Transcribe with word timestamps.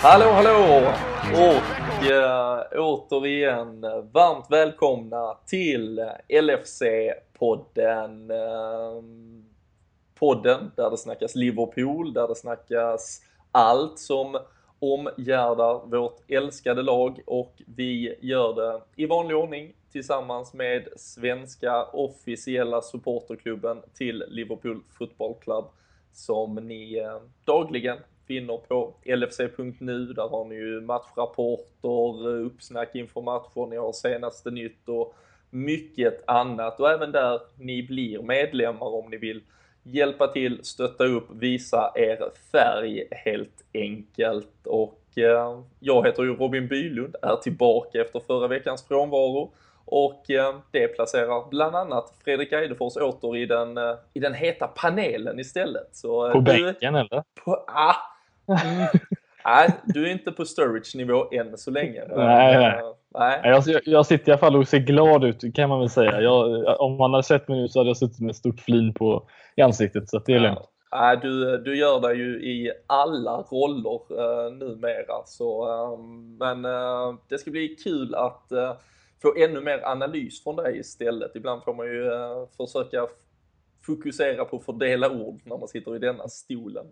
Hallå, 0.00 0.30
hallå! 0.30 0.92
Och 1.32 2.06
äh, 2.06 2.62
återigen 2.76 3.80
varmt 4.12 4.46
välkomna 4.50 5.34
till 5.46 6.10
LFC-podden. 6.28 8.30
Äh, 8.30 8.36
eh, 8.36 9.02
podden 10.18 10.72
där 10.76 10.90
det 10.90 10.96
snackas 10.96 11.34
Liverpool, 11.34 12.12
där 12.12 12.28
det 12.28 12.34
snackas 12.34 13.20
allt 13.52 13.98
som 13.98 14.38
omgärdar 14.78 15.86
vårt 15.86 16.30
älskade 16.30 16.82
lag 16.82 17.20
och 17.26 17.62
vi 17.76 18.16
gör 18.20 18.54
det 18.54 18.80
i 18.96 19.06
vanlig 19.06 19.36
ordning 19.36 19.72
tillsammans 19.92 20.54
med 20.54 20.88
svenska 20.96 21.84
officiella 21.84 22.82
supporterklubben 22.82 23.82
till 23.94 24.24
Liverpool 24.28 24.82
Football 24.98 25.34
Club 25.40 25.64
som 26.12 26.54
ni 26.54 26.98
eh, 26.98 27.20
dagligen 27.44 27.98
finner 28.26 28.56
på 28.56 28.94
LFC.nu. 29.04 30.06
Där 30.06 30.28
har 30.28 30.44
ni 30.44 30.54
ju 30.54 30.80
matchrapporter, 30.80 32.28
uppsnack 32.28 32.94
inför 32.94 33.20
matcher, 33.20 33.66
ni 33.66 33.76
har 33.76 33.92
senaste 33.92 34.50
nytt 34.50 34.88
och 34.88 35.14
mycket 35.50 36.28
annat 36.28 36.80
och 36.80 36.90
även 36.90 37.12
där 37.12 37.40
ni 37.56 37.82
blir 37.82 38.22
medlemmar 38.22 38.86
om 38.86 39.10
ni 39.10 39.16
vill 39.16 39.42
hjälpa 39.82 40.26
till, 40.26 40.60
stötta 40.62 41.04
upp, 41.04 41.26
visa 41.30 41.92
er 41.94 42.18
färg 42.52 43.04
helt 43.10 43.64
enkelt. 43.74 44.66
Och 44.66 45.00
eh, 45.16 45.60
jag 45.80 46.06
heter 46.06 46.22
ju 46.22 46.36
Robin 46.36 46.68
Bylund, 46.68 47.16
är 47.22 47.36
tillbaka 47.36 48.00
efter 48.00 48.20
förra 48.20 48.48
veckans 48.48 48.88
frånvaro 48.88 49.52
och 49.90 50.30
eh, 50.30 50.54
det 50.70 50.88
placerar 50.88 51.50
bland 51.50 51.76
annat 51.76 52.14
Fredrik 52.24 52.52
Eidefors 52.52 52.96
åter 52.96 53.36
i 53.36 53.46
den, 53.46 53.78
eh, 53.78 53.94
i 54.12 54.20
den 54.20 54.34
heta 54.34 54.66
panelen 54.66 55.40
istället. 55.40 55.88
Så, 55.92 56.26
eh, 56.26 56.32
på 56.32 56.40
bänken 56.40 56.94
eller? 56.94 57.22
På, 57.44 57.64
ah, 57.66 57.94
mm, 58.48 58.86
nej, 59.44 59.68
du 59.84 60.06
är 60.06 60.12
inte 60.12 60.32
på 60.32 60.44
Sturridge-nivå 60.44 61.26
än 61.32 61.58
så 61.58 61.70
länge. 61.70 62.04
Nej, 62.16 62.58
nej. 62.58 62.82
nej. 63.14 63.40
Jag, 63.44 63.80
jag, 63.84 64.06
sitter 64.06 64.28
i 64.28 64.32
alla 64.32 64.38
fall 64.38 64.56
och 64.56 64.68
ser 64.68 64.78
glad 64.78 65.24
ut 65.24 65.54
kan 65.54 65.68
man 65.68 65.80
väl 65.80 65.90
säga. 65.90 66.20
Jag, 66.20 66.64
om 66.80 66.96
man 66.96 67.10
hade 67.10 67.22
sett 67.22 67.48
mig 67.48 67.60
nu 67.60 67.68
så 67.68 67.80
hade 67.80 67.90
jag 67.90 67.96
suttit 67.96 68.20
med 68.20 68.30
ett 68.30 68.36
stort 68.36 68.60
flin 68.60 68.94
på, 68.94 69.28
i 69.58 69.62
ansiktet 69.62 70.08
så 70.08 70.18
det 70.18 70.34
är 70.34 70.40
lugnt. 70.40 70.58
Ja. 70.90 71.16
du, 71.16 71.58
du 71.58 71.76
gör 71.76 72.00
det 72.00 72.14
ju 72.14 72.42
i 72.42 72.72
alla 72.86 73.36
roller 73.36 74.12
uh, 74.12 74.52
numera. 74.52 75.26
Så, 75.26 75.68
uh, 75.68 75.98
men 76.38 76.64
uh, 76.64 77.14
det 77.28 77.38
ska 77.38 77.50
bli 77.50 77.68
kul 77.68 78.14
att 78.14 78.46
uh, 78.52 78.72
få 79.22 79.34
ännu 79.36 79.60
mer 79.60 79.82
analys 79.84 80.42
från 80.42 80.56
dig 80.56 80.78
istället. 80.78 81.36
Ibland 81.36 81.64
får 81.64 81.74
man 81.74 81.86
ju 81.86 82.04
uh, 82.04 82.46
försöka 82.56 83.06
fokusera 83.86 84.44
på 84.44 84.56
att 84.56 84.64
fördela 84.64 85.10
ord 85.10 85.40
när 85.44 85.58
man 85.58 85.68
sitter 85.68 85.96
i 85.96 85.98
denna 85.98 86.28
stolen. 86.28 86.86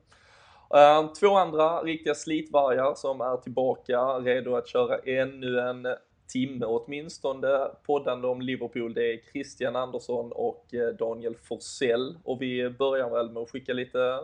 Uh, 0.75 1.12
två 1.12 1.37
andra 1.37 1.83
riktiga 1.83 2.14
slitvargar 2.14 2.94
som 2.94 3.20
är 3.20 3.37
tillbaka, 3.37 4.00
redo 4.00 4.56
att 4.56 4.69
köra 4.69 4.98
ännu 4.98 5.61
en 5.61 5.87
timme 6.28 6.66
åtminstone 6.66 7.69
poddande 7.86 8.28
om 8.28 8.41
Liverpool. 8.41 8.94
Det 8.94 9.12
är 9.12 9.32
Christian 9.32 9.77
Andersson 9.77 10.32
och 10.32 10.74
eh, 10.74 10.88
Daniel 10.88 11.36
Forsell 11.36 12.19
och 12.24 12.42
vi 12.42 12.70
börjar 12.70 13.10
väl 13.10 13.30
med 13.30 13.42
att 13.42 13.50
skicka 13.50 13.72
lite 13.72 14.19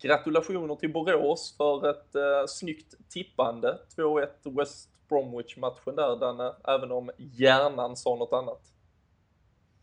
gratulationer 0.00 0.74
till 0.74 0.92
Borås 0.92 1.54
för 1.56 1.90
ett 1.90 2.14
eh, 2.14 2.46
snyggt 2.48 2.94
tippande. 3.08 3.78
2-1 3.96 4.26
West 4.58 4.90
Bromwich-matchen 5.08 5.96
där, 5.96 6.16
Danne, 6.16 6.52
även 6.68 6.92
om 6.92 7.10
hjärnan 7.16 7.96
sa 7.96 8.16
något 8.16 8.32
annat. 8.32 8.60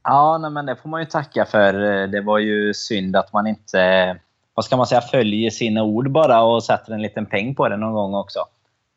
Ja, 0.04 0.38
nej, 0.38 0.52
men 0.52 0.66
det 0.66 0.76
får 0.76 0.90
man 0.90 1.02
ju 1.02 1.06
tacka 1.06 1.46
för. 1.46 1.74
Det 2.08 2.22
var 2.22 2.40
ju 2.40 2.74
synd 2.74 3.16
att 3.16 3.34
man 3.34 3.48
inte, 3.48 4.20
vad 4.54 4.66
ska 4.66 4.78
man 4.78 4.88
säga, 4.88 5.02
följer 5.02 5.50
sina 5.50 5.84
ord 5.84 6.12
bara 6.12 6.44
och 6.44 6.64
sätter 6.64 6.94
en 6.94 7.02
liten 7.02 7.26
peng 7.26 7.56
på 7.56 7.70
det 7.70 7.78
någon 7.78 7.94
gång 7.94 8.16
också. 8.16 8.40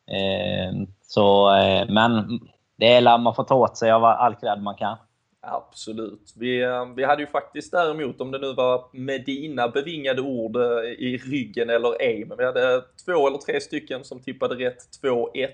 Eh, 0.07 0.87
så, 1.01 1.55
eh, 1.55 1.85
men 1.89 2.39
det 2.77 2.93
är 2.93 3.17
man 3.17 3.35
får 3.35 3.43
ta 3.43 3.55
åt 3.55 3.77
sig 3.77 3.91
av 3.91 4.03
all 4.03 4.35
cred 4.35 4.61
man 4.61 4.75
kan. 4.75 4.97
Absolut. 5.41 6.33
Vi, 6.35 6.63
eh, 6.63 6.85
vi 6.95 7.03
hade 7.03 7.21
ju 7.21 7.27
faktiskt 7.27 7.71
däremot, 7.71 8.21
om 8.21 8.31
det 8.31 8.39
nu 8.39 8.53
var 8.53 8.85
med 8.93 9.25
dina 9.25 9.67
bevingade 9.67 10.21
ord 10.21 10.57
i 10.97 11.17
ryggen 11.17 11.69
eller 11.69 12.01
ej, 12.01 12.25
men 12.25 12.37
vi 12.37 12.45
hade 12.45 12.83
två 13.05 13.27
eller 13.27 13.37
tre 13.37 13.61
stycken 13.61 14.03
som 14.03 14.19
tippade 14.19 14.55
rätt 14.55 15.01
2-1 15.01 15.49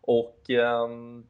och 0.00 0.50
eh, 0.50 0.88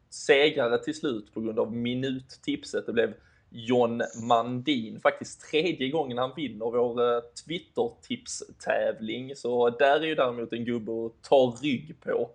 segrare 0.09 0.77
till 0.77 0.95
slut 0.95 1.33
på 1.33 1.41
grund 1.41 1.59
av 1.59 1.73
minuttipset. 1.73 2.85
Det 2.85 2.93
blev 2.93 3.13
John 3.49 4.01
Mandin, 4.27 4.99
faktiskt 4.99 5.51
tredje 5.51 5.89
gången 5.89 6.17
han 6.17 6.31
vinner 6.35 6.65
vår 6.65 7.15
eh, 7.15 7.21
Twitter-tipstävling. 7.45 9.35
Så 9.35 9.69
där 9.69 9.99
är 10.01 10.05
ju 10.05 10.15
däremot 10.15 10.53
en 10.53 10.65
gubbe 10.65 10.91
att 11.05 11.23
ta 11.29 11.57
rygg 11.61 11.95
på. 12.03 12.29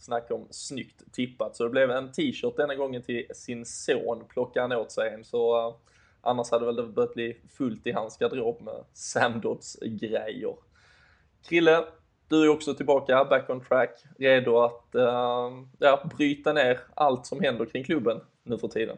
Snacka 0.00 0.34
om 0.34 0.46
snyggt 0.50 1.12
tippat. 1.12 1.56
Så 1.56 1.64
det 1.64 1.70
blev 1.70 1.90
en 1.90 2.12
t-shirt 2.12 2.56
denna 2.56 2.74
gången 2.74 3.02
till 3.02 3.26
sin 3.34 3.66
son, 3.66 4.24
plockade 4.28 4.60
han 4.60 4.72
åt 4.72 4.92
sig 4.92 5.14
en. 5.14 5.24
Så 5.24 5.68
uh, 5.68 5.74
annars 6.20 6.50
hade 6.50 6.66
väl 6.66 6.76
det 6.76 6.82
börjat 6.82 7.14
bli 7.14 7.36
fullt 7.56 7.86
i 7.86 7.92
hans 7.92 8.18
garderob 8.18 8.62
med 8.62 8.84
Samdods 8.92 9.78
grejer. 9.82 10.54
Krille, 11.48 11.84
du 12.28 12.44
är 12.44 12.48
också 12.48 12.74
tillbaka, 12.74 13.24
back 13.24 13.50
on 13.50 13.60
track, 13.60 14.04
redo 14.18 14.58
att 14.58 14.94
uh, 14.94 15.64
ja, 15.78 16.04
bryta 16.16 16.52
ner 16.52 16.80
allt 16.94 17.26
som 17.26 17.40
händer 17.40 17.66
kring 17.66 17.84
klubben 17.84 18.20
nu 18.42 18.58
för 18.58 18.68
tiden. 18.68 18.96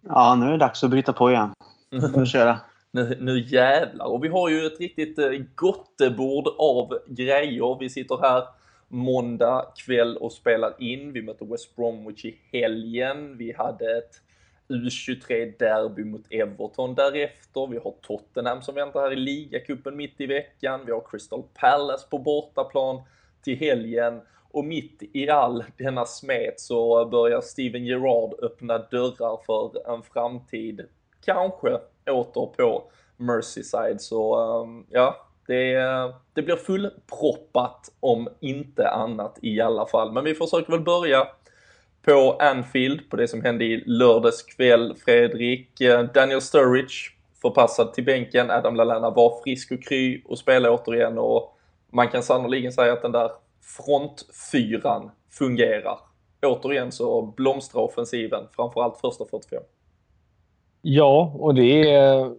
Ja, 0.00 0.34
nu 0.34 0.46
är 0.46 0.50
det 0.50 0.58
dags 0.58 0.84
att 0.84 0.90
bryta 0.90 1.12
på 1.12 1.30
igen. 1.30 1.52
Nu 1.90 2.26
köra. 2.26 2.60
nu, 2.90 3.18
nu 3.20 3.40
jävlar. 3.40 4.06
Och 4.06 4.24
vi 4.24 4.28
har 4.28 4.48
ju 4.48 4.66
ett 4.66 4.80
riktigt 4.80 5.18
uh, 5.18 5.42
gottebord 5.54 6.48
av 6.58 6.98
grejer. 7.06 7.78
Vi 7.80 7.90
sitter 7.90 8.18
här 8.22 8.55
måndag 8.88 9.72
kväll 9.86 10.16
och 10.16 10.32
spelar 10.32 10.74
in. 10.78 11.12
Vi 11.12 11.22
möter 11.22 11.46
West 11.46 11.76
Bromwich 11.76 12.24
i 12.24 12.38
helgen. 12.52 13.38
Vi 13.38 13.52
hade 13.52 13.98
ett 13.98 14.20
U23-derby 14.68 16.04
mot 16.04 16.26
Everton 16.30 16.94
därefter. 16.94 17.66
Vi 17.66 17.78
har 17.78 17.94
Tottenham 18.02 18.62
som 18.62 18.74
väntar 18.74 19.00
här 19.00 19.12
i 19.12 19.16
ligacupen 19.16 19.96
mitt 19.96 20.20
i 20.20 20.26
veckan. 20.26 20.80
Vi 20.86 20.92
har 20.92 21.02
Crystal 21.10 21.42
Palace 21.54 22.06
på 22.10 22.18
bortaplan 22.18 23.02
till 23.42 23.58
helgen. 23.58 24.20
Och 24.50 24.64
mitt 24.64 25.02
i 25.12 25.28
all 25.30 25.64
denna 25.78 26.04
smet 26.04 26.60
så 26.60 27.06
börjar 27.06 27.40
Steven 27.40 27.84
Gerrard 27.84 28.34
öppna 28.42 28.78
dörrar 28.78 29.44
för 29.46 29.92
en 29.94 30.02
framtid, 30.02 30.86
kanske 31.24 31.80
åter 32.06 32.46
på 32.46 32.90
Merseyside. 33.16 34.00
Så 34.00 34.34
ehm, 34.62 34.86
ja, 34.90 35.25
det, 35.46 35.74
det 36.32 36.42
blir 36.42 36.56
fullproppat 36.56 37.92
om 38.00 38.28
inte 38.40 38.88
annat 38.88 39.38
i 39.42 39.60
alla 39.60 39.86
fall. 39.86 40.12
Men 40.12 40.24
vi 40.24 40.34
försöker 40.34 40.72
väl 40.72 40.80
börja 40.80 41.26
på 42.04 42.36
Anfield, 42.40 43.10
på 43.10 43.16
det 43.16 43.28
som 43.28 43.42
hände 43.42 43.64
i 43.64 43.82
lördags 43.86 44.42
kväll. 44.42 44.94
Fredrik, 45.04 45.80
eh, 45.80 46.02
Daniel 46.02 46.40
Sturridge 46.40 46.94
förpassad 47.42 47.92
till 47.92 48.04
bänken. 48.04 48.50
Adam 48.50 48.76
Lallana 48.76 49.10
var 49.10 49.42
frisk 49.44 49.72
och 49.72 49.82
kry 49.82 50.22
och 50.24 50.38
spelade 50.38 50.74
återigen 50.74 51.18
och 51.18 51.58
man 51.90 52.08
kan 52.08 52.22
sannoliken 52.22 52.72
säga 52.72 52.92
att 52.92 53.02
den 53.02 53.12
där 53.12 53.30
frontfyran 53.62 55.10
fungerar. 55.30 55.98
Återigen 56.42 56.92
så 56.92 57.22
blomstrar 57.22 57.82
offensiven, 57.82 58.44
framförallt 58.56 59.00
första 59.00 59.24
45. 59.24 59.62
Ja, 60.82 61.32
och 61.38 61.54
det 61.54 61.90
är 61.90 62.34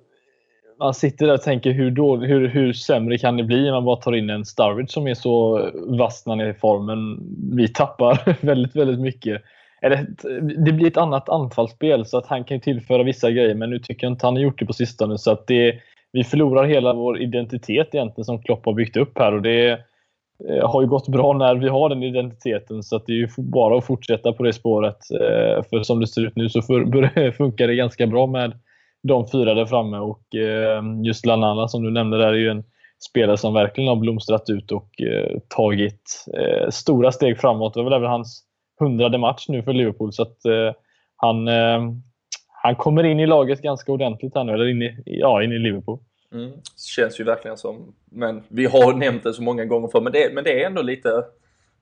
man 0.79 0.93
sitter 0.93 1.27
där 1.27 1.33
och 1.33 1.41
tänker 1.41 1.71
hur, 1.71 1.91
då, 1.91 2.15
hur, 2.15 2.47
hur 2.47 2.73
sämre 2.73 3.17
kan 3.17 3.37
det 3.37 3.43
bli 3.43 3.63
när 3.63 3.71
man 3.71 3.85
bara 3.85 3.95
tar 3.95 4.15
in 4.15 4.29
en 4.29 4.45
Starwich 4.45 4.91
som 4.91 5.07
är 5.07 5.13
så 5.13 5.69
vass 5.99 6.25
när 6.25 6.31
han 6.35 6.45
är 6.45 6.49
i 6.49 6.53
formen. 6.53 7.19
Vi 7.55 7.67
tappar 7.67 8.35
väldigt, 8.45 8.75
väldigt 8.75 8.99
mycket. 8.99 9.41
Eller, 9.81 10.07
det 10.65 10.71
blir 10.71 10.87
ett 10.87 10.97
annat 10.97 11.29
anfallsspel 11.29 12.05
så 12.05 12.17
att 12.17 12.27
han 12.27 12.43
kan 12.43 12.59
tillföra 12.59 13.03
vissa 13.03 13.31
grejer 13.31 13.55
men 13.55 13.69
nu 13.69 13.79
tycker 13.79 14.07
jag 14.07 14.13
inte 14.13 14.27
han 14.27 14.35
har 14.35 14.43
gjort 14.43 14.59
det 14.59 14.65
på 14.65 14.73
sistone. 14.73 15.17
Så 15.17 15.31
att 15.31 15.47
det, 15.47 15.75
vi 16.11 16.23
förlorar 16.23 16.65
hela 16.65 16.93
vår 16.93 17.21
identitet 17.21 17.95
egentligen 17.95 18.25
som 18.25 18.41
Klopp 18.41 18.65
har 18.65 18.73
byggt 18.73 18.97
upp 18.97 19.17
här. 19.19 19.33
Och 19.33 19.41
det 19.41 19.69
eh, 20.49 20.69
har 20.69 20.81
ju 20.81 20.87
gått 20.87 21.07
bra 21.07 21.33
när 21.33 21.55
vi 21.55 21.69
har 21.69 21.89
den 21.89 22.03
identiteten 22.03 22.83
så 22.83 22.95
att 22.95 23.05
det 23.05 23.11
är 23.11 23.17
ju 23.17 23.27
bara 23.37 23.77
att 23.77 23.85
fortsätta 23.85 24.33
på 24.33 24.43
det 24.43 24.53
spåret. 24.53 25.11
Eh, 25.11 25.63
för 25.69 25.83
som 25.83 25.99
det 25.99 26.07
ser 26.07 26.21
ut 26.27 26.35
nu 26.35 26.49
så 26.49 26.61
funkar 27.37 27.67
det 27.67 27.75
ganska 27.75 28.07
bra 28.07 28.27
med 28.27 28.53
de 29.07 29.27
fyra 29.31 29.53
där 29.53 29.65
framme 29.65 29.97
och 29.97 30.35
eh, 30.35 30.83
just 31.05 31.25
Lanana 31.25 31.67
som 31.67 31.83
du 31.83 31.91
nämnde 31.91 32.17
där 32.17 32.27
är 32.27 32.33
ju 32.33 32.49
en 32.49 32.63
spelare 33.09 33.37
som 33.37 33.53
verkligen 33.53 33.87
har 33.87 33.95
blomstrat 33.95 34.49
ut 34.49 34.71
och 34.71 35.01
eh, 35.01 35.39
tagit 35.47 36.25
eh, 36.33 36.69
stora 36.69 37.11
steg 37.11 37.39
framåt. 37.39 37.73
Det 37.73 37.79
var 37.79 37.89
väl 37.89 37.99
även 37.99 38.09
hans 38.09 38.43
hundrade 38.79 39.17
match 39.17 39.45
nu 39.47 39.63
för 39.63 39.73
Liverpool 39.73 40.13
så 40.13 40.21
att 40.21 40.37
han, 41.15 41.47
han 42.63 42.75
kommer 42.75 43.03
in 43.03 43.19
i 43.19 43.25
laget 43.25 43.61
ganska 43.61 43.91
ordentligt 43.91 44.35
här 44.35 44.43
nu, 44.43 44.53
eller 44.53 44.67
in 44.67 44.81
i, 44.81 45.03
ja, 45.05 45.43
in 45.43 45.51
i 45.51 45.59
Liverpool. 45.59 45.99
Mm. 46.33 46.51
Känns 46.95 47.19
ju 47.19 47.23
verkligen 47.23 47.57
som, 47.57 47.93
men 48.11 48.43
vi 48.47 48.65
har 48.65 48.93
nämnt 48.93 49.23
det 49.23 49.33
så 49.33 49.43
många 49.43 49.65
gånger 49.65 49.87
för 49.87 50.01
men 50.01 50.13
det, 50.13 50.33
men 50.33 50.43
det 50.43 50.63
är 50.63 50.67
ändå 50.67 50.81
lite 50.81 51.09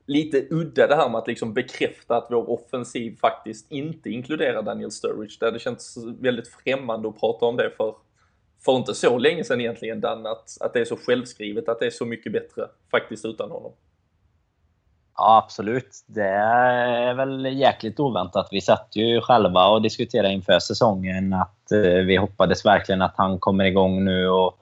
lite 0.06 0.48
udda 0.50 0.88
det 0.88 0.96
här 0.96 1.10
med 1.10 1.18
att 1.18 1.28
liksom 1.28 1.54
bekräfta 1.54 2.18
att 2.18 2.28
vår 2.30 2.50
offensiv 2.50 3.18
faktiskt 3.22 3.72
inte 3.72 4.10
inkluderar 4.10 4.62
Daniel 4.62 4.92
Sturridge. 4.92 5.38
Det 5.40 5.46
hade 5.46 5.60
känts 5.60 5.98
väldigt 6.20 6.48
främmande 6.48 7.10
att 7.10 7.20
prata 7.20 7.46
om 7.46 7.58
det 7.58 7.72
för, 7.78 7.96
för 8.66 8.78
inte 8.78 8.94
så 8.94 9.18
länge 9.18 9.44
sedan 9.44 9.62
egentligen, 9.62 10.02
Dan, 10.02 10.26
att, 10.26 10.58
att 10.62 10.74
det 10.74 10.80
är 10.80 10.86
så 10.86 10.98
självskrivet, 10.98 11.70
att 11.70 11.80
det 11.80 11.86
är 11.86 11.92
så 11.92 12.06
mycket 12.06 12.34
bättre 12.34 12.68
faktiskt 12.92 13.26
utan 13.26 13.52
honom. 13.52 13.72
Ja, 15.18 15.42
absolut. 15.44 15.90
Det 16.08 16.30
är 16.30 17.14
väl 17.14 17.46
jäkligt 17.46 18.00
oväntat. 18.00 18.48
Vi 18.52 18.62
satt 18.62 18.90
ju 18.96 19.22
själva 19.22 19.68
och 19.68 19.82
diskuterade 19.82 20.34
inför 20.34 20.60
säsongen 20.60 21.34
att 21.34 21.72
eh, 21.72 21.80
vi 21.80 22.16
hoppades 22.16 22.66
verkligen 22.66 23.02
att 23.02 23.14
han 23.18 23.40
kommer 23.40 23.66
igång 23.66 24.06
nu 24.06 24.30
och 24.30 24.58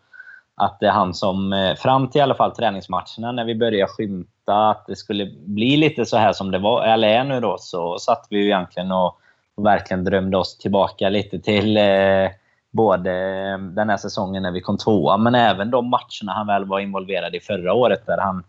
att 0.56 0.80
det 0.80 0.88
är 0.88 0.92
han 0.92 1.14
som, 1.14 1.54
eh, 1.54 1.76
fram 1.76 2.10
till 2.10 2.20
i 2.20 2.22
alla 2.22 2.36
fall 2.36 2.56
träningsmatcherna, 2.56 3.32
när 3.32 3.46
vi 3.46 3.56
börjar 3.56 3.88
skymta 3.88 4.33
att 4.52 4.86
det 4.88 4.96
skulle 4.96 5.26
bli 5.46 5.78
lite 5.78 6.06
så 6.06 6.18
här 6.18 6.34
som 6.34 6.52
det 6.52 6.60
var, 6.60 6.84
eller 6.84 7.08
är 7.08 7.24
nu 7.24 7.40
då, 7.40 7.58
så 7.60 8.00
satt 8.00 8.28
vi 8.30 8.38
ju 8.38 8.46
egentligen 8.46 8.92
och, 8.92 9.18
och 9.56 9.66
verkligen 9.66 10.04
drömde 10.04 10.38
oss 10.38 10.58
tillbaka 10.58 11.10
lite 11.10 11.40
till 11.40 11.78
eh, 11.78 12.30
både 12.72 13.12
den 13.58 13.90
här 13.90 13.98
säsongen 13.98 14.44
när 14.44 14.52
vi 14.52 14.62
kom 14.62 14.78
tvåa, 14.78 15.18
men 15.18 15.36
även 15.36 15.72
de 15.72 15.90
matcherna 15.90 16.34
han 16.34 16.48
väl 16.48 16.66
var 16.66 16.80
involverad 16.80 17.36
i 17.36 17.40
förra 17.40 17.74
året 17.74 18.06
där 18.06 18.18
han 18.18 18.44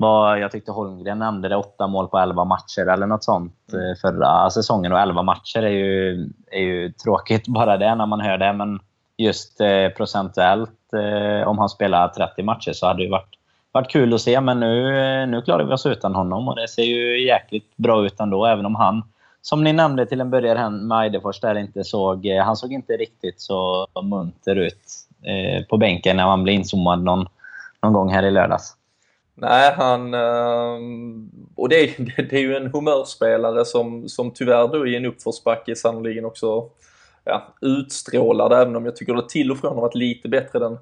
var, 0.00 0.36
jag 0.36 0.50
tyckte 0.50 0.72
Holmgren 0.72 1.18
nämnde 1.18 1.48
det, 1.48 1.56
åtta 1.56 1.86
mål 1.86 2.08
på 2.08 2.18
elva 2.18 2.44
matcher 2.44 2.86
eller 2.86 3.06
något 3.06 3.24
sånt 3.24 3.72
mm. 3.72 3.96
förra 3.96 4.50
säsongen. 4.50 4.92
Och 4.92 5.00
elva 5.00 5.22
matcher 5.22 5.62
är 5.62 5.68
ju, 5.68 6.28
är 6.50 6.60
ju 6.60 6.92
tråkigt 6.92 7.48
bara 7.48 7.76
det 7.76 7.94
när 7.94 8.06
man 8.06 8.20
hör 8.20 8.38
det. 8.38 8.52
Men 8.52 8.80
just 9.16 9.60
eh, 9.60 9.88
procentuellt, 9.88 10.92
eh, 10.92 11.48
om 11.48 11.58
han 11.58 11.68
spelar 11.68 12.08
30 12.08 12.42
matcher 12.42 12.72
så 12.72 12.86
hade 12.86 13.04
det 13.04 13.10
varit, 13.10 13.37
varit 13.72 13.90
kul 13.90 14.14
att 14.14 14.20
se. 14.20 14.40
Men 14.40 14.60
nu, 14.60 14.92
nu 15.26 15.42
klarar 15.42 15.64
vi 15.64 15.74
oss 15.74 15.86
utan 15.86 16.14
honom 16.14 16.48
och 16.48 16.56
det 16.56 16.68
ser 16.68 16.82
ju 16.82 17.26
jäkligt 17.26 17.76
bra 17.76 18.06
ut 18.06 18.20
ändå. 18.20 18.46
Även 18.46 18.66
om 18.66 18.74
han, 18.74 19.02
som 19.42 19.64
ni 19.64 19.72
nämnde 19.72 20.06
till 20.06 20.20
en 20.20 20.30
början 20.30 20.88
med 20.88 21.04
Eidefors, 21.04 21.40
där 21.40 21.58
inte 21.58 21.84
såg, 21.84 22.26
eh, 22.26 22.44
han 22.44 22.56
såg 22.56 22.72
inte 22.72 22.96
riktigt 22.96 23.40
så 23.40 23.86
munter 24.02 24.56
ut 24.56 24.80
eh, 25.22 25.66
på 25.66 25.76
bänken 25.76 26.16
när 26.16 26.26
man 26.26 26.42
blev 26.42 26.54
inzoomad 26.54 27.02
någon, 27.02 27.26
någon 27.82 27.92
gång 27.92 28.10
här 28.10 28.22
i 28.22 28.30
lördags. 28.30 28.74
Nej, 29.34 29.74
han... 29.76 30.14
Ehm, 30.14 31.30
och 31.56 31.68
det 31.68 31.76
är, 31.76 32.22
det 32.30 32.36
är 32.36 32.40
ju 32.40 32.56
en 32.56 32.70
humörspelare 32.72 33.64
som, 33.64 34.08
som 34.08 34.30
tyvärr 34.30 34.68
då 34.68 34.86
i 34.86 34.96
en 34.96 35.06
uppförsbacke 35.06 35.76
sannoliken 35.76 36.24
också 36.24 36.68
ja, 37.24 37.42
utstrålar 37.60 38.48
det, 38.48 38.56
även 38.56 38.76
om 38.76 38.84
jag 38.84 38.96
tycker 38.96 39.14
det 39.14 39.28
till 39.28 39.50
och 39.50 39.58
från 39.58 39.74
har 39.74 39.82
varit 39.82 39.94
lite 39.94 40.28
bättre 40.28 40.58
den 40.58 40.78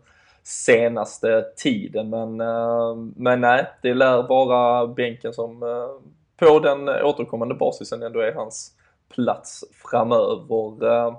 senaste 0.47 1.45
tiden. 1.57 2.11
Men, 2.11 2.41
eh, 2.41 2.97
men 3.17 3.41
nej, 3.41 3.67
det 3.83 3.95
lär 3.95 4.23
vara 4.23 4.87
bänken 4.87 5.33
som 5.33 5.63
eh, 5.63 5.89
på 6.37 6.59
den 6.59 6.89
återkommande 6.89 7.55
basisen 7.55 8.03
ändå 8.03 8.21
är 8.21 8.33
hans 8.33 8.73
plats 9.15 9.65
framöver. 9.91 10.87
Eh, 10.87 11.17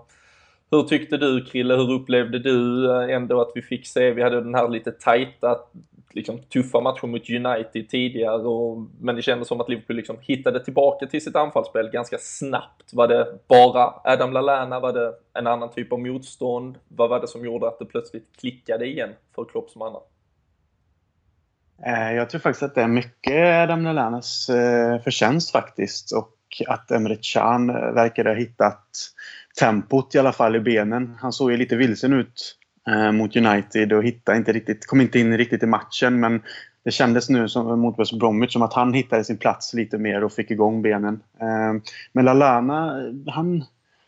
hur 0.72 0.84
tyckte 0.84 1.18
du 1.18 1.46
Krille, 1.46 1.76
hur 1.76 1.92
upplevde 1.92 2.40
du 2.40 2.92
ändå 3.12 3.42
att 3.42 3.52
vi 3.56 3.62
fick 3.62 3.88
se, 3.88 4.12
vi 4.12 4.24
hade 4.24 4.42
den 4.42 4.56
här 4.56 4.70
lite 4.70 4.92
tajta 4.92 5.60
liksom, 6.18 6.40
tuffa 6.40 6.82
matcher 6.82 7.08
mot 7.08 7.30
United 7.30 7.90
tidigare, 7.90 8.42
och, 8.42 8.88
men 9.00 9.16
det 9.16 9.22
kändes 9.22 9.48
som 9.48 9.62
att 9.62 9.70
Liverpool 9.70 9.96
liksom 9.96 10.18
hittade 10.22 10.64
tillbaka 10.64 11.06
till 11.06 11.22
sitt 11.22 11.36
anfallsspel 11.36 11.90
ganska 11.90 12.18
snabbt. 12.20 12.94
Var 12.94 13.08
det 13.08 13.28
bara 13.48 13.94
Adam 14.04 14.34
Lallana? 14.34 14.80
Var 14.80 14.94
det 14.94 15.14
en 15.34 15.48
annan 15.48 15.72
typ 15.72 15.94
av 15.94 16.00
motstånd? 16.00 16.78
Vad 16.88 17.10
var 17.10 17.20
det 17.20 17.28
som 17.28 17.46
gjorde 17.46 17.68
att 17.68 17.80
det 17.80 17.86
plötsligt 17.86 18.38
klickade 18.40 18.86
igen 18.86 19.10
för 19.36 19.46
Klopps 19.46 19.76
mannar? 19.76 20.02
Eh, 21.86 22.14
jag 22.14 22.30
tror 22.30 22.42
faktiskt 22.42 22.64
att 22.64 22.76
det 22.76 22.82
är 22.82 22.88
mycket 22.88 23.64
Adam 23.64 23.84
Lallanas 23.84 24.50
eh, 24.50 25.02
förtjänst 25.02 25.52
faktiskt 25.52 26.12
och 26.12 26.34
att 26.68 26.92
Emre 26.92 27.18
Can 27.22 27.70
eh, 27.70 27.76
verkade 27.76 27.94
verkar 27.94 28.26
ha 28.26 28.34
hittat 28.34 28.88
tempot 29.60 30.16
i 30.16 30.20
alla 30.20 30.34
fall 30.34 30.56
i 30.56 30.60
benen. 30.60 31.18
Han 31.22 31.34
såg 31.34 31.52
ju 31.52 31.58
lite 31.58 31.76
vilsen 31.76 32.14
ut 32.14 32.56
Eh, 32.88 33.12
mot 33.12 33.36
United 33.36 33.94
och 33.94 34.04
hittade 34.04 34.38
inte 34.38 34.52
riktigt, 34.52 34.86
kom 34.86 35.02
inte 35.02 35.20
in 35.20 35.38
riktigt 35.38 35.64
i 35.64 35.66
matchen. 35.66 36.20
Men 36.20 36.42
det 36.84 36.92
kändes 36.92 37.30
nu 37.30 37.50
som, 37.50 37.80
mot 37.80 38.00
West 38.00 38.20
Bromwich 38.20 38.54
som 38.54 38.62
att 38.62 38.74
han 38.74 38.94
hittade 38.94 39.24
sin 39.24 39.38
plats 39.38 39.74
lite 39.74 39.98
mer 39.98 40.24
och 40.24 40.34
fick 40.34 40.52
igång 40.52 40.82
benen. 40.82 41.20
Eh, 41.42 41.82
men 42.12 42.26
Lalana, 42.26 43.02
han, 43.28 43.64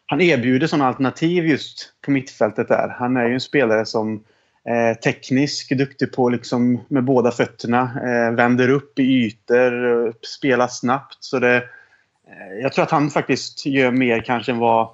han 0.05 0.21
erbjuder 0.21 0.67
sådana 0.67 0.87
alternativ 0.87 1.45
just 1.45 1.93
på 2.05 2.11
mittfältet 2.11 2.67
där. 2.67 2.95
Han 2.99 3.17
är 3.17 3.27
ju 3.27 3.33
en 3.33 3.39
spelare 3.39 3.85
som 3.85 4.23
är 4.63 4.93
teknisk, 4.93 5.77
duktig 5.77 6.13
på 6.13 6.29
liksom 6.29 6.79
med 6.87 7.03
båda 7.03 7.31
fötterna, 7.31 7.81
eh, 7.81 8.35
vänder 8.35 8.69
upp 8.69 8.99
i 8.99 9.03
ytor, 9.03 10.05
eh, 10.07 10.13
spelar 10.21 10.67
snabbt. 10.67 11.17
Så 11.19 11.39
det, 11.39 11.55
eh, 11.55 12.61
jag 12.61 12.73
tror 12.73 12.83
att 12.83 12.91
han 12.91 13.09
faktiskt 13.09 13.65
gör 13.65 13.91
mer 13.91 14.21
kanske 14.21 14.51
än 14.51 14.57
vad 14.57 14.89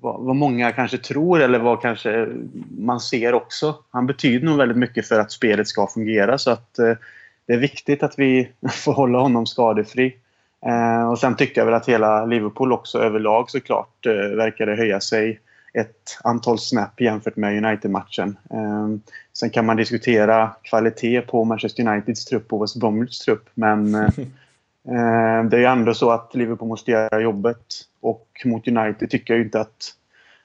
vad, 0.00 0.20
vad, 0.20 0.36
många 0.36 0.72
kanske 0.72 0.98
tror 0.98 1.40
eller 1.40 1.58
vad 1.58 1.82
kanske 1.82 2.28
man 2.78 3.00
ser 3.00 3.34
också. 3.34 3.74
Han 3.90 4.06
betyder 4.06 4.46
nog 4.46 4.58
väldigt 4.58 4.78
mycket 4.78 5.08
för 5.08 5.18
att 5.18 5.32
spelet 5.32 5.68
ska 5.68 5.86
fungera 5.86 6.38
så 6.38 6.50
att 6.50 6.78
eh, 6.78 6.94
det 7.46 7.52
är 7.52 7.58
viktigt 7.58 8.02
att 8.02 8.18
vi 8.18 8.48
får 8.70 8.92
hålla 8.92 9.18
honom 9.18 9.46
skadefri. 9.46 10.16
Eh, 10.66 11.10
och 11.10 11.18
sen 11.18 11.36
tycker 11.36 11.60
jag 11.60 11.66
väl 11.66 11.74
att 11.74 11.88
hela 11.88 12.26
Liverpool 12.26 12.72
också 12.72 12.98
överlag 12.98 13.50
såklart 13.50 14.06
eh, 14.06 14.36
verkade 14.36 14.76
höja 14.76 15.00
sig 15.00 15.40
ett 15.74 16.18
antal 16.24 16.58
snap 16.58 17.00
jämfört 17.00 17.36
med 17.36 17.64
United-matchen. 17.64 18.36
Eh, 18.50 18.88
sen 19.32 19.50
kan 19.50 19.66
man 19.66 19.76
diskutera 19.76 20.50
kvalitet 20.62 21.20
på 21.20 21.44
Manchester 21.44 21.88
Uniteds 21.88 22.24
trupp 22.24 22.52
och 22.52 22.62
West 22.62 22.76
Bromwichs 22.76 23.18
trupp 23.18 23.48
men 23.54 23.94
eh, 23.94 24.08
Eh, 24.88 25.44
det 25.44 25.56
är 25.56 25.60
ju 25.60 25.64
ändå 25.64 25.94
så 25.94 26.10
att 26.10 26.34
Liverpool 26.34 26.68
måste 26.68 26.90
göra 26.90 27.20
jobbet. 27.20 27.66
Och 28.00 28.28
mot 28.44 28.68
United 28.68 29.10
tycker 29.10 29.34
jag 29.34 29.42
inte 29.42 29.60
att 29.60 29.94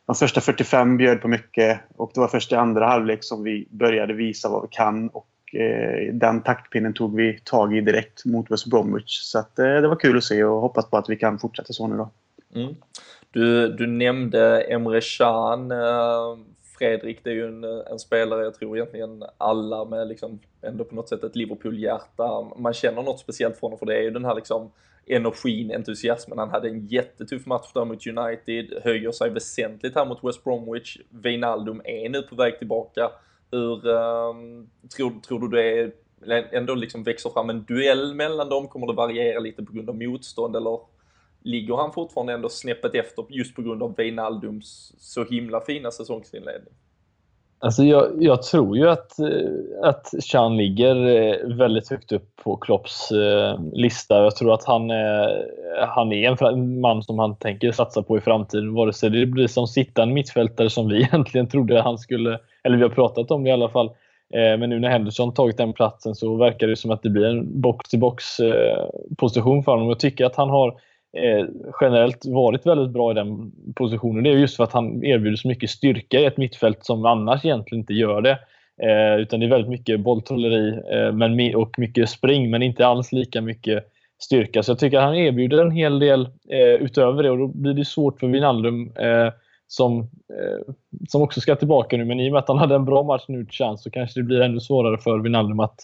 de 0.05 0.15
första 0.15 0.41
45 0.41 0.97
bjöd 0.97 1.21
på 1.21 1.27
mycket 1.27 1.79
och 1.97 2.11
det 2.13 2.19
var 2.19 2.27
först 2.27 2.51
i 2.51 2.55
andra 2.55 2.87
halvlek 2.87 3.23
som 3.23 3.43
vi 3.43 3.67
började 3.69 4.13
visa 4.13 4.49
vad 4.49 4.61
vi 4.61 4.67
kan. 4.71 5.09
Och 5.09 5.55
eh, 5.55 6.13
den 6.13 6.41
taktpinnen 6.41 6.93
tog 6.93 7.15
vi 7.15 7.39
tag 7.43 7.77
i 7.77 7.81
direkt 7.81 8.25
mot 8.25 8.51
West 8.51 8.65
Bromwich. 8.65 9.19
Så 9.21 9.39
att, 9.39 9.59
eh, 9.59 9.65
det 9.65 9.87
var 9.87 9.95
kul 9.95 10.17
att 10.17 10.23
se 10.23 10.43
och 10.43 10.61
hoppas 10.61 10.89
på 10.89 10.97
att 10.97 11.09
vi 11.09 11.15
kan 11.15 11.39
fortsätta 11.39 11.73
så 11.73 11.87
nu 11.87 11.97
då. 11.97 12.09
Mm. 12.55 12.75
Du, 13.31 13.67
du 13.67 13.87
nämnde 13.87 14.61
Emre 14.61 15.01
Can. 15.17 15.71
Fredrik, 16.83 17.23
det 17.23 17.29
är 17.29 17.33
ju 17.33 17.47
en, 17.47 17.63
en, 17.63 17.99
spelare, 17.99 18.43
jag 18.43 18.53
tror 18.53 18.77
egentligen 18.77 19.23
alla 19.37 19.85
med 19.85 20.07
liksom 20.07 20.39
ändå 20.61 20.83
på 20.83 20.95
något 20.95 21.09
sätt 21.09 21.23
ett 21.23 21.35
Liverpool-hjärta, 21.35 22.47
man 22.57 22.73
känner 22.73 23.03
något 23.03 23.19
speciellt 23.19 23.57
från 23.57 23.67
honom 23.67 23.79
för 23.79 23.85
det 23.85 23.97
är 23.97 24.01
ju 24.01 24.11
den 24.11 24.25
här 24.25 24.35
liksom 24.35 24.71
energin, 25.05 25.71
entusiasmen. 25.71 26.37
Han 26.37 26.49
hade 26.49 26.69
en 26.69 26.87
jättetuff 26.87 27.45
match 27.45 27.71
där 27.73 27.85
mot 27.85 28.07
United, 28.07 28.81
höjer 28.83 29.11
sig 29.11 29.29
väsentligt 29.29 29.95
här 29.95 30.05
mot 30.05 30.23
West 30.23 30.43
Bromwich. 30.43 30.97
Wijnaldum 31.09 31.81
är 31.85 32.09
nu 32.09 32.21
på 32.21 32.35
väg 32.35 32.57
tillbaka. 32.57 33.11
Hur 33.51 33.87
um, 33.87 34.69
tror, 34.97 35.11
tror 35.27 35.39
du 35.39 35.47
det 35.47 35.79
är, 35.79 36.55
ändå 36.55 36.75
liksom 36.75 37.03
växer 37.03 37.29
fram 37.29 37.49
en 37.49 37.63
duell 37.63 38.15
mellan 38.15 38.49
dem? 38.49 38.67
Kommer 38.67 38.87
det 38.87 38.93
variera 38.93 39.39
lite 39.39 39.63
på 39.63 39.73
grund 39.73 39.89
av 39.89 39.95
motstånd 39.95 40.55
eller 40.55 40.79
ligger 41.41 41.75
han 41.75 41.93
fortfarande 41.93 42.33
ändå 42.33 42.49
snäppet 42.49 42.95
efter 42.95 43.25
just 43.29 43.55
på 43.55 43.61
grund 43.61 43.83
av 43.83 43.95
Wijnaldums 43.95 44.93
så 44.97 45.23
himla 45.23 45.61
fina 45.61 45.91
säsongsinledning? 45.91 46.73
Alltså 47.63 47.83
jag, 47.83 48.11
jag, 48.19 48.43
tror 48.43 48.77
ju 48.77 48.89
att, 48.89 49.19
eh, 49.19 49.89
att 49.89 50.13
Chan 50.23 50.57
ligger 50.57 50.95
eh, 50.95 51.55
väldigt 51.57 51.89
högt 51.89 52.11
upp 52.11 52.35
på 52.43 52.55
Klopps 52.55 53.11
eh, 53.11 53.59
lista. 53.73 54.23
Jag 54.23 54.35
tror 54.35 54.53
att 54.53 54.65
han 54.65 54.91
är, 54.91 55.45
han 55.87 56.11
är 56.11 56.47
en 56.51 56.81
man 56.81 57.03
som 57.03 57.19
han 57.19 57.35
tänker 57.35 57.71
satsa 57.71 58.03
på 58.03 58.17
i 58.17 58.21
framtiden. 58.21 58.73
Vare 58.73 58.93
sig 58.93 59.09
det 59.09 59.25
blir 59.25 59.47
som 59.47 59.67
sittande 59.67 60.13
mittfältare 60.13 60.69
som 60.69 60.87
vi 60.87 61.01
egentligen 61.03 61.47
trodde 61.47 61.81
han 61.81 61.97
skulle, 61.97 62.39
eller 62.63 62.77
vi 62.77 62.83
har 62.83 62.89
pratat 62.89 63.31
om 63.31 63.43
det 63.43 63.49
i 63.49 63.53
alla 63.53 63.69
fall. 63.69 63.91
Men 64.59 64.69
nu 64.69 64.79
när 64.79 64.89
Henderson 64.89 65.33
tagit 65.33 65.57
den 65.57 65.73
platsen 65.73 66.15
så 66.15 66.35
verkar 66.35 66.67
det 66.67 66.75
som 66.75 66.91
att 66.91 67.03
det 67.03 67.09
blir 67.09 67.25
en 67.25 67.61
box-to-box 67.61 68.23
position 69.17 69.63
för 69.63 69.71
honom. 69.71 69.87
Jag 69.87 69.99
tycker 69.99 70.25
att 70.25 70.35
han 70.35 70.49
har 70.49 70.79
Eh, 71.17 71.45
generellt 71.81 72.25
varit 72.25 72.65
väldigt 72.65 72.93
bra 72.93 73.11
i 73.11 73.13
den 73.13 73.51
positionen. 73.75 74.23
Det 74.23 74.29
är 74.29 74.37
just 74.37 74.57
för 74.57 74.63
att 74.63 74.73
han 74.73 75.03
erbjuder 75.03 75.37
så 75.37 75.47
mycket 75.47 75.69
styrka 75.69 76.19
i 76.19 76.25
ett 76.25 76.37
mittfält 76.37 76.85
som 76.85 77.05
annars 77.05 77.45
egentligen 77.45 77.81
inte 77.81 77.93
gör 77.93 78.21
det. 78.21 78.39
Eh, 78.81 79.15
utan 79.21 79.39
det 79.39 79.45
är 79.45 79.49
väldigt 79.49 79.69
mycket 79.69 79.99
bolltrolleri 79.99 80.79
eh, 80.91 81.11
men, 81.11 81.55
och 81.55 81.79
mycket 81.79 82.09
spring, 82.09 82.49
men 82.49 82.61
inte 82.61 82.87
alls 82.87 83.11
lika 83.11 83.41
mycket 83.41 83.83
styrka. 84.23 84.63
Så 84.63 84.71
jag 84.71 84.79
tycker 84.79 84.97
att 84.97 85.03
han 85.03 85.15
erbjuder 85.15 85.57
en 85.57 85.71
hel 85.71 85.99
del 85.99 86.21
eh, 86.49 86.73
utöver 86.81 87.23
det 87.23 87.31
och 87.31 87.37
då 87.37 87.47
blir 87.47 87.73
det 87.73 87.85
svårt 87.85 88.19
för 88.19 88.27
Wijnaldum 88.27 88.91
eh, 88.95 89.33
som, 89.67 89.99
eh, 89.99 90.73
som 91.07 91.21
också 91.21 91.41
ska 91.41 91.55
tillbaka 91.55 91.97
nu. 91.97 92.05
Men 92.05 92.19
i 92.19 92.29
och 92.29 92.31
med 92.31 92.39
att 92.39 92.47
han 92.47 92.57
hade 92.57 92.75
en 92.75 92.85
bra 92.85 93.03
match 93.03 93.25
nu 93.27 93.45
chans 93.49 93.83
så 93.83 93.91
kanske 93.91 94.19
det 94.19 94.23
blir 94.23 94.41
ännu 94.41 94.59
svårare 94.59 94.97
för 94.97 95.19
Wijnaldum 95.19 95.59
att 95.59 95.79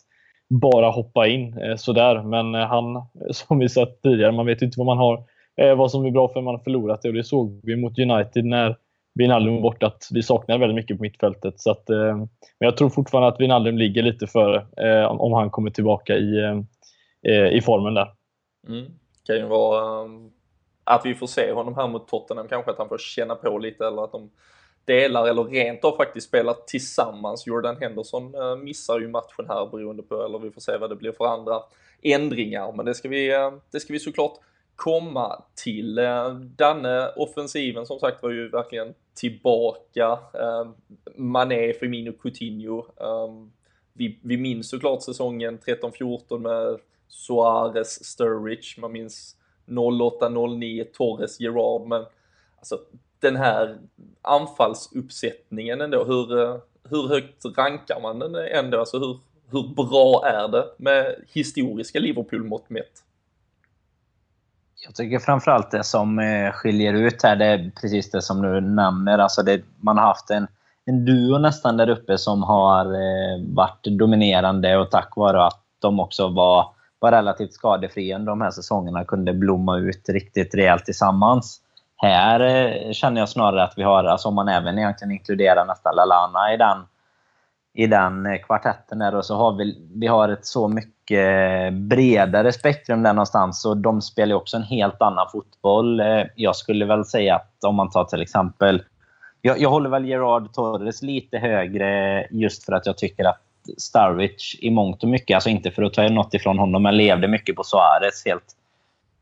bara 0.49 0.89
hoppa 0.89 1.27
in 1.27 1.57
eh, 1.57 1.75
sådär. 1.75 2.23
Men 2.23 2.55
eh, 2.55 2.67
han, 2.67 2.95
eh, 2.95 3.01
som 3.31 3.59
vi 3.59 3.69
sett 3.69 4.01
tidigare, 4.01 4.31
man 4.31 4.45
vet 4.45 4.61
inte 4.61 4.79
vad 4.79 4.85
man 4.85 4.97
har, 4.97 5.23
eh, 5.61 5.75
vad 5.75 5.91
som 5.91 6.05
är 6.05 6.11
bra 6.11 6.27
för 6.27 6.41
man 6.41 6.55
har 6.55 6.63
förlorat 6.63 7.01
det. 7.01 7.09
Och 7.09 7.15
det 7.15 7.23
såg 7.23 7.59
vi 7.63 7.75
mot 7.75 7.99
United 7.99 8.45
när 8.45 8.77
Wijnaldum 9.15 9.55
var 9.55 9.61
borta, 9.61 9.87
att 9.87 10.07
vi 10.11 10.23
saknar 10.23 10.57
väldigt 10.57 10.75
mycket 10.75 10.97
på 10.97 11.03
mittfältet. 11.03 11.59
Så 11.59 11.71
att, 11.71 11.83
men 11.89 12.29
jag 12.59 12.77
tror 12.77 12.89
fortfarande 12.89 13.27
att 13.27 13.39
Wijnaldum 13.39 13.77
ligger 13.77 14.03
lite 14.03 14.27
före 14.27 14.65
om 15.07 15.33
han 15.33 15.49
kommer 15.49 15.69
tillbaka 15.69 16.17
i, 16.17 16.39
eh, 17.27 17.47
i 17.47 17.61
formen 17.61 17.93
där. 17.93 18.11
Mm. 18.67 18.85
Kan 19.25 19.35
ju 19.35 19.45
vara 19.45 20.09
att 20.83 21.05
vi 21.05 21.15
får 21.15 21.27
se 21.27 21.51
honom 21.51 21.75
här 21.75 21.87
mot 21.87 22.07
Tottenham, 22.07 22.47
kanske 22.47 22.71
att 22.71 22.77
han 22.77 22.89
får 22.89 22.97
känna 22.97 23.35
på 23.35 23.57
lite 23.57 23.87
eller 23.87 24.03
att 24.03 24.11
de 24.11 24.29
delar 24.89 25.27
eller 25.27 25.43
rent 25.43 25.83
av 25.83 25.97
faktiskt 25.97 26.27
spelar 26.27 26.55
tillsammans. 26.67 27.47
Jordan 27.47 27.77
Henderson 27.79 28.35
eh, 28.35 28.55
missar 28.55 28.99
ju 28.99 29.07
matchen 29.07 29.45
här 29.47 29.65
beroende 29.65 30.03
på, 30.03 30.23
eller 30.23 30.39
vi 30.39 30.51
får 30.51 30.61
se 30.61 30.77
vad 30.77 30.89
det 30.89 30.95
blir 30.95 31.11
för 31.11 31.25
andra 31.25 31.61
ändringar, 32.01 32.71
men 32.71 32.85
det 32.85 32.95
ska 32.95 33.09
vi, 33.09 33.33
eh, 33.33 33.53
det 33.71 33.79
ska 33.79 33.93
vi 33.93 33.99
såklart 33.99 34.39
komma 34.75 35.43
till. 35.55 35.97
Eh, 35.97 36.33
Danne, 36.33 37.11
offensiven 37.15 37.85
som 37.85 37.99
sagt 37.99 38.23
var 38.23 38.29
ju 38.29 38.49
verkligen 38.49 38.93
tillbaka. 39.13 40.19
Mané, 41.15 41.73
Firmino, 41.73 42.11
Coutinho. 42.11 42.85
Vi, 43.93 44.19
vi 44.23 44.37
minns 44.37 44.69
såklart 44.69 45.03
säsongen 45.03 45.59
13-14 45.59 46.39
med 46.39 46.79
Suarez, 47.07 48.05
Sturridge, 48.05 48.81
man 48.81 48.91
minns 48.91 49.35
08-09 49.65 50.83
Torres, 50.93 51.39
Gerard, 51.39 51.87
men 51.87 52.05
alltså 52.59 52.79
den 53.21 53.35
här 53.35 53.77
anfallsuppsättningen 54.21 55.81
ändå, 55.81 56.03
hur, 56.03 56.43
eh, 56.43 56.55
hur 56.89 57.07
högt 57.07 57.45
rankar 57.57 58.01
man 58.01 58.19
den 58.19 58.35
ändå? 58.35 58.79
Alltså 58.79 58.99
hur, 58.99 59.19
hur 59.51 59.75
bra 59.75 60.25
är 60.25 60.47
det 60.47 60.65
med 60.77 61.15
historiska 61.33 61.99
Liverpool-mått 61.99 62.69
mätt? 62.69 63.03
Jag 64.85 64.95
tycker 64.95 65.19
framförallt 65.19 65.71
det 65.71 65.83
som 65.83 66.19
eh, 66.19 66.51
skiljer 66.51 66.93
ut 66.93 67.23
här, 67.23 67.35
det 67.35 67.45
är 67.45 67.71
precis 67.81 68.11
det 68.11 68.21
som 68.21 68.41
du 68.41 68.61
nämner. 68.61 69.17
Alltså 69.17 69.43
det, 69.43 69.61
man 69.77 69.97
har 69.97 70.05
haft 70.05 70.29
en, 70.29 70.47
en 70.85 71.05
duo 71.05 71.37
nästan 71.37 71.77
där 71.77 71.89
uppe 71.89 72.17
som 72.17 72.43
har 72.43 72.85
eh, 72.85 73.43
varit 73.55 73.83
dominerande 73.83 74.77
och 74.77 74.91
tack 74.91 75.15
vare 75.15 75.45
att 75.45 75.63
de 75.79 75.99
också 75.99 76.27
var 76.27 76.73
var 76.99 77.11
relativt 77.11 77.53
skadefria 77.53 78.15
under 78.15 78.31
de 78.31 78.41
här 78.41 78.51
säsongerna 78.51 79.05
kunde 79.05 79.33
blomma 79.33 79.77
ut 79.77 80.09
riktigt 80.09 80.55
rejält 80.55 80.85
tillsammans. 80.85 81.61
Här 82.01 82.39
eh, 82.39 82.91
känner 82.91 83.21
jag 83.21 83.29
snarare 83.29 83.63
att 83.63 83.73
vi 83.77 83.83
har, 83.83 84.03
alltså 84.03 84.27
om 84.27 84.35
man 84.35 84.49
även 84.49 84.77
egentligen 84.77 85.11
inkluderar 85.11 85.65
nästan 85.65 85.95
Lalana 85.95 86.53
i 86.53 86.57
den, 86.57 86.77
i 87.73 87.87
den 87.87 88.25
eh, 88.25 88.37
kvartetten 88.37 88.99
där, 88.99 89.15
och 89.15 89.25
så 89.25 89.35
har 89.35 89.51
vi, 89.51 89.87
vi 89.95 90.07
har 90.07 90.29
ett 90.29 90.45
så 90.45 90.67
mycket 90.67 91.65
eh, 91.65 91.71
bredare 91.71 92.51
spektrum 92.51 93.03
där 93.03 93.13
någonstans. 93.13 93.65
Och 93.65 93.77
de 93.77 94.01
spelar 94.01 94.29
ju 94.29 94.35
också 94.35 94.57
en 94.57 94.63
helt 94.63 95.01
annan 95.01 95.27
fotboll. 95.31 96.01
Jag 96.35 96.55
skulle 96.55 96.85
väl 96.85 97.05
säga 97.05 97.35
att 97.35 97.63
om 97.63 97.75
man 97.75 97.89
tar 97.89 98.03
till 98.03 98.21
exempel 98.21 98.83
jag, 99.41 99.59
jag 99.59 99.69
håller 99.69 99.89
väl 99.89 100.05
Gerard 100.05 100.53
Torres 100.53 101.01
lite 101.01 101.37
högre 101.37 102.27
just 102.31 102.63
för 102.63 102.73
att 102.73 102.85
jag 102.85 102.97
tycker 102.97 103.25
att 103.25 103.41
Starwich 103.77 104.55
i 104.61 104.69
mångt 104.69 105.03
och 105.03 105.09
mycket, 105.09 105.35
alltså 105.35 105.49
inte 105.49 105.71
för 105.71 105.83
att 105.83 105.93
ta 105.93 106.09
något 106.09 106.33
ifrån 106.33 106.59
honom, 106.59 106.83
men 106.83 106.97
levde 106.97 107.27
mycket 107.27 107.55
på 107.55 107.63
Suarez 107.63 108.25
helt 108.25 108.55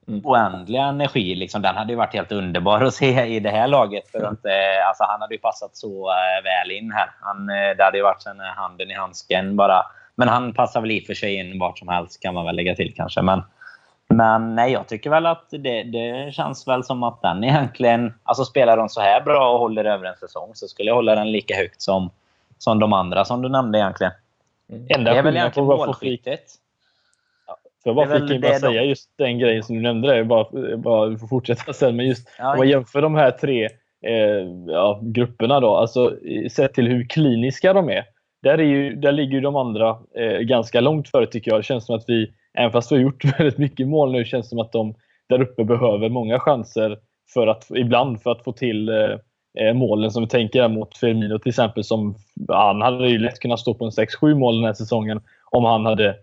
mm. 0.08 0.22
oändliga 0.24 0.84
energi. 0.84 1.36
Liksom, 1.36 1.62
den 1.62 1.76
hade 1.76 1.92
ju 1.94 1.98
varit 1.98 2.14
helt 2.14 2.32
underbar 2.32 2.82
att 2.82 2.94
se 2.94 3.26
i 3.26 3.40
det 3.40 3.50
här 3.50 3.68
laget. 3.68 4.08
För 4.12 4.18
att, 4.18 4.46
eh, 4.46 4.88
alltså, 4.88 5.04
han 5.04 5.22
hade 5.22 5.34
ju 5.34 5.40
passat 5.40 5.76
så 5.76 6.10
eh, 6.10 6.44
väl 6.44 6.72
in 6.72 6.92
här. 6.92 7.10
Han, 7.22 7.50
eh, 7.50 7.78
det 7.78 7.84
hade 7.84 7.98
ju 7.98 8.04
varit 8.04 8.22
sen 8.22 8.40
handen 8.40 8.92
i 8.92 8.94
handsken 8.94 9.56
bara. 9.56 9.84
Men 10.16 10.28
han 10.28 10.54
passar 10.54 10.82
väl 10.82 10.92
i 10.92 11.02
för 11.02 11.14
sig 11.14 11.36
in 11.36 11.60
vart 11.60 11.80
som 11.80 11.88
helst 11.88 12.22
kan 12.22 12.34
man 12.34 12.46
väl 12.46 12.56
lägga 12.56 12.76
till 12.76 12.94
kanske. 12.96 13.22
Men, 13.22 13.44
men 14.10 14.56
nej, 14.56 14.72
jag 14.72 14.88
tycker 14.88 15.10
väl 15.10 15.26
att 15.26 15.46
det, 15.50 15.84
det 15.84 16.34
känns 16.34 16.68
väl 16.68 16.84
som 16.84 17.04
att 17.04 17.22
den 17.22 17.44
egentligen... 17.44 18.14
Alltså 18.24 18.46
spelar 18.46 18.78
de 18.78 18.90
så 18.90 19.02
här 19.02 19.22
bra 19.22 19.54
och 19.54 19.60
håller 19.60 19.86
över 19.86 20.06
en 20.06 20.16
säsong 20.16 20.52
så 20.54 20.68
skulle 20.68 20.90
jag 20.90 20.96
hålla 20.96 21.16
den 21.16 21.32
lika 21.32 21.56
högt 21.56 21.82
som, 21.82 22.10
som 22.58 22.80
de 22.80 22.94
andra 22.94 23.26
som 23.26 23.42
du 23.42 23.50
nämnde 23.50 23.80
egentligen. 23.80 24.14
Mm. 24.70 24.88
Enda 24.90 25.12
det 25.12 25.20
är 25.20 25.24
väl 25.24 25.38
egentligen 25.38 25.68
målskyttet. 25.68 26.44
Jag 27.88 27.96
bara 27.96 28.20
flika 28.20 28.34
in 28.34 28.42
bara 28.42 28.54
säga 28.54 28.84
just 28.84 29.10
den 29.18 29.40
grejen 29.40 29.64
som 29.64 29.76
du 29.76 29.82
nämnde 29.82 30.08
där, 30.08 30.24
bara, 30.24 30.78
bara 30.78 31.10
vi 31.10 31.18
får 31.18 31.28
fortsätta 31.28 31.74
sen, 31.74 31.96
men 31.96 32.08
just 32.08 32.30
ja, 32.38 32.52
om 32.52 32.58
man 32.58 32.70
jämför 32.70 33.02
de 33.02 33.16
här 33.16 33.32
tre 33.32 33.66
eh, 34.06 34.48
ja, 34.68 35.00
grupperna 35.04 35.60
då, 35.60 35.76
alltså 35.76 36.14
sett 36.52 36.74
till 36.74 36.88
hur 36.88 37.10
kliniska 37.10 37.74
de 37.74 37.90
är. 37.90 38.04
Där, 38.44 38.58
är 38.58 38.64
ju, 38.64 38.96
där 38.96 39.12
ligger 39.12 39.34
ju 39.34 39.42
de 39.42 39.56
andra 39.56 39.98
eh, 40.16 40.40
ganska 40.40 40.82
långt 40.82 41.10
före 41.10 41.28
tycker 41.28 41.52
jag. 41.52 41.60
Det 41.60 41.64
känns 41.64 41.86
som 41.86 41.96
att 41.96 42.06
vi, 42.08 42.32
även 42.58 42.72
fast 42.72 42.92
vi 42.92 42.96
har 42.96 43.04
gjort 43.04 43.26
väldigt 43.40 43.58
mycket 43.58 43.88
mål 43.88 44.12
nu, 44.12 44.26
känns 44.26 44.50
som 44.50 44.60
att 44.60 44.72
de 44.72 44.96
där 45.30 45.42
uppe 45.42 45.64
behöver 45.64 46.10
många 46.10 46.40
chanser 46.40 46.98
för 47.34 47.48
att, 47.48 47.68
ibland 47.76 48.22
för 48.22 48.32
att 48.32 48.44
få 48.44 48.52
till 48.52 48.90
eh, 48.90 49.18
eh, 49.60 49.74
målen 49.74 50.12
som 50.12 50.24
vi 50.24 50.30
tänker 50.30 50.68
mot 50.68 50.98
Firmino 50.98 51.40
till 51.40 51.50
exempel. 51.50 51.84
Som, 51.84 52.16
han 52.50 52.82
hade 52.82 53.10
ju 53.10 53.18
lätt 53.18 53.40
kunnat 53.40 53.60
stå 53.60 53.74
på 53.74 53.86
en 53.86 53.92
6-7 53.92 54.36
mål 54.36 54.56
den 54.56 54.66
här 54.66 54.74
säsongen 54.74 55.22
om 55.52 55.66
han 55.66 55.86
hade 55.86 56.16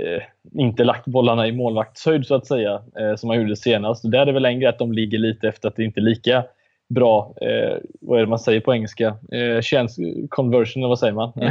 eh, 0.00 0.22
inte 0.62 0.84
lagt 0.84 1.06
bollarna 1.06 1.46
i 1.46 1.52
målvaktshöjd 1.52 2.26
så 2.26 2.34
att 2.34 2.46
säga, 2.46 2.82
eh, 2.98 3.16
som 3.16 3.30
han 3.30 3.40
gjorde 3.40 3.56
senast. 3.56 4.10
Där 4.10 4.18
är 4.18 4.26
det 4.26 4.32
väl 4.32 4.44
en 4.44 4.60
grej 4.60 4.68
att 4.68 4.78
de 4.78 4.92
ligger 4.92 5.18
lite 5.18 5.48
efter 5.48 5.68
att 5.68 5.76
det 5.76 5.84
inte 5.84 6.00
är 6.00 6.02
lika 6.02 6.44
bra, 6.94 7.34
eh, 7.40 7.76
vad 8.00 8.18
är 8.18 8.22
det 8.22 8.30
man 8.30 8.38
säger 8.38 8.60
på 8.60 8.74
engelska? 8.74 9.16
Eh, 9.32 9.62
chance 9.62 10.02
conversion, 10.28 10.88
vad 10.88 10.98
säger 10.98 11.12
man? 11.12 11.32
Mm. 11.36 11.48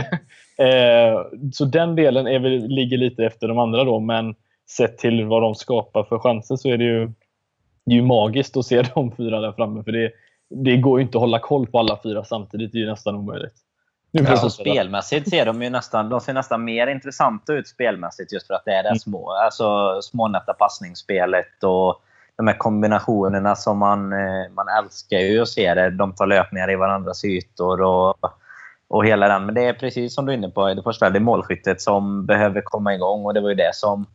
eh, 0.57 1.21
så 1.53 1.65
den 1.65 1.95
delen 1.95 2.27
är 2.27 2.39
väl, 2.39 2.67
ligger 2.67 2.97
lite 2.97 3.25
efter 3.25 3.47
de 3.47 3.59
andra 3.59 3.83
då, 3.83 3.99
men 3.99 4.35
sett 4.77 4.97
till 4.97 5.25
vad 5.25 5.41
de 5.41 5.55
skapar 5.55 6.03
för 6.03 6.19
chanser 6.19 6.55
så 6.55 6.69
är 6.69 6.77
det 6.77 6.83
ju, 6.83 7.05
det 7.85 7.91
är 7.91 7.95
ju 7.95 8.01
magiskt 8.01 8.57
att 8.57 8.65
se 8.65 8.81
de 8.95 9.11
fyra 9.11 9.39
där 9.39 9.51
framme. 9.51 9.83
För 9.83 9.91
det, 9.91 10.11
det 10.49 10.77
går 10.77 10.99
ju 10.99 11.05
inte 11.05 11.17
att 11.17 11.21
hålla 11.21 11.39
koll 11.39 11.67
på 11.67 11.79
alla 11.79 11.99
fyra 12.03 12.23
samtidigt. 12.23 12.71
Det 12.71 12.77
är 12.77 12.81
ju 12.81 12.89
nästan 12.89 13.15
omöjligt. 13.15 13.55
Alltså, 14.19 14.49
spelmässigt 14.49 15.29
ser 15.29 15.45
de 15.45 15.61
ju 15.61 15.69
nästan, 15.69 16.09
de 16.09 16.21
ser 16.21 16.33
nästan 16.33 16.63
mer 16.63 16.87
intressanta 16.87 17.53
ut 17.53 17.67
spelmässigt 17.67 18.33
just 18.33 18.47
för 18.47 18.53
att 18.53 18.65
det 18.65 18.71
är 18.71 18.83
det 18.83 18.89
mm. 18.89 18.99
små, 18.99 19.31
alltså, 19.31 20.01
smånätta 20.01 20.53
passningsspelet 20.53 21.63
och 21.63 22.01
de 22.35 22.47
här 22.47 22.57
kombinationerna 22.57 23.55
som 23.55 23.77
man, 23.77 24.13
eh, 24.13 24.49
man 24.51 24.65
älskar 24.83 25.17
ju 25.17 25.41
att 25.41 25.49
se. 25.49 25.73
Det. 25.73 25.89
De 25.89 26.15
tar 26.15 26.27
löpningar 26.27 26.71
i 26.71 26.75
varandras 26.75 27.25
ytor 27.25 27.81
och, 27.81 28.15
och 28.87 29.05
hela 29.05 29.27
den. 29.27 29.45
Men 29.45 29.55
det 29.55 29.65
är 29.65 29.73
precis 29.73 30.15
som 30.15 30.25
du 30.25 30.31
är 30.31 30.37
inne 30.37 30.49
på, 30.49 30.73
det 30.73 30.83
första 30.83 31.09
det 31.09 31.17
är 31.17 31.21
målskyttet 31.21 31.81
som 31.81 32.25
behöver 32.25 32.61
komma 32.61 32.93
igång 32.93 33.25
och 33.25 33.33
det 33.33 33.41
var 33.41 33.49
ju 33.49 33.55
det 33.55 33.75
som, 33.75 34.05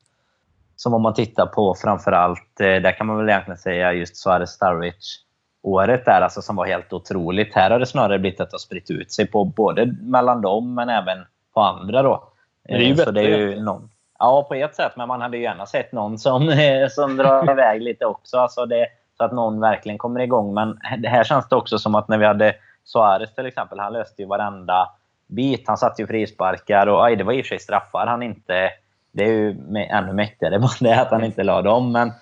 som 0.77 0.95
om 0.95 1.03
man 1.03 1.15
tittar 1.15 1.47
på 1.47 1.75
framförallt, 1.75 2.61
eh, 2.61 2.67
där 2.67 2.99
kan 2.99 3.07
man 3.07 3.17
väl 3.17 3.29
egentligen 3.29 3.59
säga 3.59 3.93
just 3.93 4.17
Suarez 4.17 4.51
Starwich 4.51 5.26
året 5.67 6.05
där 6.05 6.21
alltså, 6.21 6.43
som 6.43 6.57
var 6.57 6.67
helt 6.67 6.93
otroligt. 6.93 7.55
Här 7.55 7.71
har 7.71 7.79
det 7.79 7.87
snarare 7.87 8.19
blivit 8.19 8.41
att 8.41 8.51
det 8.51 8.55
har 8.55 8.59
spritt 8.59 8.91
ut 8.91 9.13
sig 9.13 9.27
på 9.27 9.45
både 9.45 9.87
mellan 10.03 10.43
dem 10.43 10.75
men 10.75 10.89
även 10.89 11.19
på 11.55 11.61
andra. 11.61 12.03
Då. 12.03 12.29
Det 12.69 12.75
är 12.75 12.79
ju 12.79 12.91
eh, 12.91 12.97
så 12.97 13.11
det 13.11 13.21
är 13.21 13.39
ju 13.39 13.61
någon, 13.61 13.91
Ja, 14.19 14.47
på 14.49 14.55
ett 14.55 14.75
sätt. 14.75 14.93
Men 14.97 15.09
man 15.09 15.21
hade 15.21 15.37
ju 15.37 15.43
gärna 15.43 15.67
sett 15.67 15.93
någon 15.93 16.19
som, 16.19 16.49
eh, 16.49 16.89
som 16.89 17.17
drar 17.17 17.51
iväg 17.53 17.83
lite 17.83 18.07
också. 18.07 18.39
Alltså 18.39 18.67
det, 18.67 18.87
så 19.17 19.25
att 19.25 19.33
någon 19.33 19.61
verkligen 19.61 19.99
kommer 19.99 20.21
igång. 20.21 20.55
Men 20.55 20.79
det 20.99 21.09
här 21.09 21.25
känns 21.25 21.49
det 21.49 21.57
också 21.57 21.79
som 21.79 21.95
att 21.95 22.09
när 22.09 22.19
vi 22.19 22.27
hade 22.27 22.55
Suarez 22.85 23.35
till 23.35 23.47
exempel. 23.47 23.79
Han 23.79 23.93
löste 23.93 24.23
ju 24.23 24.29
varenda 24.29 24.91
bit. 25.27 25.65
Han 25.67 25.77
satte 25.77 26.03
ju 26.03 26.09
frisparkar 26.09 26.87
och 26.87 27.07
aj, 27.07 27.17
det 27.17 27.25
var 27.25 27.33
i 27.33 27.43
och 27.43 27.45
för 27.45 27.49
sig 27.49 27.59
straffar 27.59 28.07
han 28.07 28.23
inte... 28.23 28.71
Det 29.13 29.25
är 29.25 29.29
ju 29.29 29.57
ännu 29.91 30.13
mäktigare 30.13 30.61
det 30.81 31.01
att 31.01 31.11
han 31.11 31.25
inte 31.25 31.43
la 31.43 31.63
dem. 31.63 31.93
Men 31.93 32.13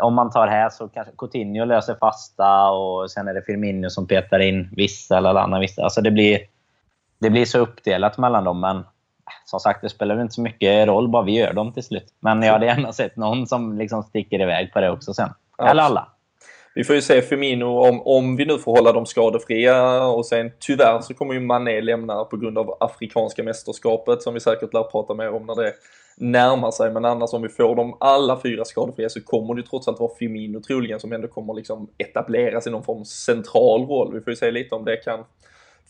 om 0.00 0.14
man 0.14 0.30
tar 0.30 0.46
här 0.46 0.70
så 0.70 0.88
kanske 0.88 1.12
Coutinho 1.18 1.64
löser 1.64 1.94
fasta 1.94 2.70
och 2.70 3.10
sen 3.10 3.28
är 3.28 3.34
det 3.34 3.42
Firmino 3.42 3.90
som 3.90 4.06
petar 4.06 4.38
in 4.38 4.68
vissa 4.76 5.18
eller 5.18 5.34
annan 5.34 5.60
vissa. 5.60 5.82
Alltså 5.82 6.00
det 6.00 6.10
blir, 6.10 6.38
det 7.20 7.30
blir 7.30 7.44
så 7.44 7.58
uppdelat 7.58 8.18
mellan 8.18 8.44
dem. 8.44 8.60
Men 8.60 8.84
som 9.44 9.60
sagt, 9.60 9.82
det 9.82 9.88
spelar 9.88 10.22
inte 10.22 10.34
så 10.34 10.40
mycket 10.40 10.88
roll, 10.88 11.08
bara 11.08 11.22
vi 11.22 11.38
gör 11.38 11.52
dem 11.52 11.72
till 11.72 11.82
slut. 11.82 12.14
Men 12.20 12.42
jag 12.42 12.52
hade 12.52 12.66
gärna 12.66 12.92
sett 12.92 13.16
någon 13.16 13.46
som 13.46 13.78
liksom 13.78 14.02
sticker 14.02 14.40
iväg 14.40 14.72
på 14.72 14.80
det 14.80 14.90
också 14.90 15.14
sen. 15.14 15.28
Eller 15.58 15.82
alla. 15.82 16.08
Vi 16.74 16.84
får 16.84 16.96
ju 16.96 17.02
se 17.02 17.22
Firmino 17.22 17.64
om, 17.64 18.02
om 18.06 18.36
vi 18.36 18.46
nu 18.46 18.58
får 18.58 18.76
hålla 18.76 18.92
dem 18.92 19.06
skadefria 19.06 20.02
och 20.06 20.26
sen 20.26 20.52
tyvärr 20.60 21.00
så 21.00 21.14
kommer 21.14 21.34
ju 21.34 21.40
Mané 21.40 21.80
lämna 21.80 22.24
på 22.24 22.36
grund 22.36 22.58
av 22.58 22.76
Afrikanska 22.80 23.42
mästerskapet 23.42 24.22
som 24.22 24.34
vi 24.34 24.40
säkert 24.40 24.74
lär 24.74 24.82
prata 24.82 25.14
mer 25.14 25.34
om 25.34 25.46
när 25.46 25.54
det 25.54 25.72
närmar 26.16 26.70
sig. 26.70 26.92
Men 26.92 27.04
annars 27.04 27.32
om 27.32 27.42
vi 27.42 27.48
får 27.48 27.76
dem 27.76 27.96
alla 28.00 28.40
fyra 28.40 28.64
skadefria 28.64 29.08
så 29.08 29.20
kommer 29.20 29.54
det 29.54 29.62
trots 29.62 29.88
allt 29.88 30.00
vara 30.00 30.14
Firmino 30.18 30.60
troligen 30.60 31.00
som 31.00 31.12
ändå 31.12 31.28
kommer 31.28 31.54
liksom 31.54 31.88
etableras 31.98 32.66
i 32.66 32.70
någon 32.70 32.84
form 32.84 33.04
central 33.04 33.86
roll. 33.86 34.14
Vi 34.14 34.20
får 34.20 34.30
ju 34.30 34.36
se 34.36 34.50
lite 34.50 34.74
om 34.74 34.84
det 34.84 34.96
kan 34.96 35.24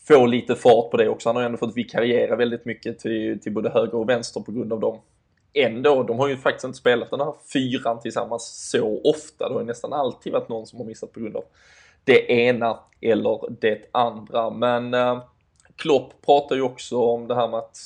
få 0.07 0.25
lite 0.25 0.55
fart 0.55 0.91
på 0.91 0.97
det 0.97 1.09
också. 1.09 1.29
Han 1.29 1.35
har 1.35 1.43
ju 1.43 1.45
ändå 1.45 1.57
fått 1.57 1.77
vikariera 1.77 2.35
väldigt 2.35 2.65
mycket 2.65 2.99
till, 2.99 3.39
till 3.39 3.53
både 3.53 3.69
höger 3.69 3.95
och 3.95 4.09
vänster 4.09 4.41
på 4.41 4.51
grund 4.51 4.73
av 4.73 4.79
dem. 4.79 4.99
Ändå, 5.53 6.03
de 6.03 6.19
har 6.19 6.27
ju 6.27 6.37
faktiskt 6.37 6.65
inte 6.65 6.77
spelat 6.77 7.09
den 7.09 7.19
här 7.19 7.33
fyran 7.53 7.99
tillsammans 7.99 8.69
så 8.71 9.01
ofta. 9.03 9.47
Det 9.47 9.53
har 9.53 9.61
ju 9.61 9.67
nästan 9.67 9.93
alltid 9.93 10.33
varit 10.33 10.49
någon 10.49 10.65
som 10.65 10.79
har 10.79 10.85
missat 10.85 11.11
på 11.11 11.19
grund 11.19 11.35
av 11.35 11.43
det 12.03 12.31
ena 12.31 12.79
eller 13.01 13.39
det 13.61 13.89
andra. 13.91 14.49
Men 14.49 14.93
eh, 14.93 15.21
Klopp 15.75 16.21
pratar 16.25 16.55
ju 16.55 16.61
också 16.61 16.97
om 16.97 17.27
det 17.27 17.35
här 17.35 17.47
med 17.47 17.59
att 17.59 17.77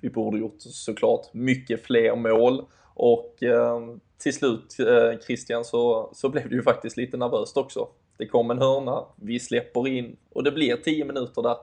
vi 0.00 0.10
borde 0.10 0.38
gjort 0.38 0.56
såklart 0.58 1.34
mycket 1.34 1.82
fler 1.82 2.16
mål 2.16 2.64
och 2.94 3.42
eh, 3.42 3.80
till 4.18 4.34
slut 4.34 4.76
eh, 4.80 5.20
Christian 5.26 5.64
så, 5.64 6.10
så 6.12 6.28
blev 6.28 6.48
det 6.48 6.54
ju 6.54 6.62
faktiskt 6.62 6.96
lite 6.96 7.16
nervöst 7.16 7.56
också. 7.56 7.88
Det 8.16 8.26
kom 8.26 8.50
en 8.50 8.58
hörna, 8.58 9.04
vi 9.16 9.40
släpper 9.40 9.88
in 9.88 10.16
och 10.32 10.44
det 10.44 10.52
blir 10.52 10.76
10 10.76 11.04
minuter 11.04 11.42
där 11.42 11.56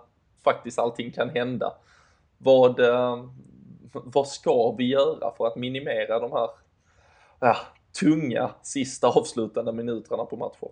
faktiskt 0.43 0.79
allting 0.79 1.11
kan 1.11 1.29
hända. 1.29 1.73
Vad, 2.37 2.79
eh, 2.79 3.25
vad 3.91 4.27
ska 4.27 4.75
vi 4.77 4.87
göra 4.87 5.33
för 5.37 5.47
att 5.47 5.55
minimera 5.55 6.19
de 6.19 6.31
här 6.31 6.49
ja, 7.39 7.57
tunga 7.99 8.51
sista 8.61 9.07
avslutande 9.07 9.71
minuterna 9.71 10.25
på 10.25 10.35
matchen. 10.35 10.69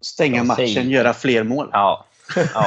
Stänga 0.00 0.44
matchen, 0.44 0.90
göra 0.90 1.14
fler 1.14 1.44
mål. 1.44 1.68
Ja. 1.72 2.04
Ja. 2.36 2.66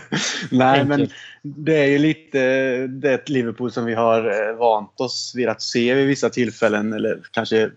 Nej, 0.50 0.84
men 0.84 1.08
det 1.42 1.76
är 1.76 1.86
ju 1.86 1.98
lite 1.98 2.38
det 2.86 3.28
Liverpool 3.28 3.72
som 3.72 3.84
vi 3.84 3.94
har 3.94 4.48
eh, 4.50 4.56
vant 4.56 5.00
oss 5.00 5.32
vid 5.36 5.48
att 5.48 5.62
se 5.62 5.94
vid 5.94 6.06
vissa 6.06 6.30
tillfällen. 6.30 6.92
Eller 6.92 7.20
kanske 7.30 7.70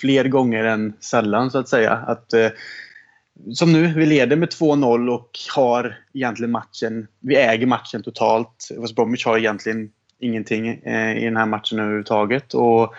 fler 0.00 0.24
gånger 0.24 0.64
än 0.64 0.92
sällan, 1.00 1.50
så 1.50 1.58
att 1.58 1.68
säga. 1.68 1.92
Att, 1.92 2.32
eh, 2.32 2.48
som 3.54 3.72
nu, 3.72 3.94
vi 3.94 4.06
leder 4.06 4.36
med 4.36 4.48
2-0 4.48 5.08
och 5.08 5.30
har 5.54 5.98
egentligen 6.14 6.50
matchen... 6.50 7.06
Vi 7.20 7.36
äger 7.36 7.66
matchen 7.66 8.02
totalt. 8.02 8.68
West 8.78 8.94
Bromwich 8.94 9.26
har 9.26 9.38
egentligen 9.38 9.90
ingenting 10.20 10.68
eh, 10.68 11.18
i 11.18 11.24
den 11.24 11.36
här 11.36 11.46
matchen 11.46 11.78
överhuvudtaget. 11.78 12.54
Och 12.54 12.94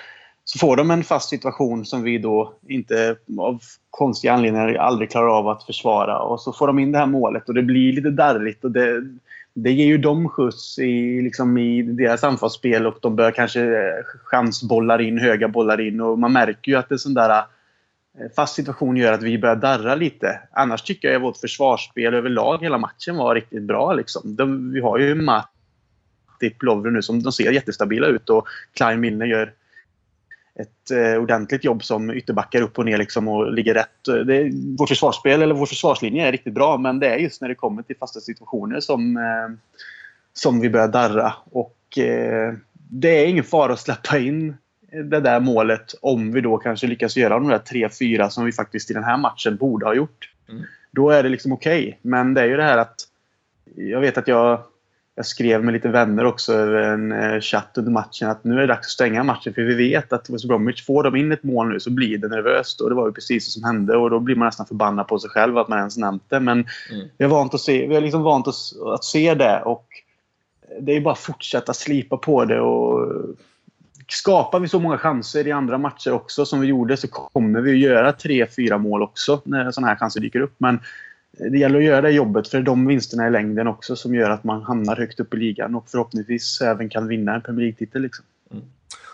så 0.52 0.60
får 0.60 0.76
de 0.76 0.92
en 0.92 1.04
fast 1.04 1.30
situation 1.30 1.86
som 1.86 2.04
vi 2.04 2.18
då 2.18 2.54
inte 2.68 3.16
av 3.38 3.62
konstiga 3.90 4.34
anledningar 4.34 4.76
aldrig 4.76 5.12
klarar 5.12 5.38
av 5.38 5.48
att 5.48 5.64
försvara. 5.64 6.20
Och 6.20 6.42
så 6.42 6.54
får 6.54 6.68
de 6.68 6.80
in 6.80 6.92
det 6.92 6.98
här 6.98 7.06
målet 7.06 7.50
och 7.50 7.54
det 7.54 7.62
blir 7.62 7.94
lite 7.94 8.10
darrigt. 8.10 8.64
Och 8.64 8.72
det, 8.72 9.02
det 9.54 9.72
ger 9.72 9.86
ju 9.86 9.98
dem 9.98 10.30
skjuts 10.30 10.80
i, 10.80 11.22
liksom 11.22 11.58
i 11.58 11.82
deras 11.82 12.24
anfallsspel 12.24 12.88
och 12.88 12.98
de 13.02 13.16
börjar 13.16 13.32
kanske 13.32 13.62
eh, 13.62 14.06
chansbollar 14.24 15.02
in, 15.02 15.18
höga 15.18 15.48
bollar 15.48 15.82
in. 15.82 16.02
Och 16.02 16.20
man 16.20 16.34
märker 16.34 16.72
ju 16.72 16.78
att 16.78 16.92
en 16.92 17.00
sån 17.00 17.14
där 17.14 17.30
eh, 17.30 17.46
fast 18.36 18.56
situation 18.56 18.98
gör 18.98 19.14
att 19.14 19.24
vi 19.24 19.38
börjar 19.38 19.56
darra 19.56 19.96
lite. 19.96 20.40
Annars 20.52 20.82
tycker 20.82 21.08
jag 21.08 21.16
att 21.16 21.24
vårt 21.24 21.38
försvarsspel 21.38 22.14
överlag 22.14 22.62
hela 22.62 22.78
matchen 22.78 23.18
var 23.18 23.36
riktigt 23.36 23.64
bra. 23.64 23.94
Liksom. 23.94 24.36
De, 24.36 24.72
vi 24.72 24.82
har 24.82 25.00
ju 25.00 25.16
Matip, 25.16 26.64
Lovren 26.64 26.94
nu 26.94 27.02
som 27.02 27.24
de 27.24 27.32
ser 27.32 27.52
jättestabila 27.52 28.08
ut 28.08 28.30
och 28.30 28.48
Klein 28.74 29.00
Milner 29.00 29.26
gör 29.26 29.54
ett 30.60 30.92
eh, 30.92 31.22
ordentligt 31.22 31.64
jobb 31.64 31.84
som 31.84 32.12
ytterbackar 32.12 32.62
upp 32.62 32.78
och 32.78 32.86
ner 32.86 32.98
liksom 32.98 33.28
och 33.28 33.54
ligger 33.54 33.74
rätt. 33.74 34.26
Det, 34.26 34.52
vårt 34.78 34.90
försvarsspel 34.90 35.42
eller 35.42 35.56
vår 35.56 35.66
försvarslinje 35.66 36.28
är 36.28 36.32
riktigt 36.32 36.54
bra 36.54 36.78
men 36.78 37.00
det 37.00 37.08
är 37.08 37.18
just 37.18 37.42
när 37.42 37.50
det 37.50 37.56
kommer 37.56 37.84
till 37.84 37.98
fasta 37.98 38.20
situationer 38.20 38.80
som, 38.80 39.18
eh, 39.18 39.58
som 40.34 40.60
vi 40.60 40.70
börjar 40.70 40.88
darra. 40.88 41.34
Och 41.52 41.98
eh, 41.98 42.54
det 42.74 43.24
är 43.24 43.28
ingen 43.28 43.44
fara 43.44 43.74
att 43.74 43.80
släppa 43.80 44.18
in 44.18 44.58
det 44.92 45.20
där 45.20 45.40
målet 45.40 45.96
om 46.02 46.32
vi 46.32 46.42
då 46.42 46.58
kanske 46.58 46.88
lyckas 46.88 47.18
göra 47.18 47.40
de 47.40 47.48
där 47.48 47.60
3-4 47.60 48.30
som 48.30 48.46
vi 48.46 48.52
faktiskt 48.52 48.92
i 48.92 48.94
den 48.94 49.04
här 49.04 49.18
matchen 49.18 49.58
borde 49.58 49.86
ha 49.86 49.94
gjort. 49.94 50.32
Mm. 50.50 50.64
Då 50.92 51.10
är 51.10 51.24
det 51.24 51.30
liksom 51.30 51.52
okej. 51.52 51.82
Okay. 51.82 51.96
Men 52.02 52.34
det 52.34 52.42
är 52.42 52.46
ju 52.46 52.58
det 52.58 52.64
här 52.64 52.78
att 52.78 52.96
jag 53.76 54.02
vet 54.02 54.18
att 54.18 54.28
jag 54.28 54.64
jag 55.20 55.26
skrev 55.26 55.64
med 55.64 55.74
lite 55.74 55.90
vänner 55.90 56.26
också 56.26 56.54
över 56.54 56.82
en 56.82 57.12
eh, 57.12 57.40
chatt 57.40 57.78
under 57.78 57.92
matchen 57.92 58.30
att 58.30 58.44
nu 58.44 58.56
är 58.56 58.60
det 58.60 58.68
dags 58.68 58.88
att 58.88 58.92
stänga 58.92 59.24
matchen 59.24 59.54
för 59.54 59.62
vi 59.62 59.76
vet 59.76 60.14
att 60.14 60.30
West 60.30 60.48
Bromwich, 60.48 60.86
får 60.86 61.04
de 61.04 61.16
in 61.16 61.32
ett 61.32 61.44
mål 61.44 61.70
nu 61.70 61.80
så 61.80 61.92
blir 61.92 62.18
det 62.18 62.28
nervöst. 62.28 62.82
Och 62.82 62.90
det 62.90 62.96
var 62.96 63.08
ju 63.08 63.14
precis 63.14 63.46
det 63.46 63.52
som 63.52 63.64
hände 63.64 63.98
och 63.98 64.10
då 64.10 64.20
blir 64.20 64.36
man 64.36 64.46
nästan 64.46 64.66
förbannad 64.66 65.08
på 65.08 65.20
sig 65.20 65.30
själv 65.30 65.58
att 65.58 65.68
man 65.68 65.78
ens 65.78 65.98
nämnt 65.98 66.24
det. 66.30 66.40
Men 66.40 66.66
mm. 66.92 67.08
vi 67.18 67.26
har 67.26 67.32
vant, 67.32 67.54
att 67.54 67.60
se, 67.60 67.88
vi 67.88 67.96
har 67.96 68.02
liksom 68.02 68.24
vant 68.24 68.48
oss 68.48 68.78
att 68.86 69.04
se 69.04 69.34
det 69.34 69.62
och 69.66 69.86
det 70.82 70.96
är 70.96 71.02
bara 71.02 71.12
att 71.12 71.20
fortsätta 71.20 71.74
slipa 71.74 72.18
på 72.18 72.46
det. 72.46 72.62
och 72.62 73.10
Skapar 74.08 74.60
vi 74.60 74.68
så 74.68 74.80
många 74.80 74.98
chanser 74.98 75.48
i 75.48 75.52
andra 75.52 75.78
matcher 75.78 76.12
också 76.12 76.46
som 76.46 76.60
vi 76.60 76.68
gjorde 76.68 76.98
så 76.98 77.08
kommer 77.08 77.62
vi 77.62 77.72
att 77.72 77.92
göra 77.92 78.12
3-4 78.12 78.78
mål 78.78 79.02
också 79.02 79.42
när 79.46 79.72
sådana 79.72 79.88
här 79.88 79.96
chanser 79.96 80.22
dyker 80.22 80.42
upp. 80.42 80.56
Men 80.58 80.80
det 81.40 81.58
gäller 81.58 81.78
att 81.78 81.86
göra 81.86 82.02
det 82.02 82.12
jobbet 82.12 82.48
för 82.48 82.62
de 82.62 82.88
vinsterna 82.88 83.28
i 83.28 83.32
längden 83.32 83.68
också 83.68 83.96
som 83.96 84.16
gör 84.16 84.30
att 84.30 84.44
man 84.44 84.62
hamnar 84.62 84.96
högt 84.96 85.20
upp 85.20 85.34
i 85.34 85.38
ligan 85.38 85.76
och 85.76 85.90
förhoppningsvis 85.90 86.62
även 86.62 86.90
kan 86.90 87.08
vinna 87.08 87.36
en 87.36 87.42
Premier 87.42 87.62
League-titel. 87.62 88.02
Liksom. 88.02 88.26
Mm. 88.52 88.64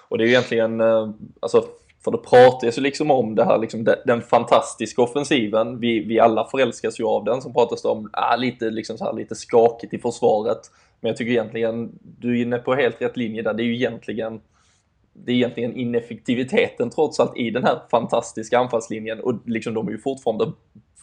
Och 0.07 0.17
det 0.17 0.23
är 0.23 0.25
ju 0.25 0.31
egentligen, 0.31 0.81
eh, 0.81 1.09
alltså, 1.39 1.65
för 2.03 2.11
det 2.11 2.17
pratas 2.17 2.77
ju 2.77 2.81
liksom 2.81 3.11
om 3.11 3.35
det 3.35 3.45
här, 3.45 3.57
liksom, 3.57 3.87
den 4.05 4.21
fantastiska 4.21 5.01
offensiven. 5.01 5.79
Vi, 5.79 5.99
vi 5.99 6.19
alla 6.19 6.47
förälskas 6.51 6.99
ju 6.99 7.03
av 7.03 7.23
den, 7.23 7.41
som 7.41 7.53
pratas 7.53 7.81
det 7.81 7.87
om, 7.87 8.09
ah, 8.13 8.35
lite, 8.35 8.69
liksom 8.69 8.97
så 8.97 9.05
här, 9.05 9.13
lite 9.13 9.35
skakigt 9.35 9.93
i 9.93 9.97
försvaret. 9.97 10.71
Men 11.01 11.09
jag 11.09 11.17
tycker 11.17 11.31
egentligen, 11.31 11.91
du 12.01 12.37
är 12.37 12.41
inne 12.41 12.57
på 12.57 12.75
helt 12.75 13.01
rätt 13.01 13.17
linje 13.17 13.41
där, 13.41 13.53
det 13.53 13.63
är 13.63 13.65
ju 13.65 13.75
egentligen 13.75 14.41
det 15.13 15.31
är 15.31 15.35
egentligen 15.35 15.75
ineffektiviteten 15.75 16.89
trots 16.89 17.19
allt 17.19 17.37
i 17.37 17.49
den 17.49 17.63
här 17.63 17.79
fantastiska 17.91 18.59
anfallslinjen 18.59 19.19
och 19.19 19.33
liksom 19.45 19.73
de 19.73 19.87
är 19.87 19.91
ju 19.91 19.97
fortfarande 19.97 20.51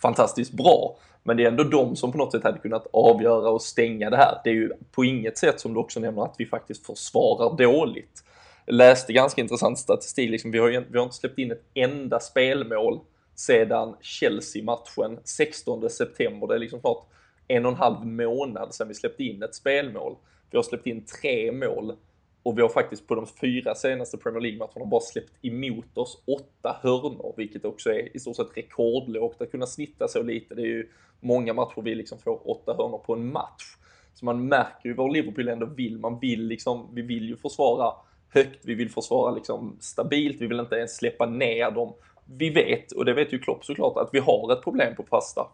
fantastiskt 0.02 0.52
bra. 0.52 0.96
Men 1.22 1.36
det 1.36 1.44
är 1.44 1.48
ändå 1.48 1.64
de 1.64 1.96
som 1.96 2.12
på 2.12 2.18
något 2.18 2.32
sätt 2.32 2.44
hade 2.44 2.58
kunnat 2.58 2.86
avgöra 2.92 3.50
och 3.50 3.62
stänga 3.62 4.10
det 4.10 4.16
här. 4.16 4.40
Det 4.44 4.50
är 4.50 4.54
ju 4.54 4.72
på 4.92 5.04
inget 5.04 5.38
sätt 5.38 5.60
som 5.60 5.74
du 5.74 5.80
också 5.80 6.00
nämner 6.00 6.24
att 6.24 6.34
vi 6.38 6.46
faktiskt 6.46 6.86
försvarar 6.86 7.56
dåligt. 7.56 8.24
Jag 8.66 8.74
läste 8.74 9.12
ganska 9.12 9.40
intressant 9.40 9.78
statistik, 9.78 10.30
liksom, 10.30 10.50
vi, 10.50 10.58
har 10.58 10.68
ju, 10.68 10.84
vi 10.90 10.98
har 10.98 11.04
inte 11.04 11.16
släppt 11.16 11.38
in 11.38 11.52
ett 11.52 11.64
enda 11.74 12.20
spelmål 12.20 13.00
sedan 13.34 13.96
Chelsea-matchen 14.00 15.18
16 15.24 15.90
september. 15.90 16.46
Det 16.46 16.54
är 16.54 16.58
liksom 16.58 16.80
snart 16.80 17.06
en 17.48 17.66
och 17.66 17.72
en 17.72 17.78
halv 17.78 18.06
månad 18.06 18.74
sedan 18.74 18.88
vi 18.88 18.94
släppte 18.94 19.24
in 19.24 19.42
ett 19.42 19.54
spelmål. 19.54 20.16
Vi 20.50 20.58
har 20.58 20.62
släppt 20.62 20.86
in 20.86 21.04
tre 21.20 21.52
mål 21.52 21.96
och 22.42 22.58
vi 22.58 22.62
har 22.62 22.68
faktiskt 22.68 23.06
på 23.06 23.14
de 23.14 23.26
fyra 23.26 23.74
senaste 23.74 24.18
Premier 24.18 24.40
League-matcherna 24.40 24.90
bara 24.90 25.00
släppt 25.00 25.44
emot 25.44 25.98
oss 25.98 26.22
åtta 26.26 26.76
hörnor, 26.82 27.34
vilket 27.36 27.64
också 27.64 27.90
är 27.90 28.16
i 28.16 28.20
stort 28.20 28.36
sett 28.36 28.56
rekordlågt 28.56 29.42
att 29.42 29.50
kunna 29.50 29.66
snitta 29.66 30.08
så 30.08 30.22
lite. 30.22 30.54
Det 30.54 30.62
är 30.62 30.66
ju 30.66 30.88
många 31.20 31.54
matcher 31.54 31.82
vi 31.82 31.94
liksom 31.94 32.18
får 32.18 32.50
åtta 32.50 32.74
hörnor 32.74 32.98
på 32.98 33.12
en 33.12 33.32
match. 33.32 33.76
Så 34.14 34.24
man 34.24 34.48
märker 34.48 34.88
ju 34.88 34.94
vad 34.94 35.12
Liverpool 35.12 35.48
ändå 35.48 35.66
vill. 35.66 35.98
Man 35.98 36.18
vill 36.18 36.46
liksom, 36.46 36.88
vi 36.92 37.02
vill 37.02 37.28
ju 37.28 37.36
försvara 37.36 37.94
högt, 38.28 38.64
vi 38.64 38.74
vill 38.74 38.90
försvara 38.90 39.34
liksom 39.34 39.76
stabilt, 39.80 40.40
vi 40.40 40.46
vill 40.46 40.60
inte 40.60 40.76
ens 40.76 40.96
släppa 40.96 41.26
ner 41.26 41.70
dem. 41.70 41.94
Vi 42.24 42.50
vet, 42.50 42.92
och 42.92 43.04
det 43.04 43.14
vet 43.14 43.32
ju 43.32 43.38
Klopp 43.38 43.64
såklart, 43.64 43.96
att 43.96 44.10
vi 44.12 44.18
har 44.18 44.52
ett 44.52 44.62
problem 44.62 44.96
på 44.96 45.02
fasta. 45.02 45.46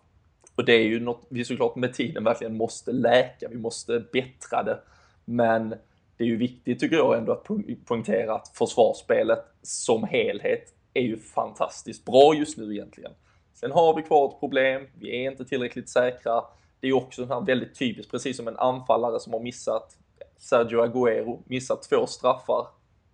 Och 0.55 0.65
det 0.65 0.73
är 0.73 0.85
ju 0.85 1.01
något 1.01 1.27
vi 1.29 1.45
såklart 1.45 1.77
med 1.77 1.95
tiden 1.95 2.25
verkligen 2.25 2.57
måste 2.57 2.93
läka, 2.93 3.49
vi 3.51 3.59
måste 3.59 4.05
bättra 4.13 4.63
det. 4.63 4.79
Men 5.25 5.75
det 6.19 6.25
är 6.25 6.29
ju 6.29 6.37
viktigt 6.37 6.81
tycker 6.81 6.97
jag 6.97 7.19
ändå 7.19 7.33
att 7.33 7.47
poängtera 7.85 8.35
att 8.35 8.49
försvarsspelet 8.49 9.45
som 9.63 10.05
helhet 10.05 10.75
är 10.95 11.03
ju 11.03 11.19
fantastiskt 11.19 12.05
bra 12.05 12.35
just 12.35 12.59
nu 12.59 12.73
egentligen. 12.75 13.13
Sen 13.55 13.73
har 13.73 13.97
vi 13.97 14.03
kvar 14.03 14.29
ett 14.29 14.41
problem, 14.41 14.87
vi 14.95 15.17
är 15.17 15.31
inte 15.31 15.45
tillräckligt 15.45 15.89
säkra. 15.89 16.45
Det 16.81 16.87
är 16.87 16.89
ju 16.89 16.95
också 16.95 17.25
här 17.25 17.41
väldigt 17.41 17.79
typiskt, 17.79 18.11
precis 18.11 18.37
som 18.37 18.49
en 18.49 18.57
anfallare 18.57 19.21
som 19.21 19.33
har 19.33 19.41
missat 19.41 19.99
Sergio 20.37 20.85
Agüero, 20.85 21.43
missat 21.47 21.83
två 21.83 22.07
straffar. 22.07 22.67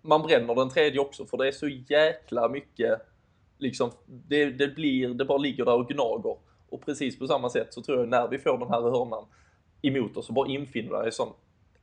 Man 0.03 0.23
bränner 0.23 0.55
den 0.55 0.71
tredje 0.71 1.01
också 1.01 1.27
för 1.27 1.37
det 1.37 1.49
är 1.49 1.53
så 1.53 1.69
jäkla 1.69 2.49
mycket, 2.49 3.01
liksom, 3.59 3.91
det, 4.07 4.51
det 4.51 4.69
blir, 4.69 5.09
det 5.09 5.25
bara 5.25 5.39
ligger 5.39 5.65
där 5.65 5.75
och 5.75 5.89
gnager. 5.89 6.37
Och 6.69 6.85
precis 6.85 7.19
på 7.19 7.27
samma 7.27 7.51
sätt 7.51 7.75
så 7.75 7.83
tror 7.83 7.99
jag 7.99 8.09
när 8.09 8.29
vi 8.29 8.39
får 8.39 8.59
den 8.59 8.69
här 8.69 8.83
hörnan 8.83 9.25
emot 9.83 10.17
oss 10.17 10.27
så 10.27 10.33
bara 10.33 10.49
infinner 10.49 11.03
det 11.03 11.13
sån 11.13 11.33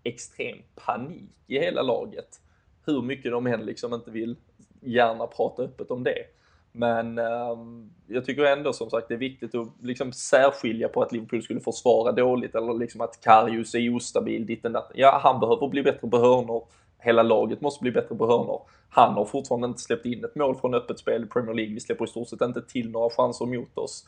extrem 0.03 0.57
panik 0.75 1.31
i 1.47 1.59
hela 1.59 1.81
laget. 1.81 2.39
Hur 2.85 3.01
mycket 3.01 3.31
de 3.31 3.47
än 3.47 3.65
liksom 3.65 3.93
inte 3.93 4.11
vill 4.11 4.35
gärna 4.81 5.27
prata 5.27 5.63
öppet 5.63 5.91
om 5.91 6.03
det. 6.03 6.25
Men 6.71 7.19
um, 7.19 7.91
jag 8.07 8.25
tycker 8.25 8.43
ändå 8.43 8.73
som 8.73 8.89
sagt 8.89 9.07
det 9.07 9.13
är 9.13 9.17
viktigt 9.17 9.55
att 9.55 9.67
liksom 9.81 10.13
särskilja 10.13 10.87
på 10.87 11.01
att 11.01 11.11
Liverpool 11.11 11.43
skulle 11.43 11.59
försvara 11.59 12.11
dåligt 12.11 12.55
eller 12.55 12.73
liksom 12.73 13.01
att 13.01 13.21
Karius 13.21 13.75
är 13.75 13.95
ostabil, 13.95 14.45
ditten 14.45 14.73
datten. 14.73 14.95
Ja, 14.99 15.19
han 15.23 15.39
behöver 15.39 15.67
bli 15.67 15.83
bättre 15.83 16.07
på 16.07 16.17
hörnor. 16.17 16.67
Hela 16.99 17.23
laget 17.23 17.61
måste 17.61 17.81
bli 17.81 17.91
bättre 17.91 18.15
på 18.15 18.27
hörnor. 18.27 18.61
Han 18.89 19.13
har 19.13 19.25
fortfarande 19.25 19.67
inte 19.67 19.81
släppt 19.81 20.05
in 20.05 20.25
ett 20.25 20.35
mål 20.35 20.55
från 20.55 20.73
öppet 20.73 20.99
spel 20.99 21.23
i 21.23 21.27
Premier 21.27 21.53
League. 21.53 21.73
Vi 21.73 21.79
släpper 21.79 22.05
i 22.05 22.07
stort 22.07 22.29
sett 22.29 22.41
inte 22.41 22.61
till 22.61 22.89
några 22.89 23.09
chanser 23.09 23.45
mot 23.45 23.77
oss. 23.77 24.07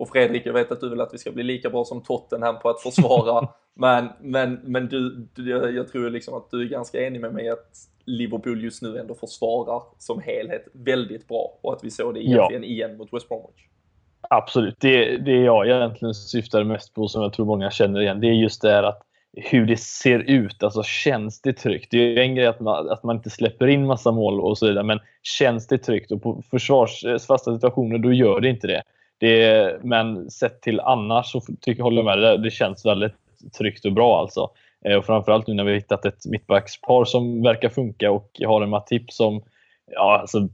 Och 0.00 0.08
Fredrik, 0.08 0.46
jag 0.46 0.52
vet 0.52 0.72
att 0.72 0.80
du 0.80 0.88
vill 0.90 1.00
att 1.00 1.14
vi 1.14 1.18
ska 1.18 1.32
bli 1.32 1.42
lika 1.42 1.70
bra 1.70 1.84
som 1.84 2.02
Tottenham 2.02 2.58
på 2.58 2.68
att 2.68 2.80
försvara. 2.80 3.48
men 3.74 4.08
men, 4.20 4.60
men 4.64 4.88
du, 4.88 5.28
du, 5.34 5.50
jag 5.76 5.88
tror 5.88 6.10
liksom 6.10 6.34
att 6.34 6.50
du 6.50 6.62
är 6.62 6.68
ganska 6.68 7.06
enig 7.06 7.20
med 7.20 7.34
mig 7.34 7.48
att 7.48 7.68
Liverpool 8.04 8.64
just 8.64 8.82
nu 8.82 8.98
ändå 8.98 9.14
försvarar 9.14 9.82
som 9.98 10.20
helhet 10.20 10.68
väldigt 10.72 11.28
bra 11.28 11.58
och 11.62 11.72
att 11.72 11.84
vi 11.84 11.90
såg 11.90 12.14
det 12.14 12.20
egentligen 12.20 12.62
ja. 12.62 12.68
igen 12.68 12.96
mot 12.96 13.12
West 13.12 13.28
Bromwich. 13.28 13.66
Absolut. 14.30 14.76
Det, 14.80 15.16
det 15.16 15.40
jag 15.40 15.66
egentligen 15.66 16.14
syftar 16.14 16.64
mest 16.64 16.94
på, 16.94 17.08
som 17.08 17.22
jag 17.22 17.32
tror 17.32 17.46
många 17.46 17.70
känner 17.70 18.00
igen, 18.00 18.20
det 18.20 18.26
är 18.26 18.32
just 18.32 18.62
det 18.62 18.70
här 18.70 18.82
att 18.82 19.02
hur 19.32 19.66
det 19.66 19.76
ser 19.76 20.18
ut. 20.18 20.62
Alltså 20.62 20.82
känns 20.82 21.42
det 21.42 21.52
tryggt? 21.52 21.90
Det 21.90 21.98
är 21.98 22.18
en 22.18 22.34
grej 22.34 22.46
att 22.46 22.60
man, 22.60 22.88
att 22.88 23.02
man 23.02 23.16
inte 23.16 23.30
släpper 23.30 23.66
in 23.66 23.86
massa 23.86 24.12
mål 24.12 24.40
och 24.40 24.58
så 24.58 24.66
vidare, 24.66 24.84
men 24.84 25.00
känns 25.22 25.66
det 25.66 25.78
tryggt? 25.78 26.12
Och 26.12 26.22
på 26.22 26.42
försvarsfasta 26.50 27.54
situationer, 27.54 27.98
då 27.98 28.12
gör 28.12 28.40
det 28.40 28.48
inte 28.48 28.66
det 28.66 28.82
det 29.20 29.84
men 29.84 30.30
sett 30.30 30.62
till 30.62 30.80
annars 30.80 31.32
så 31.32 31.40
tycker, 31.60 31.82
håller 31.82 31.96
jag 31.96 32.04
med 32.04 32.18
Det, 32.18 32.36
Det 32.36 32.50
känns 32.50 32.86
väldigt 32.86 33.14
tryggt 33.58 33.84
och 33.84 33.92
bra 33.92 34.20
alltså. 34.20 34.50
Eh, 34.84 34.96
och 34.96 35.04
framförallt 35.04 35.46
nu 35.46 35.54
när 35.54 35.64
vi 35.64 35.74
hittat 35.74 36.04
ett 36.04 36.26
mittbackspar 36.26 37.04
som 37.04 37.42
verkar 37.42 37.68
funka 37.68 38.10
och 38.10 38.40
har 38.46 38.62
en 38.62 38.70
Matip 38.70 39.12
som 39.12 39.42
Ja, 39.92 40.18
alltså, 40.20 40.48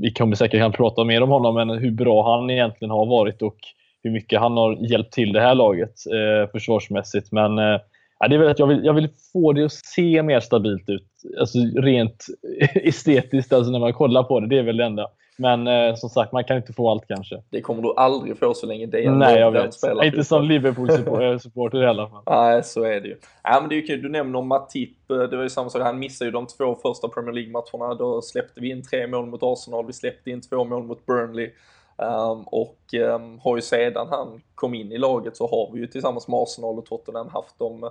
vi 0.00 0.12
kommer 0.12 0.36
säkert 0.36 0.60
kan 0.60 0.72
prata 0.72 1.04
mer 1.04 1.22
om 1.22 1.30
honom, 1.30 1.54
men 1.54 1.70
hur 1.70 1.90
bra 1.90 2.36
han 2.36 2.50
egentligen 2.50 2.90
har 2.90 3.06
varit 3.06 3.42
och 3.42 3.56
hur 4.02 4.10
mycket 4.10 4.40
han 4.40 4.56
har 4.56 4.90
hjälpt 4.90 5.12
till 5.12 5.32
det 5.32 5.40
här 5.40 5.54
laget 5.54 5.94
eh, 6.06 6.50
försvarsmässigt. 6.50 7.32
Men 7.32 7.58
eh, 7.58 7.80
det 8.28 8.34
är 8.34 8.38
väl 8.38 8.48
att 8.48 8.58
jag 8.58 8.66
vill, 8.66 8.84
jag 8.84 8.94
vill 8.94 9.08
få 9.32 9.52
det 9.52 9.64
att 9.64 9.72
se 9.72 10.22
mer 10.22 10.40
stabilt 10.40 10.88
ut. 10.88 11.08
Alltså 11.40 11.58
rent 11.58 12.26
estetiskt, 12.74 13.52
alltså 13.52 13.72
när 13.72 13.78
man 13.78 13.92
kollar 13.92 14.22
på 14.22 14.40
det. 14.40 14.46
Det 14.46 14.58
är 14.58 14.62
väl 14.62 14.76
det 14.76 14.84
enda. 14.84 15.08
Men 15.40 15.66
eh, 15.66 15.94
som 15.94 16.08
sagt, 16.08 16.32
man 16.32 16.44
kan 16.44 16.56
inte 16.56 16.72
få 16.72 16.90
allt 16.90 17.08
kanske. 17.08 17.42
Det 17.50 17.60
kommer 17.60 17.82
du 17.82 17.94
aldrig 17.96 18.38
få 18.38 18.54
så 18.54 18.66
länge 18.66 18.86
det 18.86 19.04
är 19.04 19.10
Nej, 19.10 19.38
jag 19.38 19.50
vet. 19.50 19.74
Spelar 19.74 20.04
inte 20.04 20.24
som 20.24 20.44
Liverpool-supporter 20.44 21.82
i 21.82 21.86
alla 21.86 22.08
fall. 22.08 22.22
Nej, 22.26 22.64
så 22.64 22.82
är 22.82 23.00
det 23.00 23.08
ju. 23.08 23.16
Ja, 23.42 23.60
men 23.60 23.68
det 23.68 23.74
är 23.74 23.76
ju 23.76 23.86
kul. 23.86 24.02
Du 24.02 24.08
nämner 24.08 24.42
Matip. 24.42 25.08
Det 25.08 25.36
var 25.36 25.42
ju 25.42 25.48
samma 25.48 25.70
sak. 25.70 25.82
Han 25.82 25.98
missade 25.98 26.28
ju 26.28 26.32
de 26.32 26.46
två 26.46 26.74
första 26.82 27.08
Premier 27.08 27.32
League-matcherna. 27.32 27.94
Då 27.94 28.22
släppte 28.22 28.60
vi 28.60 28.70
in 28.70 28.82
tre 28.82 29.06
mål 29.06 29.26
mot 29.26 29.42
Arsenal. 29.42 29.86
Vi 29.86 29.92
släppte 29.92 30.30
in 30.30 30.40
två 30.40 30.64
mål 30.64 30.82
mot 30.82 31.06
Burnley. 31.06 31.50
Um, 31.96 32.42
och 32.42 32.78
um, 32.94 33.38
har 33.38 33.56
ju 33.56 33.62
sedan 33.62 34.06
han 34.10 34.40
kom 34.54 34.74
in 34.74 34.92
i 34.92 34.98
laget 34.98 35.36
så 35.36 35.46
har 35.46 35.70
vi 35.72 35.80
ju 35.80 35.86
tillsammans 35.86 36.28
med 36.28 36.40
Arsenal 36.40 36.78
och 36.78 36.86
Tottenham 36.86 37.28
haft 37.28 37.58
de 37.58 37.90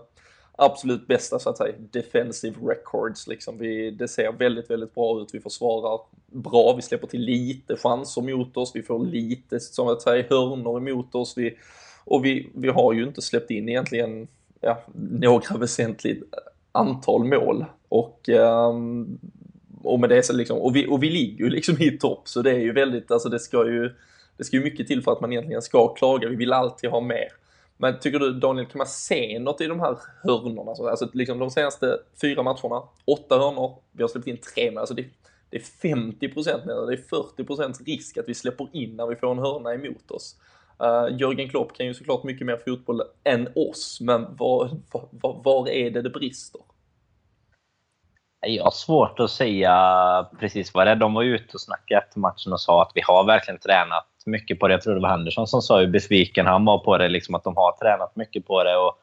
absolut 0.57 1.07
bästa 1.07 1.39
så 1.39 1.49
att 1.49 1.57
säga 1.57 1.75
defensive 1.91 2.55
records 2.61 3.27
liksom. 3.27 3.57
Vi, 3.57 3.91
det 3.91 4.07
ser 4.07 4.31
väldigt, 4.31 4.69
väldigt 4.69 4.95
bra 4.95 5.21
ut. 5.21 5.29
Vi 5.33 5.39
försvarar 5.39 6.01
bra. 6.25 6.73
Vi 6.75 6.81
släpper 6.81 7.07
till 7.07 7.21
lite 7.21 7.77
chanser 7.77 8.21
mot 8.21 8.57
oss. 8.57 8.71
Vi 8.75 8.83
får 8.83 9.05
lite, 9.05 9.59
som 9.59 9.87
att 9.87 10.01
säga, 10.01 10.25
hörnor 10.29 10.77
emot 10.77 11.15
oss. 11.15 11.37
Vi, 11.37 11.57
och 12.03 12.25
vi, 12.25 12.49
vi 12.53 12.69
har 12.69 12.93
ju 12.93 13.03
inte 13.03 13.21
släppt 13.21 13.51
in 13.51 13.69
egentligen 13.69 14.27
ja, 14.61 14.83
några 14.95 15.57
väsentligt 15.57 16.23
antal 16.71 17.23
mål. 17.23 17.65
Och, 17.89 18.29
um, 18.29 19.19
och 19.83 19.99
med 19.99 20.09
det 20.09 20.23
så 20.23 20.33
liksom, 20.33 20.57
och 20.57 20.75
vi, 20.75 20.87
och 20.87 21.03
vi 21.03 21.09
ligger 21.09 21.43
ju 21.43 21.49
liksom 21.49 21.81
i 21.81 21.97
topp 21.97 22.21
så 22.25 22.41
det 22.41 22.51
är 22.51 22.59
ju 22.59 22.71
väldigt, 22.71 23.11
alltså 23.11 23.29
det 23.29 23.39
ska 23.39 23.65
ju, 23.65 23.93
det 24.37 24.43
ska 24.43 24.57
ju 24.57 24.63
mycket 24.63 24.87
till 24.87 25.03
för 25.03 25.11
att 25.11 25.21
man 25.21 25.31
egentligen 25.31 25.61
ska 25.61 25.93
klaga. 25.93 26.29
Vi 26.29 26.35
vill 26.35 26.53
alltid 26.53 26.89
ha 26.89 27.01
mer. 27.01 27.27
Men 27.77 27.99
tycker 27.99 28.19
du 28.19 28.33
Daniel, 28.33 28.65
kan 28.65 28.77
man 28.77 28.87
se 28.87 29.39
något 29.39 29.61
i 29.61 29.67
de 29.67 29.79
här 29.79 29.97
hörnorna? 30.23 30.71
Alltså, 30.71 30.87
alltså 30.87 31.09
liksom 31.13 31.39
de 31.39 31.49
senaste 31.49 31.99
fyra 32.21 32.43
matcherna, 32.43 32.83
åtta 33.05 33.37
hörnor, 33.39 33.79
vi 33.91 34.03
har 34.03 34.07
släppt 34.07 34.27
in 34.27 34.37
tre 34.37 34.71
med. 34.71 34.79
Alltså 34.79 34.93
det, 34.93 35.05
det 35.49 35.57
är 35.57 35.61
50 35.61 36.29
procent, 36.29 36.63
det 36.65 36.93
är 36.93 37.09
40 37.09 37.43
procents 37.43 37.81
risk 37.81 38.17
att 38.17 38.29
vi 38.29 38.33
släpper 38.33 38.67
in 38.73 38.95
när 38.95 39.07
vi 39.07 39.15
får 39.15 39.31
en 39.31 39.39
hörna 39.39 39.73
emot 39.73 40.11
oss. 40.11 40.35
Uh, 40.83 41.19
Jörgen 41.19 41.49
Klopp 41.49 41.77
kan 41.77 41.85
ju 41.85 41.93
såklart 41.93 42.23
mycket 42.23 42.47
mer 42.47 42.57
fotboll 42.65 43.01
än 43.23 43.49
oss, 43.55 44.01
men 44.01 44.35
var, 44.35 44.69
var, 45.11 45.41
var 45.43 45.69
är 45.69 45.91
det 45.91 46.01
det 46.01 46.09
brister? 46.09 46.61
Jag 48.39 48.63
har 48.63 48.71
svårt 48.71 49.19
att 49.19 49.31
säga 49.31 50.27
precis 50.39 50.73
vad 50.73 50.87
det 50.87 50.91
är. 50.91 50.95
De 50.95 51.13
var 51.13 51.23
ute 51.23 51.53
och 51.53 51.61
snackade 51.61 52.01
efter 52.01 52.19
matchen 52.19 52.53
och 52.53 52.61
sa 52.61 52.81
att 52.81 52.91
vi 52.95 53.01
har 53.01 53.25
verkligen 53.25 53.59
tränat 53.59 54.07
mycket 54.27 54.59
på 54.59 54.67
det. 54.67 54.73
Jag 54.73 54.81
tror 54.81 54.95
det 54.95 55.01
var 55.01 55.09
Henderson 55.09 55.47
som 55.47 55.61
sa 55.61 55.79
hur 55.79 55.87
besviken 55.87 56.47
han 56.47 56.65
var 56.65 56.77
på 56.77 56.97
det. 56.97 57.07
Liksom 57.07 57.35
att 57.35 57.43
de 57.43 57.55
har 57.55 57.71
tränat 57.71 58.15
mycket 58.15 58.47
på 58.47 58.63
det. 58.63 58.77
Och, 58.77 58.97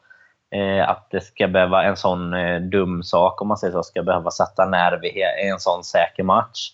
eh, 0.57 0.89
att 0.89 1.07
det 1.11 1.21
ska 1.21 1.47
behöva 1.47 1.83
en 1.83 1.97
sån 1.97 2.33
eh, 2.33 2.61
dum 2.61 3.03
sak, 3.03 3.41
om 3.41 3.47
man 3.47 3.57
säger 3.57 3.73
så, 3.73 3.83
ska 3.83 4.03
behöva 4.03 4.31
sätta 4.31 4.65
nerv 4.65 5.05
i 5.05 5.23
en 5.51 5.59
sån 5.59 5.83
säker 5.83 6.23
match. 6.23 6.71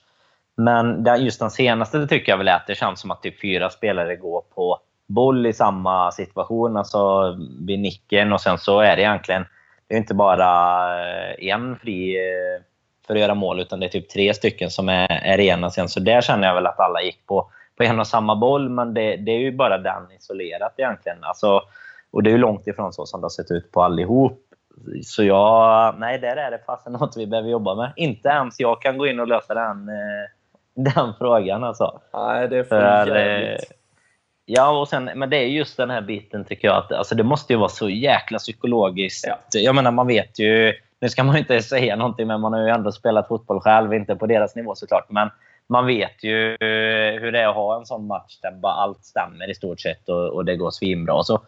Men 0.57 1.05
just 1.19 1.39
den 1.39 1.51
senaste 1.51 1.97
det 1.97 2.07
tycker 2.07 2.31
jag 2.31 2.37
väl 2.37 2.47
är 2.47 2.55
att 2.55 2.67
det 2.67 2.75
känns 2.75 2.99
som 2.99 3.11
att 3.11 3.23
typ 3.23 3.41
fyra 3.41 3.69
spelare 3.69 4.15
går 4.15 4.41
på 4.55 4.79
boll 5.07 5.45
i 5.45 5.53
samma 5.53 6.11
situation, 6.11 6.77
alltså 6.77 7.33
vid 7.59 7.79
nicken. 7.79 8.33
Och 8.33 8.41
sen 8.41 8.57
så 8.57 8.79
är 8.79 8.95
det 8.95 9.01
egentligen 9.01 9.45
det 9.91 9.95
är 9.95 9.99
inte 9.99 10.13
bara 10.13 10.49
eh, 10.99 11.47
en 11.47 11.75
fri 11.75 12.17
eh, 12.17 12.63
för 13.07 13.15
att 13.15 13.21
göra 13.21 13.35
mål, 13.35 13.59
utan 13.59 13.79
det 13.79 13.85
är 13.85 13.89
typ 13.89 14.09
tre 14.09 14.33
stycken 14.33 14.69
som 14.69 14.89
är, 14.89 15.11
är 15.11 15.37
rena 15.37 15.69
sen. 15.69 15.89
Så 15.89 15.99
där 15.99 16.21
känner 16.21 16.47
jag 16.47 16.55
väl 16.55 16.67
att 16.67 16.79
alla 16.79 17.01
gick 17.01 17.25
på, 17.25 17.51
på 17.81 17.85
en 17.85 17.99
och 17.99 18.07
samma 18.07 18.35
boll, 18.35 18.69
men 18.69 18.93
det, 18.93 19.15
det 19.15 19.31
är 19.31 19.39
ju 19.39 19.51
bara 19.51 19.77
den 19.77 20.11
isolerat 20.17 20.73
egentligen. 20.77 21.17
Alltså, 21.21 21.61
och 22.11 22.23
det 22.23 22.29
är 22.29 22.31
ju 22.31 22.37
långt 22.37 22.67
ifrån 22.67 22.93
så 22.93 23.05
som 23.05 23.21
det 23.21 23.25
har 23.25 23.29
sett 23.29 23.51
ut 23.51 23.71
på 23.71 23.83
allihop. 23.83 24.39
Så 25.03 25.23
jag, 25.23 25.95
nej, 25.99 26.19
där 26.19 26.35
är 26.35 26.51
det 26.51 26.59
fasen 26.65 26.93
något 26.93 27.17
vi 27.17 27.27
behöver 27.27 27.49
jobba 27.49 27.75
med. 27.75 27.91
Inte 27.95 28.29
ens 28.29 28.59
jag 28.59 28.81
kan 28.81 28.97
gå 28.97 29.07
in 29.07 29.19
och 29.19 29.27
lösa 29.27 29.53
den, 29.53 29.89
eh, 29.89 30.29
den 30.93 31.13
frågan 31.17 31.63
alltså. 31.63 31.99
Nej, 32.13 32.47
det 32.47 32.57
är 32.57 32.63
för, 32.63 33.05
för 33.05 33.15
jävligt. 33.15 33.71
Ja, 34.45 34.79
och 34.79 34.87
sen, 34.87 35.09
men 35.15 35.29
det 35.29 35.37
är 35.37 35.45
just 35.45 35.77
den 35.77 35.89
här 35.89 36.01
biten 36.01 36.45
tycker 36.45 36.67
jag. 36.67 36.77
att 36.77 36.91
alltså, 36.91 37.15
Det 37.15 37.23
måste 37.23 37.53
ju 37.53 37.59
vara 37.59 37.69
så 37.69 37.89
jäkla 37.89 38.37
psykologiskt. 38.37 39.27
Ja. 39.27 39.59
Jag 39.59 39.75
menar, 39.75 39.91
man 39.91 40.07
vet 40.07 40.39
ju... 40.39 40.73
Nu 40.99 41.09
ska 41.09 41.23
man 41.23 41.37
inte 41.37 41.61
säga 41.61 41.95
någonting, 41.95 42.27
men 42.27 42.41
man 42.41 42.53
har 42.53 42.61
ju 42.61 42.69
ändå 42.69 42.91
spelat 42.91 43.27
fotboll 43.27 43.59
själv. 43.59 43.93
Inte 43.93 44.15
på 44.15 44.27
deras 44.27 44.55
nivå 44.55 44.75
såklart. 44.75 45.09
Men 45.09 45.29
man 45.71 45.86
vet 45.86 46.23
ju 46.23 46.57
hur 47.21 47.31
det 47.31 47.39
är 47.39 47.47
att 47.47 47.55
ha 47.55 47.79
en 47.79 47.86
sån 47.86 48.07
match 48.07 48.39
där 48.41 48.51
bara 48.51 48.73
allt 48.73 49.05
stämmer 49.05 49.49
i 49.49 49.55
stort 49.55 49.79
sett 49.79 50.10
och, 50.10 50.27
och 50.27 50.45
det 50.45 50.55
går 50.55 50.71
svinbra. 50.71 51.23
Så, 51.23 51.41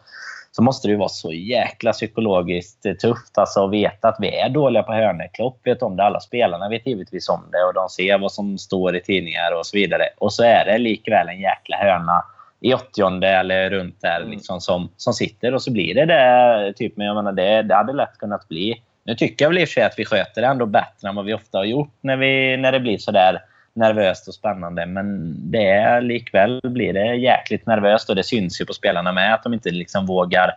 så 0.52 0.62
måste 0.62 0.88
det 0.88 0.92
ju 0.92 0.98
vara 0.98 1.08
så 1.08 1.32
jäkla 1.32 1.92
psykologiskt 1.92 3.00
tufft 3.00 3.38
alltså, 3.38 3.64
att 3.64 3.72
veta 3.72 4.08
att 4.08 4.16
vi 4.20 4.36
är 4.36 4.48
dåliga 4.48 4.82
på 4.82 4.92
hörnor. 4.92 5.28
Klopp 5.32 5.66
vet 5.66 5.82
om 5.82 5.96
det, 5.96 6.04
alla 6.04 6.20
spelarna 6.20 6.68
vet 6.68 6.86
givetvis 6.86 7.28
om 7.28 7.40
det 7.52 7.64
och 7.64 7.74
de 7.74 7.88
ser 7.88 8.18
vad 8.18 8.32
som 8.32 8.58
står 8.58 8.96
i 8.96 9.00
tidningar 9.00 9.58
och 9.58 9.66
så 9.66 9.76
vidare. 9.76 10.04
Och 10.18 10.32
så 10.32 10.44
är 10.44 10.64
det 10.64 10.78
likväl 10.78 11.28
en 11.28 11.40
jäkla 11.40 11.76
hörna 11.76 12.24
i 12.60 12.74
åttionde 12.74 13.28
eller 13.28 13.70
runt 13.70 14.00
där 14.00 14.20
mm. 14.20 14.30
liksom, 14.30 14.60
som, 14.60 14.88
som 14.96 15.12
sitter. 15.12 15.54
Och 15.54 15.62
så 15.62 15.72
blir 15.72 15.94
det 15.94 16.06
det. 16.06 16.72
Typ, 16.76 16.96
men 16.96 17.06
jag 17.06 17.16
menar, 17.16 17.32
det, 17.32 17.62
det 17.62 17.74
hade 17.74 17.92
lätt 17.92 18.18
kunnat 18.18 18.48
bli. 18.48 18.82
Nu 19.04 19.14
tycker 19.14 19.44
jag 19.44 19.50
väl 19.50 19.58
i 19.58 19.64
och 19.64 19.68
för 19.68 19.72
sig 19.72 19.82
att 19.82 19.98
vi 19.98 20.04
sköter 20.04 20.42
det 20.42 20.46
ändå 20.46 20.66
bättre 20.66 21.08
än 21.08 21.14
vad 21.14 21.24
vi 21.24 21.34
ofta 21.34 21.58
har 21.58 21.64
gjort 21.64 21.94
när, 22.00 22.16
vi, 22.16 22.56
när 22.56 22.72
det 22.72 22.80
blir 22.80 22.98
så 22.98 23.10
där 23.10 23.40
nervöst 23.74 24.28
och 24.28 24.34
spännande. 24.34 24.86
Men 24.86 25.36
det 25.50 25.68
är, 25.68 26.00
likväl 26.00 26.60
blir 26.62 26.92
det 26.92 27.14
jäkligt 27.14 27.66
nervöst 27.66 28.10
och 28.10 28.16
det 28.16 28.24
syns 28.24 28.60
ju 28.60 28.64
på 28.64 28.72
spelarna 28.72 29.12
med 29.12 29.34
att 29.34 29.42
de 29.42 29.54
inte 29.54 29.70
liksom 29.70 30.06
vågar 30.06 30.56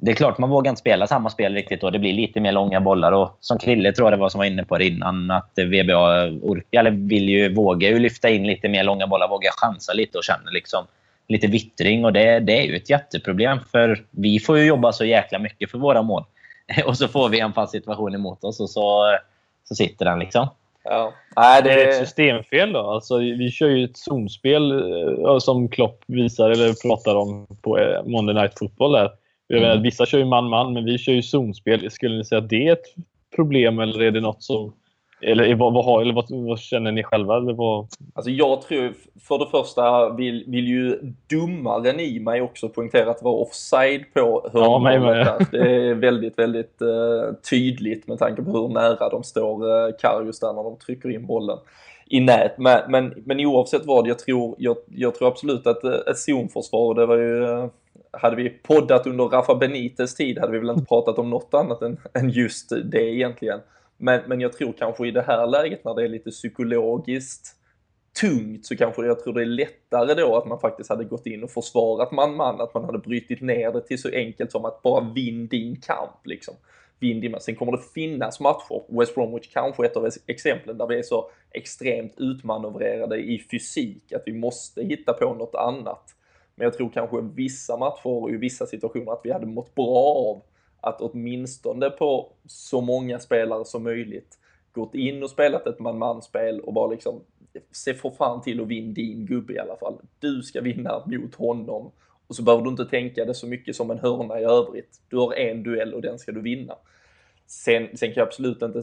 det 0.00 0.10
är 0.10 0.14
klart, 0.14 0.38
man 0.38 0.50
vågar 0.50 0.70
inte 0.70 0.80
spela 0.80 1.06
samma 1.06 1.30
spel 1.30 1.54
riktigt 1.54 1.82
och 1.82 1.92
det 1.92 1.98
blir 1.98 2.12
lite 2.12 2.40
mer 2.40 2.52
långa 2.52 2.80
bollar. 2.80 3.12
Och 3.12 3.36
som 3.40 3.58
Krille 3.58 3.92
tror 3.92 4.06
jag 4.06 4.12
det 4.12 4.20
var 4.20 4.28
som 4.28 4.38
var 4.38 4.44
inne 4.44 4.64
på 4.64 4.78
det 4.78 4.86
innan, 4.86 5.30
att 5.30 5.52
VBA 5.56 6.26
orkar, 6.42 6.80
eller 6.80 6.90
vill 6.90 7.28
ju, 7.28 7.54
vågar 7.54 7.88
ju 7.88 7.98
lyfta 7.98 8.28
in 8.28 8.46
lite 8.46 8.68
mer 8.68 8.84
långa 8.84 9.06
bollar, 9.06 9.28
vågar 9.28 9.50
chansa 9.50 9.92
lite 9.92 10.18
och 10.18 10.24
känner 10.24 10.52
liksom 10.52 10.86
lite 11.28 11.46
vittring. 11.46 12.04
Och 12.04 12.12
det, 12.12 12.40
det 12.40 12.58
är 12.58 12.62
ju 12.62 12.76
ett 12.76 12.90
jätteproblem, 12.90 13.58
för 13.72 14.04
vi 14.10 14.40
får 14.40 14.58
ju 14.58 14.64
jobba 14.64 14.92
så 14.92 15.04
jäkla 15.04 15.38
mycket 15.38 15.70
för 15.70 15.78
våra 15.78 16.02
mål. 16.02 16.24
Och 16.86 16.98
så 16.98 17.08
får 17.08 17.28
vi 17.28 17.40
en 17.40 17.52
fast 17.52 17.72
situation 17.72 18.14
emot 18.14 18.44
oss 18.44 18.60
och 18.60 18.70
så, 18.70 19.18
så 19.64 19.74
sitter 19.74 20.04
den 20.04 20.18
liksom. 20.18 20.48
Ja. 20.90 21.14
Nej, 21.36 21.62
det... 21.62 21.70
är 21.70 21.88
ett 21.88 21.96
systemfel 21.96 22.72
då. 22.72 22.80
Alltså, 22.80 23.16
vi 23.18 23.50
kör 23.50 23.68
ju 23.68 23.84
ett 23.84 23.96
zonspel 23.96 24.72
eh, 25.26 25.38
som 25.38 25.68
Klopp 25.68 26.04
visar 26.06 26.50
eller 26.50 26.88
pratar 26.88 27.14
om 27.14 27.46
på 27.62 27.78
eh, 27.78 28.04
Monday 28.04 28.34
Night 28.34 28.58
Football. 28.58 28.92
Där. 28.92 29.10
Jag 29.46 29.62
mm. 29.62 29.82
vissa 29.82 30.06
kör 30.06 30.18
ju 30.18 30.24
man-man, 30.24 30.72
men 30.72 30.84
vi 30.84 30.98
kör 30.98 31.12
ju 31.12 31.22
zonspel. 31.22 31.90
Skulle 31.90 32.16
ni 32.16 32.24
säga 32.24 32.38
att 32.38 32.48
det 32.48 32.68
är 32.68 32.72
ett 32.72 32.94
problem 33.36 33.78
eller 33.78 34.02
är 34.02 34.10
det 34.10 34.20
något 34.20 34.42
som... 34.42 34.72
Eller, 35.20 35.54
vad, 35.54 35.72
vad, 35.72 36.02
eller 36.02 36.14
vad, 36.14 36.30
vad, 36.30 36.58
känner 36.58 36.92
ni 36.92 37.02
själva? 37.02 37.36
Eller 37.36 37.52
vad? 37.52 37.86
Alltså 38.14 38.30
jag 38.30 38.62
tror, 38.62 38.92
för 39.20 39.38
det 39.38 39.46
första 39.50 40.10
vill, 40.10 40.44
vill 40.46 40.66
ju 40.68 41.12
dummaren 41.30 42.00
i 42.00 42.20
mig 42.20 42.42
också 42.42 42.68
poängtera 42.68 43.10
att 43.10 43.18
det 43.18 43.24
var 43.24 43.40
offside 43.40 44.04
på 44.14 44.50
hörnmålet. 44.52 45.26
Ja, 45.26 45.38
det 45.52 45.88
är 45.88 45.94
väldigt, 45.94 46.38
väldigt 46.38 46.82
uh, 46.82 47.34
tydligt 47.50 48.08
med 48.08 48.18
tanke 48.18 48.42
på 48.42 48.50
hur 48.50 48.68
nära 48.68 49.08
de 49.08 49.22
står 49.22 49.66
uh, 49.66 49.94
Karius 50.00 50.40
där 50.40 50.52
när 50.52 50.62
de 50.62 50.76
trycker 50.76 51.10
in 51.10 51.26
bollen 51.26 51.58
i 52.06 52.20
nät. 52.20 52.58
Men, 52.58 52.90
men, 52.90 53.22
men 53.26 53.46
oavsett 53.46 53.86
vad, 53.86 54.06
jag 54.06 54.18
tror, 54.18 54.54
jag, 54.58 54.76
jag 54.86 55.14
tror 55.14 55.28
absolut 55.28 55.66
att 55.66 55.84
uh, 55.84 55.94
ett 56.10 56.18
zonförsvar, 56.18 56.94
det 56.94 57.06
var 57.06 57.16
ju 57.16 57.42
uh, 57.42 57.66
hade 58.10 58.36
vi 58.36 58.48
poddat 58.48 59.06
under 59.06 59.24
Rafa 59.24 59.54
Benites 59.54 60.14
tid 60.14 60.38
hade 60.38 60.52
vi 60.52 60.58
väl 60.58 60.70
inte 60.70 60.84
pratat 60.84 61.18
om 61.18 61.30
något 61.30 61.54
annat 61.54 61.82
än, 61.82 61.96
än 62.14 62.30
just 62.30 62.72
det 62.84 63.14
egentligen. 63.14 63.60
Men, 63.98 64.20
men 64.26 64.40
jag 64.40 64.52
tror 64.52 64.72
kanske 64.72 65.08
i 65.08 65.10
det 65.10 65.22
här 65.22 65.46
läget 65.46 65.84
när 65.84 65.94
det 65.94 66.04
är 66.04 66.08
lite 66.08 66.30
psykologiskt 66.30 67.54
tungt 68.20 68.66
så 68.66 68.76
kanske 68.76 69.06
jag 69.06 69.24
tror 69.24 69.34
det 69.34 69.42
är 69.42 69.46
lättare 69.46 70.14
då 70.14 70.36
att 70.36 70.46
man 70.46 70.60
faktiskt 70.60 70.90
hade 70.90 71.04
gått 71.04 71.26
in 71.26 71.44
och 71.44 71.50
försvarat 71.50 72.12
man-man, 72.12 72.60
att 72.60 72.74
man 72.74 72.84
hade 72.84 72.98
brytit 72.98 73.40
ner 73.40 73.72
det 73.72 73.80
till 73.80 74.02
så 74.02 74.08
enkelt 74.08 74.52
som 74.52 74.64
att 74.64 74.82
bara 74.82 75.12
vinn 75.14 75.48
din 75.48 75.80
kamp 75.80 76.20
liksom. 76.26 76.54
Vinn 77.00 77.20
din 77.20 77.30
match. 77.30 77.42
Sen 77.42 77.56
kommer 77.56 77.72
det 77.72 77.82
finnas 77.94 78.40
matcher, 78.40 78.98
West 78.98 79.14
Bromwich 79.14 79.52
kanske 79.52 79.86
ett 79.86 79.96
av 79.96 80.08
exemplen 80.26 80.78
där 80.78 80.86
vi 80.86 80.98
är 80.98 81.02
så 81.02 81.30
extremt 81.50 82.14
utmanövrerade 82.16 83.16
i 83.16 83.46
fysik 83.50 84.12
att 84.12 84.22
vi 84.26 84.32
måste 84.32 84.82
hitta 84.82 85.12
på 85.12 85.34
något 85.34 85.54
annat. 85.54 86.14
Men 86.54 86.64
jag 86.64 86.74
tror 86.74 86.90
kanske 86.90 87.20
vissa 87.20 87.76
matcher 87.76 88.06
och 88.06 88.30
i 88.30 88.36
vissa 88.36 88.66
situationer 88.66 89.12
att 89.12 89.20
vi 89.24 89.32
hade 89.32 89.46
mått 89.46 89.74
bra 89.74 90.14
av 90.14 90.42
att 90.80 91.00
åtminstone 91.00 91.90
på 91.90 92.32
så 92.46 92.80
många 92.80 93.18
spelare 93.18 93.64
som 93.64 93.82
möjligt 93.82 94.38
gått 94.72 94.94
in 94.94 95.22
och 95.22 95.30
spelat 95.30 95.66
ett 95.66 95.78
man-man-spel 95.78 96.60
och 96.60 96.72
bara 96.72 96.90
liksom 96.90 97.20
se 97.70 97.94
för 97.94 98.10
fan 98.10 98.42
till 98.42 98.60
att 98.60 98.66
vinna 98.66 98.92
din 98.92 99.26
gubbe 99.26 99.52
i 99.52 99.58
alla 99.58 99.76
fall. 99.76 99.98
Du 100.18 100.42
ska 100.42 100.60
vinna 100.60 101.02
mot 101.06 101.34
honom 101.34 101.92
och 102.26 102.36
så 102.36 102.42
behöver 102.42 102.64
du 102.64 102.70
inte 102.70 102.84
tänka 102.84 103.24
det 103.24 103.34
så 103.34 103.46
mycket 103.46 103.76
som 103.76 103.90
en 103.90 103.98
hörna 103.98 104.40
i 104.40 104.44
övrigt. 104.44 105.00
Du 105.08 105.16
har 105.16 105.34
en 105.34 105.62
duell 105.62 105.94
och 105.94 106.02
den 106.02 106.18
ska 106.18 106.32
du 106.32 106.40
vinna. 106.40 106.74
Sen, 107.46 107.96
sen 107.96 108.08
kan 108.08 108.20
jag 108.20 108.26
absolut 108.26 108.62
inte 108.62 108.82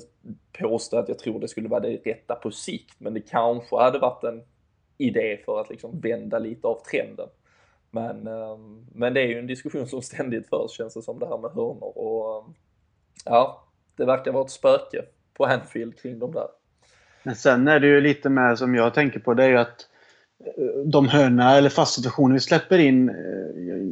påstå 0.60 0.97
att 0.97 1.10
jag 1.10 1.19
tror 1.19 1.39
det 1.39 1.47
skulle 1.47 1.69
vara 1.69 1.79
det 1.79 1.97
rätta 2.05 2.36
på 2.36 2.51
sikt, 2.51 2.99
men 2.99 3.13
det 3.13 3.21
kanske 3.21 3.75
hade 3.75 3.99
varit 3.99 4.23
en 4.23 4.43
idé 4.97 5.39
för 5.45 5.62
att 5.62 5.69
liksom 5.69 5.99
vända 5.99 6.39
lite 6.39 6.67
av 6.67 6.81
trenden. 6.91 7.27
Men, 7.95 8.27
ehm, 8.27 8.86
men 8.93 9.13
det 9.13 9.21
är 9.21 9.27
ju 9.27 9.39
en 9.39 9.47
diskussion 9.47 9.88
som 9.88 10.01
ständigt 10.01 10.49
förs 10.49 10.71
känns 10.71 10.93
det 10.93 11.01
som 11.01 11.19
det 11.19 11.27
här 11.27 11.38
med 11.38 11.51
hörnor 11.51 11.97
och 11.97 12.45
ehm, 12.45 12.53
ja, 13.25 13.63
det 13.97 14.05
verkar 14.05 14.31
vara 14.31 14.45
ett 14.45 14.51
spöke 14.51 15.01
på 15.38 15.45
Anfield 15.45 15.99
kring 15.99 16.19
de 16.19 16.31
där. 16.31 16.47
Men 17.23 17.36
sen 17.36 17.67
är 17.67 17.79
det 17.79 17.88
ju 17.88 18.01
lite 18.01 18.29
med 18.29 18.58
som 18.58 18.75
jag 18.75 18.93
tänker 18.93 19.19
på, 19.19 19.34
det 19.34 19.43
är 19.43 19.49
ju 19.49 19.58
att 19.58 19.88
eh, 20.45 20.81
de 20.86 21.08
hörna 21.08 21.58
eller 21.58 21.69
fast 21.69 21.93
situationer 21.93 22.34
vi 22.34 22.39
släpper 22.39 22.77
in, 22.77 23.10
eh, 23.10 23.15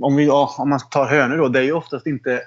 om, 0.02 0.16
vi, 0.16 0.30
om 0.30 0.70
man 0.70 0.80
tar 0.92 1.06
hörnor 1.06 1.38
då, 1.38 1.48
det 1.48 1.60
är 1.60 1.63
ju 1.63 1.74
oftast 1.74 2.08
inte 2.08 2.42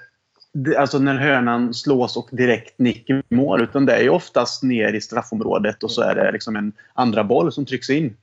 alltså 0.77 0.99
när 0.99 1.15
hörnan 1.15 1.73
slås 1.73 2.17
och 2.17 2.29
direkt 2.31 2.79
nick 2.79 3.09
i 3.09 3.21
mål. 3.29 3.61
Utan 3.61 3.85
det 3.85 3.93
är 3.93 4.01
ju 4.01 4.09
oftast 4.09 4.63
ner 4.63 4.93
i 4.93 5.01
straffområdet 5.01 5.83
och 5.83 5.91
så 5.91 6.01
är 6.01 6.15
det 6.15 6.31
liksom 6.31 6.55
en 6.55 6.73
andra 6.93 7.23
boll 7.23 7.51
som 7.51 7.65
trycks 7.65 7.89
in. 7.89 8.15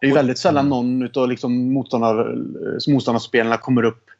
Det 0.00 0.06
är 0.06 0.08
ju 0.08 0.14
väldigt 0.14 0.38
sällan 0.38 0.68
någon 0.68 1.08
av 1.16 1.28
liksom 1.28 1.72
motståndar, 1.72 2.36
motståndarspelarna 2.90 3.56
kommer 3.56 3.82
upp 3.82 4.10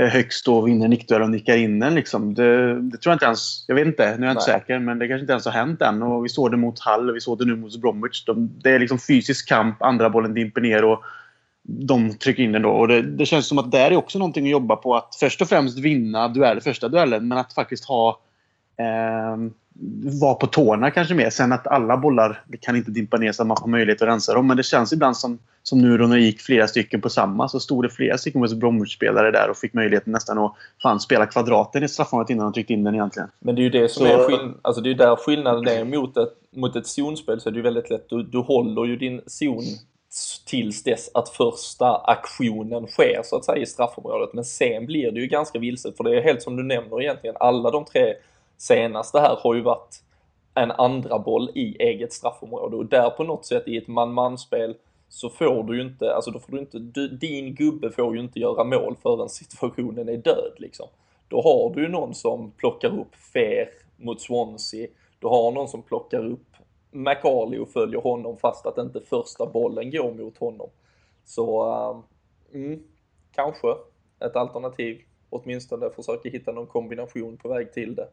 eh, 0.00 0.06
högst 0.06 0.48
och 0.48 0.68
vinner 0.68 0.88
nickduell 0.88 1.22
och 1.22 1.30
nickar 1.30 1.56
in 1.56 1.78
den. 1.78 1.94
Liksom. 1.94 2.34
Det, 2.34 2.80
det, 2.80 2.96
tror 2.96 3.10
jag 3.10 3.14
inte 3.14 3.24
ens... 3.24 3.64
Jag 3.68 3.74
vet 3.74 3.86
inte, 3.86 4.16
nu 4.16 4.24
är 4.24 4.28
jag 4.28 4.36
inte 4.36 4.50
Nej. 4.50 4.60
säker. 4.60 4.78
Men 4.78 4.98
det 4.98 5.08
kanske 5.08 5.20
inte 5.20 5.32
ens 5.32 5.44
har 5.44 5.52
hänt 5.52 5.82
än. 5.82 6.02
Och 6.02 6.24
vi 6.24 6.28
såg 6.28 6.50
det 6.50 6.56
mot 6.56 6.80
Hall 6.80 7.10
och 7.10 7.16
vi 7.16 7.20
såg 7.20 7.38
det 7.38 7.44
nu 7.44 7.56
mot 7.56 7.80
Bromwich. 7.80 8.24
De, 8.24 8.50
det 8.62 8.70
är 8.70 8.78
liksom 8.78 8.98
fysisk 8.98 9.48
kamp, 9.48 9.82
andra 9.82 10.10
bollen 10.10 10.34
dimper 10.34 10.60
ner 10.60 10.84
och 10.84 11.02
de 11.62 12.14
trycker 12.14 12.42
in 12.42 12.52
den 12.52 12.62
då. 12.62 12.70
Och 12.70 12.88
det, 12.88 13.02
det, 13.02 13.26
känns 13.26 13.46
som 13.46 13.58
att 13.58 13.70
det 13.70 13.78
är 13.78 13.96
också 13.96 14.18
någonting 14.18 14.44
att 14.46 14.50
jobba 14.50 14.76
på. 14.76 14.96
Att 14.96 15.16
först 15.20 15.42
och 15.42 15.48
främst 15.48 15.78
vinna 15.78 16.28
duell, 16.28 16.60
första 16.60 16.88
duellen, 16.88 17.28
men 17.28 17.38
att 17.38 17.52
faktiskt 17.52 17.84
ha 17.84 18.20
eh, 18.78 19.36
vara 20.20 20.34
på 20.34 20.46
tårna 20.46 20.90
kanske 20.90 21.14
mer. 21.14 21.30
Sen 21.30 21.52
att 21.52 21.66
alla 21.66 21.96
bollar 21.96 22.42
det 22.46 22.56
kan 22.56 22.76
inte 22.76 22.90
dimpa 22.90 23.16
ner 23.16 23.32
så 23.32 23.42
att 23.42 23.48
man 23.48 23.56
får 23.56 23.68
möjlighet 23.68 24.02
att 24.02 24.08
rensa 24.08 24.34
dem. 24.34 24.46
Men 24.46 24.56
det 24.56 24.62
känns 24.62 24.92
ibland 24.92 25.16
som, 25.16 25.38
som 25.62 25.78
nu 25.78 25.98
då 25.98 26.06
när 26.06 26.16
det 26.16 26.22
gick 26.22 26.40
flera 26.40 26.68
stycken 26.68 27.00
på 27.00 27.08
samma 27.08 27.48
så 27.48 27.60
stod 27.60 27.84
det 27.84 27.90
flera 27.90 28.18
stycken 28.18 28.42
West 28.42 28.54
Bromwich-spelare 28.54 29.30
där 29.30 29.50
och 29.50 29.56
fick 29.56 29.74
möjligheten 29.74 30.12
nästan 30.12 30.38
att 30.38 30.54
fan, 30.82 31.00
spela 31.00 31.26
kvadraten 31.26 31.82
i 31.82 31.88
straffområdet 31.88 32.30
innan 32.30 32.44
de 32.44 32.52
tryckte 32.52 32.72
in 32.72 32.84
den 32.84 32.94
egentligen. 32.94 33.28
Men 33.38 33.54
det 33.54 33.60
är 33.60 33.64
ju 33.64 33.70
det 33.70 33.88
som 33.88 34.06
så... 34.06 34.12
är 34.12 34.28
skill 34.28 34.52
alltså 34.62 34.82
det 34.82 34.90
är 34.90 34.94
där 34.94 35.16
skillnaden 35.16 35.68
är 35.68 35.84
mot 35.84 36.16
ett, 36.16 36.32
mot 36.56 36.76
ett 36.76 36.86
zonspel 36.86 37.40
så 37.40 37.48
är 37.48 37.52
det 37.52 37.56
ju 37.56 37.62
väldigt 37.62 37.90
lätt. 37.90 38.08
Du, 38.08 38.22
du 38.22 38.38
håller 38.38 38.84
ju 38.84 38.96
din 38.96 39.20
zon 39.26 39.64
tills 40.46 40.82
dess 40.82 41.10
att 41.14 41.28
första 41.28 41.96
aktionen 41.96 42.86
sker 42.86 43.20
så 43.24 43.36
att 43.36 43.44
säga 43.44 43.62
i 43.62 43.66
straffområdet. 43.66 44.34
Men 44.34 44.44
sen 44.44 44.86
blir 44.86 45.10
det 45.10 45.20
ju 45.20 45.26
ganska 45.26 45.58
vilset 45.58 45.96
för 45.96 46.04
det 46.04 46.16
är 46.18 46.22
helt 46.22 46.42
som 46.42 46.56
du 46.56 46.62
nämner 46.62 47.02
egentligen. 47.02 47.36
Alla 47.40 47.70
de 47.70 47.84
tre 47.84 48.14
senaste 48.60 49.20
här 49.20 49.36
har 49.40 49.54
ju 49.54 49.60
varit 49.60 50.02
en 50.54 50.70
andra 50.70 51.18
boll 51.18 51.50
i 51.54 51.82
eget 51.82 52.12
straffområde 52.12 52.76
och 52.76 52.86
där 52.86 53.10
på 53.10 53.24
något 53.24 53.46
sätt 53.46 53.68
i 53.68 53.76
ett 53.76 53.88
man-man-spel 53.88 54.74
så 55.08 55.28
får 55.30 55.62
du 55.62 55.76
ju 55.76 55.82
inte, 55.82 56.14
alltså 56.14 56.30
då 56.30 56.38
får 56.38 56.52
du 56.52 56.58
inte, 56.58 56.78
du, 56.78 57.08
din 57.08 57.54
gubbe 57.54 57.90
får 57.90 58.14
ju 58.14 58.20
inte 58.20 58.40
göra 58.40 58.64
mål 58.64 58.96
förrän 59.02 59.28
situationen 59.28 60.08
är 60.08 60.16
död 60.16 60.52
liksom. 60.56 60.86
Då 61.28 61.42
har 61.42 61.74
du 61.74 61.82
ju 61.82 61.88
någon 61.88 62.14
som 62.14 62.50
plockar 62.50 63.00
upp 63.00 63.14
Fer 63.14 63.68
mot 63.96 64.20
Swansea, 64.20 64.88
du 65.18 65.26
har 65.26 65.52
någon 65.52 65.68
som 65.68 65.82
plockar 65.82 66.26
upp 66.26 66.46
McCarley 66.90 67.58
och 67.58 67.68
följer 67.68 68.00
honom 68.00 68.36
fast 68.36 68.66
att 68.66 68.78
inte 68.78 69.00
första 69.00 69.46
bollen 69.46 69.90
går 69.90 70.14
mot 70.14 70.38
honom. 70.38 70.68
Så, 71.24 71.66
uh, 71.66 72.00
mm, 72.54 72.82
kanske 73.34 73.68
ett 74.20 74.36
alternativ. 74.36 75.00
Åtminstone 75.30 75.90
försöka 75.90 76.28
hitta 76.28 76.52
någon 76.52 76.66
kombination 76.66 77.36
på 77.36 77.48
väg 77.48 77.72
till 77.72 77.94
det. 77.94 78.08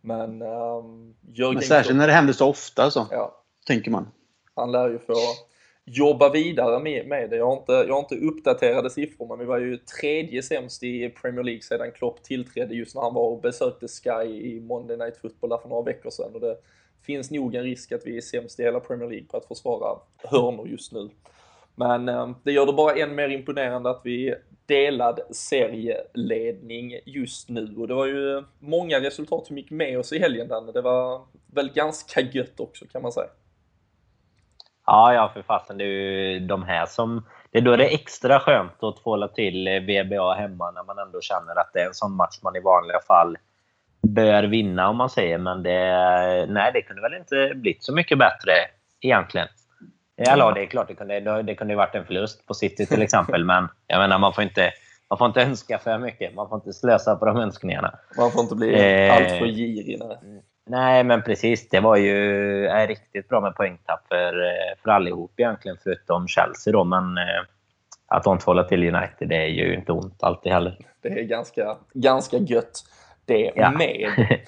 Men 0.00 0.42
um, 0.42 1.14
Men 1.52 1.62
särskilt 1.62 1.98
när 1.98 2.06
det 2.06 2.12
händer 2.12 2.32
så 2.32 2.48
ofta 2.48 2.90
så, 2.90 3.06
ja. 3.10 3.42
tänker 3.66 3.90
man. 3.90 4.08
Han 4.54 4.72
lär 4.72 4.88
ju 4.88 4.98
få 4.98 5.14
jobba 5.84 6.30
vidare 6.32 6.80
med, 6.80 7.06
med 7.06 7.30
det. 7.30 7.36
Jag 7.36 7.46
har, 7.46 7.56
inte, 7.56 7.72
jag 7.72 7.94
har 7.94 7.98
inte 7.98 8.16
uppdaterade 8.16 8.90
siffror 8.90 9.28
men 9.28 9.38
vi 9.38 9.44
var 9.44 9.58
ju 9.58 9.76
tredje 9.76 10.42
sämst 10.42 10.82
i 10.82 11.08
Premier 11.08 11.44
League 11.44 11.62
sedan 11.62 11.92
Klopp 11.92 12.22
tillträdde 12.22 12.74
just 12.74 12.94
när 12.94 13.02
han 13.02 13.14
var 13.14 13.28
och 13.28 13.40
besökte 13.40 13.88
Sky 13.88 14.28
i 14.28 14.60
Monday 14.60 14.96
Night 14.96 15.16
Football 15.16 15.50
där 15.50 15.58
för 15.58 15.68
några 15.68 15.82
veckor 15.82 16.10
sedan. 16.10 16.34
Och 16.34 16.40
det 16.40 16.56
finns 17.02 17.30
nog 17.30 17.54
en 17.54 17.62
risk 17.62 17.92
att 17.92 18.06
vi 18.06 18.16
är 18.16 18.20
sämst 18.20 18.60
i 18.60 18.62
hela 18.62 18.80
Premier 18.80 19.08
League 19.08 19.26
på 19.26 19.36
att 19.36 19.46
försvara 19.46 19.98
hörnor 20.18 20.68
just 20.68 20.92
nu. 20.92 21.10
Men 21.74 22.08
eh, 22.08 22.30
det 22.42 22.52
gör 22.52 22.66
det 22.66 22.72
bara 22.72 22.94
än 22.94 23.14
mer 23.14 23.28
imponerande 23.28 23.90
att 23.90 24.00
vi 24.04 24.34
delad 24.68 25.20
serieledning 25.30 27.00
just 27.06 27.48
nu 27.48 27.74
och 27.76 27.88
det 27.88 27.94
var 27.94 28.06
ju 28.06 28.44
många 28.58 29.00
resultat 29.00 29.46
som 29.46 29.58
gick 29.58 29.70
med 29.70 29.98
oss 29.98 30.12
i 30.12 30.18
helgen 30.18 30.48
Danne. 30.48 30.72
Det 30.72 30.80
var 30.80 31.22
väl 31.46 31.72
ganska 31.72 32.20
gött 32.20 32.60
också 32.60 32.86
kan 32.86 33.02
man 33.02 33.12
säga. 33.12 33.28
Ja, 34.86 35.14
ja 35.14 35.30
för 35.34 35.42
fasen. 35.42 35.78
Det 35.78 35.84
är 35.84 35.86
ju 35.86 36.40
de 36.40 36.62
här 36.62 36.86
som... 36.86 37.24
Det 37.50 37.58
är 37.58 37.62
då 37.62 37.76
det 37.76 37.84
är 37.84 37.94
extra 37.94 38.40
skönt 38.40 38.82
att 38.82 39.02
tvåla 39.02 39.28
till 39.28 39.68
VBA 39.68 40.34
hemma 40.34 40.70
när 40.70 40.84
man 40.84 40.98
ändå 40.98 41.20
känner 41.20 41.60
att 41.60 41.70
det 41.72 41.80
är 41.80 41.86
en 41.86 41.94
sån 41.94 42.12
match 42.12 42.38
man 42.42 42.56
i 42.56 42.60
vanliga 42.60 43.00
fall 43.06 43.36
bör 44.02 44.42
vinna 44.42 44.88
om 44.88 44.96
man 44.96 45.10
säger. 45.10 45.38
Men 45.38 45.62
det, 45.62 46.46
nej, 46.48 46.70
det 46.74 46.82
kunde 46.82 47.02
väl 47.02 47.14
inte 47.14 47.52
blivit 47.54 47.84
så 47.84 47.94
mycket 47.94 48.18
bättre 48.18 48.52
egentligen. 49.00 49.48
Eller 50.18 50.52
det 50.52 50.62
är 50.62 50.66
klart, 50.66 50.88
det 50.88 50.94
kunde, 50.94 51.42
det 51.42 51.54
kunde 51.54 51.74
varit 51.76 51.94
en 51.94 52.04
förlust 52.04 52.46
på 52.46 52.54
City 52.54 52.86
till 52.86 53.02
exempel. 53.02 53.44
men 53.44 53.68
jag 53.86 53.98
menar, 53.98 54.18
man 54.18 54.32
får, 54.32 54.44
inte, 54.44 54.72
man 55.10 55.18
får 55.18 55.26
inte 55.26 55.42
önska 55.42 55.78
för 55.78 55.98
mycket. 55.98 56.34
Man 56.34 56.48
får 56.48 56.56
inte 56.56 56.72
slösa 56.72 57.16
på 57.16 57.26
de 57.26 57.36
önskningarna. 57.36 57.98
Man 58.16 58.30
får 58.30 58.42
inte 58.42 58.54
bli 58.54 59.06
eh, 59.06 59.16
alltför 59.16 59.46
girig. 59.46 59.98
Nej. 59.98 60.42
nej, 60.66 61.04
men 61.04 61.22
precis. 61.22 61.68
Det 61.68 61.80
var 61.80 61.96
ju 61.96 62.66
är 62.66 62.86
riktigt 62.86 63.28
bra 63.28 63.40
med 63.40 63.54
poängtapp 63.54 64.06
för, 64.08 64.34
för 64.82 64.90
allihop 64.90 65.32
egentligen, 65.36 65.76
förutom 65.82 66.28
Chelsea. 66.28 66.72
Då, 66.72 66.84
men 66.84 67.18
eh, 67.18 67.44
att 68.06 68.24
de 68.24 68.38
tvålar 68.38 68.64
till 68.64 68.94
United, 68.94 69.28
det 69.28 69.36
är 69.36 69.48
ju 69.48 69.74
inte 69.74 69.92
ont 69.92 70.22
alltid 70.22 70.52
heller. 70.52 70.76
Det 71.02 71.08
är 71.08 71.22
ganska, 71.22 71.76
ganska 71.94 72.36
gött 72.36 72.84
det 73.24 73.52
ja. 73.54 73.70
med. 73.70 74.10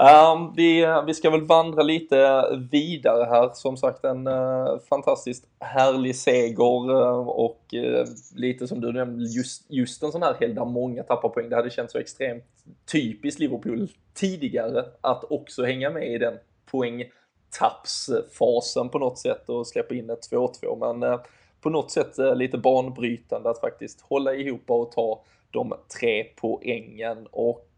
Um, 0.00 0.52
vi, 0.56 0.86
vi 1.06 1.14
ska 1.14 1.30
väl 1.30 1.46
vandra 1.46 1.82
lite 1.82 2.44
vidare 2.70 3.24
här. 3.24 3.50
Som 3.54 3.76
sagt 3.76 4.04
en 4.04 4.26
uh, 4.26 4.78
fantastiskt 4.88 5.46
härlig 5.60 6.16
seger 6.16 6.90
uh, 6.90 7.28
och 7.28 7.60
uh, 7.74 8.04
lite 8.34 8.68
som 8.68 8.80
du 8.80 8.92
nämnde, 8.92 9.24
just, 9.24 9.66
just 9.68 10.02
en 10.02 10.12
sån 10.12 10.22
här 10.22 10.34
helg 10.40 10.54
där 10.54 10.64
många 10.64 11.02
tappar 11.02 11.28
poäng. 11.28 11.48
Det 11.48 11.56
hade 11.56 11.70
känts 11.70 11.92
så 11.92 11.98
extremt 11.98 12.44
typiskt 12.92 13.40
Liverpool 13.40 13.88
tidigare 14.14 14.84
att 15.00 15.24
också 15.30 15.64
hänga 15.64 15.90
med 15.90 16.14
i 16.14 16.18
den 16.18 16.34
poängtappsfasen 16.70 18.88
på 18.88 18.98
något 18.98 19.18
sätt 19.18 19.48
och 19.48 19.66
släppa 19.66 19.94
in 19.94 20.10
ett 20.10 20.32
2-2. 20.32 20.98
Men 21.00 21.18
på 21.60 21.70
något 21.70 21.90
sätt 21.90 22.14
lite 22.34 22.58
banbrytande 22.58 23.50
att 23.50 23.60
faktiskt 23.60 24.00
hålla 24.00 24.34
ihop 24.34 24.70
och 24.70 24.92
ta 24.92 25.22
de 25.50 25.74
tre 26.00 26.24
poängen. 26.24 27.26
Och 27.30 27.68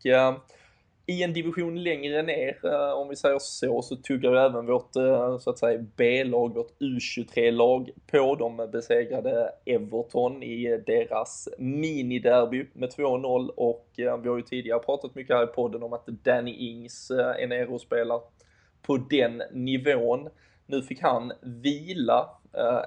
i 1.11 1.23
en 1.23 1.33
division 1.33 1.83
längre 1.83 2.23
ner, 2.23 2.67
eh, 2.67 2.93
om 2.93 3.09
vi 3.09 3.17
säger 3.17 3.39
så, 3.39 3.83
så 3.83 3.97
tuggar 3.97 4.33
även 4.33 4.67
vårt 4.67 4.97
eh, 4.97 5.39
så 5.39 5.51
att 5.51 5.59
säga 5.59 5.85
B-lag, 5.97 6.55
vårt 6.55 6.81
U23-lag 6.81 7.91
på. 8.11 8.35
De 8.35 8.71
besegrade 8.73 9.51
Everton 9.65 10.43
i 10.43 10.83
deras 10.87 11.49
miniderby 11.59 12.67
med 12.73 12.91
2-0 12.91 13.49
och 13.49 13.87
eh, 13.97 14.17
vi 14.17 14.29
har 14.29 14.37
ju 14.37 14.43
tidigare 14.43 14.79
pratat 14.79 15.15
mycket 15.15 15.37
här 15.37 15.45
i 15.45 15.47
podden 15.47 15.83
om 15.83 15.93
att 15.93 16.07
Danny 16.07 16.53
Ings 16.53 17.11
är 17.11 17.47
nere 17.47 17.67
och 17.67 17.81
spelar 17.81 18.21
på 18.83 18.97
den 18.97 19.43
nivån. 19.53 20.29
Nu 20.67 20.83
fick 20.83 21.03
han 21.03 21.33
vila 21.41 22.29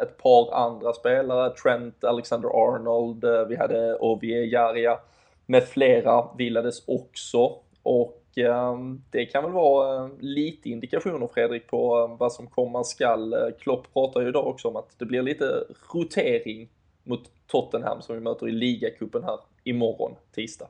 ett 0.02 0.18
par 0.18 0.54
andra 0.54 0.94
spelare, 0.94 1.56
Trent 1.56 2.04
Alexander-Arnold, 2.04 3.48
vi 3.50 3.56
hade 3.56 3.98
Ovie 4.00 4.46
Jaria 4.46 5.00
med 5.46 5.64
flera 5.64 6.36
vilades 6.38 6.88
också 6.88 7.63
och 7.84 8.38
eh, 8.38 8.78
det 9.12 9.26
kan 9.26 9.44
väl 9.44 9.54
vara 9.54 10.06
eh, 10.06 10.12
lite 10.20 10.70
indikationer 10.70 11.30
Fredrik 11.34 11.68
på 11.68 12.00
eh, 12.00 12.18
vad 12.18 12.32
som 12.32 12.48
komma 12.48 12.84
skall. 12.84 13.34
Eh, 13.34 13.40
Klopp 13.60 13.94
pratar 13.94 14.22
ju 14.22 14.28
idag 14.28 14.48
också 14.48 14.68
om 14.68 14.76
att 14.76 15.00
det 15.00 15.06
blir 15.06 15.22
lite 15.22 15.64
rotering 15.94 16.70
mot 17.04 17.32
Tottenham 17.48 18.02
som 18.02 18.16
vi 18.16 18.22
möter 18.22 18.50
i 18.50 18.52
ligacupen 18.52 19.24
här 19.24 19.38
imorgon, 19.64 20.12
tisdag. 20.36 20.68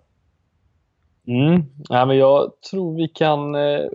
Mm. 1.28 1.64
Ja, 1.90 2.06
men 2.06 2.18
jag 2.18 2.52
tror 2.72 2.96
vi 2.96 3.08
kan... 3.08 3.56
Eh, 3.56 3.86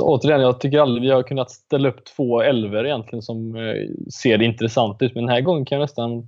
återigen, 0.00 0.40
jag 0.40 0.60
tycker 0.60 0.78
aldrig 0.78 1.02
vi 1.02 1.10
har 1.10 1.22
kunnat 1.22 1.50
ställa 1.50 1.88
upp 1.88 2.04
två 2.04 2.42
elver 2.42 2.84
egentligen 2.84 3.22
som 3.22 3.56
eh, 3.56 3.88
ser 4.20 4.42
intressant 4.42 5.02
ut. 5.02 5.14
Men 5.14 5.24
den 5.24 5.34
här 5.34 5.40
gången 5.40 5.64
kan 5.64 5.78
jag 5.78 5.84
nästan 5.84 6.26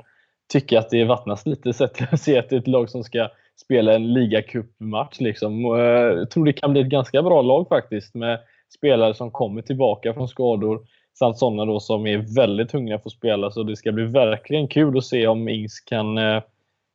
tycka 0.52 0.78
att 0.78 0.90
det 0.90 1.04
vattnas 1.04 1.46
lite 1.46 1.72
sett 1.72 2.12
att 2.12 2.20
se 2.20 2.38
att 2.38 2.48
det 2.48 2.56
är 2.56 2.60
ett 2.60 2.68
lag 2.68 2.90
som 2.90 3.04
ska 3.04 3.28
spela 3.56 3.94
en 3.94 4.12
ligacupmatch. 4.12 5.20
Liksom. 5.20 5.64
Eh, 5.64 5.80
jag 5.80 6.30
tror 6.30 6.44
det 6.44 6.52
kan 6.52 6.72
bli 6.72 6.80
ett 6.80 6.88
ganska 6.88 7.22
bra 7.22 7.42
lag 7.42 7.68
faktiskt 7.68 8.14
med 8.14 8.38
spelare 8.74 9.14
som 9.14 9.30
kommer 9.30 9.62
tillbaka 9.62 10.14
från 10.14 10.28
skador 10.28 10.86
samt 11.18 11.38
sådana 11.38 11.64
då 11.64 11.80
som 11.80 12.06
är 12.06 12.34
väldigt 12.36 12.72
hungriga 12.72 12.98
för 12.98 13.08
att 13.08 13.12
spela. 13.12 13.50
Så 13.50 13.62
det 13.62 13.76
ska 13.76 13.92
bli 13.92 14.04
verkligen 14.04 14.68
kul 14.68 14.98
att 14.98 15.04
se 15.04 15.26
om 15.26 15.48
Ings 15.48 15.80
kan, 15.80 16.18
eh, 16.18 16.42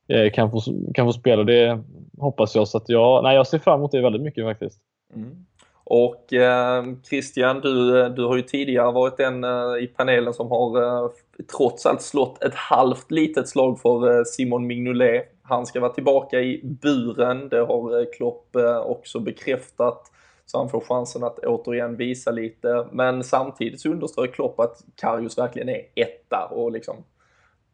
eh, 0.08 0.32
kan, 0.32 0.50
få, 0.50 0.60
kan 0.94 1.06
få 1.06 1.12
spela. 1.12 1.44
Det 1.44 1.82
hoppas 2.18 2.54
jag. 2.54 2.68
Så 2.68 2.78
att 2.78 2.88
jag, 2.88 3.22
nej, 3.22 3.36
jag 3.36 3.46
ser 3.46 3.58
fram 3.58 3.80
emot 3.80 3.92
det 3.92 4.00
väldigt 4.00 4.22
mycket 4.22 4.44
faktiskt. 4.44 4.80
Mm. 5.14 5.46
Och 5.84 6.32
eh, 6.32 6.84
Christian, 7.08 7.60
du, 7.60 8.08
du 8.08 8.24
har 8.24 8.36
ju 8.36 8.42
tidigare 8.42 8.92
varit 8.92 9.16
den 9.16 9.44
eh, 9.44 9.82
i 9.82 9.86
panelen 9.96 10.34
som 10.34 10.50
har 10.50 10.82
eh, 10.82 11.10
trots 11.56 11.86
allt 11.86 12.02
slått 12.02 12.42
ett 12.42 12.54
halvt 12.54 13.10
litet 13.10 13.48
slag 13.48 13.80
för 13.80 14.18
eh, 14.18 14.24
Simon 14.24 14.66
Mignolet. 14.66 15.31
Han 15.42 15.66
ska 15.66 15.80
vara 15.80 15.92
tillbaka 15.92 16.40
i 16.40 16.60
buren, 16.64 17.48
det 17.48 17.60
har 17.60 18.00
eh, 18.00 18.06
Klopp 18.16 18.56
eh, 18.56 18.78
också 18.78 19.20
bekräftat. 19.20 20.12
Så 20.46 20.58
han 20.58 20.68
får 20.68 20.80
chansen 20.80 21.24
att 21.24 21.38
återigen 21.38 21.96
visa 21.96 22.30
lite. 22.30 22.86
Men 22.92 23.24
samtidigt 23.24 23.80
så 23.80 23.88
underströk 23.88 24.34
Klopp 24.34 24.60
att 24.60 24.84
Karius 24.94 25.38
verkligen 25.38 25.68
är 25.68 25.82
etta 25.94 26.46
och 26.50 26.72
liksom 26.72 26.96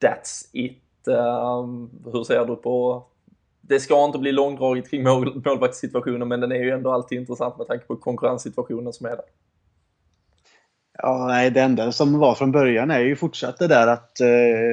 that's 0.01 0.49
it. 0.53 0.83
Um, 1.07 1.91
hur 2.13 2.25
ser 2.25 2.45
du 2.45 2.57
på 2.57 3.07
det 3.61 3.81
ska 3.81 4.05
inte 4.05 4.19
bli 4.19 4.33
långdraget 4.33 4.91
kring 4.91 5.03
mål, 5.03 5.43
målvaktssituationen 5.45 6.29
men 6.29 6.41
den 6.41 6.53
är 6.53 6.65
ju 6.65 6.71
ändå 6.71 6.93
alltid 6.93 7.19
intressant 7.19 7.59
med 7.59 7.67
tanke 7.67 7.87
på 7.87 7.97
konkurrenssituationen 7.97 8.93
som 8.93 9.07
är 9.07 9.11
där. 9.11 9.25
Ja, 11.03 11.27
nej, 11.27 11.51
det 11.51 11.61
enda 11.61 11.93
som 11.93 12.19
var 12.19 12.35
från 12.35 12.53
början 12.53 12.91
är 12.91 12.99
ju 13.01 13.17
fortsatt 13.17 13.59
det 13.59 13.67
där 13.67 13.87
att 13.87 14.21
eh, 14.21 14.29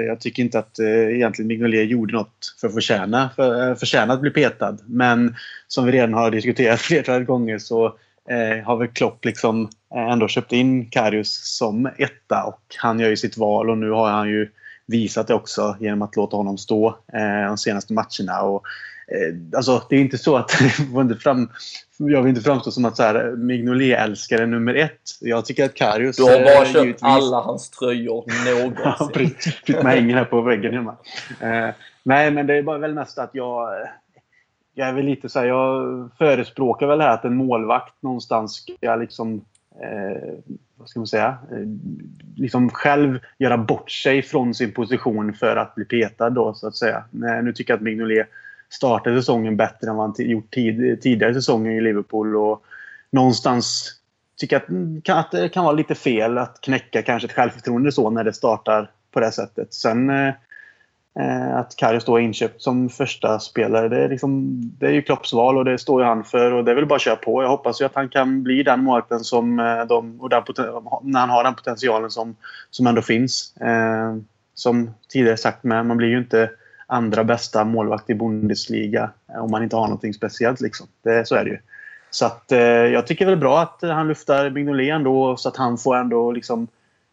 jag 0.08 0.20
tycker 0.20 0.44
inte 0.44 0.60
att 0.60 0.80
eh, 0.80 1.16
egentligen 1.16 1.48
Mignolet 1.48 1.90
gjorde 1.90 2.14
något 2.14 2.56
för 2.62 2.68
att 2.68 2.74
förtjäna, 2.74 3.30
för, 3.36 3.70
eh, 3.70 3.76
förtjäna 3.76 4.14
att 4.14 4.22
bli 4.22 4.30
petad. 4.30 4.78
Men 4.86 5.36
som 5.68 5.86
vi 5.86 5.92
redan 5.92 6.14
har 6.14 6.32
diskuterat 6.32 6.80
flertalet 6.82 7.28
gånger 7.28 7.58
så 7.58 7.86
eh, 8.30 8.66
har 8.66 8.78
väl 8.78 8.88
Klopp 8.88 9.26
liksom 9.26 9.70
eh, 9.96 10.12
ändå 10.12 10.28
köpt 10.28 10.52
in 10.52 10.90
Karius 10.90 11.58
som 11.58 11.90
etta 11.98 12.44
och 12.44 12.62
han 12.78 13.00
gör 13.00 13.10
ju 13.10 13.18
sitt 13.18 13.38
val 13.38 13.70
och 13.70 13.78
nu 13.78 13.90
har 13.90 14.10
han 14.10 14.30
ju 14.30 14.50
visat 14.88 15.28
det 15.28 15.34
också 15.34 15.78
genom 15.80 16.02
att 16.02 16.16
låta 16.16 16.38
honom 16.38 16.58
stå 16.58 16.88
eh, 16.88 17.48
de 17.48 17.58
senaste 17.58 17.94
matcherna. 17.94 18.42
Och, 18.42 18.64
alltså, 19.56 19.84
det 19.90 19.96
är 19.96 20.00
inte 20.00 20.18
så 20.18 20.36
att 20.36 20.52
jag 21.98 22.22
vill 22.22 22.30
inte 22.30 22.42
framstå 22.42 22.72
som 22.72 22.86
att 22.86 22.98
Mignolet-älskare 23.38 24.46
nummer 24.46 24.76
ett. 24.76 25.02
Jag 25.22 25.46
tycker 25.46 25.66
att 25.66 25.74
Karius... 25.74 26.16
Du 26.18 26.24
har 26.24 26.32
bara 26.32 26.54
eh, 26.54 26.64
köpt 26.64 26.76
givetvis... 26.76 27.04
alla 27.04 27.42
hans 27.42 27.70
tröjor 27.70 28.26
någonsin. 28.46 29.36
ja, 29.66 29.84
med 29.84 29.94
hänger 29.94 30.16
här 30.16 30.26
på 30.26 30.42
väggen 30.42 30.74
hemma. 30.74 30.96
Eh, 31.42 31.70
nej, 32.04 32.32
men 32.32 32.48
det 32.48 32.56
är 32.56 32.64
bara 32.64 32.78
väl 32.78 32.94
mest 32.94 33.18
att 33.18 33.30
jag... 33.34 33.70
Jag 34.78 34.88
är 34.88 34.94
väl 34.94 35.06
lite 35.06 35.30
så 35.30 35.40
här, 35.40 35.46
jag 35.46 36.10
förespråkar 36.18 36.88
väl 36.88 37.02
här 37.02 37.10
att 37.10 37.26
en 37.26 37.36
målvakt 37.36 37.94
någonstans 38.02 38.54
ska 38.54 38.96
liksom 38.96 39.46
eh, 39.82 40.34
vad 40.78 40.90
ska 40.90 41.00
man 41.00 41.08
säga, 41.08 41.38
eh, 41.52 41.68
liksom 42.36 42.70
själv 42.70 43.20
göra 43.38 43.58
bort 43.58 43.92
sig 43.92 44.22
från 44.22 44.54
sin 44.54 44.72
position 44.72 45.34
för 45.34 45.56
att 45.56 45.76
bli 45.76 45.86
petad 45.86 46.30
då 46.30 46.54
så 46.54 46.68
att 46.68 46.76
säga. 46.76 47.04
Nu 47.12 47.54
tycker 47.54 47.74
jag 47.74 47.78
att 47.78 47.84
Mignolet 47.84 48.28
startade 48.76 49.22
säsongen 49.22 49.58
bättre 49.58 49.90
än 49.90 49.96
vad 49.96 50.06
han 50.06 50.28
gjort 50.28 50.54
tid, 50.54 51.02
tidigare 51.02 51.34
säsonger 51.34 51.72
i 51.72 51.82
Liverpool 51.82 52.36
och 52.36 52.64
någonstans 53.12 53.92
tycker 54.38 54.56
jag 54.56 54.64
att, 54.64 54.70
mm, 54.70 55.02
att 55.08 55.32
det 55.32 55.50
kan 55.50 55.64
vara 55.64 55.76
lite 55.76 55.96
fel 55.96 56.38
att 56.38 56.62
knäcka 56.62 57.02
kanske 57.02 57.28
ett 57.28 57.34
självförtroende 57.34 57.92
så 57.92 58.10
när 58.10 58.24
det 58.24 58.34
startar 58.34 58.92
på 59.12 59.20
det 59.20 59.32
sättet. 59.32 59.74
Sen 59.74 60.10
eh, 60.10 60.34
eh 61.20 61.56
att 61.56 61.76
Karius 61.76 62.06
då 62.06 62.16
är 62.16 62.22
inköpt 62.22 62.62
som 62.62 62.90
första 62.90 63.40
spelare. 63.40 63.90
Det 63.90 64.04
är, 64.04 64.10
liksom, 64.10 64.62
det 64.80 64.86
är 64.86 64.92
ju 64.92 65.02
Klopps 65.02 65.34
val 65.34 65.58
och 65.58 65.66
det 65.66 65.78
står 65.78 66.02
ju 66.02 66.08
han 66.08 66.24
för 66.24 66.52
och 66.52 66.66
det 66.66 66.72
är 66.72 66.76
väl 66.76 66.86
bara 66.86 66.96
att 66.96 67.02
köra 67.02 67.16
på. 67.16 67.44
Jag 67.44 67.50
hoppas 67.50 67.82
ju 67.82 67.86
att 67.86 67.96
han 67.96 68.10
kan 68.10 68.44
bli 68.44 68.64
den 68.64 68.84
målvakten 68.84 69.20
som 69.20 69.60
eh, 69.60 69.86
de, 69.86 70.22
och 70.22 70.30
den, 70.30 70.44
när 71.02 71.20
han 71.20 71.30
har 71.30 71.44
den 71.44 71.56
potentialen 71.56 72.12
som, 72.12 72.36
som 72.70 72.88
ändå 72.88 73.02
finns. 73.02 73.58
Eh, 73.58 74.16
som 74.54 74.94
tidigare 75.10 75.38
sagt 75.38 75.64
med, 75.64 75.86
man 75.86 75.98
blir 75.98 76.08
ju 76.08 76.18
inte 76.18 76.50
andra 76.88 77.24
bästa 77.24 77.64
målvakt 77.64 78.10
i 78.10 78.16
Bundesliga 78.16 79.12
eh, 79.34 79.44
om 79.44 79.52
man 79.52 79.64
inte 79.64 79.76
har 79.76 79.88
någonting 79.88 80.14
speciellt. 80.14 80.62
Liksom. 80.62 80.88
Det, 81.04 81.28
så 81.28 81.36
är 81.36 81.44
det 81.44 81.50
ju. 81.50 81.60
Så 82.10 82.26
att, 82.26 82.52
eh, 82.52 82.60
jag 82.60 83.08
tycker 83.08 83.26
det 83.26 83.32
är 83.32 83.36
bra 83.36 83.62
att 83.62 83.80
han 83.82 84.08
luftar 84.08 84.50
Mignolet 84.50 84.94
ändå 84.94 85.38
så 85.38 85.50
att 85.50 85.58
han 85.58 85.78
får 85.78 85.96
ändå 85.96 86.32
liksom 86.32 86.68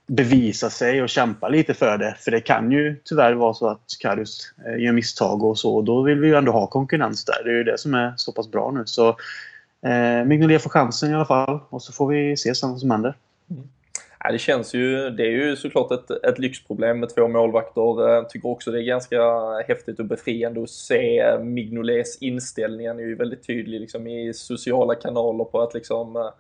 bevisa 0.07 0.71
sig 0.71 1.03
och 1.03 1.09
kämpa 1.09 1.49
lite 1.49 1.75
för 1.75 1.99
det. 1.99 2.17
För 2.19 2.31
det 2.31 2.41
kan 2.41 2.73
ju 2.73 2.97
tyvärr 3.05 3.33
vara 3.33 3.55
så 3.55 3.69
att 3.69 3.85
Karius 4.01 4.53
eh, 4.67 4.85
gör 4.85 4.93
misstag 4.93 5.45
och 5.45 5.59
så. 5.59 5.77
Och 5.77 5.85
då 5.85 6.03
vill 6.03 6.21
vi 6.21 6.27
ju 6.27 6.35
ändå 6.35 6.53
ha 6.53 6.67
konkurrens 6.67 7.25
där. 7.25 7.45
Det 7.45 7.51
är 7.51 7.55
ju 7.55 7.65
det 7.65 7.79
som 7.79 7.95
är 7.95 8.13
så 8.17 8.33
pass 8.33 8.51
bra 8.51 8.71
nu. 8.71 8.83
Så 8.87 9.09
eh, 9.87 10.25
Mignolet 10.25 10.63
får 10.63 10.71
chansen 10.71 11.11
i 11.11 11.15
alla 11.15 11.25
fall. 11.25 11.61
Och 11.69 11.83
så 11.83 11.93
får 11.93 12.07
vi 12.09 12.37
se 12.37 12.55
sen 12.55 12.71
vad 12.71 12.81
som 12.81 12.91
händer. 12.91 13.15
Mm. 13.51 13.63
Ja, 14.25 14.33
det 14.33 14.39
känns 14.39 14.75
ju, 14.75 15.11
det 15.11 15.23
är 15.23 15.31
ju 15.31 15.57
såklart 15.57 15.93
ett, 15.93 16.11
ett 16.11 16.39
lyxproblem 16.39 17.01
med 17.01 17.15
två 17.15 17.29
målvakter. 17.29 18.09
Jag 18.09 18.29
tycker 18.29 18.49
också 18.49 18.71
det 18.71 18.83
är 18.83 18.85
ganska 18.85 19.19
häftigt 19.69 19.99
och 19.99 20.05
befriande 20.05 20.63
att 20.63 20.71
se 20.71 21.39
Mignolets 21.41 22.19
inställning. 22.19 22.89
Han 22.89 22.99
är 22.99 23.03
ju 23.03 23.15
väldigt 23.15 23.47
tydlig 23.47 23.81
liksom, 23.81 24.07
i 24.07 24.35
sociala 24.35 24.95
kanaler 24.95 25.45
på 25.45 25.61
att 25.61 25.75
liksom 25.75 26.17
eh, 26.17 26.31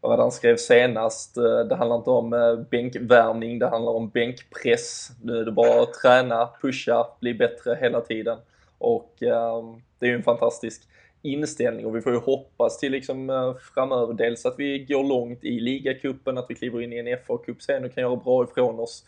vad 0.00 0.18
han 0.18 0.32
skrev 0.32 0.56
senast, 0.56 1.36
eh, 1.36 1.58
det 1.58 1.74
handlar 1.74 1.96
inte 1.96 2.10
om 2.10 2.32
eh, 2.32 2.56
bänkvärmning, 2.70 3.58
det 3.58 3.68
handlar 3.68 3.92
om 3.92 4.08
bänkpress. 4.08 5.10
Nu 5.22 5.38
är 5.38 5.44
det 5.44 5.52
bara 5.52 5.82
att 5.82 5.94
träna, 5.94 6.48
pusha, 6.62 7.06
bli 7.20 7.34
bättre 7.34 7.78
hela 7.80 8.00
tiden. 8.00 8.38
Och 8.78 9.22
um, 9.22 9.82
det 9.98 10.06
är 10.06 10.10
ju 10.10 10.16
en 10.16 10.22
fantastisk 10.22 10.82
inställning 11.22 11.86
och 11.86 11.96
vi 11.96 12.00
får 12.00 12.12
ju 12.12 12.18
hoppas 12.18 12.78
till 12.78 12.92
liksom 12.92 13.30
eh, 13.30 13.54
framöver 13.74 14.14
dels 14.14 14.46
att 14.46 14.54
vi 14.58 14.78
går 14.78 15.04
långt 15.04 15.44
i 15.44 15.60
ligacupen, 15.60 16.38
att 16.38 16.46
vi 16.48 16.54
kliver 16.54 16.82
in 16.82 16.92
i 16.92 16.98
en 16.98 17.06
FA-cup 17.06 17.60
sen 17.60 17.84
och 17.84 17.94
kan 17.94 18.02
göra 18.02 18.16
bra 18.16 18.44
ifrån 18.44 18.80
oss. 18.80 19.04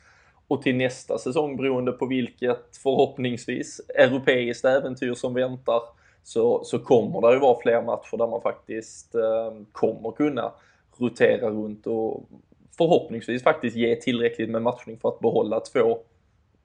Och 0.48 0.62
till 0.62 0.76
nästa 0.76 1.18
säsong, 1.18 1.56
beroende 1.56 1.92
på 1.92 2.06
vilket 2.06 2.76
förhoppningsvis 2.82 3.80
europeiskt 3.94 4.64
äventyr 4.64 5.14
som 5.14 5.34
väntar, 5.34 5.82
så, 6.22 6.64
så 6.64 6.78
kommer 6.78 7.20
det 7.20 7.34
ju 7.34 7.40
vara 7.40 7.60
fler 7.62 7.82
matcher 7.82 8.16
där 8.16 8.26
man 8.26 8.42
faktiskt 8.42 9.14
eh, 9.14 9.52
kommer 9.72 10.10
kunna 10.10 10.52
rotera 10.98 11.50
runt 11.50 11.86
och 11.86 12.28
förhoppningsvis 12.76 13.42
faktiskt 13.42 13.76
ge 13.76 13.96
tillräckligt 13.96 14.50
med 14.50 14.62
matchning 14.62 14.98
för 14.98 15.08
att 15.08 15.20
behålla 15.20 15.60
två 15.60 15.98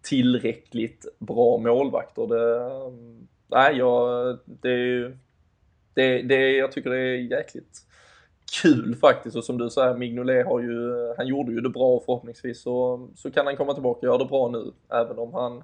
tillräckligt 0.01 1.05
bra 1.19 1.57
målvakter. 1.57 2.27
Det, 2.27 2.55
eh, 2.55 2.93
nej, 3.47 3.77
jag, 3.77 4.37
det, 4.45 5.11
det, 5.95 6.21
det, 6.21 6.51
jag 6.51 6.71
tycker 6.71 6.89
det 6.89 6.99
är 6.99 7.37
jäkligt 7.37 7.81
kul 8.61 8.95
faktiskt 8.95 9.35
och 9.35 9.43
som 9.43 9.57
du 9.57 9.69
säger, 9.69 9.93
Mignolet 9.93 10.45
har 10.45 10.59
ju, 10.59 11.13
han 11.17 11.27
gjorde 11.27 11.51
ju 11.51 11.61
det 11.61 11.69
bra 11.69 11.87
och 11.87 12.05
förhoppningsvis 12.05 12.61
så, 12.61 13.07
så 13.15 13.31
kan 13.31 13.45
han 13.45 13.57
komma 13.57 13.73
tillbaka 13.73 13.99
och 13.99 14.03
göra 14.03 14.17
det 14.17 14.25
bra 14.25 14.49
nu 14.49 14.71
även 14.89 15.19
om 15.19 15.33
han 15.33 15.63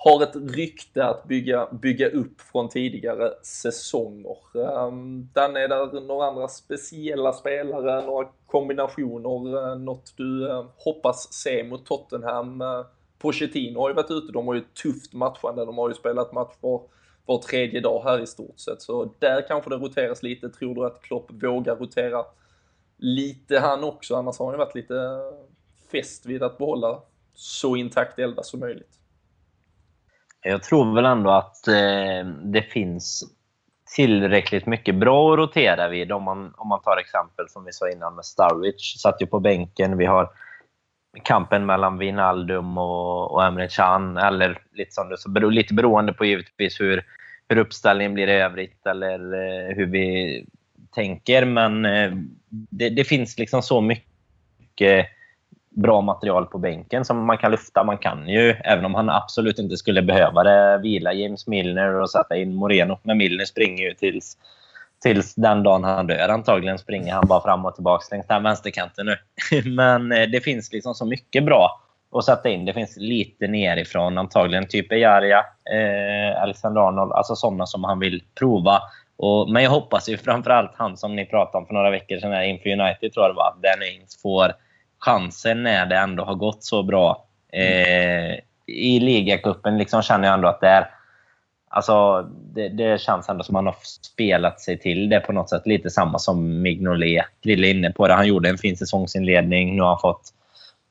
har 0.00 0.22
ett 0.22 0.36
rykte 0.56 1.04
att 1.04 1.24
bygga, 1.24 1.68
bygga 1.72 2.08
upp 2.08 2.40
från 2.40 2.68
tidigare 2.68 3.30
säsonger. 3.42 4.36
Um, 4.54 5.28
Danne, 5.32 5.60
är 5.60 5.68
det 5.68 6.00
några 6.00 6.26
andra 6.26 6.48
speciella 6.48 7.32
spelare, 7.32 8.06
några 8.06 8.28
kombinationer, 8.46 9.70
eh, 9.72 9.78
något 9.78 10.14
du 10.16 10.48
uh, 10.48 10.64
hoppas 10.76 11.32
se 11.32 11.64
mot 11.64 11.86
Tottenham? 11.86 12.60
Uh, 12.60 12.86
Pochettino 13.18 13.80
har 13.80 13.88
ju 13.88 13.94
varit 13.94 14.10
ute, 14.10 14.32
de 14.32 14.46
har 14.46 14.54
ju 14.54 14.60
ett 14.60 14.74
tufft 14.82 15.12
matchande, 15.12 15.64
de 15.64 15.78
har 15.78 15.88
ju 15.88 15.94
spelat 15.94 16.32
match 16.32 16.54
var, 16.60 16.82
var 17.28 17.38
tredje 17.38 17.80
dag 17.80 18.02
här 18.04 18.22
i 18.22 18.26
stort 18.26 18.58
sett, 18.58 18.82
så 18.82 19.14
där 19.18 19.48
kanske 19.48 19.70
det 19.70 19.76
roteras 19.76 20.22
lite. 20.22 20.48
Tror 20.48 20.74
du 20.74 20.86
att 20.86 21.02
Klopp 21.02 21.30
vågar 21.42 21.76
rotera 21.76 22.24
lite 22.96 23.58
han 23.58 23.84
också? 23.84 24.14
Annars 24.14 24.38
har 24.38 24.46
han 24.46 24.54
ju 24.54 24.58
varit 24.58 24.74
lite 24.74 24.94
fäst 25.92 26.26
vid 26.26 26.42
att 26.42 26.58
behålla 26.58 27.00
så 27.34 27.76
intakt 27.76 28.18
elva 28.18 28.42
som 28.42 28.60
möjligt. 28.60 28.94
Jag 30.42 30.62
tror 30.62 30.94
väl 30.94 31.04
ändå 31.04 31.30
att 31.30 31.68
eh, 31.68 32.26
det 32.44 32.62
finns 32.62 33.24
tillräckligt 33.96 34.66
mycket 34.66 34.94
bra 34.94 35.32
att 35.32 35.38
rotera 35.38 35.88
vid. 35.88 36.12
Om 36.12 36.22
man, 36.22 36.54
om 36.56 36.68
man 36.68 36.82
tar 36.82 36.96
exempel 36.96 37.48
som 37.48 37.64
vi 37.64 37.72
sa 37.72 37.90
innan 37.90 38.14
med 38.14 38.24
Starwich. 38.24 38.96
Satt 38.96 39.22
ju 39.22 39.26
på 39.26 39.40
bänken. 39.40 39.98
Vi 39.98 40.06
har 40.06 40.30
kampen 41.22 41.66
mellan 41.66 41.98
Wijnaldum 41.98 42.78
och, 42.78 43.32
och 43.32 43.44
Emre 43.44 43.68
Can. 43.68 44.16
Eller 44.16 44.62
lite, 44.72 44.92
som 44.92 45.08
det, 45.08 45.18
så 45.18 45.30
bero, 45.30 45.48
lite 45.48 45.74
beroende 45.74 46.12
på 46.12 46.24
givetvis 46.24 46.80
hur, 46.80 47.04
hur 47.48 47.58
uppställningen 47.58 48.14
blir 48.14 48.28
i 48.28 48.32
övrigt 48.32 48.86
eller 48.86 49.34
eh, 49.34 49.76
hur 49.76 49.86
vi 49.86 50.46
tänker. 50.94 51.44
Men 51.44 51.84
eh, 51.84 52.12
det, 52.50 52.88
det, 52.88 53.04
finns 53.04 53.38
liksom 53.38 53.62
så 53.62 53.80
mycket 53.80 55.06
bra 55.70 56.00
material 56.00 56.46
på 56.46 56.58
bänken 56.58 57.04
som 57.04 57.24
man 57.24 57.38
kan 57.38 57.50
lufta. 57.50 57.84
Man 57.84 57.98
kan 57.98 58.28
ju, 58.28 58.50
även 58.50 58.84
om 58.84 58.94
han 58.94 59.10
absolut 59.10 59.58
inte 59.58 59.76
skulle 59.76 60.02
behöva 60.02 60.42
det, 60.42 60.78
vila 60.78 61.12
James 61.12 61.46
Milner 61.46 61.94
och 61.94 62.10
sätta 62.10 62.36
in 62.36 62.54
Moreno. 62.54 62.98
Men 63.02 63.18
Milner 63.18 63.44
springer 63.44 63.84
ju 63.84 63.94
tills, 63.94 64.36
tills 65.02 65.34
den 65.34 65.62
dagen 65.62 65.84
han 65.84 66.06
dör. 66.06 66.28
Antagligen 66.28 66.78
springer 66.78 67.12
han 67.12 67.26
bara 67.26 67.42
fram 67.42 67.64
och 67.64 67.74
tillbaka 67.74 68.04
längs 68.10 68.26
den 68.26 68.42
vänsterkanten 68.42 69.06
nu. 69.06 69.16
Men 69.70 70.12
eh, 70.12 70.28
det 70.28 70.40
finns 70.40 70.72
liksom 70.72 70.94
så 70.94 71.06
mycket 71.06 71.44
bra 71.44 71.80
och 72.10 72.24
sätta 72.24 72.48
in. 72.48 72.64
Det 72.64 72.72
finns 72.72 72.96
lite 72.96 73.48
nerifrån. 73.48 74.18
Antagligen 74.18 74.68
typ 74.68 74.92
Ejaria, 74.92 75.38
eh, 75.72 76.42
Alexander 76.42 76.80
Arnold. 76.80 77.12
Alltså 77.12 77.36
sådana 77.36 77.66
som 77.66 77.84
han 77.84 77.98
vill 77.98 78.22
prova. 78.38 78.82
Och, 79.16 79.50
men 79.50 79.62
jag 79.62 79.70
hoppas 79.70 80.08
ju 80.08 80.16
framförallt 80.16 80.72
han 80.74 80.96
som 80.96 81.16
ni 81.16 81.26
pratade 81.26 81.58
om 81.58 81.66
för 81.66 81.74
några 81.74 81.90
veckor 81.90 82.18
sedan 82.18 82.44
inför 82.44 82.70
United, 82.70 83.12
tror 83.12 83.24
jag 83.24 83.30
det 83.30 83.36
var, 83.36 83.54
Dan 83.62 83.82
Ings 83.82 84.22
får 84.22 84.52
chansen 84.98 85.62
när 85.62 85.86
det 85.86 85.96
ändå 85.96 86.24
har 86.24 86.34
gått 86.34 86.64
så 86.64 86.82
bra. 86.82 87.24
Eh, 87.52 88.34
I 88.66 89.00
ligacupen 89.00 89.78
liksom 89.78 90.02
känner 90.02 90.28
jag 90.28 90.34
ändå 90.34 90.48
att 90.48 90.60
det 90.60 90.68
är... 90.68 90.90
Alltså, 91.70 92.22
det, 92.54 92.68
det 92.68 93.00
känns 93.00 93.28
ändå 93.28 93.44
som 93.44 93.56
att 93.56 93.58
han 93.58 93.66
har 93.66 93.76
spelat 93.82 94.60
sig 94.60 94.78
till 94.78 95.08
det 95.08 95.20
på 95.20 95.32
något 95.32 95.50
sätt. 95.50 95.66
Lite 95.66 95.90
samma 95.90 96.18
som 96.18 96.62
Mignolet. 96.62 97.24
Grille 97.42 97.68
inne 97.68 97.90
på 97.90 98.08
det. 98.08 98.14
Han 98.14 98.26
gjorde 98.26 98.48
en 98.48 98.58
fin 98.58 98.76
säsongsinledning. 98.76 99.76
Nu 99.76 99.82
har 99.82 99.88
han 99.88 99.98
fått 99.98 100.32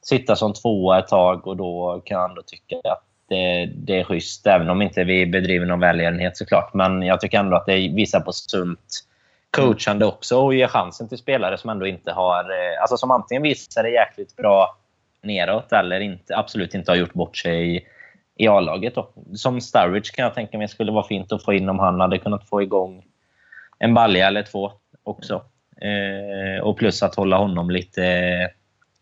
sitta 0.09 0.35
som 0.35 0.53
tvåa 0.53 0.99
ett 0.99 1.07
tag 1.07 1.47
och 1.47 1.57
då 1.57 2.01
kan 2.05 2.17
jag 2.17 2.29
ändå 2.29 2.41
tycka 2.41 2.75
att 2.83 3.03
det, 3.29 3.65
det 3.65 3.99
är 3.99 4.03
schysst. 4.03 4.47
Även 4.47 4.69
om 4.69 4.81
inte 4.81 5.03
vi 5.03 5.25
bedriver 5.25 5.65
någon 5.65 5.79
välgörenhet 5.79 6.37
såklart. 6.37 6.73
Men 6.73 7.01
jag 7.01 7.21
tycker 7.21 7.39
ändå 7.39 7.57
att 7.57 7.65
det 7.65 7.75
visar 7.75 8.19
på 8.19 8.31
sunt 8.31 9.03
coachande 9.51 10.05
också 10.05 10.37
och 10.37 10.53
ger 10.53 10.67
chansen 10.67 11.09
till 11.09 11.17
spelare 11.17 11.57
som 11.57 11.69
ändå 11.69 11.87
inte 11.87 12.11
har... 12.11 12.43
Eh, 12.43 12.81
alltså 12.81 12.97
som 12.97 13.11
antingen 13.11 13.43
visar 13.43 13.83
det 13.83 13.89
jäkligt 13.89 14.35
bra 14.35 14.77
neråt 15.21 15.73
eller 15.73 15.99
inte, 15.99 16.37
absolut 16.37 16.73
inte 16.73 16.91
har 16.91 16.95
gjort 16.95 17.13
bort 17.13 17.37
sig 17.37 17.75
i, 17.75 17.85
i 18.35 18.47
A-laget. 18.47 18.93
Som 19.35 19.61
Sturridge 19.61 20.11
kan 20.15 20.23
jag 20.23 20.33
tänka 20.33 20.57
mig 20.57 20.67
skulle 20.67 20.91
vara 20.91 21.07
fint 21.07 21.31
att 21.31 21.43
få 21.43 21.53
in 21.53 21.69
om 21.69 21.79
han 21.79 21.99
hade 21.99 22.17
kunnat 22.17 22.49
få 22.49 22.61
igång 22.61 23.03
en 23.79 23.93
balja 23.93 24.27
eller 24.27 24.43
två 24.43 24.71
också. 25.03 25.43
Eh, 25.81 26.63
och 26.63 26.77
plus 26.77 27.03
att 27.03 27.15
hålla 27.15 27.37
honom 27.37 27.69
lite, 27.69 28.01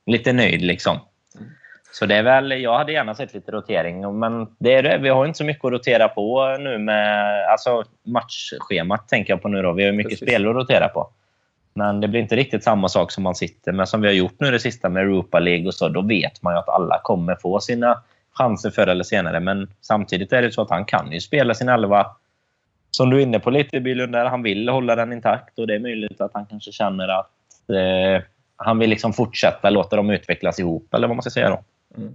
lite 0.05 0.33
nöjd. 0.33 0.61
liksom. 0.61 0.99
Så 1.91 2.05
det 2.05 2.15
är 2.15 2.23
väl, 2.23 2.51
jag 2.51 2.77
hade 2.77 2.91
gärna 2.91 3.15
sett 3.15 3.33
lite 3.33 3.51
rotering, 3.51 4.19
men 4.19 4.47
det 4.59 4.73
är 4.73 4.83
det. 4.83 4.97
vi 4.97 5.09
har 5.09 5.25
inte 5.25 5.37
så 5.37 5.43
mycket 5.43 5.65
att 5.65 5.71
rotera 5.71 6.07
på 6.07 6.57
nu 6.59 6.77
med 6.77 7.45
alltså 7.49 7.83
matchschemat 8.03 9.07
tänker 9.07 9.33
jag 9.33 9.41
på 9.41 9.47
nu 9.47 9.61
då. 9.61 9.71
Vi 9.71 9.85
har 9.85 9.91
mycket 9.91 10.09
Precis. 10.09 10.27
spel 10.29 10.47
att 10.49 10.55
rotera 10.55 10.87
på. 10.87 11.09
Men 11.73 12.01
det 12.01 12.07
blir 12.07 12.21
inte 12.21 12.35
riktigt 12.35 12.63
samma 12.63 12.89
sak 12.89 13.11
som 13.11 13.23
man 13.23 13.35
sitter 13.35 13.71
med 13.71 13.89
som 13.89 14.01
vi 14.01 14.07
har 14.07 14.13
gjort 14.13 14.39
nu 14.39 14.51
det 14.51 14.59
sista 14.59 14.89
med 14.89 15.03
Europa 15.03 15.39
League 15.39 15.67
och 15.67 15.73
så. 15.73 15.89
Då 15.89 16.01
vet 16.01 16.41
man 16.41 16.53
ju 16.53 16.59
att 16.59 16.69
alla 16.69 16.99
kommer 17.03 17.35
få 17.35 17.59
sina 17.59 18.01
chanser 18.33 18.69
förr 18.69 18.87
eller 18.87 19.03
senare. 19.03 19.39
Men 19.39 19.69
samtidigt 19.81 20.33
är 20.33 20.41
det 20.41 20.51
så 20.51 20.61
att 20.61 20.69
han 20.69 20.85
kan 20.85 21.11
ju 21.11 21.19
spela 21.19 21.53
sin 21.53 21.69
elva 21.69 22.07
som 22.91 23.09
du 23.09 23.17
är 23.17 23.21
inne 23.21 23.39
på 23.39 23.49
lite 23.49 23.79
Bylund 23.79 24.13
där. 24.13 24.25
Han 24.25 24.43
vill 24.43 24.69
hålla 24.69 24.95
den 24.95 25.13
intakt 25.13 25.59
och 25.59 25.67
det 25.67 25.75
är 25.75 25.79
möjligt 25.79 26.21
att 26.21 26.31
han 26.33 26.45
kanske 26.45 26.71
känner 26.71 27.07
att 27.07 27.29
eh, 27.69 28.23
han 28.57 28.79
vill 28.79 28.89
liksom 28.89 29.13
fortsätta 29.13 29.69
låta 29.69 29.95
dem 29.95 30.09
utvecklas 30.09 30.59
ihop 30.59 30.93
eller 30.93 31.07
vad 31.07 31.15
man 31.15 31.21
ska 31.21 31.29
säga 31.29 31.49
då. 31.49 31.63
Mm. 31.97 32.13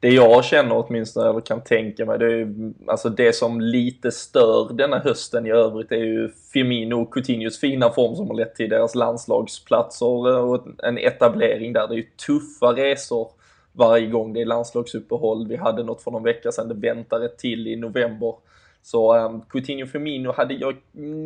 Det 0.00 0.08
jag 0.08 0.44
känner 0.44 0.86
åtminstone, 0.86 1.30
eller 1.30 1.40
kan 1.40 1.60
tänka 1.60 2.06
mig, 2.06 2.18
det 2.18 2.24
är 2.24 2.30
ju, 2.30 2.72
alltså 2.86 3.08
det 3.08 3.32
som 3.32 3.60
lite 3.60 4.10
stör 4.10 4.72
denna 4.72 4.98
hösten 4.98 5.46
i 5.46 5.50
övrigt 5.50 5.92
är 5.92 5.96
ju 5.96 6.30
Firmino 6.52 6.94
och 6.94 7.14
Coutinhos 7.14 7.60
fina 7.60 7.90
form 7.90 8.16
som 8.16 8.26
har 8.28 8.34
lett 8.34 8.54
till 8.54 8.70
deras 8.70 8.94
landslagsplatser 8.94 10.38
och 10.38 10.66
en 10.82 10.98
etablering 10.98 11.72
där. 11.72 11.88
Det 11.88 11.94
är 11.94 11.96
ju 11.96 12.06
tuffa 12.26 12.66
resor 12.66 13.28
varje 13.72 14.06
gång 14.06 14.32
det 14.32 14.40
är 14.40 14.46
landslagsuppehåll. 14.46 15.48
Vi 15.48 15.56
hade 15.56 15.82
något 15.82 16.02
för 16.02 16.10
någon 16.10 16.22
vecka 16.22 16.52
sedan, 16.52 16.68
det 16.68 16.74
väntar 16.74 17.20
ett 17.20 17.38
till 17.38 17.68
i 17.68 17.76
november. 17.76 18.34
Så 18.82 19.16
um, 19.16 19.42
Coutinho 19.48 19.84
och 19.84 19.90
Firmino 19.90 20.32
hade 20.32 20.54
jag 20.54 20.76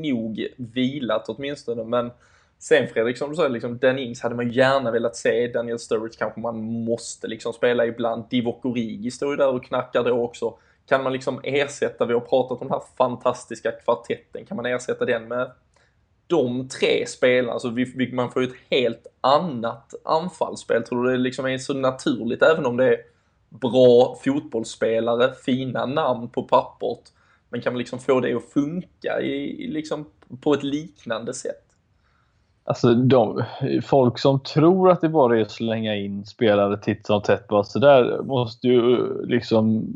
nog 0.00 0.46
vilat 0.56 1.28
åtminstone, 1.28 1.84
men 1.84 2.10
Sen 2.58 2.88
Fredrik, 2.88 3.18
som 3.18 3.30
du 3.30 3.36
sa, 3.36 3.48
liksom, 3.48 3.78
Dan 3.78 3.98
Ings 3.98 4.20
hade 4.20 4.34
man 4.34 4.50
ju 4.50 4.52
gärna 4.52 4.90
velat 4.90 5.16
se. 5.16 5.48
Daniel 5.48 5.78
Sturridge 5.78 6.18
kanske 6.18 6.40
man 6.40 6.62
måste 6.62 7.28
liksom 7.28 7.52
spela 7.52 7.86
ibland. 7.86 8.24
Divock 8.30 8.64
Origi 8.64 9.10
står 9.10 9.30
ju 9.30 9.36
där 9.36 9.54
och 9.54 9.64
knackar 9.64 10.04
då 10.04 10.24
också. 10.24 10.58
Kan 10.86 11.02
man 11.02 11.12
liksom 11.12 11.40
ersätta, 11.44 12.06
vi 12.06 12.14
har 12.14 12.20
pratat 12.20 12.60
om 12.60 12.68
den 12.68 12.70
här 12.70 12.82
fantastiska 12.98 13.70
kvartetten, 13.70 14.46
kan 14.46 14.56
man 14.56 14.66
ersätta 14.66 15.04
den 15.04 15.28
med 15.28 15.50
de 16.26 16.68
tre 16.68 17.06
spelarna? 17.06 17.58
Så 17.58 17.68
vi, 17.68 17.84
vi, 17.96 18.12
man 18.12 18.30
får 18.30 18.42
ju 18.42 18.48
ett 18.48 18.56
helt 18.70 19.06
annat 19.20 19.94
anfallsspel. 20.04 20.82
Tror 20.82 21.04
du 21.04 21.10
det 21.10 21.18
liksom 21.18 21.46
är 21.46 21.58
så 21.58 21.74
naturligt, 21.74 22.42
även 22.42 22.66
om 22.66 22.76
det 22.76 22.88
är 22.88 22.96
bra 23.48 24.18
fotbollsspelare, 24.24 25.34
fina 25.34 25.86
namn 25.86 26.28
på 26.28 26.42
pappret. 26.42 27.12
Men 27.48 27.60
kan 27.60 27.72
man 27.72 27.78
liksom 27.78 27.98
få 27.98 28.20
det 28.20 28.34
att 28.34 28.52
funka 28.52 29.20
i, 29.20 29.64
i 29.64 29.68
liksom 29.68 30.06
på 30.40 30.54
ett 30.54 30.62
liknande 30.62 31.34
sätt? 31.34 31.65
Alltså 32.68 32.94
de, 32.94 33.42
folk 33.82 34.18
som 34.18 34.40
tror 34.40 34.90
att 34.90 35.00
det 35.00 35.08
bara 35.08 35.38
är 35.38 35.42
att 35.42 35.50
slänga 35.50 35.96
in 35.96 36.26
spelare 36.26 36.76
titt 36.76 37.06
som 37.06 37.22
tätt 37.22 37.48
bara 37.48 37.64
sådär 37.64 38.22
måste 38.22 38.68
ju 38.68 38.98
liksom 39.26 39.86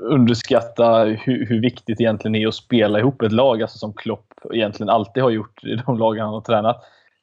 underskatta 0.00 1.04
hur, 1.04 1.46
hur 1.46 1.60
viktigt 1.60 1.98
det 1.98 2.04
egentligen 2.04 2.34
är 2.34 2.48
att 2.48 2.54
spela 2.54 2.98
ihop 2.98 3.22
ett 3.22 3.32
lag, 3.32 3.62
alltså 3.62 3.78
som 3.78 3.92
Klopp 3.92 4.34
egentligen 4.52 4.90
alltid 4.90 5.22
har 5.22 5.30
gjort 5.30 5.64
i 5.64 5.76
de 5.86 5.98
lag 5.98 6.18
han 6.18 6.34
har 6.34 6.40
tränat. 6.40 6.76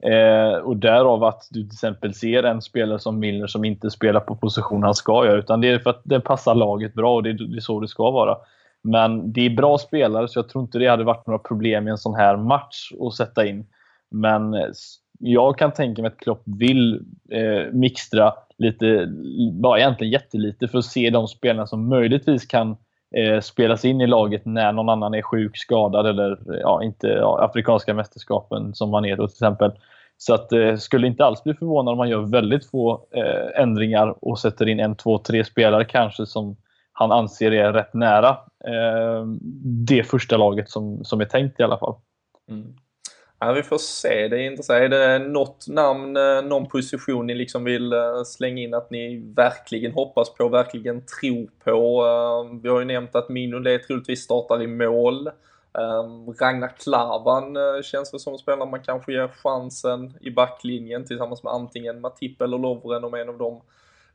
Eh, 0.03 0.57
och 0.57 0.77
därav 0.77 1.23
att 1.23 1.47
du 1.51 1.61
till 1.61 1.73
exempel 1.73 2.13
ser 2.13 2.43
en 2.43 2.61
spelare 2.61 2.99
som 2.99 3.19
Milner 3.19 3.47
som 3.47 3.65
inte 3.65 3.91
spelar 3.91 4.19
på 4.19 4.36
position 4.36 4.83
han 4.83 4.95
ska 4.95 5.25
göra, 5.25 5.38
utan 5.38 5.61
det 5.61 5.69
är 5.69 5.79
för 5.79 5.89
att 5.89 6.01
det 6.03 6.19
passar 6.19 6.55
laget 6.55 6.93
bra 6.93 7.15
och 7.15 7.23
det, 7.23 7.33
det 7.33 7.57
är 7.57 7.61
så 7.61 7.79
det 7.79 7.88
ska 7.88 8.11
vara. 8.11 8.38
Men 8.81 9.33
det 9.33 9.45
är 9.45 9.49
bra 9.49 9.77
spelare, 9.77 10.27
så 10.27 10.39
jag 10.39 10.49
tror 10.49 10.63
inte 10.63 10.79
det 10.79 10.88
hade 10.88 11.03
varit 11.03 11.27
några 11.27 11.39
problem 11.39 11.88
i 11.88 11.91
en 11.91 11.97
sån 11.97 12.15
här 12.15 12.38
match 12.38 12.91
att 13.01 13.13
sätta 13.13 13.45
in. 13.45 13.65
Men 14.16 14.55
jag 15.20 15.57
kan 15.57 15.72
tänka 15.72 16.01
mig 16.01 16.11
att 16.11 16.18
Klopp 16.18 16.43
vill 16.45 17.05
eh, 17.32 17.74
mixtra 17.74 18.34
lite, 18.57 19.13
bara 19.61 19.80
egentligen 19.80 20.13
jättelite 20.13 20.68
för 20.68 20.78
att 20.78 20.86
se 20.86 21.09
de 21.09 21.28
spelarna 21.28 21.68
som 21.68 21.89
möjligtvis 21.89 22.45
kan 22.45 22.78
eh, 23.16 23.39
spelas 23.39 23.86
in 23.86 24.01
i 24.01 24.07
laget 24.07 24.45
när 24.45 24.72
någon 24.72 24.89
annan 24.89 25.13
är 25.13 25.22
sjuk, 25.22 25.57
skadad 25.57 26.07
eller 26.07 26.39
ja, 26.61 26.84
inte 26.84 27.07
ja, 27.07 27.45
Afrikanska 27.45 27.93
mästerskapen 27.93 28.74
som 28.74 28.89
man 28.89 29.05
är 29.05 29.18
då 29.18 29.28
till 29.28 29.36
exempel. 29.36 29.72
Så 30.18 30.34
att 30.34 30.51
eh, 30.51 30.76
skulle 30.76 31.07
inte 31.07 31.26
alls 31.26 31.43
bli 31.43 31.53
förvånad 31.53 31.91
om 31.91 31.97
man 31.97 32.09
gör 32.09 32.22
väldigt 32.22 32.66
få 32.66 33.07
eh, 33.11 33.61
ändringar 33.61 34.16
och 34.22 34.39
sätter 34.39 34.68
in 34.68 34.80
en, 34.80 34.95
två, 34.95 35.18
tre 35.18 35.45
spelare 35.45 35.86
kanske 35.86 36.26
som 36.26 36.55
han 36.93 37.11
anser 37.11 37.51
är 37.51 37.74
rätt 37.74 37.93
nära 37.93 38.30
eh, 38.68 39.26
det 39.88 40.03
första 40.03 40.38
laget 40.38 40.70
som, 40.70 41.03
som 41.03 41.22
är 41.22 41.26
tänkt 41.26 41.59
i 41.59 41.63
alla 41.63 41.78
fall. 41.78 41.95
Mm. 42.49 42.76
Ja, 43.39 43.51
vi 43.51 43.63
får 43.63 43.77
se. 43.77 44.27
Det 44.27 44.38
är 44.41 44.51
intressant. 44.51 44.81
Är 44.81 44.89
det 44.89 45.19
något 45.19 45.67
namn, 45.67 46.17
eh, 46.17 46.41
någon 46.41 46.67
position 46.67 47.27
ni 47.27 47.36
liksom 47.36 47.63
vill 47.63 47.93
eh, 47.93 48.23
slänga 48.25 48.61
in 48.61 48.73
att 48.73 48.89
ni 48.91 49.17
verkligen 49.36 49.91
hoppas 49.91 50.33
på, 50.33 50.49
verkligen 50.49 51.05
tror 51.05 51.49
på? 51.63 52.05
Eh, 52.05 52.59
vi 52.61 52.69
har 52.69 52.79
ju 52.79 52.86
nämnt 52.86 53.15
att 53.15 53.29
Mignolet 53.29 53.88
troligtvis 53.88 54.23
startar 54.23 54.61
i 54.61 54.67
mål. 54.67 55.27
Ehm, 55.77 56.33
Ragnar 56.39 56.77
Klavan 56.77 57.57
känns 57.83 58.13
väl 58.13 58.19
som 58.19 58.33
en 58.33 58.39
spelare 58.39 58.69
man 58.69 58.83
kanske 58.83 59.13
ger 59.13 59.27
chansen 59.27 60.13
i 60.21 60.31
backlinjen 60.31 61.05
tillsammans 61.05 61.43
med 61.43 61.53
antingen 61.53 62.01
Matip 62.01 62.41
eller 62.41 62.57
Lovren 62.57 63.03
om 63.03 63.13
en 63.13 63.29
av 63.29 63.38
dem 63.38 63.61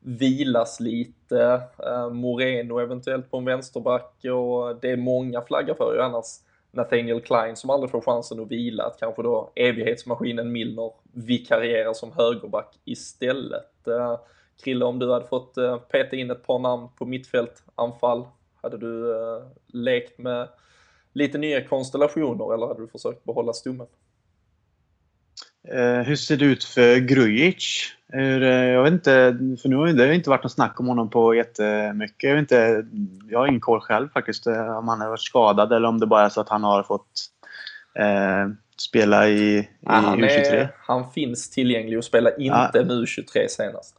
vilas 0.01 0.81
lite. 0.81 1.63
Ehm, 1.87 2.17
Moreno 2.17 2.79
eventuellt 2.81 3.31
på 3.31 3.37
en 3.39 3.45
vänsterback 3.45 4.15
och 4.25 4.77
det 4.81 4.91
är 4.91 4.97
många 4.97 5.43
flaggar 5.43 5.75
för 5.75 5.95
ju 5.95 6.03
annars. 6.03 6.27
Nathaniel 6.71 7.21
Klein 7.21 7.57
som 7.57 7.71
aldrig 7.71 7.91
får 7.91 8.01
chansen 8.01 8.41
att 8.41 8.51
vila, 8.51 8.85
att 8.85 9.01
kanske 9.01 9.23
då 9.23 9.53
evighetsmaskinen 9.55 10.53
Milner 10.53 10.93
vikarierar 11.13 11.93
som 11.93 12.13
högerback 12.13 12.79
istället. 12.85 13.89
Uh, 13.89 14.17
Krille, 14.65 14.85
om 14.85 14.99
du 14.99 15.13
hade 15.13 15.27
fått 15.27 15.57
eh, 15.57 15.77
peta 15.77 16.17
in 16.17 16.31
ett 16.31 16.47
par 16.47 16.59
namn 16.59 16.89
på 16.99 17.07
mittfält, 17.07 17.63
anfall, 17.75 18.27
hade 18.63 18.79
du 18.79 19.15
eh, 19.15 19.43
lekt 19.67 20.19
med 20.19 20.49
lite 21.13 21.39
nya 21.39 21.65
konstellationer 21.65 22.55
eller 22.55 22.67
hade 22.67 22.81
du 22.81 22.89
försökt 22.89 23.25
behålla 23.25 23.53
stommen? 23.53 23.87
Eh, 25.69 26.01
hur 26.07 26.17
ser 26.17 26.37
det 26.37 26.45
ut 26.45 26.65
för 26.65 26.97
Grujic? 26.97 27.93
Hur, 28.13 28.43
eh, 28.43 28.49
jag 28.49 28.83
vet 28.83 28.93
inte, 28.93 29.39
för 29.63 29.69
nu 29.69 29.77
har 29.77 29.87
det 29.87 30.15
inte 30.15 30.31
varit 30.31 30.43
något 30.43 30.53
snack 30.53 30.81
om 30.81 30.87
honom 30.89 31.11
på 31.11 31.35
jättemycket. 31.35 32.23
Jag, 32.23 32.35
vet 32.35 32.41
inte, 32.41 32.85
jag 33.31 33.39
har 33.39 33.47
ingen 33.47 33.61
koll 33.61 33.81
själv 33.81 34.09
faktiskt 34.09 34.47
eh, 34.47 34.79
om 34.79 34.89
han 34.89 35.01
har 35.01 35.09
varit 35.09 35.21
skadad 35.21 35.73
eller 35.73 35.89
om 35.89 36.01
det 36.01 36.07
bara 36.07 36.25
är 36.25 36.29
så 36.29 36.41
att 36.41 36.49
han 36.49 36.65
har 36.65 36.83
fått 36.83 37.07
eh, 37.99 38.49
spela 38.81 39.29
i, 39.29 39.59
i 39.59 39.69
Ja, 39.81 39.93
han, 39.93 40.21
U23. 40.21 40.29
är, 40.29 40.75
han 40.87 41.11
finns 41.11 41.51
tillgänglig 41.51 41.99
och 41.99 42.05
spelar 42.05 42.41
inte 42.41 42.71
Ja. 42.75 42.85
med 42.85 42.91
U23 42.91 43.49
senast. 43.49 43.97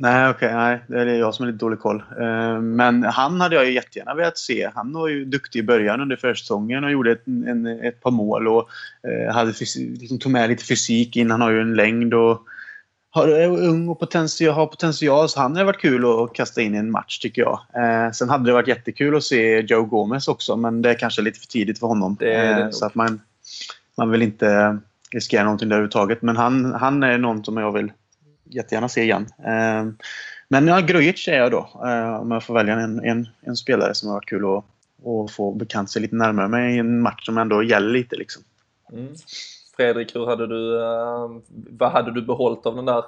Nej, 0.00 0.30
okej. 0.30 0.54
nej, 0.54 0.80
det 0.86 1.00
är 1.00 1.18
jag 1.18 1.34
som 1.34 1.42
är 1.42 1.52
lite 1.52 1.64
dålig 1.64 1.78
koll. 1.78 2.02
Eh, 2.20 2.60
Men 2.60 3.02
han 3.02 3.40
hade 3.40 3.54
jag 3.54 3.66
ju 3.66 3.72
jättegärna 3.72 4.14
velat 4.14 4.38
se. 4.38 4.70
Han 4.74 4.92
var 4.92 5.08
ju 5.08 5.24
duktig 5.24 5.58
i 5.58 5.62
början 5.62 6.00
under 6.00 6.16
försäsongen 6.16 6.84
och 6.84 6.90
gjorde 6.90 7.12
ett, 7.12 7.26
en, 7.26 7.66
ett 7.66 8.00
par 8.00 8.10
mål 8.10 8.48
och 8.48 8.68
eh, 9.08 9.34
hade 9.34 9.52
liksom 9.74 10.18
tog 10.18 10.32
med 10.32 10.48
lite 10.48 10.64
fysik 10.64 11.16
in. 11.16 11.30
Han 11.30 11.40
har 11.40 11.50
ju 11.50 11.60
en 11.60 11.74
längd 11.74 12.14
och 12.14 12.42
har, 13.10 13.28
är 13.28 13.48
ung 13.48 13.88
och 13.88 14.00
potential, 14.00 14.54
har 14.54 14.66
potential. 14.66 15.28
Så 15.28 15.40
han 15.40 15.52
hade 15.52 15.64
varit 15.64 15.80
kul 15.80 16.04
att 16.04 16.34
kasta 16.34 16.60
in 16.60 16.74
i 16.74 16.78
en 16.78 16.90
match 16.90 17.18
tycker 17.18 17.42
jag. 17.42 17.60
Eh, 17.74 18.12
sen 18.12 18.30
hade 18.30 18.44
det 18.44 18.52
varit 18.52 18.68
jättekul 18.68 19.16
att 19.16 19.24
se 19.24 19.60
Joe 19.60 19.82
Gomez 19.82 20.28
också 20.28 20.56
men 20.56 20.82
det 20.82 20.90
är 20.90 20.94
kanske 20.94 21.22
lite 21.22 21.40
för 21.40 21.46
tidigt 21.46 21.78
för 21.78 21.86
honom. 21.86 22.16
Det 22.20 22.26
det 22.26 22.62
Eh, 22.62 22.70
så 22.70 22.86
att 22.86 22.94
man, 22.94 23.20
man 23.96 24.10
vill 24.10 24.22
inte 24.22 24.78
riskera 25.12 25.44
någonting 25.44 25.68
där 25.68 25.76
överhuvudtaget. 25.76 26.22
Men 26.22 26.36
han, 26.36 26.72
han 26.72 27.02
är 27.02 27.18
någon 27.18 27.44
som 27.44 27.56
jag 27.56 27.72
vill 27.72 27.92
jättegärna 28.50 28.88
se 28.88 29.02
igen. 29.02 29.26
Eh, 29.38 29.86
men 30.48 30.66
ja, 30.66 30.80
Grujic 30.80 31.28
är 31.28 31.38
jag 31.38 31.50
då. 31.50 31.68
Eh, 31.84 32.20
om 32.20 32.30
jag 32.30 32.42
får 32.44 32.54
välja 32.54 32.74
en, 32.74 33.04
en, 33.04 33.28
en 33.40 33.56
spelare 33.56 33.94
som 33.94 34.08
har 34.08 34.16
varit 34.16 34.28
kul 34.28 34.44
att, 34.44 34.64
att 35.06 35.30
få 35.30 35.52
bekant 35.52 35.90
sig 35.90 36.02
lite 36.02 36.16
närmare 36.16 36.48
med 36.48 36.74
i 36.74 36.78
en 36.78 37.00
match 37.00 37.26
som 37.26 37.38
ändå 37.38 37.62
gäller 37.62 37.90
lite. 37.92 38.16
Liksom. 38.16 38.42
Mm. 38.92 39.08
Fredrik, 39.76 40.16
hur 40.16 40.26
hade 40.26 40.46
du, 40.46 40.82
eh, 40.82 41.28
vad 41.70 41.92
hade 41.92 42.12
du 42.14 42.22
behållit 42.22 42.66
av 42.66 42.76
den 42.76 42.84
där 42.84 43.04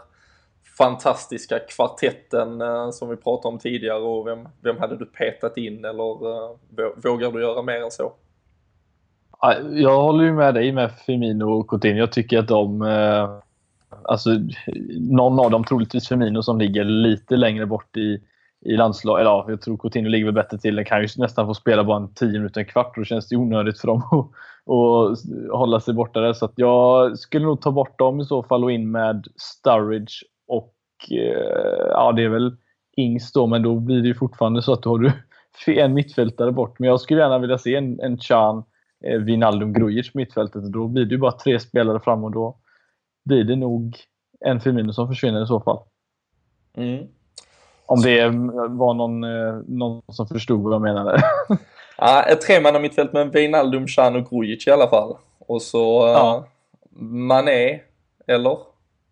fantastiska 0.79 1.59
kvartetten 1.59 2.61
eh, 2.61 2.91
som 2.91 3.09
vi 3.09 3.17
pratade 3.17 3.53
om 3.55 3.59
tidigare 3.59 3.99
och 3.99 4.27
vem, 4.27 4.49
vem 4.61 4.79
hade 4.79 4.97
du 4.97 5.05
petat 5.07 5.57
in 5.57 5.85
eller 5.85 6.13
eh, 6.13 6.57
vå- 6.77 7.09
vågar 7.09 7.33
du 7.33 7.41
göra 7.41 7.63
mer 7.63 7.83
än 7.83 7.91
så? 7.91 8.13
Ja, 9.41 9.55
Jag 9.73 10.03
håller 10.03 10.25
ju 10.25 10.33
med 10.33 10.55
dig 10.55 10.73
med 10.73 10.91
Firmino 11.07 11.45
och 11.45 11.69
Coutinho. 11.69 11.99
Jag 11.99 12.13
tycker 12.13 12.39
att 12.39 12.49
de, 12.49 12.83
alltså, 14.05 14.31
någon 15.01 15.41
av 15.41 15.51
dem, 15.51 15.65
troligtvis 15.65 16.09
Firmino, 16.09 16.43
som 16.43 16.59
ligger 16.59 16.85
lite 16.85 17.37
längre 17.37 17.67
bort 17.67 17.97
i, 17.97 18.21
i 18.65 18.77
landslag. 18.77 19.21
Eller 19.21 19.31
ja, 19.31 19.47
jag 19.49 19.61
tror 19.61 19.77
Coutinho 19.77 20.09
ligger 20.09 20.25
väl 20.25 20.35
bättre 20.35 20.59
till. 20.59 20.77
Den 20.77 20.85
kan 20.85 21.03
ju 21.03 21.09
nästan 21.17 21.47
få 21.47 21.55
spela 21.55 21.85
bara 21.85 21.97
en 21.97 22.15
10 22.15 22.29
minuter, 22.33 22.61
en 22.61 22.67
kvart. 22.67 22.97
Då 22.97 23.05
känns 23.05 23.29
det 23.29 23.37
onödigt 23.37 23.81
för 23.81 23.89
dem 23.89 24.03
att, 24.11 24.31
att 24.73 25.59
hålla 25.59 25.81
sig 25.81 25.95
borta 25.95 26.21
där. 26.21 26.33
Så 26.33 26.51
jag 26.57 27.19
skulle 27.19 27.45
nog 27.45 27.61
ta 27.61 27.71
bort 27.71 27.99
dem 27.99 28.21
i 28.21 28.25
så 28.25 28.43
fall 28.43 28.65
och 28.65 28.73
in 28.73 28.91
med 28.91 29.27
Sturridge 29.37 30.13
och 30.49 30.75
eh, 31.11 31.87
ja, 31.89 32.13
det 32.13 32.25
är 32.25 32.29
väl 32.29 32.57
Ings 32.97 33.33
då, 33.33 33.47
men 33.47 33.63
då 33.63 33.81
blir 33.81 34.03
det 34.03 34.09
ju 34.09 34.15
fortfarande 34.15 34.63
så 34.63 34.73
att 34.73 34.83
då 34.83 34.91
har 34.91 34.99
du 34.99 35.13
en 35.81 35.95
mittfältare 35.95 36.53
bort. 36.53 36.79
Men 36.79 36.89
jag 36.89 37.01
skulle 37.01 37.21
gärna 37.21 37.39
vilja 37.39 37.59
se 37.59 37.77
en, 37.77 38.01
en 38.01 38.19
Chan, 38.19 38.65
eh, 39.05 39.19
Wijnaldum, 39.19 39.73
Grujic 39.73 40.15
mittfältet. 40.15 40.73
Då 40.73 40.89
blir 40.89 41.05
det 41.05 41.15
ju 41.15 41.19
bara 41.19 41.33
tre 41.33 41.61
spelare 41.61 42.01
fram 42.01 42.25
och 42.25 42.31
då 42.31 42.57
blir 43.25 43.45
det 43.45 43.57
nog 43.57 43.97
en 44.41 44.61
Firmino 44.61 44.93
som 44.93 45.09
försvinner 45.09 45.43
i 45.43 45.47
så 45.47 45.61
fall. 45.61 45.79
Mm. 46.77 47.07
Om 47.87 48.01
det 48.01 48.29
var 48.69 48.95
någon, 48.95 49.25
eh, 49.25 49.55
någon 49.67 50.03
som 50.09 50.27
förstod 50.27 50.63
vad 50.63 50.75
jag 50.75 50.83
menade. 50.83 51.23
ja, 51.99 52.23
ett 52.23 52.41
tremanna 52.41 52.79
mittfält 52.79 53.13
med 53.13 53.33
Wijnaldum, 53.33 53.87
Chan 53.87 54.17
och 54.17 54.31
Grujic 54.31 54.67
i 54.67 54.71
alla 54.71 54.89
fall. 54.89 55.17
Och 55.39 55.63
så 55.63 56.07
ja. 56.07 56.37
uh, 56.37 57.03
Mané, 57.03 57.81
eller? 58.27 58.59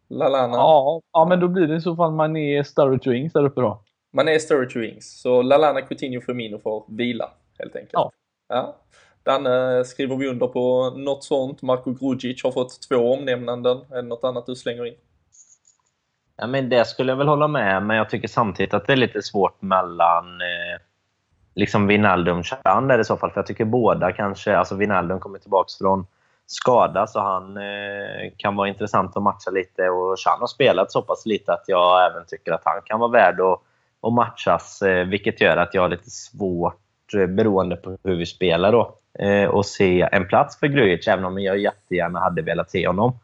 Lalana? 0.08 0.56
Ja, 0.56 1.00
ja, 1.12 1.24
men 1.24 1.40
då 1.40 1.48
blir 1.48 1.66
det 1.66 1.76
i 1.76 1.80
så 1.80 1.96
fall 1.96 2.12
Mané, 2.12 2.64
Sturridge 2.64 3.10
och 3.10 3.16
Ings 3.16 3.32
där 3.32 3.44
uppe 3.44 3.60
då. 3.60 3.82
Mané, 4.12 4.38
Sturridge 4.38 4.78
och 4.78 4.84
Ings. 4.84 5.20
Så 5.20 5.42
Lalana, 5.42 5.80
Coutinho, 5.80 6.20
Firmino 6.20 6.58
får 6.58 6.84
vila 6.88 7.30
helt 7.58 7.76
enkelt. 7.76 7.92
Ja. 7.92 8.10
ja. 8.48 8.76
Danne, 9.24 9.84
skriver 9.84 10.16
vi 10.16 10.28
under 10.28 10.46
på 10.46 10.90
något 10.90 11.24
sånt? 11.24 11.62
Marko 11.62 11.92
Grudzic 11.92 12.44
har 12.44 12.52
fått 12.52 12.88
två 12.88 12.96
omnämnanden. 12.96 13.78
Är 13.90 13.96
det 13.96 14.02
något 14.02 14.24
annat 14.24 14.46
du 14.46 14.54
slänger 14.54 14.86
in? 14.86 14.94
Ja, 16.36 16.46
men 16.46 16.68
det 16.68 16.84
skulle 16.84 17.12
jag 17.12 17.16
väl 17.16 17.28
hålla 17.28 17.48
med 17.48 17.82
men 17.82 17.96
jag 17.96 18.10
tycker 18.10 18.28
samtidigt 18.28 18.74
att 18.74 18.86
det 18.86 18.92
är 18.92 18.96
lite 18.96 19.22
svårt 19.22 19.62
mellan 19.62 20.40
eh, 20.40 20.80
liksom 21.54 21.86
Wijnaldum 21.86 22.38
och 22.38 22.44
Chan 22.44 23.00
i 23.00 23.04
så 23.04 23.16
fall. 23.16 23.30
För 23.30 23.38
jag 23.38 23.46
tycker 23.46 23.64
båda 23.64 24.12
kanske... 24.12 24.56
Alltså 24.56 24.74
Wijnaldum 24.74 25.20
kommer 25.20 25.38
tillbaka 25.38 25.68
från 25.78 26.06
skada 26.46 27.06
så 27.06 27.20
han 27.20 27.56
eh, 27.56 28.32
kan 28.36 28.56
vara 28.56 28.68
intressant 28.68 29.16
att 29.16 29.22
matcha 29.22 29.50
lite. 29.50 29.88
Och 29.88 30.18
Chan 30.18 30.40
har 30.40 30.46
spelat 30.46 30.92
så 30.92 31.02
pass 31.02 31.26
lite 31.26 31.52
att 31.52 31.64
jag 31.66 32.06
även 32.06 32.26
tycker 32.26 32.52
att 32.52 32.62
han 32.64 32.82
kan 32.84 33.00
vara 33.00 33.10
värd 33.10 33.40
att, 33.40 33.60
att 34.02 34.12
matchas. 34.12 34.82
Eh, 34.82 35.06
vilket 35.06 35.40
gör 35.40 35.56
att 35.56 35.74
jag 35.74 35.82
har 35.82 35.88
lite 35.88 36.10
svårt, 36.10 36.80
Eh, 37.14 37.26
beroende 37.26 37.76
på 37.76 37.98
hur 38.04 38.16
vi 38.16 38.26
spelar, 38.26 38.72
då, 38.72 38.94
eh, 39.18 39.62
se 39.62 40.08
en 40.12 40.28
plats 40.28 40.58
för 40.58 40.66
Grujic. 40.66 41.08
Även 41.08 41.24
om 41.24 41.38
jag 41.38 41.58
jättegärna 41.58 42.20
hade 42.20 42.42
velat 42.42 42.70
se 42.70 42.86
honom. 42.86 43.18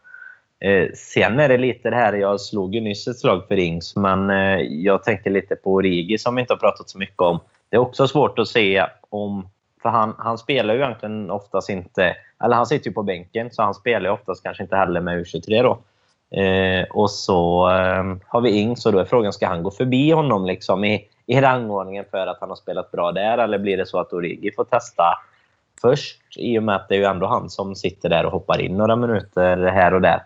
Eh, 0.61 0.89
sen 0.95 1.41
är 1.41 1.49
det 1.49 1.59
lite 1.59 1.91
det 1.91 1.97
här, 1.97 2.13
jag 2.13 2.41
slog 2.41 2.75
ju 2.75 2.81
nyss 2.81 3.09
ett 3.09 3.19
slag 3.19 3.49
för 3.49 3.59
Ings, 3.59 3.97
men 3.97 4.31
eh, 4.31 4.61
jag 4.61 5.05
tänkte 5.05 5.31
lite 5.31 5.57
på 5.57 5.73
Origi 5.73 6.19
som 6.19 6.35
vi 6.35 6.41
inte 6.41 6.53
har 6.53 6.59
pratat 6.59 6.89
så 6.89 6.99
mycket 6.99 7.21
om. 7.21 7.41
Det 7.71 7.77
är 7.77 7.81
också 7.81 8.09
svårt 8.09 8.39
att 8.39 8.49
se 8.49 8.87
om... 9.11 9.49
För 9.83 9.89
han, 9.89 10.15
han 10.19 10.39
spelar 10.39 10.75
ju 10.75 10.81
egentligen 10.81 11.31
oftast 11.31 11.71
inte... 11.71 12.17
Eller 12.45 12.57
han 12.57 12.67
sitter 12.67 12.87
ju 12.87 12.95
på 12.95 13.03
bänken, 13.03 13.51
så 13.51 13.63
han 13.63 13.75
spelar 13.75 14.11
ju 14.11 14.15
oftast 14.15 14.43
kanske 14.43 14.63
inte 14.63 14.77
heller 14.77 15.01
med 15.01 15.19
U23 15.19 15.63
då. 15.63 15.79
Eh, 16.41 16.85
och 16.91 17.11
så 17.11 17.71
eh, 17.71 18.17
har 18.27 18.41
vi 18.41 18.51
Ings 18.51 18.87
och 18.87 18.93
då 18.93 18.99
är 18.99 19.05
frågan, 19.05 19.33
ska 19.33 19.47
han 19.47 19.63
gå 19.63 19.71
förbi 19.71 20.11
honom 20.11 20.47
liksom 20.47 20.85
i, 20.85 21.09
i 21.27 21.41
rangordningen 21.41 22.05
för 22.11 22.27
att 22.27 22.41
han 22.41 22.49
har 22.49 22.57
spelat 22.57 22.91
bra 22.91 23.13
där? 23.13 23.39
Eller 23.39 23.59
blir 23.59 23.77
det 23.77 23.87
så 23.87 23.99
att 23.99 24.13
Origi 24.13 24.53
får 24.53 24.65
testa 24.65 25.05
först? 25.81 26.21
I 26.37 26.59
och 26.59 26.63
med 26.63 26.77
att 26.77 26.89
det 26.89 26.95
är 26.95 26.99
ju 26.99 27.05
ändå 27.05 27.27
han 27.27 27.51
som 27.51 27.75
sitter 27.75 28.09
där 28.09 28.27
och 28.27 28.33
hoppar 28.33 28.61
in 28.61 28.77
några 28.77 28.97
minuter 28.97 29.57
här 29.57 29.95
och 29.95 30.01
där. 30.01 30.23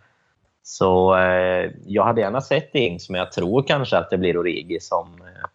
Så 0.62 1.16
eh, 1.16 1.70
jag 1.86 2.04
hade 2.04 2.20
gärna 2.20 2.40
sett 2.40 2.74
Ings, 2.74 3.10
men 3.10 3.18
jag 3.18 3.32
tror 3.32 3.62
kanske 3.62 3.98
att 3.98 4.10
det 4.10 4.18
blir 4.18 4.38
Origi 4.38 4.80
som, 4.80 5.22
eh, 5.22 5.48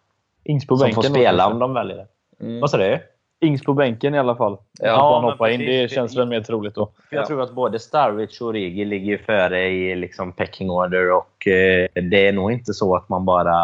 Ings 0.44 0.66
på 0.66 0.76
som 0.76 0.92
får 0.92 1.02
spela 1.02 1.46
om 1.46 1.58
de 1.58 1.74
väljer 1.74 1.96
det. 1.96 2.06
Mm. 2.44 2.60
Vad 2.60 2.70
sa 2.70 2.76
du? 2.76 2.98
Ings 3.40 3.64
på 3.64 3.74
bänken 3.74 4.14
i 4.14 4.18
alla 4.18 4.36
fall. 4.36 4.56
Ja, 4.80 5.14
han 5.14 5.30
hoppa 5.30 5.50
in. 5.50 5.60
Det 5.60 5.90
känns 5.90 6.16
väl 6.16 6.28
mer 6.28 6.40
troligt 6.40 6.74
då. 6.74 6.90
Jag 7.10 7.22
ja. 7.22 7.26
tror 7.26 7.42
att 7.42 7.52
både 7.52 7.78
Starwich 7.78 8.40
och 8.40 8.48
Origi 8.48 8.84
ligger 8.84 9.18
före 9.18 9.68
i 9.68 9.96
liksom 9.96 10.32
pecking 10.32 10.70
order 10.70 11.12
och 11.12 11.46
eh, 11.46 11.88
det 11.94 12.28
är 12.28 12.32
nog 12.32 12.52
inte 12.52 12.74
så 12.74 12.96
att 12.96 13.08
man 13.08 13.24
bara 13.24 13.54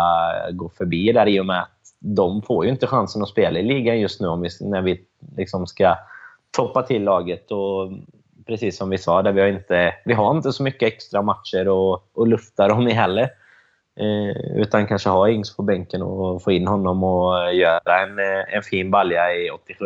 går 0.50 0.68
förbi 0.68 1.12
där 1.12 1.28
i 1.28 1.40
och 1.40 1.46
med 1.46 1.60
att 1.60 1.70
de 1.98 2.42
får 2.42 2.64
ju 2.64 2.70
inte 2.70 2.86
chansen 2.86 3.22
att 3.22 3.28
spela 3.28 3.58
i 3.58 3.62
ligan 3.62 4.00
just 4.00 4.20
nu 4.20 4.28
om 4.28 4.40
vi, 4.40 4.48
när 4.60 4.82
vi 4.82 5.00
liksom 5.36 5.66
ska 5.66 5.96
toppa 6.56 6.82
till 6.82 7.04
laget. 7.04 7.50
Och 7.50 7.92
precis 8.46 8.76
som 8.76 8.90
vi 8.90 8.98
sa, 8.98 9.22
där 9.22 9.32
vi 9.32 9.40
har 9.40 9.48
inte, 9.48 9.94
vi 10.04 10.14
har 10.14 10.36
inte 10.36 10.52
så 10.52 10.62
mycket 10.62 10.92
extra 10.92 11.22
matcher 11.22 11.92
att, 11.94 12.02
att 12.18 12.28
lufta 12.28 12.68
dem 12.68 12.88
i 12.88 12.92
heller. 12.92 13.30
Eh, 14.01 14.57
utan 14.57 14.86
kanske 14.86 15.09
ha 15.09 15.28
Ings 15.28 15.57
på 15.57 15.62
bänken 15.62 16.03
och 16.03 16.43
få 16.43 16.53
in 16.53 16.66
honom 16.66 17.05
och 17.05 17.45
eh, 17.45 17.57
göra 17.57 18.03
en, 18.03 18.18
eh, 18.18 18.55
en 18.57 18.62
fin 18.62 18.90
balja 18.90 19.34
i 19.34 19.51
87. 19.51 19.84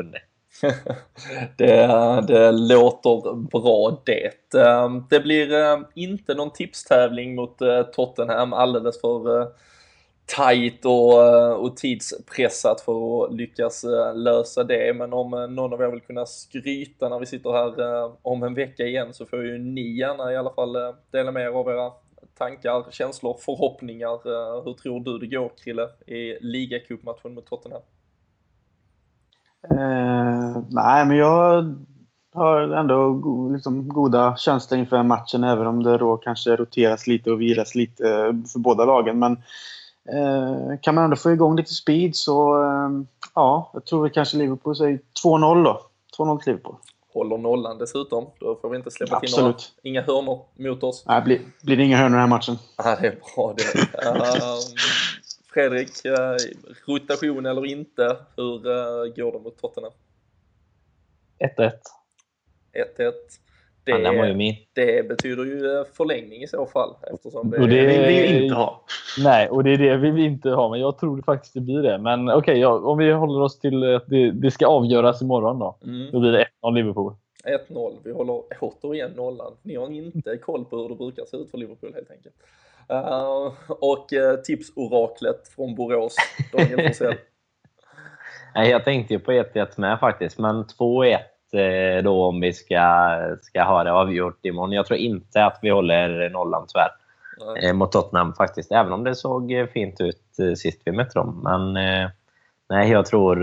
det, 1.56 1.86
det 2.26 2.52
låter 2.52 3.34
bra 3.34 4.02
det. 4.04 4.54
Eh, 4.60 4.90
det 5.10 5.20
blir 5.20 5.48
inte 5.94 6.34
någon 6.34 6.50
tipstävling 6.50 7.34
mot 7.34 7.58
Tottenham 7.92 8.52
alldeles 8.52 9.00
för 9.00 9.48
tajt 10.26 10.84
och, 10.84 11.64
och 11.64 11.76
tidspressat 11.76 12.80
för 12.80 13.24
att 13.24 13.34
lyckas 13.34 13.84
lösa 14.14 14.64
det. 14.64 14.96
Men 14.96 15.12
om 15.12 15.30
någon 15.30 15.72
av 15.72 15.82
er 15.82 15.90
vill 15.90 16.00
kunna 16.00 16.26
skryta 16.26 17.08
när 17.08 17.18
vi 17.18 17.26
sitter 17.26 17.52
här 17.52 18.12
om 18.22 18.42
en 18.42 18.54
vecka 18.54 18.82
igen 18.82 19.14
så 19.14 19.26
får 19.26 19.44
ju 19.44 19.58
ni 19.58 19.98
gärna 19.98 20.32
i 20.32 20.36
alla 20.36 20.50
fall 20.50 20.76
dela 21.10 21.32
med 21.32 21.42
er 21.42 21.48
av 21.48 21.68
era 21.68 21.92
tankar, 22.38 22.90
känslor, 22.90 23.36
förhoppningar. 23.40 24.12
Eh, 24.14 24.64
hur 24.64 24.74
tror 24.74 25.00
du 25.00 25.18
det 25.18 25.36
går 25.36 25.50
Krille 25.64 25.88
i 26.06 26.38
ligacupmatchen 26.40 27.34
mot 27.34 27.46
Tottenham? 27.46 27.82
Eh, 29.70 30.62
nej, 30.70 31.06
men 31.06 31.16
jag 31.16 31.74
har 32.34 32.60
ändå 32.60 33.12
go 33.12 33.52
liksom 33.52 33.88
goda 33.88 34.36
känslor 34.36 34.80
inför 34.80 35.02
matchen 35.02 35.44
även 35.44 35.66
om 35.66 35.82
det 35.82 35.98
då 35.98 36.16
kanske 36.16 36.56
roteras 36.56 37.06
lite 37.06 37.30
och 37.30 37.40
vilas 37.40 37.74
lite 37.74 38.08
eh, 38.08 38.32
för 38.52 38.58
båda 38.58 38.84
lagen. 38.84 39.18
Men 39.18 39.36
Eh, 40.08 40.78
kan 40.80 40.94
man 40.94 41.04
ändå 41.04 41.16
få 41.16 41.32
igång 41.32 41.56
lite 41.56 41.74
speed 41.74 42.16
så 42.16 42.62
eh, 42.62 42.90
ja, 43.34 43.70
jag 43.72 43.86
tror 43.86 44.04
vi 44.04 44.10
kanske 44.10 44.36
Liverpool 44.36 44.76
säger 44.76 45.00
2-0 45.24 45.64
då. 45.64 45.80
2-0 46.18 46.38
till 46.38 46.52
Liverpool. 46.52 46.76
Håller 47.16 47.38
nollan 47.38 47.78
dessutom. 47.78 48.30
Då 48.40 48.56
får 48.56 48.70
vi 48.70 48.76
inte 48.76 48.90
släppa 48.90 49.16
Absolut. 49.16 49.32
till 49.34 49.42
några, 49.42 49.58
inga 49.82 50.02
hörnor 50.02 50.44
mot 50.54 50.82
oss. 50.82 51.04
Nej, 51.06 51.22
blir, 51.22 51.40
blir 51.62 51.76
det 51.76 51.82
inga 51.82 51.96
hörnor 51.96 52.10
i 52.10 52.20
den 52.20 52.20
här 52.20 52.36
matchen. 52.36 52.56
Ja, 52.76 52.98
det 53.00 53.06
är 53.06 53.18
bra 53.34 53.54
det. 53.56 53.62
um, 54.08 54.76
Fredrik, 55.52 56.04
uh, 56.04 56.36
rotation 56.86 57.46
eller 57.46 57.66
inte, 57.66 58.16
hur 58.36 58.68
uh, 58.68 59.14
går 59.14 59.32
det 59.32 59.38
mot 59.38 59.58
Tottenham? 59.58 59.92
1-1. 61.58 61.70
1-1. 62.98 63.12
Det, 63.86 63.98
ja, 63.98 64.12
var 64.12 64.26
ju 64.26 64.34
min. 64.34 64.54
det 64.72 65.08
betyder 65.08 65.44
ju 65.44 65.78
eh, 65.78 65.84
förlängning 65.92 66.42
i 66.42 66.46
så 66.46 66.66
fall. 66.66 66.94
Eftersom 67.14 67.50
det, 67.50 67.58
och 67.58 67.68
det 67.68 67.86
vill 67.86 68.00
vi 68.00 68.28
ju 68.28 68.42
inte 68.42 68.54
ha. 68.54 68.84
Nej, 69.18 69.48
och 69.48 69.64
det 69.64 69.70
är 69.70 69.78
det 69.78 69.96
vi 69.96 70.10
vill 70.10 70.24
inte 70.24 70.50
ha. 70.50 70.68
Men 70.68 70.80
jag 70.80 70.98
tror 70.98 71.22
faktiskt 71.22 71.54
det 71.54 71.60
blir 71.60 71.82
det. 71.82 71.98
Men 71.98 72.28
okej, 72.28 72.38
okay, 72.38 72.58
ja, 72.58 72.78
om 72.78 72.98
vi 72.98 73.12
håller 73.12 73.40
oss 73.40 73.58
till 73.58 73.94
att 73.94 74.06
det, 74.06 74.30
det 74.30 74.50
ska 74.50 74.66
avgöras 74.66 75.22
imorgon 75.22 75.58
då. 75.58 75.78
Mm. 75.84 76.12
Då 76.12 76.20
blir 76.20 76.32
det 76.32 76.46
1-0 76.62 76.74
Liverpool. 76.74 77.14
1-0. 77.68 77.96
Vi 78.04 78.12
håller 78.12 78.42
återigen 78.60 79.10
nollan. 79.10 79.52
Ni 79.62 79.76
har 79.76 79.90
inte 79.90 80.36
koll 80.36 80.64
på 80.64 80.76
hur 80.76 80.88
det 80.88 80.94
brukar 80.94 81.24
se 81.24 81.36
ut 81.36 81.50
för 81.50 81.58
Liverpool 81.58 81.94
helt 81.94 82.10
enkelt. 82.10 82.34
Uh, 82.92 83.52
och 83.68 84.12
uh, 84.12 84.40
tipsoraklet 84.44 85.48
från 85.48 85.74
Borås, 85.74 86.16
Daniel 86.52 86.88
Forsell. 86.88 87.14
jag 88.54 88.84
tänkte 88.84 89.14
ju 89.14 89.20
på 89.20 89.32
1-1 89.32 89.66
med 89.76 90.00
faktiskt, 90.00 90.38
men 90.38 90.64
2-1 90.64 91.16
Eh, 91.16 91.18
då 92.04 92.24
om 92.24 92.40
vi 92.40 92.52
ska, 92.52 93.16
ska 93.42 93.62
ha 93.62 93.84
det 93.84 93.92
avgjort 93.92 94.44
imorgon. 94.44 94.72
Jag 94.72 94.86
tror 94.86 94.98
inte 94.98 95.44
att 95.44 95.58
vi 95.62 95.70
håller 95.70 96.30
nollan 96.30 96.66
tyvärr. 96.68 96.90
Nej. 97.54 97.70
Eh, 97.70 97.74
mot 97.74 97.92
Tottenham 97.92 98.34
faktiskt. 98.34 98.72
Även 98.72 98.92
om 98.92 99.04
det 99.04 99.14
såg 99.14 99.68
fint 99.72 100.00
ut 100.00 100.38
eh, 100.38 100.54
sist 100.54 100.82
vi 100.84 100.92
mötte 100.92 101.18
dem. 101.18 101.40
Men 101.44 101.72
nej, 102.68 102.90
jag 102.90 103.06
tror 103.06 103.36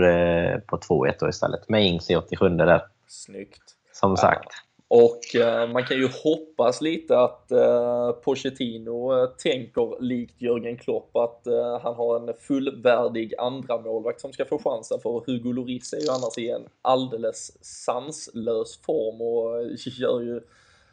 på 0.58 0.76
2-1 0.76 1.28
istället. 1.28 1.68
Med 1.68 1.86
Ings 1.86 2.10
i 2.10 2.16
87 2.16 2.48
där. 2.48 2.82
Snyggt. 3.08 3.62
Som 3.92 4.16
sagt. 4.16 4.48
Och 4.96 5.36
eh, 5.36 5.68
man 5.68 5.84
kan 5.84 5.96
ju 5.96 6.08
hoppas 6.24 6.80
lite 6.80 7.18
att 7.18 7.52
eh, 7.52 8.12
Pochettino 8.12 9.22
eh, 9.22 9.26
tänker 9.26 10.02
likt 10.02 10.42
Jörgen 10.42 10.76
Klopp 10.76 11.16
att 11.16 11.46
han 11.82 11.94
har 11.94 12.16
en 12.16 12.34
fullvärdig 12.34 13.34
andra 13.38 13.80
målvakt 13.80 14.20
som 14.20 14.32
ska 14.32 14.44
få 14.44 14.58
chansen. 14.58 14.98
För 15.02 15.22
Hugo 15.26 15.52
Lloris 15.52 15.92
är 15.92 16.00
ju 16.00 16.08
annars 16.08 16.38
i 16.38 16.50
en 16.50 16.62
alldeles 16.82 17.64
sanslös 17.64 18.78
form 18.78 19.20
och 19.20 19.76
gör 19.86 20.20
ju 20.20 20.40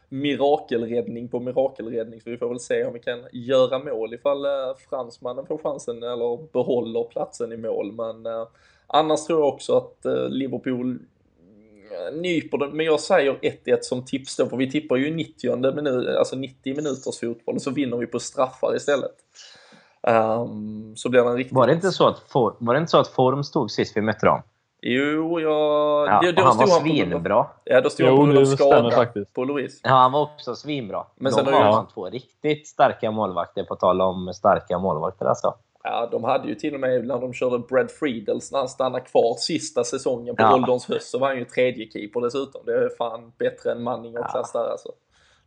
mirakelräddning 0.10 1.28
på 1.28 1.40
mirakelräddning. 1.40 2.22
Så 2.22 2.30
vi 2.30 2.38
får 2.38 2.50
väl 2.50 2.60
se 2.60 2.86
om 2.86 2.94
vi 2.94 3.00
kan 3.00 3.20
göra 3.32 3.80
mål 3.80 4.14
ifall 4.14 4.46
fransmannen 4.90 5.46
får 5.46 5.58
chansen 5.58 6.04
eller 6.04 6.52
behåller 6.52 7.04
platsen 7.04 7.52
i 7.52 7.58
mål. 7.58 7.92
Men 7.92 8.48
annars 8.88 9.26
tror 9.26 9.40
jag 9.40 9.54
också 9.54 9.78
att 9.78 10.06
Liverpool 10.30 11.00
nyper 12.14 12.58
den, 12.58 12.70
men 12.78 12.86
jag 12.86 13.00
säger 13.00 13.34
1-1 13.34 13.78
som 13.82 14.06
tips 14.06 14.38
då, 14.38 14.46
för 14.46 14.58
vi 14.58 14.72
tippar 14.72 14.96
ju 14.96 15.16
90 15.16 15.74
minut, 15.76 16.18
alltså 16.18 16.36
90 16.36 16.76
minuters 16.76 17.20
fotboll 17.20 17.56
och 17.56 17.62
så 17.62 17.72
vinner 17.72 17.98
vi 17.98 18.08
på 18.08 18.20
straffar 18.20 18.76
istället. 18.76 19.16
Um, 20.08 20.96
så 20.96 21.10
blir 21.10 21.24
det 21.24 21.30
en 21.30 21.36
riktigt... 21.36 21.56
Var 21.56 21.68
det 21.68 21.74
inte 21.74 21.92
så 21.92 22.08
att, 22.08 22.20
for, 22.20 22.56
var 22.60 22.74
det 22.74 22.80
inte 22.80 22.92
så 22.92 22.98
att 22.98 23.08
Form 23.08 23.44
stod 23.44 23.72
sist 23.72 23.98
vi 23.98 24.02
mötte 24.02 24.26
dem? 24.26 24.42
Jo, 24.82 25.40
jag... 25.40 26.08
Ja, 26.08 26.22
det, 26.22 26.32
då 26.32 26.44
han 26.44 26.58
var 26.58 26.68
svinbra. 26.68 27.48
Ja, 27.64 27.82
då 27.82 27.90
stod 27.90 28.08
han 28.08 28.16
på 28.16 28.24
grund 28.24 28.38
av 28.38 28.46
skada 28.46 28.92
faktiskt. 28.92 29.34
på 29.34 29.44
Louise. 29.44 29.80
Ja, 29.84 29.90
han 29.90 30.12
var 30.12 30.22
också 30.22 30.56
svinbra. 30.56 31.04
Men 31.16 31.32
sen 31.32 31.46
de 31.46 31.54
har 31.54 31.74
han 31.74 31.88
två 31.88 32.10
riktigt 32.10 32.68
starka 32.68 33.12
målvakter, 33.12 33.64
på 33.64 33.76
tal 33.76 34.02
om 34.02 34.34
starka 34.34 34.80
målvakter 34.80 35.26
alltså. 35.26 35.54
Ja, 35.84 36.10
de 36.12 36.24
hade 36.24 36.48
ju 36.48 36.56
till 36.56 36.74
och 36.74 36.80
med 36.80 37.08
när 37.08 37.20
de 37.20 37.34
körde 37.34 37.60
Brad 37.60 37.92
Friedels 37.92 38.52
när 38.52 38.60
han 38.60 38.70
stannade 38.70 39.06
kvar 39.06 39.36
sista 39.40 39.84
säsongen 39.84 40.36
på 40.36 40.44
ja. 40.44 40.56
ålderns 40.56 40.86
höst 40.86 41.10
så 41.10 41.20
var 41.20 41.28
han 41.28 41.38
ju 41.38 41.46
tredje 41.46 41.92
keeper 41.92 42.22
dessutom. 42.22 42.62
Det 42.66 42.74
är 42.74 42.90
fan 42.98 43.32
bättre 43.38 43.72
än 43.72 43.84
Manning 43.84 44.18
och 44.18 44.24
ja. 44.24 44.32
klass 44.32 44.52
där 44.52 44.72
alltså. 44.72 44.92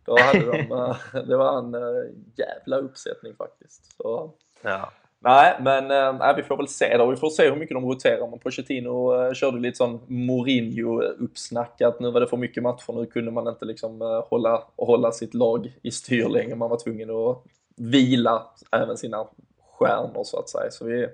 Då 0.05 0.19
hade 0.19 0.53
de, 0.53 0.73
eh, 0.73 1.25
det 1.25 1.37
var 1.37 1.59
en 1.59 1.75
uh, 1.75 2.05
jävla 2.37 2.77
uppsättning 2.77 3.35
faktiskt. 3.35 3.97
Så, 3.97 4.31
ja. 4.63 4.93
Nej, 5.19 5.57
men 5.61 5.91
äh, 6.21 6.37
vi 6.37 6.43
får 6.43 6.57
väl 6.57 6.69
se 6.69 6.97
då. 6.97 7.07
Vi 7.07 7.17
får 7.17 7.31
se 7.31 7.51
hur 7.51 7.57
mycket 7.57 7.77
de 7.77 7.85
roterar. 7.85 8.31
Men 8.31 8.39
Pochettino 8.39 9.25
äh, 9.27 9.33
körde 9.33 9.59
lite 9.59 9.77
sån 9.77 10.01
Mourinho-uppsnack 10.07 11.83
att 11.83 12.01
nu 12.01 12.11
var 12.11 12.21
det 12.21 12.27
för 12.27 12.37
mycket 12.37 12.63
matcher. 12.63 12.93
Nu 12.93 13.07
kunde 13.07 13.31
man 13.31 13.49
inte 13.49 13.65
liksom 13.65 14.03
äh, 14.03 14.25
hålla, 14.29 14.63
hålla 14.77 15.13
sitt 15.13 15.35
lag 15.35 15.73
i 15.83 15.91
styr 15.91 16.29
längre. 16.29 16.55
Man 16.55 16.71
var 16.71 16.79
tvungen 16.79 17.11
att 17.11 17.43
vila 17.77 18.43
även 18.73 18.97
sina 18.97 19.27
stjärnor 19.79 20.25
så 20.25 20.39
att 20.39 20.49
säga. 20.49 20.71
Så 20.71 20.85
vi, 20.85 21.09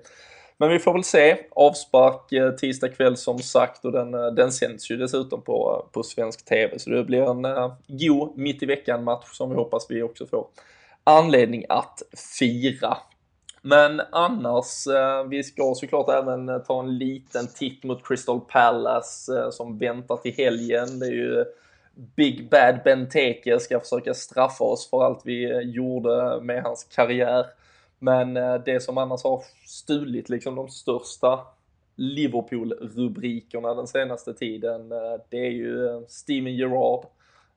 men 0.61 0.69
vi 0.69 0.79
får 0.79 0.93
väl 0.93 1.03
se. 1.03 1.37
Avspark 1.51 2.31
eh, 2.31 2.51
tisdag 2.51 2.89
kväll 2.89 3.17
som 3.17 3.39
sagt 3.39 3.85
och 3.85 3.91
den, 3.91 4.13
eh, 4.13 4.25
den 4.25 4.51
sänds 4.51 4.91
ju 4.91 4.97
dessutom 4.97 5.41
på, 5.41 5.83
eh, 5.85 5.91
på 5.91 6.03
svensk 6.03 6.45
TV. 6.45 6.79
Så 6.79 6.89
det 6.89 7.03
blir 7.03 7.21
en 7.21 7.45
uh, 7.45 7.73
god 7.87 8.37
mitt 8.37 8.63
i 8.63 8.65
veckan 8.65 9.03
match 9.03 9.25
som 9.31 9.49
vi 9.49 9.55
hoppas 9.55 9.85
vi 9.89 10.03
också 10.03 10.25
får 10.25 10.47
anledning 11.03 11.65
att 11.69 12.01
fira. 12.39 12.97
Men 13.61 14.01
annars, 14.11 14.87
vi 15.29 15.43
ska 15.43 15.73
såklart 15.75 16.09
även 16.09 16.63
ta 16.63 16.79
en 16.79 16.97
liten 16.97 17.47
titt 17.47 17.83
mot 17.83 18.07
Crystal 18.07 18.39
Palace 18.39 19.51
som 19.51 19.77
väntar 19.77 20.17
till 20.17 20.33
helgen. 20.33 20.99
Det 20.99 21.05
är 21.05 21.11
ju 21.11 21.45
Big 22.15 22.49
Bad 22.49 22.79
Benteke 22.83 23.59
ska 23.59 23.79
försöka 23.79 24.13
straffa 24.13 24.63
oss 24.63 24.89
för 24.89 25.03
allt 25.03 25.21
vi 25.25 25.61
gjorde 25.61 26.39
med 26.41 26.63
hans 26.63 26.83
karriär. 26.83 27.45
Men 28.03 28.37
eh, 28.37 28.55
det 28.65 28.79
som 28.79 28.97
annars 28.97 29.23
har 29.23 29.43
stulit 29.65 30.29
liksom 30.29 30.55
de 30.55 30.69
största 30.69 31.39
Liverpool-rubrikerna 31.95 33.73
den 33.73 33.87
senaste 33.87 34.33
tiden, 34.33 34.91
eh, 34.91 35.21
det 35.29 35.37
är 35.37 35.51
ju 35.51 35.87
eh, 35.87 36.01
Steven 36.07 36.55
Gerrard. 36.55 37.05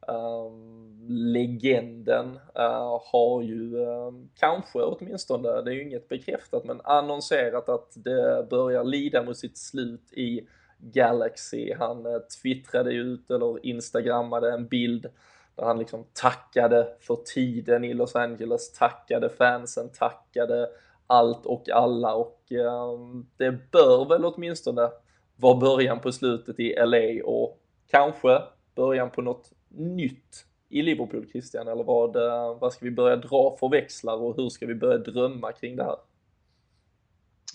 Um, 0.09 1.07
legenden 1.09 2.39
uh, 2.59 3.01
har 3.13 3.43
ju 3.43 3.77
um, 3.77 4.31
kanske 4.35 4.79
åtminstone, 4.79 5.63
det 5.63 5.71
är 5.71 5.75
ju 5.75 5.83
inget 5.83 6.09
bekräftat, 6.09 6.65
men 6.65 6.81
annonserat 6.85 7.69
att 7.69 7.93
det 7.95 8.47
börjar 8.51 8.85
lida 8.85 9.23
mot 9.23 9.37
sitt 9.37 9.59
slut 9.59 10.13
i 10.13 10.47
Galaxy. 10.79 11.75
Han 11.79 12.07
uh, 12.07 12.19
twittrade 12.19 12.93
ut 12.93 13.31
eller 13.31 13.67
instagrammade 13.67 14.53
en 14.53 14.67
bild 14.67 15.07
där 15.55 15.65
han 15.65 15.79
liksom 15.79 16.05
tackade 16.13 16.89
för 17.01 17.17
tiden 17.17 17.85
i 17.85 17.95
Los 17.95 18.17
Angeles, 18.17 18.73
tackade 18.73 19.29
fansen, 19.29 19.91
tackade 19.93 20.69
allt 21.07 21.47
och 21.47 21.69
alla 21.69 22.15
och 22.15 22.53
ehm, 22.53 23.27
det 23.37 23.71
bör 23.71 24.09
väl 24.09 24.25
åtminstone 24.25 24.91
vara 25.37 25.57
början 25.57 26.01
på 26.01 26.13
slutet 26.13 26.61
i 26.61 26.75
LA 26.87 27.25
och 27.25 27.61
kanske 27.91 28.43
början 28.75 29.11
på 29.11 29.23
något 29.23 29.53
nytt 29.69 30.47
i 30.69 30.83
Liverpool, 30.83 31.29
Christian, 31.33 31.69
eller 31.69 31.85
vad, 31.85 32.17
eh, 32.17 32.59
vad 32.59 32.73
ska 32.73 32.85
vi 32.85 32.91
börja 32.91 33.17
dra 33.17 33.57
för 33.61 33.69
växlar 33.69 34.17
och 34.17 34.37
hur 34.37 34.49
ska 34.49 34.67
vi 34.67 34.75
börja 34.75 34.99
drömma 34.99 35.53
kring 35.53 35.77
det 35.77 35.85
här? 35.85 35.97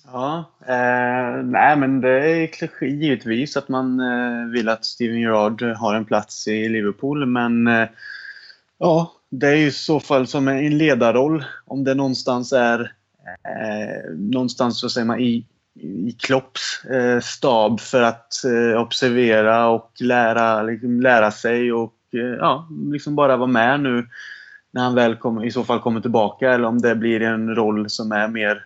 Ja, 0.06 0.52
eh, 0.68 1.44
nej 1.44 1.76
men 1.78 2.02
det 2.02 2.10
är 2.10 2.84
givetvis 2.84 3.58
att 3.58 3.70
man 3.70 4.00
eh, 4.00 4.46
vill 4.52 4.70
att 4.70 4.86
Steven 4.86 5.20
Gerrard 5.20 5.62
har 5.62 5.96
en 5.96 6.06
plats 6.06 6.48
i 6.48 6.70
Liverpool 6.70 7.26
men 7.26 7.68
eh, 7.68 7.88
ja, 8.78 9.14
det 9.30 9.48
är 9.48 9.56
ju 9.56 9.68
i 9.68 9.72
så 9.72 10.00
fall 10.00 10.28
som 10.28 10.48
en 10.48 10.78
ledarroll. 10.78 11.46
Om 11.66 11.84
det 11.84 11.94
någonstans 11.94 12.54
är 12.54 12.80
eh, 13.44 14.14
någonstans 14.16 14.80
så 14.80 14.90
säger 14.90 15.08
man 15.08 15.20
i, 15.20 15.46
i 15.80 16.16
Klopps 16.20 16.86
eh, 16.86 17.20
stab 17.20 17.80
för 17.80 18.02
att 18.02 18.34
eh, 18.46 18.82
observera 18.82 19.68
och 19.68 19.92
lära, 20.00 20.64
liksom, 20.64 21.02
lära 21.02 21.32
sig 21.32 21.74
och 21.74 21.96
eh, 22.14 22.20
ja, 22.20 22.68
liksom 22.92 23.16
bara 23.16 23.38
vara 23.38 23.48
med 23.48 23.80
nu 23.80 24.08
när 24.72 24.84
han 24.84 24.96
väl 24.96 25.16
kommer, 25.16 25.46
i 25.46 25.52
så 25.52 25.64
fall 25.64 25.80
kommer 25.80 26.02
tillbaka 26.02 26.54
eller 26.54 26.68
om 26.68 26.82
det 26.82 26.96
blir 26.96 27.22
en 27.22 27.56
roll 27.56 27.90
som 27.90 28.12
är 28.12 28.28
mer 28.28 28.66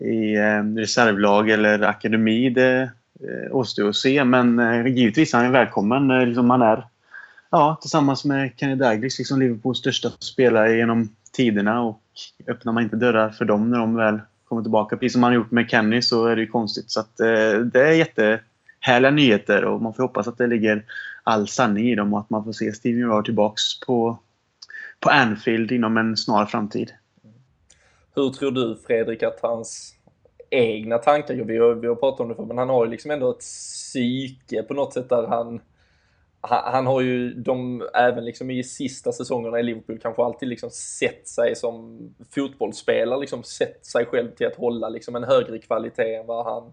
i 0.00 0.36
eh, 0.36 0.62
reservlag 0.76 1.50
eller 1.50 1.82
akademi. 1.82 2.50
Det 2.50 2.90
eh, 3.20 3.56
återstår 3.56 3.88
att 3.88 3.96
se. 3.96 4.24
Men 4.24 4.58
eh, 4.58 4.86
givetvis 4.86 5.32
han 5.32 5.44
är 5.44 5.50
välkommen. 5.50 6.28
Liksom 6.28 6.50
han 6.50 6.62
är 6.62 6.86
ja, 7.50 7.78
tillsammans 7.80 8.24
med 8.24 8.52
Kenny 8.56 8.74
Dalglish 8.74 9.18
liksom 9.18 9.40
Liverpools 9.40 9.78
största 9.78 10.10
spelare 10.10 10.76
genom 10.76 11.08
tiderna. 11.32 11.82
Och 11.82 12.02
öppnar 12.46 12.72
man 12.72 12.82
inte 12.82 12.96
dörrar 12.96 13.30
för 13.30 13.44
dem 13.44 13.70
när 13.70 13.78
de 13.78 13.94
väl 13.94 14.20
kommer 14.44 14.62
tillbaka, 14.62 14.96
precis 14.96 15.12
som 15.12 15.22
han 15.22 15.32
har 15.32 15.36
gjort 15.36 15.50
med 15.50 15.70
Kenny, 15.70 16.02
så 16.02 16.26
är 16.26 16.36
det 16.36 16.42
ju 16.42 16.48
konstigt. 16.48 16.90
Så 16.90 17.00
att, 17.00 17.16
det 17.72 17.80
är 17.80 17.92
jättehärliga 17.92 19.10
nyheter 19.10 19.64
och 19.64 19.82
man 19.82 19.94
får 19.94 20.02
hoppas 20.02 20.28
att 20.28 20.38
det 20.38 20.46
ligger 20.46 20.84
all 21.24 21.48
sanning 21.48 21.88
i 21.88 21.94
dem 21.94 22.14
och 22.14 22.20
att 22.20 22.30
man 22.30 22.44
får 22.44 22.52
se 22.52 22.72
Steven 22.72 23.00
Gerrard 23.00 23.24
tillbaks 23.24 23.80
på, 23.80 24.18
på 25.00 25.10
Anfield 25.10 25.72
inom 25.72 25.96
en 25.96 26.16
snar 26.16 26.46
framtid. 26.46 26.92
Hur 28.22 28.30
tror 28.30 28.50
du 28.50 28.76
Fredrik 28.86 29.22
att 29.22 29.40
hans 29.40 29.94
egna 30.50 30.98
tankar, 30.98 31.34
vi 31.34 31.58
har, 31.58 31.74
vi 31.74 31.86
har 31.86 31.94
pratat 31.94 32.20
om 32.20 32.28
det 32.28 32.34
för, 32.34 32.44
men 32.44 32.58
han 32.58 32.68
har 32.68 32.84
ju 32.84 32.90
liksom 32.90 33.10
ändå 33.10 33.30
ett 33.30 33.38
psyke 33.38 34.62
på 34.62 34.74
något 34.74 34.92
sätt 34.92 35.08
där 35.08 35.26
han 35.26 35.60
han, 36.42 36.86
har 36.86 37.00
ju 37.00 37.34
de, 37.34 37.88
även 37.94 38.24
liksom 38.24 38.50
i 38.50 38.64
sista 38.64 39.12
säsongerna 39.12 39.60
i 39.60 39.62
Liverpool 39.62 39.98
kanske 39.98 40.22
alltid 40.22 40.48
liksom 40.48 40.70
sett 40.70 41.28
sig 41.28 41.56
som 41.56 42.00
fotbollsspelare, 42.34 43.20
liksom 43.20 43.42
sett 43.42 43.86
sig 43.86 44.06
själv 44.06 44.30
till 44.30 44.46
att 44.46 44.56
hålla 44.56 44.88
liksom 44.88 45.16
en 45.16 45.24
högre 45.24 45.58
kvalitet 45.58 46.14
än 46.14 46.26
vad 46.26 46.44
han 46.44 46.72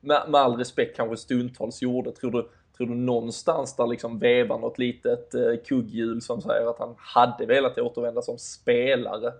med, 0.00 0.22
med 0.28 0.40
all 0.40 0.56
respekt 0.56 0.96
kanske 0.96 1.16
stundtals 1.16 1.82
gjorde. 1.82 2.12
Tror 2.12 2.30
du, 2.30 2.48
tror 2.76 2.86
du 2.86 2.94
någonstans 2.94 3.76
där 3.76 3.86
liksom 3.86 4.18
vevar 4.18 4.58
något 4.58 4.78
litet 4.78 5.34
eh, 5.34 5.56
kugghjul 5.66 6.22
som 6.22 6.42
säger 6.42 6.70
att 6.70 6.78
han 6.78 6.94
hade 6.98 7.46
velat 7.46 7.78
återvända 7.78 8.22
som 8.22 8.38
spelare? 8.38 9.32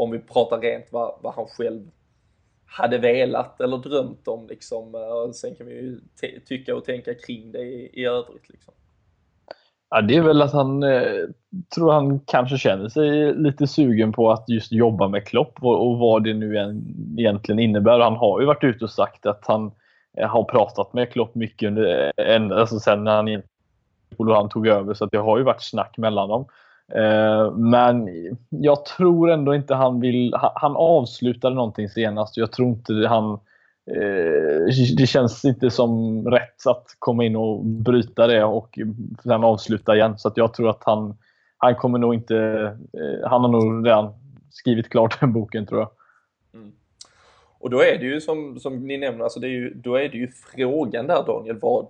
Om 0.00 0.10
vi 0.10 0.18
pratar 0.18 0.60
rent 0.60 0.86
vad, 0.90 1.14
vad 1.22 1.34
han 1.34 1.46
själv 1.46 1.90
hade 2.66 2.98
velat 2.98 3.60
eller 3.60 3.78
drömt 3.78 4.28
om 4.28 4.46
liksom. 4.46 4.94
Och 4.94 5.34
sen 5.34 5.54
kan 5.54 5.66
vi 5.66 5.72
ju 5.72 6.00
tycka 6.48 6.76
och 6.76 6.84
tänka 6.84 7.14
kring 7.14 7.52
det 7.52 7.62
i, 7.62 7.90
i 7.92 8.04
övrigt 8.04 8.48
liksom. 8.48 8.74
Ja, 9.90 10.00
det 10.00 10.16
är 10.16 10.22
väl 10.22 10.42
att 10.42 10.52
han 10.52 10.82
eh, 10.82 11.28
tror 11.74 11.92
han 11.92 12.20
kanske 12.20 12.58
känner 12.58 12.88
sig 12.88 13.34
lite 13.34 13.66
sugen 13.66 14.12
på 14.12 14.30
att 14.30 14.48
just 14.48 14.72
jobba 14.72 15.08
med 15.08 15.26
Klopp 15.26 15.58
och, 15.60 15.88
och 15.88 15.98
vad 15.98 16.24
det 16.24 16.34
nu 16.34 16.56
egentligen 17.18 17.58
innebär. 17.58 18.00
Han 18.00 18.16
har 18.16 18.40
ju 18.40 18.46
varit 18.46 18.64
ute 18.64 18.84
och 18.84 18.90
sagt 18.90 19.26
att 19.26 19.44
han 19.46 19.72
eh, 20.16 20.28
har 20.28 20.44
pratat 20.44 20.92
med 20.92 21.12
Klopp 21.12 21.34
mycket 21.34 21.66
under, 21.66 22.12
eh, 22.16 22.34
en, 22.34 22.52
alltså 22.52 22.78
sen 22.78 23.04
när 23.04 23.16
han, 23.16 23.42
han 24.34 24.48
tog 24.48 24.66
över 24.66 24.94
så 24.94 25.04
att 25.04 25.10
det 25.10 25.18
har 25.18 25.38
ju 25.38 25.44
varit 25.44 25.62
snack 25.62 25.98
mellan 25.98 26.28
dem. 26.28 26.46
Eh, 26.94 27.52
men 27.52 28.08
jag 28.48 28.84
tror 28.84 29.30
ändå 29.30 29.54
inte 29.54 29.74
han 29.74 30.00
vill... 30.00 30.34
Han 30.54 30.76
avslutade 30.76 31.54
någonting 31.54 31.88
senast. 31.88 32.36
Jag 32.36 32.52
tror 32.52 32.68
inte 32.68 32.92
han... 33.08 33.32
Eh, 33.90 34.96
det 34.96 35.06
känns 35.08 35.44
inte 35.44 35.70
som 35.70 36.24
rätt 36.30 36.66
att 36.66 36.86
komma 36.98 37.24
in 37.24 37.36
och 37.36 37.64
bryta 37.64 38.26
det 38.26 38.44
och 38.44 38.78
sen 39.22 39.44
avsluta 39.44 39.96
igen. 39.96 40.18
Så 40.18 40.32
jag 40.34 40.54
tror 40.54 40.70
att 40.70 40.82
han, 40.84 41.16
han 41.56 41.74
kommer 41.74 41.98
nog 41.98 42.14
inte... 42.14 42.36
Eh, 42.92 43.28
han 43.30 43.40
har 43.40 43.48
nog 43.48 43.86
redan 43.86 44.12
skrivit 44.50 44.88
klart 44.88 45.20
den 45.20 45.32
boken 45.32 45.66
tror 45.66 45.80
jag. 45.80 45.90
Mm. 46.54 46.72
Och 47.58 47.70
då 47.70 47.82
är 47.82 47.98
det 47.98 48.04
ju 48.04 48.20
som, 48.20 48.60
som 48.60 48.86
ni 48.86 48.98
nämner, 48.98 49.24
alltså 49.24 49.40
det 49.40 49.46
är 49.46 49.50
ju, 49.50 49.74
då 49.74 49.94
är 49.94 50.08
det 50.08 50.18
ju 50.18 50.28
frågan 50.28 51.06
där 51.06 51.24
Daniel, 51.26 51.58
vad, 51.60 51.86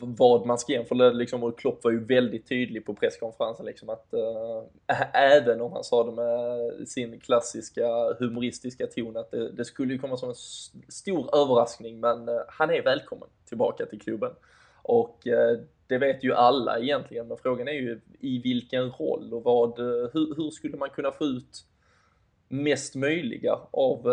vad 0.00 0.46
man 0.46 0.58
ska 0.58 0.72
jämföra. 0.72 1.10
Liksom, 1.10 1.42
och 1.42 1.58
Klopp 1.58 1.84
var 1.84 1.90
ju 1.90 2.04
väldigt 2.04 2.48
tydlig 2.48 2.86
på 2.86 2.94
presskonferensen 2.94 3.66
liksom 3.66 3.88
att 3.88 4.14
äh, 4.14 5.02
även 5.12 5.60
om 5.60 5.72
han 5.72 5.84
sa 5.84 6.04
det 6.04 6.12
med 6.12 6.88
sin 6.88 7.20
klassiska 7.20 7.86
humoristiska 8.18 8.86
ton 8.86 9.16
att 9.16 9.30
det, 9.30 9.52
det 9.52 9.64
skulle 9.64 9.92
ju 9.92 9.98
komma 9.98 10.16
som 10.16 10.28
en 10.28 10.34
stor 10.88 11.36
överraskning 11.36 12.00
men 12.00 12.28
äh, 12.28 12.34
han 12.48 12.70
är 12.70 12.82
välkommen 12.82 13.28
tillbaka 13.48 13.86
till 13.86 14.00
klubben. 14.00 14.32
Och 14.82 15.26
äh, 15.26 15.58
det 15.86 15.98
vet 15.98 16.24
ju 16.24 16.34
alla 16.34 16.78
egentligen 16.78 17.28
men 17.28 17.36
frågan 17.36 17.68
är 17.68 17.72
ju 17.72 18.00
i 18.20 18.38
vilken 18.38 18.90
roll 18.90 19.34
och 19.34 19.42
vad, 19.42 19.78
hur, 20.12 20.36
hur 20.36 20.50
skulle 20.50 20.76
man 20.76 20.90
kunna 20.90 21.12
få 21.12 21.24
ut 21.24 21.64
mest 22.48 22.94
möjliga 22.94 23.58
av 23.70 24.06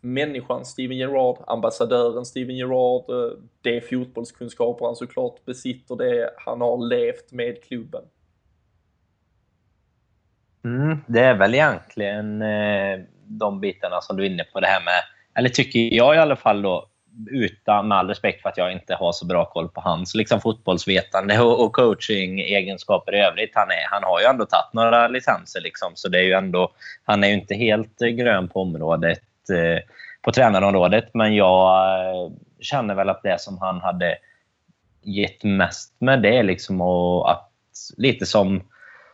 människan 0.00 0.64
Steven 0.64 0.96
Gerrard, 0.96 1.36
ambassadören 1.46 2.24
Steven 2.24 2.56
Gerrard, 2.56 3.04
De 3.06 3.36
det 3.62 3.80
fotbollskunskaper 3.80 4.84
han 4.84 4.96
såklart 4.96 5.44
besitter, 5.44 5.96
det 5.96 6.30
han 6.36 6.60
har 6.60 6.88
levt 6.88 7.32
med 7.32 7.64
klubben. 7.64 8.02
Mm, 10.64 10.98
det 11.06 11.20
är 11.20 11.34
väl 11.34 11.54
egentligen 11.54 12.42
eh, 12.42 12.98
de 13.24 13.60
bitarna 13.60 14.00
som 14.00 14.16
du 14.16 14.22
är 14.22 14.30
inne 14.30 14.44
på. 14.44 14.60
det 14.60 14.66
här 14.66 14.84
med, 14.84 15.02
Eller 15.34 15.48
tycker 15.48 15.94
jag 15.94 16.14
i 16.14 16.18
alla 16.18 16.36
fall 16.36 16.62
då, 16.62 16.88
utan 17.30 17.88
med 17.88 17.98
all 17.98 18.08
respekt 18.08 18.42
för 18.42 18.48
att 18.48 18.56
jag 18.56 18.72
inte 18.72 18.94
har 18.94 19.12
så 19.12 19.26
bra 19.26 19.44
koll 19.44 19.68
på 19.68 19.80
hans 19.80 20.14
liksom, 20.14 20.40
fotbollsvetande 20.40 21.40
och, 21.40 21.64
och 21.64 21.72
coaching-egenskaper 21.72 23.14
i 23.14 23.18
övrigt. 23.18 23.50
Han, 23.54 23.70
är, 23.70 23.86
han 23.90 24.04
har 24.04 24.20
ju 24.20 24.26
ändå 24.26 24.46
tagit 24.46 24.72
några 24.72 25.08
licenser. 25.08 25.60
Liksom, 25.60 25.92
så 25.94 26.08
det 26.08 26.18
är 26.18 26.22
ju 26.22 26.32
ändå, 26.32 26.72
han 27.04 27.24
är 27.24 27.28
ju 27.28 27.34
inte 27.34 27.54
helt 27.54 28.02
eh, 28.02 28.08
grön 28.08 28.48
på 28.48 28.62
området, 28.62 29.18
Eh, 29.50 29.78
på 30.22 30.32
tränarområdet. 30.32 31.10
Men 31.14 31.34
jag 31.34 32.00
eh, 32.00 32.32
känner 32.60 32.94
väl 32.94 33.08
att 33.08 33.22
det 33.22 33.40
som 33.40 33.58
han 33.58 33.80
hade 33.80 34.18
gett 35.02 35.44
mest 35.44 35.94
med 35.98 36.22
det 36.22 36.42
liksom 36.42 36.80
och 36.80 37.30
att 37.30 37.50
lite 37.96 38.26
som 38.26 38.62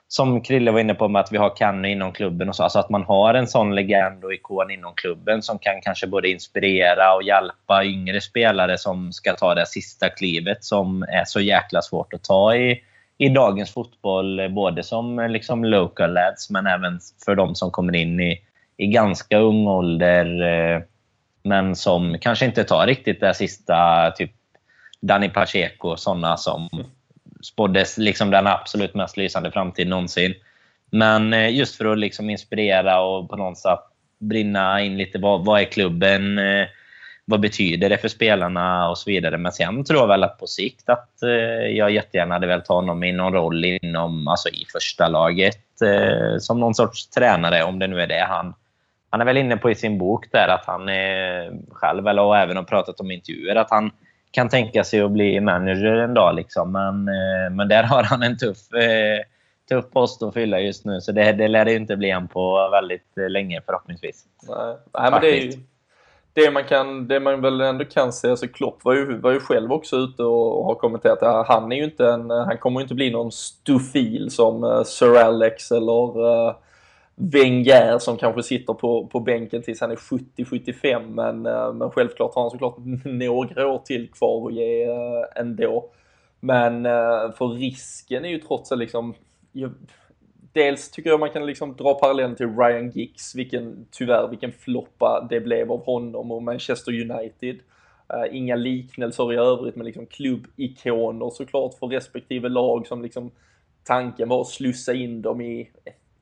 som 0.09 0.41
Krille 0.41 0.70
var 0.70 0.80
inne 0.80 0.95
på 0.95 1.09
med 1.09 1.20
att 1.20 1.32
vi 1.32 1.37
har 1.37 1.57
Kenny 1.57 1.89
inom 1.89 2.12
klubben 2.12 2.49
och 2.49 2.57
så. 2.57 2.62
Alltså 2.62 2.78
att 2.78 2.91
man 2.91 3.03
har 3.03 3.35
en 3.35 3.47
sån 3.47 3.74
legend 3.74 4.24
och 4.24 4.35
ikon 4.35 4.70
inom 4.70 4.95
klubben 4.95 5.43
som 5.43 5.59
kan 5.59 5.80
kanske 5.80 6.07
både 6.07 6.30
inspirera 6.30 7.14
och 7.14 7.22
hjälpa 7.22 7.85
yngre 7.85 8.20
spelare 8.20 8.78
som 8.78 9.12
ska 9.12 9.32
ta 9.32 9.55
det 9.55 9.66
sista 9.66 10.09
klivet 10.09 10.64
som 10.64 11.03
är 11.03 11.24
så 11.24 11.41
jäkla 11.41 11.82
svårt 11.82 12.14
att 12.14 12.24
ta 12.24 12.57
i, 12.57 12.82
i 13.18 13.28
dagens 13.28 13.72
fotboll. 13.72 14.51
Både 14.51 14.82
som 14.82 15.26
liksom 15.30 15.64
local 15.64 16.12
lads 16.12 16.51
men 16.51 16.66
även 16.66 16.99
för 17.24 17.35
de 17.35 17.55
som 17.55 17.70
kommer 17.70 17.95
in 17.95 18.20
i, 18.20 18.41
i 18.76 18.86
ganska 18.86 19.38
ung 19.38 19.66
ålder 19.66 20.42
eh, 20.42 20.82
men 21.42 21.76
som 21.76 22.18
kanske 22.20 22.44
inte 22.44 22.64
tar 22.64 22.86
riktigt 22.86 23.20
det 23.20 23.34
sista. 23.34 24.10
Typ 24.10 24.30
Danny 25.00 25.28
Pacheco 25.28 25.88
och 25.88 26.00
sådana 26.00 26.36
som 26.36 26.68
spåddes 27.42 27.98
liksom 27.98 28.30
den 28.30 28.46
absolut 28.46 28.94
mest 28.94 29.16
lysande 29.16 29.50
framtid 29.50 29.88
någonsin. 29.88 30.34
Men 30.90 31.32
eh, 31.32 31.54
just 31.54 31.76
för 31.76 31.84
att 31.84 31.98
liksom 31.98 32.30
inspirera 32.30 33.00
och 33.00 33.30
på 33.30 33.36
något 33.36 33.58
sätt 33.58 33.80
brinna 34.18 34.82
in 34.82 34.96
lite. 34.96 35.18
Vad, 35.18 35.44
vad 35.44 35.60
är 35.60 35.64
klubben? 35.64 36.38
Eh, 36.38 36.66
vad 37.24 37.40
betyder 37.40 37.88
det 37.88 37.98
för 37.98 38.08
spelarna 38.08 38.90
och 38.90 38.98
så 38.98 39.10
vidare. 39.10 39.38
Men 39.38 39.52
sen 39.52 39.84
tror 39.84 40.00
jag 40.00 40.08
väl 40.08 40.24
att 40.24 40.38
på 40.38 40.46
sikt 40.46 40.88
att 40.88 41.10
jag 41.70 41.90
jättegärna 41.90 42.34
hade 42.34 42.46
velat 42.46 42.68
ha 42.68 42.74
honom 42.74 43.04
i 43.04 43.12
någon 43.12 43.32
roll 43.32 43.64
inom, 43.64 44.28
alltså 44.28 44.48
i 44.48 44.66
första 44.72 45.08
laget 45.08 45.64
som 46.38 46.60
någon 46.60 46.74
sorts 46.74 47.10
tränare, 47.10 47.64
om 47.64 47.78
det 47.78 47.86
nu 47.86 48.00
är 48.00 48.06
det 48.06 48.26
han... 48.28 48.54
Han 49.14 49.20
är 49.20 49.24
väl 49.24 49.36
inne 49.36 49.56
på 49.56 49.70
i 49.70 49.74
sin 49.74 49.98
bok 49.98 50.26
där 50.32 50.48
att 50.48 50.64
han 50.66 50.88
är 50.88 51.52
själv, 51.72 52.06
eller 52.06 52.22
och 52.22 52.36
även 52.36 52.56
har 52.56 52.64
pratat 52.64 53.00
om 53.00 53.10
intervjuer, 53.10 53.56
att 53.56 53.70
han 53.70 53.90
kan 54.30 54.48
tänka 54.48 54.84
sig 54.84 55.00
att 55.00 55.10
bli 55.10 55.40
manager 55.40 55.96
en 55.96 56.14
dag. 56.14 56.34
Liksom. 56.34 56.72
Men, 56.72 57.08
eh, 57.08 57.50
men 57.50 57.68
där 57.68 57.82
har 57.82 58.02
han 58.02 58.22
en 58.22 58.38
tuff, 58.38 58.72
eh, 58.72 59.20
tuff 59.68 59.90
post 59.90 60.22
att 60.22 60.34
fylla 60.34 60.60
just 60.60 60.84
nu. 60.84 61.00
Så 61.00 61.12
det, 61.12 61.32
det 61.32 61.48
lär 61.48 61.64
det 61.64 61.74
inte 61.74 61.96
bli 61.96 62.10
en 62.10 62.28
på 62.28 62.68
väldigt 62.72 63.18
eh, 63.18 63.28
länge 63.28 63.60
förhoppningsvis. 63.66 64.24
Nej, 64.48 64.76
Nej 64.98 65.10
men 65.10 65.20
det 65.20 65.28
är 65.28 65.40
ju 65.40 65.52
det 66.32 66.50
man, 66.50 66.64
kan, 66.64 67.08
det 67.08 67.20
man 67.20 67.40
väl 67.40 67.60
ändå 67.60 67.84
kan 67.84 68.12
säga, 68.12 68.30
alltså 68.30 68.48
Klopp 68.48 68.84
var 68.84 68.94
ju, 68.94 69.18
var 69.18 69.32
ju 69.32 69.40
själv 69.40 69.72
också 69.72 69.96
ute 69.96 70.22
och, 70.22 70.64
har 70.64 70.74
kommenterat 70.74 71.22
att 71.22 71.48
han 71.48 71.72
är 71.72 71.76
ju 71.76 71.84
inte 71.84 72.08
en, 72.08 72.30
han 72.30 72.58
kommer 72.58 72.80
inte 72.80 72.94
bli 72.94 73.10
någon 73.10 73.32
stofil 73.32 74.30
som 74.30 74.84
Sir 74.86 75.16
Alex 75.16 75.70
eller 75.70 76.54
Wenger 77.16 77.98
som 77.98 78.16
kanske 78.16 78.42
sitter 78.42 78.74
på, 78.74 79.06
på 79.06 79.20
bänken 79.20 79.62
tills 79.62 79.80
han 79.80 79.90
är 79.90 79.96
70-75 79.96 81.08
men, 81.08 81.46
eh, 81.46 81.72
men 81.72 81.90
självklart 81.90 82.34
har 82.34 82.42
han 82.42 82.50
såklart 82.50 82.76
några 83.04 83.68
år 83.68 83.78
till 83.78 84.10
kvar 84.10 84.48
att 84.48 84.54
ge 84.54 84.84
eh, 84.84 85.24
ändå. 85.36 85.90
Men 86.40 86.86
eh, 86.86 87.32
för 87.38 87.48
risken 87.48 88.24
är 88.24 88.28
ju 88.28 88.38
trots 88.38 88.72
allt 88.72 88.78
liksom 88.78 89.14
Dels 90.52 90.90
tycker 90.90 91.10
jag 91.10 91.20
man 91.20 91.30
kan 91.30 91.46
liksom 91.46 91.76
dra 91.76 91.94
parallellen 91.94 92.36
till 92.36 92.56
Ryan 92.56 92.90
Giggs, 92.90 93.34
vilken, 93.34 93.86
tyvärr 93.90 94.28
vilken 94.28 94.52
floppa 94.52 95.26
det 95.30 95.40
blev 95.40 95.72
av 95.72 95.84
honom 95.84 96.32
och 96.32 96.42
Manchester 96.42 97.10
United. 97.10 97.58
Inga 98.32 98.56
liknelser 98.56 99.32
i 99.32 99.36
övrigt 99.36 99.76
men 99.76 99.86
liksom 99.86 100.06
klubbikoner 100.06 101.30
såklart 101.30 101.74
för 101.74 101.86
respektive 101.86 102.48
lag 102.48 102.86
som 102.86 103.02
liksom 103.02 103.30
tanken 103.84 104.28
var 104.28 104.40
att 104.40 104.48
slussa 104.48 104.94
in 104.94 105.22
dem 105.22 105.40
i 105.40 105.70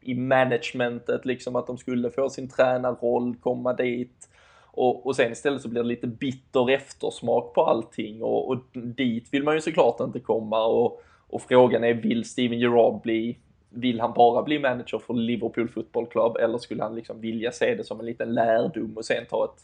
i 0.03 0.15
managementet, 0.15 1.25
liksom 1.25 1.57
att 1.57 1.67
de 1.67 1.79
skulle 1.79 2.11
få 2.11 2.29
sin 2.29 2.49
tränarroll, 2.49 3.37
komma 3.37 3.73
dit. 3.73 4.29
Och, 4.75 5.07
och 5.07 5.17
sen 5.17 5.33
istället 5.33 5.63
så 5.63 5.69
blir 5.69 5.83
det 5.83 5.89
lite 5.89 6.07
bitter 6.07 6.71
eftersmak 6.71 7.55
på 7.55 7.65
allting 7.65 8.23
och, 8.23 8.49
och 8.49 8.59
dit 8.73 9.29
vill 9.33 9.43
man 9.43 9.55
ju 9.55 9.61
såklart 9.61 10.01
inte 10.01 10.21
komma 10.21 10.65
och, 10.65 11.03
och 11.29 11.43
frågan 11.43 11.85
är, 11.85 11.95
vill 11.95 12.25
Steven 12.25 12.59
Gerrard 12.59 13.03
bli 13.03 13.39
vill 13.73 14.01
han 14.01 14.13
bara 14.13 14.43
bli 14.43 14.59
manager 14.59 14.99
för 14.99 15.15
Liverpool 15.15 15.69
Football 15.69 16.07
Club 16.07 16.37
eller 16.37 16.59
skulle 16.59 16.83
han 16.83 16.95
liksom 16.95 17.21
vilja 17.21 17.53
se 17.53 17.75
det 17.75 17.85
som 17.85 18.01
en 18.01 18.07
liten 18.07 18.35
lärdom 18.35 18.97
och 18.97 19.05
sen 19.05 19.27
ta 19.31 19.45
ett, 19.45 19.63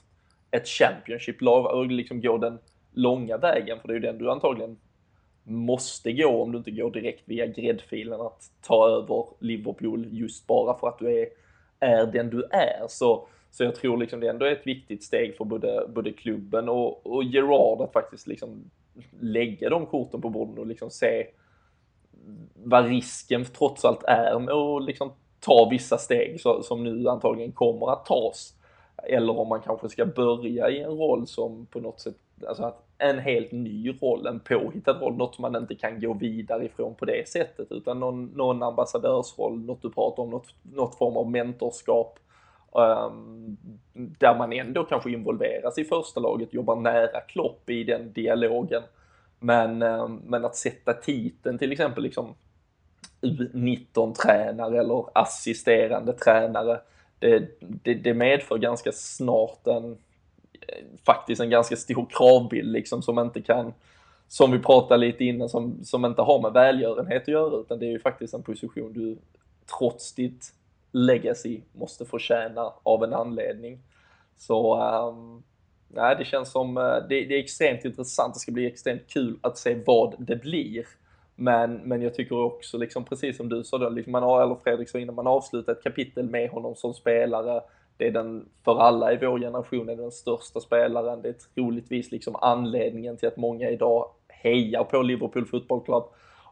ett 0.50 0.68
Championship-lag 0.68 1.66
och 1.66 1.86
liksom 1.86 2.20
gå 2.20 2.38
den 2.38 2.58
långa 2.92 3.36
vägen? 3.36 3.78
För 3.80 3.88
det 3.88 3.94
är 3.94 3.96
ju 3.96 4.00
den 4.00 4.18
du 4.18 4.30
antagligen 4.30 4.76
måste 5.48 6.12
gå 6.12 6.42
om 6.42 6.52
du 6.52 6.58
inte 6.58 6.70
går 6.70 6.90
direkt 6.90 7.22
via 7.24 7.46
gräddfilen 7.46 8.20
att 8.20 8.50
ta 8.62 8.88
över 8.88 9.26
Liverpool 9.40 10.06
just 10.10 10.46
bara 10.46 10.78
för 10.78 10.88
att 10.88 10.98
du 10.98 11.20
är, 11.20 11.28
är 11.80 12.06
den 12.06 12.30
du 12.30 12.42
är. 12.50 12.86
Så, 12.88 13.28
så 13.50 13.64
jag 13.64 13.74
tror 13.74 13.96
liksom 13.96 14.20
det 14.20 14.28
ändå 14.28 14.46
är 14.46 14.52
ett 14.52 14.66
viktigt 14.66 15.04
steg 15.04 15.36
för 15.36 15.44
både, 15.44 15.86
både 15.94 16.12
klubben 16.12 16.68
och, 16.68 17.06
och 17.06 17.24
Gerard 17.24 17.80
att 17.80 17.92
faktiskt 17.92 18.26
liksom 18.26 18.70
lägga 19.20 19.70
de 19.70 19.86
korten 19.86 20.20
på 20.20 20.28
bordet 20.28 20.58
och 20.58 20.66
liksom 20.66 20.90
se 20.90 21.26
vad 22.54 22.88
risken 22.88 23.44
trots 23.44 23.84
allt 23.84 24.04
är 24.04 24.38
med 24.38 24.54
att 24.54 24.84
liksom 24.84 25.12
ta 25.40 25.68
vissa 25.70 25.98
steg 25.98 26.40
så, 26.40 26.62
som 26.62 26.84
nu 26.84 27.08
antagligen 27.08 27.52
kommer 27.52 27.92
att 27.92 28.06
tas. 28.06 28.54
Eller 28.96 29.38
om 29.38 29.48
man 29.48 29.60
kanske 29.60 29.88
ska 29.88 30.06
börja 30.06 30.70
i 30.70 30.80
en 30.82 30.90
roll 30.90 31.26
som 31.26 31.66
på 31.66 31.80
något 31.80 32.00
sätt, 32.00 32.16
alltså 32.46 32.62
att 32.62 32.87
en 32.98 33.18
helt 33.18 33.52
ny 33.52 33.98
roll, 34.00 34.26
en 34.26 34.40
påhittad 34.40 34.92
roll, 34.92 35.16
något 35.16 35.34
som 35.34 35.42
man 35.42 35.56
inte 35.56 35.74
kan 35.74 36.00
gå 36.00 36.12
vidare 36.12 36.64
ifrån 36.64 36.94
på 36.94 37.04
det 37.04 37.28
sättet, 37.28 37.72
utan 37.72 38.00
någon, 38.00 38.24
någon 38.24 38.62
ambassadörsroll, 38.62 39.58
något 39.58 39.82
du 39.82 39.90
pratar 39.90 40.22
om, 40.22 40.30
något, 40.30 40.54
något 40.62 40.98
form 40.98 41.16
av 41.16 41.30
mentorskap, 41.30 42.18
um, 42.72 43.56
där 43.94 44.38
man 44.38 44.52
ändå 44.52 44.84
kanske 44.84 45.10
involveras 45.10 45.78
i 45.78 45.84
första 45.84 46.20
laget, 46.20 46.54
jobbar 46.54 46.76
nära 46.76 47.20
Klopp 47.20 47.70
i 47.70 47.84
den 47.84 48.12
dialogen. 48.12 48.82
Men, 49.40 49.82
um, 49.82 50.22
men 50.24 50.44
att 50.44 50.56
sätta 50.56 50.92
titeln 50.92 51.58
till 51.58 51.72
exempel 51.72 52.02
liksom 52.02 52.34
U19-tränare 53.20 54.78
eller 54.78 55.04
assisterande 55.14 56.12
tränare, 56.12 56.80
det, 57.18 57.58
det, 57.60 57.94
det 57.94 58.14
medför 58.14 58.58
ganska 58.58 58.92
snart 58.92 59.66
en 59.66 59.98
faktiskt 61.06 61.40
en 61.40 61.50
ganska 61.50 61.76
stor 61.76 62.06
kravbild 62.10 62.72
liksom 62.72 63.02
som 63.02 63.18
inte 63.18 63.42
kan, 63.42 63.72
som 64.28 64.52
vi 64.52 64.58
pratade 64.58 65.06
lite 65.06 65.24
innan, 65.24 65.48
som, 65.48 65.84
som 65.84 66.04
inte 66.04 66.22
har 66.22 66.42
med 66.42 66.52
välgörenhet 66.52 67.22
att 67.22 67.28
göra 67.28 67.60
utan 67.60 67.78
det 67.78 67.86
är 67.86 67.90
ju 67.90 68.00
faktiskt 68.00 68.34
en 68.34 68.42
position 68.42 68.92
du 68.92 69.18
trots 69.78 70.14
ditt 70.14 70.52
legacy 70.92 71.60
måste 71.72 72.04
förtjäna 72.04 72.72
av 72.82 73.04
en 73.04 73.14
anledning. 73.14 73.78
Så 74.36 74.82
um, 75.08 75.42
nej, 75.88 76.16
det 76.18 76.24
känns 76.24 76.50
som, 76.50 76.76
eh, 76.76 76.82
det, 76.82 77.24
det, 77.24 77.34
är 77.34 77.38
extremt 77.38 77.84
intressant, 77.84 78.34
det 78.34 78.40
ska 78.40 78.52
bli 78.52 78.66
extremt 78.66 79.06
kul 79.06 79.38
att 79.40 79.58
se 79.58 79.82
vad 79.86 80.14
det 80.18 80.36
blir. 80.36 80.86
Men, 81.36 81.74
men 81.74 82.02
jag 82.02 82.14
tycker 82.14 82.38
också, 82.38 82.78
liksom, 82.78 83.04
precis 83.04 83.36
som 83.36 83.48
du 83.48 83.64
sa, 83.64 83.78
då, 83.78 83.88
liksom 83.88 84.12
man 84.12 84.22
har, 84.22 84.42
eller 84.42 84.54
Fredrik 84.54 84.88
sa 84.88 84.98
innan, 84.98 85.14
man 85.14 85.26
avslutar 85.26 85.72
ett 85.72 85.82
kapitel 85.82 86.30
med 86.30 86.50
honom 86.50 86.74
som 86.76 86.94
spelare 86.94 87.60
det 87.98 88.06
är 88.06 88.10
den, 88.10 88.48
för 88.64 88.80
alla 88.80 89.12
i 89.12 89.16
vår 89.16 89.38
generation, 89.38 89.88
är 89.88 89.96
den 89.96 90.10
största 90.10 90.60
spelaren. 90.60 91.22
Det 91.22 91.28
är 91.28 91.34
troligtvis 91.54 92.10
liksom 92.10 92.36
anledningen 92.36 93.16
till 93.16 93.28
att 93.28 93.36
många 93.36 93.70
idag 93.70 94.10
hejar 94.28 94.84
på 94.84 95.02
Liverpool 95.02 95.46
Football 95.46 95.84
Club. 95.84 96.04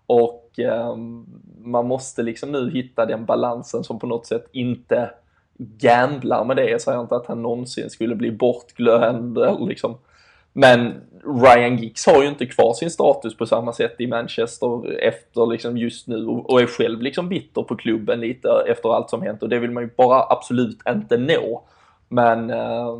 Och 0.06 0.58
eh, 0.58 0.96
man 1.58 1.86
måste 1.86 2.22
liksom 2.22 2.52
nu 2.52 2.70
hitta 2.70 3.06
den 3.06 3.24
balansen 3.24 3.84
som 3.84 3.98
på 3.98 4.06
något 4.06 4.26
sätt 4.26 4.48
inte 4.52 5.10
gamblar 5.58 6.44
med 6.44 6.56
det. 6.56 6.70
Jag 6.70 6.80
säger 6.80 7.00
inte 7.00 7.16
att 7.16 7.26
han 7.26 7.42
någonsin 7.42 7.90
skulle 7.90 8.14
bli 8.14 8.30
bortglömd 8.32 9.38
eller 9.38 9.66
liksom 9.66 9.94
men 10.58 11.00
Ryan 11.24 11.76
Giggs 11.76 12.06
har 12.06 12.22
ju 12.22 12.28
inte 12.28 12.46
kvar 12.46 12.74
sin 12.74 12.90
status 12.90 13.36
på 13.36 13.46
samma 13.46 13.72
sätt 13.72 13.94
i 13.98 14.06
Manchester 14.06 14.98
efter 14.98 15.46
liksom 15.46 15.76
just 15.76 16.06
nu 16.06 16.26
och 16.26 16.60
är 16.60 16.66
själv 16.66 17.02
liksom 17.02 17.28
bitter 17.28 17.62
på 17.62 17.76
klubben 17.76 18.20
lite 18.20 18.48
efter 18.68 18.94
allt 18.94 19.10
som 19.10 19.22
hänt 19.22 19.42
och 19.42 19.48
det 19.48 19.58
vill 19.58 19.70
man 19.70 19.82
ju 19.82 19.90
bara 19.96 20.22
absolut 20.32 20.78
inte 20.88 21.16
nå. 21.16 21.62
Men 22.08 22.50
eh, 22.50 22.96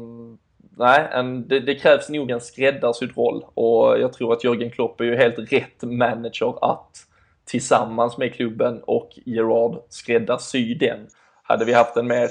nej, 0.77 1.09
en, 1.13 1.49
det, 1.49 1.61
det, 1.61 1.75
krävs 1.75 2.09
nog 2.09 2.31
en 2.31 2.41
skräddarsydd 2.41 3.17
roll 3.17 3.45
och 3.55 4.01
jag 4.01 4.13
tror 4.13 4.33
att 4.33 4.45
Jörgen 4.45 4.71
Klopp 4.71 5.01
är 5.01 5.05
ju 5.05 5.17
helt 5.17 5.53
rätt 5.53 5.83
manager 5.83 6.73
att 6.73 6.97
tillsammans 7.45 8.19
med 8.19 8.35
klubben 8.35 8.83
och 8.83 9.11
Gerard 9.25 9.79
skräddarsy 9.89 10.75
den. 10.75 11.07
Hade 11.43 11.65
vi 11.65 11.73
haft 11.73 11.97
en 11.97 12.07
mer 12.07 12.29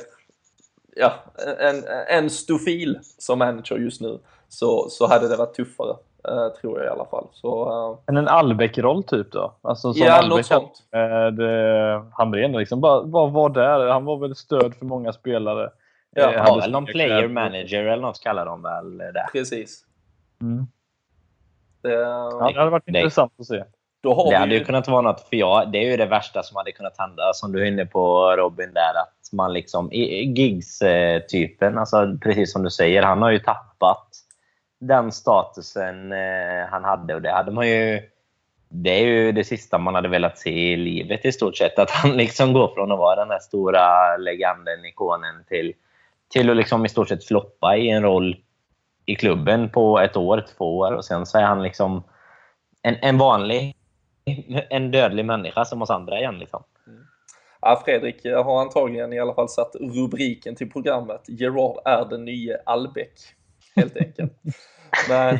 ja, 0.95 1.13
en, 1.59 1.83
en 2.07 2.29
stofil 2.29 2.99
som 3.17 3.39
manager 3.39 3.77
just 3.77 4.01
nu 4.01 4.19
så, 4.55 4.89
så 4.89 5.07
hade 5.07 5.27
det 5.27 5.35
varit 5.35 5.55
tuffare. 5.55 5.95
Uh, 6.31 6.49
tror 6.61 6.79
jag 6.79 6.85
i 6.85 6.89
alla 6.89 7.05
fall. 7.05 7.27
Så, 7.31 7.69
uh... 7.69 7.99
Men 8.05 8.17
en 8.17 8.27
Albeck-roll 8.27 9.03
typ 9.03 9.31
då? 9.31 9.53
Alltså 9.61 9.93
som 9.93 10.05
ja, 10.05 10.13
Albeck 10.13 10.37
något 10.37 10.45
sånt. 10.45 10.83
Med 10.91 11.39
uh, 11.39 12.03
Hamrén 12.11 12.51
liksom. 12.51 12.81
Bara, 12.81 13.03
bara 13.03 13.29
var 13.29 13.49
där. 13.49 13.87
Han 13.87 14.05
var 14.05 14.17
väl 14.17 14.35
stöd 14.35 14.75
för 14.75 14.85
många 14.85 15.13
spelare. 15.13 15.69
Ja, 16.15 16.33
eh, 16.33 16.57
väl 16.57 16.71
någon 16.71 16.85
player 16.85 17.27
manager 17.27 17.83
eller 17.83 18.01
något 18.01 18.19
kallar 18.19 18.45
de 18.45 18.61
väl 18.61 18.97
det. 18.97 19.27
Precis. 19.31 19.85
Mm. 20.41 20.67
Det, 21.81 21.93
ja, 21.93 22.51
det 22.53 22.59
hade 22.59 22.71
varit 22.71 22.83
det, 22.85 22.99
intressant 22.99 23.33
att 23.39 23.45
se. 23.45 23.63
det 24.03 24.15
vi... 24.29 24.35
hade 24.35 24.55
ju 24.55 24.63
kunnat 24.63 24.87
vara 24.87 25.01
något, 25.01 25.21
för 25.21 25.35
jag, 25.35 25.71
det 25.71 25.77
är 25.77 25.91
ju 25.91 25.97
det 25.97 26.05
värsta 26.05 26.43
som 26.43 26.57
hade 26.57 26.71
kunnat 26.71 26.97
hända, 26.97 27.33
som 27.33 27.51
du 27.51 27.61
är 27.61 27.65
inne 27.65 27.85
på 27.85 28.35
Robin, 28.37 28.73
där 28.73 29.01
att 29.01 29.33
man 29.33 29.53
liksom, 29.53 29.89
Gigs-typen, 29.91 31.77
alltså 31.77 32.17
precis 32.21 32.53
som 32.53 32.63
du 32.63 32.69
säger, 32.69 33.03
han 33.03 33.21
har 33.21 33.29
ju 33.29 33.39
tappat 33.39 34.07
den 34.79 35.11
statusen 35.11 36.11
eh, 36.11 36.67
han 36.69 36.83
hade 36.83 37.15
och 37.15 37.21
det 37.21 37.31
hade 37.31 37.51
man 37.51 37.69
ju 37.69 38.09
det 38.69 38.89
är 38.89 39.05
ju 39.05 39.31
det 39.31 39.43
sista 39.43 39.77
man 39.77 39.95
hade 39.95 40.07
velat 40.07 40.37
se 40.37 40.73
i 40.73 40.77
livet 40.77 41.25
i 41.25 41.31
stort 41.31 41.57
sett. 41.57 41.79
Att 41.79 41.91
han 41.91 42.11
liksom 42.17 42.53
går 42.53 42.67
från 42.73 42.91
att 42.91 42.97
vara 42.97 43.15
den 43.15 43.29
här 43.29 43.39
stora 43.39 44.17
legenden, 44.17 44.85
ikonen, 44.85 45.43
till, 45.47 45.73
till 46.29 46.49
att 46.49 46.57
liksom 46.57 46.85
i 46.85 46.89
stort 46.89 47.09
sett 47.09 47.25
floppa 47.25 47.77
i 47.77 47.89
en 47.89 48.03
roll 48.03 48.37
i 49.05 49.15
klubben 49.15 49.69
på 49.69 49.99
ett 49.99 50.17
år, 50.17 50.45
två 50.57 50.77
år. 50.77 50.91
Och 50.91 51.05
sen 51.05 51.25
så 51.25 51.37
är 51.37 51.43
han 51.43 51.63
liksom 51.63 52.03
en, 52.81 52.95
en 53.01 53.17
vanlig, 53.17 53.75
en 54.69 54.91
dödlig 54.91 55.25
människa 55.25 55.65
som 55.65 55.81
oss 55.81 55.89
andra 55.89 56.19
igen. 56.19 56.39
Liksom. 56.39 56.63
Ja, 57.61 57.81
Fredrik 57.85 58.25
har 58.25 58.61
antagligen 58.61 59.13
i 59.13 59.19
alla 59.19 59.33
fall 59.33 59.49
satt 59.49 59.75
rubriken 59.75 60.55
till 60.55 60.71
programmet 60.71 61.21
Gerard 61.27 61.77
är 61.85 62.05
den 62.05 62.25
nya 62.25 62.57
Albeck 62.65 63.19
helt 63.75 63.97
enkelt. 63.97 64.33
Men 65.09 65.37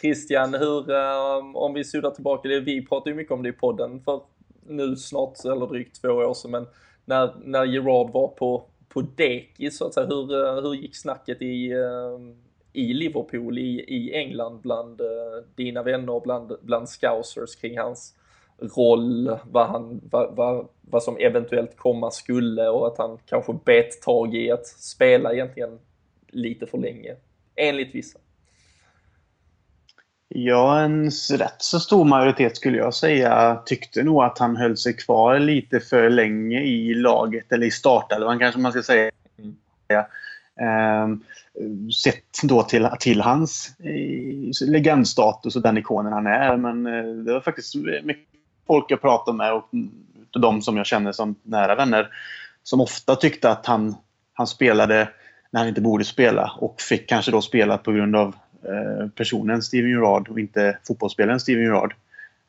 Christian, 0.00 0.54
hur, 0.54 0.90
ehm, 0.90 1.56
om 1.56 1.74
vi 1.74 1.84
suddar 1.84 2.10
tillbaka 2.10 2.48
det, 2.48 2.60
vi 2.60 2.86
pratade 2.86 3.10
ju 3.10 3.16
mycket 3.16 3.32
om 3.32 3.42
det 3.42 3.48
i 3.48 3.52
podden 3.52 4.00
för 4.00 4.20
nu 4.68 4.96
snart, 4.96 5.44
eller 5.44 5.66
drygt 5.66 6.00
två 6.00 6.08
år 6.08 6.34
sedan, 6.34 6.50
men 6.50 6.66
när, 7.04 7.34
när 7.44 7.64
Gerard 7.64 8.10
var 8.10 8.28
på, 8.28 8.64
på 8.88 9.00
dekis 9.00 9.78
så 9.78 9.86
att 9.86 9.94
säga, 9.94 10.06
hur, 10.06 10.46
eh, 10.46 10.62
hur 10.62 10.74
gick 10.74 10.96
snacket 10.96 11.42
i, 11.42 11.72
ehm, 11.72 12.36
i 12.72 12.94
Liverpool, 12.94 13.58
i, 13.58 13.84
i 13.88 14.14
England, 14.14 14.60
bland 14.60 15.00
eh, 15.00 15.06
dina 15.54 15.82
vänner, 15.82 16.20
bland, 16.20 16.52
bland 16.62 16.88
scousers 16.88 17.56
kring 17.56 17.78
hans 17.78 18.14
roll, 18.76 19.38
vad, 19.50 19.66
han, 19.66 20.00
vad, 20.10 20.36
vad, 20.36 20.68
vad 20.80 21.02
som 21.02 21.16
eventuellt 21.16 21.76
komma 21.76 22.10
skulle 22.10 22.68
och 22.68 22.86
att 22.86 22.98
han 22.98 23.18
kanske 23.26 23.58
bet 23.64 24.02
tag 24.02 24.34
i 24.34 24.50
att 24.50 24.66
spela 24.66 25.32
egentligen 25.32 25.78
lite 26.28 26.66
för 26.66 26.78
länge 26.78 27.16
enligt 27.56 27.94
vissa. 27.94 28.18
Ja, 30.28 30.80
en 30.80 31.10
rätt 31.32 31.56
så 31.58 31.80
stor 31.80 32.04
majoritet 32.04 32.56
skulle 32.56 32.78
jag 32.78 32.94
säga 32.94 33.62
tyckte 33.66 34.02
nog 34.02 34.22
att 34.22 34.38
han 34.38 34.56
höll 34.56 34.76
sig 34.76 34.96
kvar 34.96 35.38
lite 35.38 35.80
för 35.80 36.10
länge 36.10 36.60
i 36.60 36.94
laget, 36.94 37.52
eller 37.52 37.66
i 37.66 37.70
startelvan 37.70 38.38
kanske 38.38 38.60
man 38.60 38.72
ska 38.72 38.82
säga. 38.82 39.10
Mm. 39.38 39.56
Ehm, 40.60 41.22
sett 41.92 42.42
då 42.42 42.62
till, 42.62 42.88
till 43.00 43.20
hans 43.20 43.74
eh, 43.78 44.68
legendstatus 44.68 45.56
och 45.56 45.62
den 45.62 45.78
ikonen 45.78 46.12
han 46.12 46.26
är. 46.26 46.56
Men 46.56 46.86
eh, 46.86 47.24
det 47.24 47.32
var 47.32 47.40
faktiskt 47.40 47.74
mycket 48.02 48.28
folk 48.66 48.84
jag 48.88 49.00
pratade 49.00 49.36
med 49.36 49.52
och 49.52 49.68
de 50.40 50.62
som 50.62 50.76
jag 50.76 50.86
känner 50.86 51.12
som 51.12 51.34
nära 51.42 51.74
vänner 51.74 52.08
som 52.62 52.80
ofta 52.80 53.16
tyckte 53.16 53.50
att 53.50 53.66
han, 53.66 53.94
han 54.32 54.46
spelade 54.46 55.08
när 55.50 55.60
han 55.60 55.68
inte 55.68 55.80
borde 55.80 56.04
spela 56.04 56.52
och 56.58 56.80
fick 56.80 57.08
kanske 57.08 57.30
då 57.30 57.40
spela 57.40 57.78
på 57.78 57.92
grund 57.92 58.16
av 58.16 58.34
eh, 58.62 59.08
personen 59.08 59.62
Steven 59.62 59.90
Gerrard 59.90 60.28
och 60.28 60.40
inte 60.40 60.78
fotbollsspelaren 60.86 61.40
Steven 61.40 61.64
Gerrard. 61.64 61.94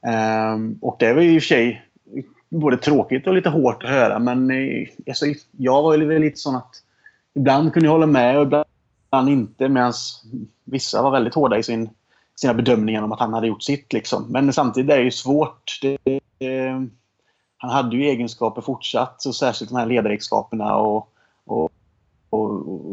Ehm, 0.07 0.77
och 0.81 0.95
det 0.99 1.13
var 1.13 1.21
ju 1.21 1.35
i 1.35 1.37
och 1.37 1.41
för 1.41 1.47
sig 1.47 1.85
både 2.49 2.77
tråkigt 2.77 3.27
och 3.27 3.33
lite 3.33 3.49
hårt 3.49 3.83
att 3.83 3.89
höra 3.89 4.19
men 4.19 4.51
eh, 4.51 4.87
alltså, 5.07 5.25
jag 5.51 5.81
var 5.83 5.97
ju 5.97 6.19
lite 6.19 6.37
sån 6.37 6.55
att 6.55 6.83
ibland 7.35 7.73
kunde 7.73 7.87
jag 7.87 7.93
hålla 7.93 8.05
med 8.05 8.37
och 8.37 8.43
ibland 8.43 9.29
inte 9.29 9.69
medan 9.69 9.93
vissa 10.65 11.01
var 11.01 11.11
väldigt 11.11 11.33
hårda 11.33 11.57
i 11.57 11.63
sin, 11.63 11.89
sina 12.35 12.53
bedömningar 12.53 13.03
om 13.03 13.11
att 13.11 13.19
han 13.19 13.33
hade 13.33 13.47
gjort 13.47 13.63
sitt. 13.63 13.93
Liksom. 13.93 14.25
Men 14.29 14.53
samtidigt 14.53 14.91
är 14.91 14.97
det 14.97 15.03
ju 15.03 15.11
svårt. 15.11 15.79
Det, 15.81 15.97
han 17.57 17.69
hade 17.69 17.95
ju 17.95 18.03
egenskaper 18.03 18.61
fortsatt, 18.61 19.25
och 19.25 19.35
särskilt 19.35 19.71
de 19.71 19.77
här 19.77 19.85
ledaregenskaperna 19.85 20.75
och, 20.75 21.09
och, 21.45 21.71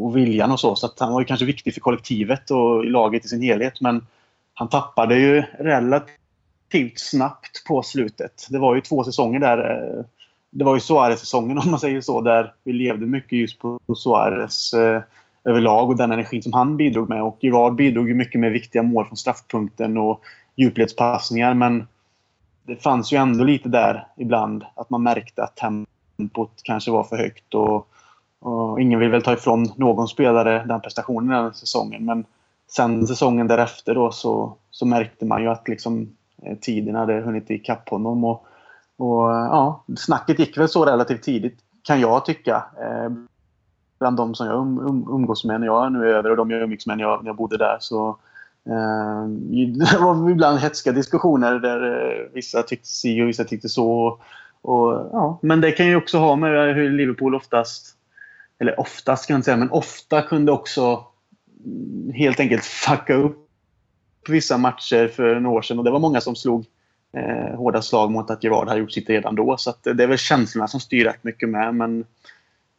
och, 0.05 0.17
viljan 0.17 0.51
och 0.51 0.59
så. 0.59 0.75
Så 0.75 0.85
att 0.85 0.99
han 0.99 1.13
var 1.13 1.19
ju 1.19 1.25
kanske 1.25 1.45
viktig 1.45 1.73
för 1.73 1.81
kollektivet 1.81 2.51
och 2.51 2.85
i 2.85 2.89
laget 2.89 3.25
i 3.25 3.27
sin 3.27 3.41
helhet. 3.41 3.81
Men 3.81 4.07
han 4.53 4.69
tappade 4.69 5.15
ju 5.15 5.43
relativt 5.59 6.99
snabbt 6.99 7.65
på 7.67 7.83
slutet. 7.83 8.47
Det 8.49 8.59
var 8.59 8.75
ju 8.75 8.81
två 8.81 9.03
säsonger 9.03 9.39
där. 9.39 9.57
Eh, 9.57 10.05
det 10.49 10.63
var 10.63 10.75
ju 10.75 10.79
Suarez-säsongen 10.79 11.57
om 11.63 11.71
man 11.71 11.79
säger 11.79 12.01
så. 12.01 12.21
Där 12.21 12.53
vi 12.63 12.73
levde 12.73 13.05
mycket 13.05 13.39
just 13.39 13.59
på 13.59 13.79
Suarez 13.95 14.73
eh, 14.73 15.01
överlag 15.43 15.89
och 15.89 15.97
den 15.97 16.11
energin 16.11 16.43
som 16.43 16.53
han 16.53 16.77
bidrog 16.77 17.09
med. 17.09 17.23
Och 17.23 17.37
Gerard 17.41 17.75
bidrog 17.75 18.07
ju 18.07 18.15
mycket 18.15 18.41
med 18.41 18.51
viktiga 18.51 18.83
mål 18.83 19.05
från 19.05 19.17
straffpunkten 19.17 19.97
och 19.97 20.21
djupledspassningar. 20.55 21.53
Men 21.53 21.87
det 22.63 22.75
fanns 22.75 23.13
ju 23.13 23.17
ändå 23.17 23.43
lite 23.43 23.69
där 23.69 24.07
ibland 24.17 24.65
att 24.75 24.89
man 24.89 25.03
märkte 25.03 25.43
att 25.43 25.55
tempot 25.55 26.61
kanske 26.63 26.91
var 26.91 27.03
för 27.03 27.17
högt. 27.17 27.53
Och 27.53 27.87
och 28.45 28.81
ingen 28.81 28.99
vill 28.99 29.09
väl 29.09 29.21
ta 29.21 29.33
ifrån 29.33 29.71
någon 29.75 30.07
spelare 30.07 30.65
den 30.67 30.81
prestationen 30.81 31.43
den 31.43 31.53
säsongen. 31.53 32.05
Men 32.05 32.25
sen 32.71 33.07
säsongen 33.07 33.47
därefter 33.47 33.95
då 33.95 34.11
så, 34.11 34.57
så 34.71 34.85
märkte 34.85 35.25
man 35.25 35.41
ju 35.41 35.49
att 35.49 35.67
liksom, 35.67 36.09
eh, 36.43 36.57
tiden 36.57 36.95
hade 36.95 37.21
hunnit 37.21 37.49
ikapp 37.49 37.89
honom. 37.89 38.23
Och, 38.23 38.45
och, 38.97 39.31
eh, 39.31 39.45
ja, 39.45 39.83
snacket 39.97 40.39
gick 40.39 40.57
väl 40.57 40.69
så 40.69 40.85
relativt 40.85 41.23
tidigt, 41.23 41.57
kan 41.83 41.99
jag 41.99 42.25
tycka. 42.25 42.63
Eh, 42.81 43.09
bland 43.99 44.17
de 44.17 44.35
som 44.35 44.47
jag 44.47 44.55
um, 44.55 44.79
um, 44.79 45.07
umgås 45.09 45.45
med 45.45 45.59
när 45.59 45.67
jag 45.67 45.91
nu 45.91 46.09
är 46.09 46.13
över 46.13 46.29
och 46.29 46.37
de 46.37 46.51
jag 46.51 46.61
umgicks 46.61 46.87
med 46.87 46.97
när 46.97 47.03
jag, 47.03 47.23
när 47.23 47.29
jag 47.29 47.35
bodde 47.35 47.57
där. 47.57 47.77
Så, 47.79 48.09
eh, 48.69 49.27
det 49.91 49.97
var 49.99 50.29
ibland 50.29 50.59
hetska 50.59 50.91
diskussioner 50.91 51.59
där 51.59 51.91
eh, 51.91 52.33
vissa 52.33 52.63
tyckte 52.63 52.87
si 52.87 53.21
och 53.21 53.27
vissa 53.27 53.43
tyckte 53.43 53.69
så. 53.69 53.91
Och, 53.91 54.19
och, 54.61 55.09
ja, 55.11 55.39
men 55.41 55.61
det 55.61 55.71
kan 55.71 55.87
ju 55.87 55.95
också 55.95 56.17
ha 56.17 56.35
med 56.35 56.75
hur 56.75 56.89
Liverpool 56.89 57.35
oftast 57.35 57.95
eller 58.59 58.79
oftast 58.79 59.23
ska 59.23 59.33
jag 59.33 59.37
inte 59.37 59.45
säga, 59.45 59.57
men 59.57 59.71
ofta 59.71 60.21
kunde 60.21 60.51
också 60.51 61.05
helt 62.13 62.39
enkelt 62.39 62.65
fucka 62.65 63.13
upp 63.13 63.49
vissa 64.29 64.57
matcher 64.57 65.07
för 65.07 65.39
några 65.39 65.57
år 65.57 65.61
sedan. 65.61 65.79
Och 65.79 65.85
det 65.85 65.91
var 65.91 65.99
många 65.99 66.21
som 66.21 66.35
slog 66.35 66.65
eh, 67.13 67.55
hårda 67.55 67.81
slag 67.81 68.11
mot 68.11 68.29
att 68.29 68.43
Gerard 68.43 68.67
hade 68.67 68.79
gjort 68.79 68.91
sitt 68.91 69.09
redan 69.09 69.35
då. 69.35 69.57
Så 69.57 69.73
det 69.83 70.03
är 70.03 70.07
väl 70.07 70.17
känslorna 70.17 70.67
som 70.67 70.79
styr 70.79 71.05
rätt 71.05 71.23
mycket 71.23 71.49
med. 71.49 71.75
Men 71.75 72.05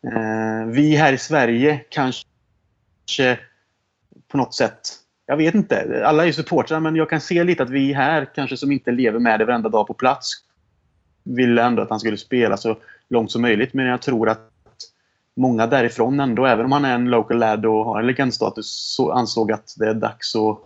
eh, 0.07 0.67
vi 0.67 0.97
här 0.97 1.13
i 1.13 1.19
Sverige 1.19 1.81
kanske 1.89 3.39
på 4.29 4.37
något 4.37 4.55
sätt 4.55 4.81
jag 5.27 5.37
vet 5.37 5.55
inte. 5.55 6.03
Alla 6.07 6.23
är 6.23 6.27
ju 6.27 6.33
supportrar, 6.33 6.81
men 6.81 6.97
jag 6.97 7.11
kan 7.11 7.21
se 7.21 7.45
lite 7.45 7.63
att 7.63 7.71
vi 7.71 7.93
här, 7.93 8.29
kanske 8.35 8.57
som 8.57 8.73
inte 8.73 8.91
lever 8.91 9.19
med 9.19 9.41
det 9.41 9.45
varenda 9.45 9.69
dag 9.69 9.87
på 9.87 9.95
plats, 9.95 10.33
ville 11.25 11.63
ändå 11.63 11.83
att 11.83 11.91
han 11.91 12.01
skulle 12.01 12.17
spela 12.17 12.57
så 12.57 12.77
långt 13.09 13.31
som 13.31 13.43
möjligt. 13.43 13.75
Men 13.75 13.87
jag 13.87 14.03
tror 14.03 14.29
att 14.29 14.51
många 15.37 15.67
därifrån 15.67 16.21
ändå, 16.21 16.47
även 16.47 16.65
om 16.65 16.73
han 16.73 16.85
är 16.85 16.95
en 16.95 17.11
local 17.11 17.39
lad 17.39 17.67
och 17.67 17.85
har 17.85 18.01
en 18.01 18.07
legendstatus, 18.07 18.95
så 18.97 19.13
ansåg 19.13 19.53
att 19.53 19.75
det 19.79 19.89
är 19.89 19.95
dags 19.95 20.37
att, 20.37 20.59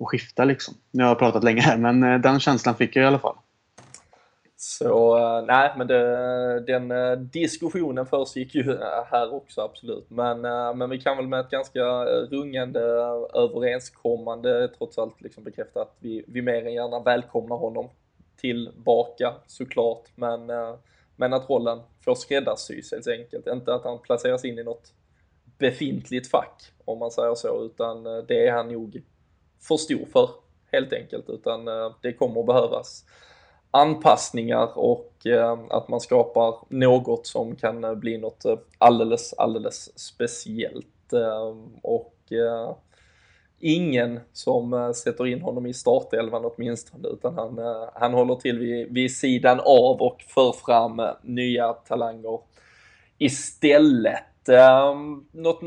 att 0.00 0.08
skifta. 0.08 0.44
Liksom. 0.44 0.74
Nu 0.90 1.02
har 1.02 1.10
jag 1.10 1.18
pratat 1.18 1.44
länge 1.44 1.60
här, 1.60 1.76
men 1.76 2.02
eh, 2.02 2.18
den 2.18 2.40
känslan 2.40 2.74
fick 2.74 2.96
jag 2.96 3.02
i 3.02 3.06
alla 3.06 3.18
fall. 3.18 3.36
Så 4.56 5.18
eh, 5.18 5.44
nej, 5.46 5.74
men 5.76 5.86
det, 5.86 6.60
den 6.60 6.90
eh, 6.90 7.12
diskussionen 7.12 8.06
försiggick 8.06 8.54
ju 8.54 8.78
här 9.10 9.34
också 9.34 9.60
absolut. 9.60 10.10
Men, 10.10 10.40
men 10.78 10.90
vi 10.90 11.00
kan 11.00 11.16
väl 11.16 11.26
med 11.26 11.40
ett 11.40 11.50
ganska 11.50 11.80
rungande 12.04 12.80
överenskommande 13.34 14.68
trots 14.78 14.98
allt 14.98 15.20
liksom 15.20 15.44
bekräfta 15.44 15.82
att 15.82 15.96
vi, 15.98 16.24
vi 16.28 16.42
mer 16.42 16.66
än 16.66 16.72
gärna 16.72 17.00
välkomnar 17.00 17.56
honom 17.56 17.88
tillbaka 18.40 19.34
såklart. 19.46 20.08
Men 20.14 20.50
men 21.20 21.32
att 21.32 21.50
rollen 21.50 21.80
får 22.04 22.14
skräddarsys 22.14 22.92
helt 22.92 23.06
enkelt. 23.06 23.46
Inte 23.46 23.74
att 23.74 23.84
han 23.84 23.98
placeras 23.98 24.44
in 24.44 24.58
i 24.58 24.62
något 24.62 24.92
befintligt 25.58 26.30
fack 26.30 26.72
om 26.84 26.98
man 26.98 27.10
säger 27.10 27.34
så, 27.34 27.64
utan 27.64 28.06
eh, 28.06 28.24
det 28.28 28.46
är 28.46 28.52
han 28.52 28.68
nog 28.68 29.02
för 29.60 29.76
stor 29.76 30.06
för 30.12 30.30
helt 30.72 30.92
enkelt. 30.92 31.30
Utan 31.30 31.68
eh, 31.68 31.92
det 32.02 32.12
kommer 32.12 32.40
att 32.40 32.46
behövas 32.46 33.04
anpassningar 33.70 34.78
och 34.78 35.26
eh, 35.26 35.58
att 35.70 35.88
man 35.88 36.00
skapar 36.00 36.54
något 36.68 37.26
som 37.26 37.56
kan 37.56 38.00
bli 38.00 38.18
något 38.18 38.44
alldeles, 38.78 39.32
alldeles 39.32 39.98
speciellt. 39.98 41.12
Ehm, 41.12 41.76
och 41.82 42.16
ingen 43.60 44.20
som 44.32 44.72
eh, 44.72 44.92
sätter 44.92 45.26
in 45.26 45.42
honom 45.42 45.66
i 45.66 45.74
startelvan 45.74 46.44
åtminstone, 46.44 47.08
utan 47.08 47.34
han, 47.34 47.58
eh, 47.58 47.88
han 47.94 48.12
håller 48.12 48.34
till 48.34 48.58
vid, 48.58 48.94
vid 48.94 49.16
sidan 49.16 49.60
av 49.60 50.02
och 50.02 50.22
för 50.28 50.52
fram 50.52 51.00
eh, 51.00 51.10
nya 51.22 51.72
talanger 51.72 52.40
istället. 53.18 54.24
Um, 54.48 55.28
något 55.32 55.60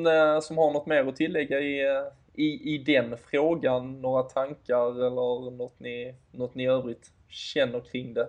som 0.43 0.57
har 0.57 0.73
något 0.73 0.85
mer 0.85 1.07
att 1.07 1.15
tillägga 1.15 1.59
i, 1.59 1.81
i, 2.33 2.75
i 2.75 2.77
den 2.77 3.17
frågan? 3.31 4.01
Några 4.01 4.23
tankar 4.23 5.05
eller 5.07 5.51
något 5.51 5.79
ni, 5.79 6.15
något 6.31 6.55
ni 6.55 6.67
övrigt 6.67 7.11
känner 7.27 7.79
kring 7.79 8.13
det? 8.13 8.27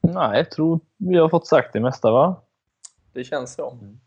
Nej, 0.00 0.36
jag 0.36 0.50
tror 0.50 0.80
vi 0.96 1.18
har 1.18 1.28
fått 1.28 1.46
sagt 1.46 1.72
det 1.72 1.80
mesta 1.80 2.10
va? 2.10 2.42
Det 3.12 3.24
känns 3.24 3.54
så. 3.54 3.70
Mm. 3.70 4.00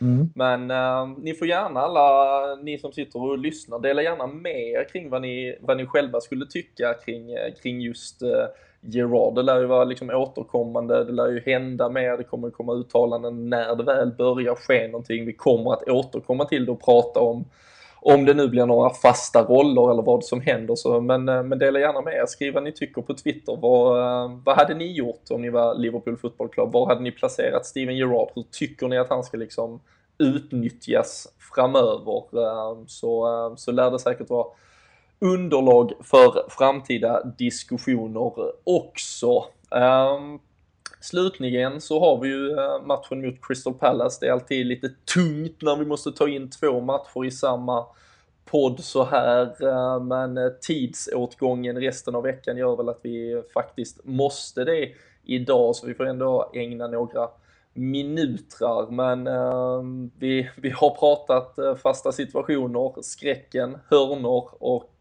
Mm. 0.00 0.30
Men 0.34 0.70
eh, 0.70 1.18
ni 1.18 1.34
får 1.34 1.48
gärna 1.48 1.80
alla 1.80 2.54
ni 2.54 2.78
som 2.78 2.92
sitter 2.92 3.22
och 3.22 3.38
lyssnar 3.38 3.78
dela 3.78 4.02
gärna 4.02 4.26
med 4.26 4.70
er 4.70 4.88
kring 4.92 5.10
vad 5.10 5.22
ni, 5.22 5.58
vad 5.60 5.76
ni 5.76 5.86
själva 5.86 6.20
skulle 6.20 6.46
tycka 6.46 6.94
kring, 7.04 7.32
eh, 7.32 7.54
kring 7.62 7.80
just 7.80 8.22
eh, 8.22 8.46
Gerard. 8.80 9.34
Det 9.34 9.42
lär 9.42 9.60
ju 9.60 9.66
vara 9.66 9.84
liksom 9.84 10.10
återkommande, 10.10 11.04
det 11.04 11.12
lär 11.12 11.28
ju 11.28 11.42
hända 11.46 11.88
mer, 11.88 12.16
det 12.16 12.24
kommer 12.24 12.50
komma 12.50 12.74
uttalanden 12.74 13.50
när 13.50 13.76
det 13.76 13.82
väl 13.82 14.12
börjar 14.12 14.54
ske 14.54 14.88
någonting. 14.88 15.26
Vi 15.26 15.32
kommer 15.32 15.72
att 15.72 15.88
återkomma 15.88 16.44
till 16.44 16.66
det 16.66 16.72
och 16.72 16.84
prata 16.84 17.20
om 17.20 17.44
om 18.00 18.24
det 18.24 18.34
nu 18.34 18.48
blir 18.48 18.66
några 18.66 18.90
fasta 18.90 19.42
roller 19.42 19.90
eller 19.90 20.02
vad 20.02 20.24
som 20.24 20.40
händer 20.40 20.74
så, 20.74 21.00
men, 21.00 21.28
eh, 21.28 21.42
men 21.42 21.58
dela 21.58 21.78
gärna 21.78 22.00
med 22.00 22.14
er, 22.14 22.26
skriv 22.26 22.54
vad 22.54 22.62
ni 22.62 22.72
tycker 22.72 23.02
på 23.02 23.14
Twitter. 23.14 23.56
Vad, 23.56 23.98
eh, 23.98 24.38
vad 24.44 24.56
hade 24.56 24.74
ni 24.74 24.92
gjort 24.92 25.22
om 25.30 25.42
ni 25.42 25.50
var 25.50 25.74
Liverpool 25.74 26.16
Football 26.16 26.48
Club? 26.48 26.72
Var 26.72 26.86
hade 26.86 27.00
ni 27.00 27.10
placerat 27.10 27.66
Steven 27.66 27.96
Gerrard? 27.96 28.28
Hur 28.34 28.44
tycker 28.50 28.88
ni 28.88 28.98
att 28.98 29.08
han 29.08 29.24
ska 29.24 29.36
liksom 29.36 29.80
utnyttjas 30.18 31.28
framöver? 31.54 32.22
Eh, 32.32 32.84
så, 32.86 33.54
så 33.56 33.72
lär 33.72 33.90
det 33.90 33.98
säkert 33.98 34.30
vara 34.30 34.46
underlag 35.20 35.92
för 36.00 36.50
framtida 36.50 37.24
diskussioner 37.24 38.32
också. 38.64 39.44
Um, 39.70 40.40
slutligen 41.00 41.80
så 41.80 42.00
har 42.00 42.20
vi 42.20 42.28
ju 42.28 42.58
eh, 42.58 42.82
matchen 42.82 43.26
mot 43.26 43.46
Crystal 43.46 43.74
Palace. 43.74 44.18
Det 44.20 44.28
är 44.28 44.32
alltid 44.32 44.66
lite 44.66 44.90
tungt 45.14 45.62
när 45.62 45.76
vi 45.76 45.84
måste 45.84 46.12
ta 46.12 46.28
in 46.28 46.50
två 46.50 46.80
matcher 46.80 47.24
i 47.24 47.30
samma 47.30 47.86
podd 48.44 48.80
så 48.80 49.04
här, 49.04 49.66
eh, 49.66 50.00
men 50.00 50.38
eh, 50.38 50.48
tidsåtgången 50.60 51.80
resten 51.80 52.14
av 52.14 52.22
veckan 52.22 52.56
gör 52.56 52.76
väl 52.76 52.88
att 52.88 53.00
vi 53.02 53.42
faktiskt 53.54 54.04
måste 54.04 54.64
det 54.64 54.88
idag, 55.24 55.76
så 55.76 55.86
vi 55.86 55.94
får 55.94 56.06
ändå 56.06 56.50
ägna 56.54 56.86
några 56.86 57.28
minutrar, 57.74 58.90
men 58.90 59.24
vi, 60.18 60.50
vi 60.56 60.70
har 60.70 60.90
pratat 60.90 61.80
fasta 61.82 62.12
situationer, 62.12 63.02
skräcken, 63.02 63.78
hörnor 63.88 64.48
och 64.60 64.94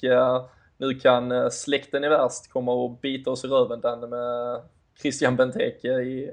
nu 0.77 0.93
kan 0.93 1.51
släkten 1.51 2.03
i 2.03 2.09
värst 2.09 2.51
komma 2.51 2.73
och 2.73 2.91
bita 2.91 3.31
oss 3.31 3.45
i 3.45 3.47
röven 3.47 3.81
den 3.81 4.09
med 4.09 4.61
Christian 5.01 5.35
Benteke 5.35 5.87
i 5.87 6.31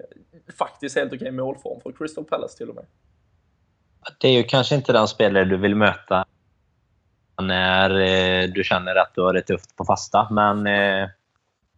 faktiskt 0.59 0.97
helt 0.97 1.13
okej 1.13 1.31
målform 1.31 1.81
för 1.81 1.93
Crystal 1.93 2.25
Palace 2.25 2.59
till 2.59 2.69
och 2.69 2.75
med. 2.75 2.85
Det 4.21 4.29
är 4.29 4.33
ju 4.33 4.43
kanske 4.43 4.75
inte 4.75 4.93
den 4.93 5.09
spelare 5.09 5.45
du 5.45 5.57
vill 5.57 5.75
möta 5.75 6.25
när 7.43 7.91
eh, 7.91 8.49
du 8.49 8.65
känner 8.65 8.97
att 8.97 9.15
du 9.15 9.21
har 9.21 9.33
det 9.33 9.43
tufft 9.43 9.77
på 9.77 9.85
fasta. 9.85 10.29
Men 10.31 10.67
eh, 10.67 11.09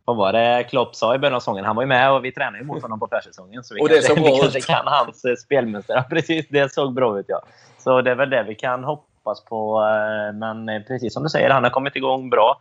vad 0.04 0.16
var 0.16 0.32
det 0.32 0.64
Klopp 0.64 0.96
sa 0.96 1.14
i 1.14 1.18
början 1.18 1.34
av 1.34 1.40
säsongen? 1.40 1.64
Han 1.64 1.76
var 1.76 1.82
ju 1.82 1.86
med 1.86 2.12
och 2.12 2.24
vi 2.24 2.32
tränade 2.32 2.64
mot 2.64 2.82
honom 2.82 3.00
på 3.00 3.08
försäsongen. 3.10 3.64
Så 3.64 3.74
vi 3.74 3.80
och 3.80 3.88
kanske, 3.88 4.14
det 4.14 4.20
vi 4.30 4.38
kanske 4.40 4.60
kan 4.60 4.86
hans 4.86 5.24
eh, 5.24 5.34
spelmönster. 5.34 6.02
precis, 6.10 6.48
det 6.48 6.72
såg 6.72 6.94
bra 6.94 7.18
ut 7.20 7.26
ja. 7.28 7.42
Så 7.78 8.02
det 8.02 8.10
är 8.10 8.14
väl 8.14 8.30
det 8.30 8.42
vi 8.42 8.54
kan 8.54 8.84
hoppas 8.84 9.44
på. 9.44 9.80
Men 10.34 10.84
precis 10.84 11.14
som 11.14 11.22
du 11.22 11.28
säger, 11.28 11.50
han 11.50 11.64
har 11.64 11.70
kommit 11.70 11.96
igång 11.96 12.30
bra. 12.30 12.60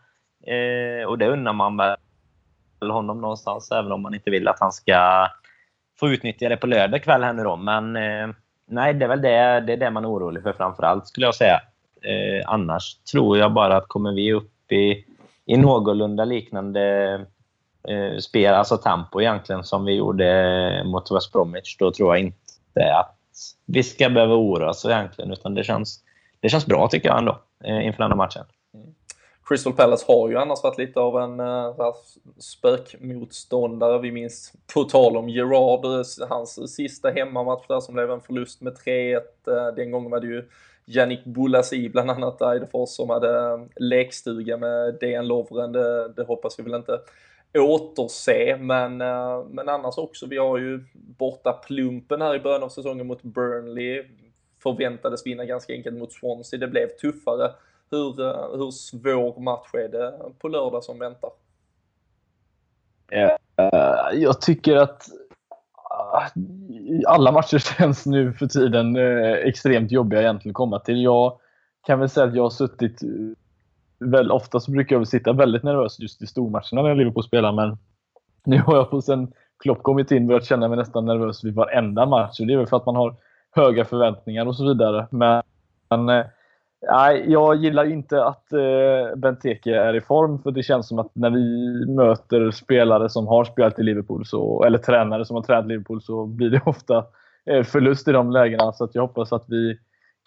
Och 1.07 1.17
det 1.17 1.27
undrar 1.27 1.53
man 1.53 1.77
väl 1.77 1.97
honom 2.79 3.21
någonstans, 3.21 3.71
även 3.71 3.91
om 3.91 4.01
man 4.01 4.13
inte 4.13 4.31
vill 4.31 4.47
att 4.47 4.59
han 4.59 4.71
ska 4.71 5.27
få 5.99 6.09
utnyttja 6.09 6.49
det 6.49 6.57
på 6.57 6.67
lördag 6.67 7.03
kväll 7.03 7.23
här 7.23 7.33
nu 7.33 7.43
då. 7.43 7.55
Men 7.55 7.95
eh, 7.95 8.27
nej, 8.67 8.93
det 8.93 9.05
är 9.05 9.09
väl 9.09 9.21
det, 9.21 9.59
det, 9.59 9.73
är 9.73 9.77
det 9.77 9.91
man 9.91 10.05
är 10.05 10.09
orolig 10.09 10.43
för 10.43 10.53
framförallt 10.53 11.07
skulle 11.07 11.25
jag 11.25 11.35
säga. 11.35 11.61
Eh, 12.01 12.43
annars 12.45 12.95
tror 13.11 13.37
jag 13.37 13.53
bara 13.53 13.77
att 13.77 13.87
kommer 13.87 14.11
vi 14.11 14.33
upp 14.33 14.71
i, 14.71 15.05
i 15.45 15.57
någorlunda 15.57 16.25
liknande 16.25 17.13
eh, 17.87 18.17
spel, 18.19 18.53
alltså 18.53 18.77
tempo 18.77 19.21
egentligen, 19.21 19.63
som 19.63 19.85
vi 19.85 19.93
gjorde 19.93 20.83
mot 20.85 21.11
West 21.11 21.31
Bromwich, 21.31 21.77
då 21.77 21.91
tror 21.91 22.15
jag 22.15 22.25
inte 22.25 22.93
att 22.93 23.15
vi 23.65 23.83
ska 23.83 24.09
behöva 24.09 24.35
oroa 24.35 24.69
oss 24.69 24.85
egentligen. 24.85 25.31
Utan 25.31 25.55
det 25.55 25.63
känns, 25.63 25.99
det 26.39 26.49
känns 26.49 26.65
bra 26.65 26.87
tycker 26.87 27.09
jag 27.09 27.17
ändå 27.17 27.39
eh, 27.63 27.85
inför 27.85 28.03
den 28.03 28.11
här 28.11 28.17
matchen. 28.17 28.45
Crystal 29.45 29.73
Palace 29.73 30.05
har 30.07 30.29
ju 30.29 30.37
annars 30.37 30.63
varit 30.63 30.77
lite 30.77 30.99
av 30.99 31.21
en 31.21 31.39
äh, 31.39 31.93
spökmotståndare. 32.37 33.99
Vi 34.01 34.11
minns, 34.11 34.53
på 34.73 34.83
tal 34.83 35.17
om 35.17 35.29
Gerard, 35.29 35.85
eh, 35.85 36.27
hans 36.29 36.75
sista 36.75 37.09
hemmamatch 37.09 37.67
där 37.67 37.79
som 37.79 37.93
blev 37.93 38.11
en 38.11 38.21
förlust 38.21 38.61
med 38.61 38.77
3-1. 38.85 39.21
Eh, 39.47 39.75
den 39.75 39.91
gången 39.91 40.11
var 40.11 40.19
det 40.19 40.27
ju 40.27 40.49
Yannick 40.85 41.25
Boulasi 41.25 41.89
bland 41.89 42.11
annat 42.11 42.41
Eidefors 42.41 42.89
som 42.89 43.09
hade 43.09 43.59
lekstuga 43.75 44.57
med 44.57 44.97
DN 44.99 45.27
Lovren. 45.27 45.71
Det, 45.71 46.13
det 46.13 46.23
hoppas 46.23 46.59
vi 46.59 46.63
väl 46.63 46.75
inte 46.75 46.99
återse, 47.57 48.57
men, 48.59 48.97
men 49.49 49.69
annars 49.69 49.97
också. 49.97 50.25
Vi 50.25 50.37
har 50.37 50.57
ju 50.57 50.83
borta 50.93 51.53
plumpen 51.53 52.21
här 52.21 52.35
i 52.35 52.39
början 52.39 52.63
av 52.63 52.69
säsongen 52.69 53.07
mot 53.07 53.23
Burnley. 53.23 54.03
Förväntades 54.63 55.25
vinna 55.25 55.45
ganska 55.45 55.73
enkelt 55.73 55.97
mot 55.97 56.13
Swansea. 56.13 56.59
Det 56.59 56.67
blev 56.67 56.87
tuffare. 56.87 57.51
Hur, 57.91 58.21
eh, 58.21 58.57
hur 58.57 58.71
svår 58.71 59.39
match 59.39 59.73
är 59.73 59.89
det 59.89 60.19
på 60.39 60.47
lördag 60.47 60.83
som 60.83 60.99
väntar? 60.99 61.29
Eh, 63.11 63.31
jag 64.13 64.41
tycker 64.41 64.75
att 64.75 65.07
eh, 65.91 66.41
alla 67.07 67.31
matcher 67.31 67.57
känns 67.77 68.05
nu 68.05 68.33
för 68.33 68.47
tiden 68.47 68.95
extremt 69.47 69.91
jobbiga 69.91 70.21
egentligen 70.21 70.51
att 70.51 70.55
komma 70.55 70.79
till. 70.79 71.03
Jag 71.03 71.39
kan 71.85 71.99
väl 71.99 72.09
säga 72.09 72.27
att 72.27 72.35
jag 72.35 72.43
har 72.43 72.49
suttit 72.49 73.01
väl 73.99 74.31
ofta 74.31 74.59
så 74.59 74.71
brukar 74.71 74.95
jag 74.95 74.99
väl 74.99 75.07
sitta 75.07 75.33
väldigt 75.33 75.63
nervös 75.63 75.99
just 75.99 76.21
i 76.21 76.27
stormatcherna 76.27 76.81
när 76.81 76.95
Liverpool 76.95 77.23
spelar 77.23 77.51
men 77.51 77.77
nu 78.45 78.59
har 78.59 78.75
jag 78.75 78.89
på 78.89 79.01
sen 79.01 79.33
Klopp 79.59 79.83
kommit 79.83 80.11
in 80.11 80.27
börjat 80.27 80.45
känna 80.45 80.67
mig 80.67 80.77
nästan 80.77 81.05
nervös 81.05 81.43
vid 81.43 81.55
varenda 81.55 82.05
match. 82.05 82.39
Och 82.39 82.47
det 82.47 82.53
är 82.53 82.57
väl 82.57 82.67
för 82.67 82.77
att 82.77 82.85
man 82.85 82.95
har 82.95 83.15
höga 83.51 83.85
förväntningar 83.85 84.45
och 84.45 84.55
så 84.55 84.67
vidare. 84.67 85.07
Men, 85.11 85.43
men 85.89 86.09
eh, 86.09 86.25
Nej, 86.91 87.31
jag 87.31 87.55
gillar 87.55 87.85
inte 87.85 88.25
att 88.25 88.53
eh, 88.53 89.15
Benteke 89.15 89.75
är 89.75 89.95
i 89.95 90.01
form 90.01 90.39
för 90.41 90.51
det 90.51 90.63
känns 90.63 90.87
som 90.87 90.99
att 90.99 91.11
när 91.13 91.29
vi 91.29 91.85
möter 91.95 92.51
spelare 92.51 93.09
som 93.09 93.27
har 93.27 93.43
spelat 93.43 93.79
i 93.79 93.83
Liverpool, 93.83 94.25
så, 94.25 94.63
eller 94.63 94.77
tränare 94.77 95.25
som 95.25 95.35
har 95.35 95.43
tränat 95.43 95.67
Liverpool, 95.67 96.01
så 96.01 96.25
blir 96.25 96.49
det 96.49 96.61
ofta 96.65 97.05
eh, 97.45 97.63
förlust 97.63 98.07
i 98.07 98.11
de 98.11 98.31
lägena. 98.31 98.73
Så 98.73 98.83
att 98.83 98.95
jag 98.95 99.01
hoppas 99.01 99.33
att 99.33 99.45
vi 99.47 99.79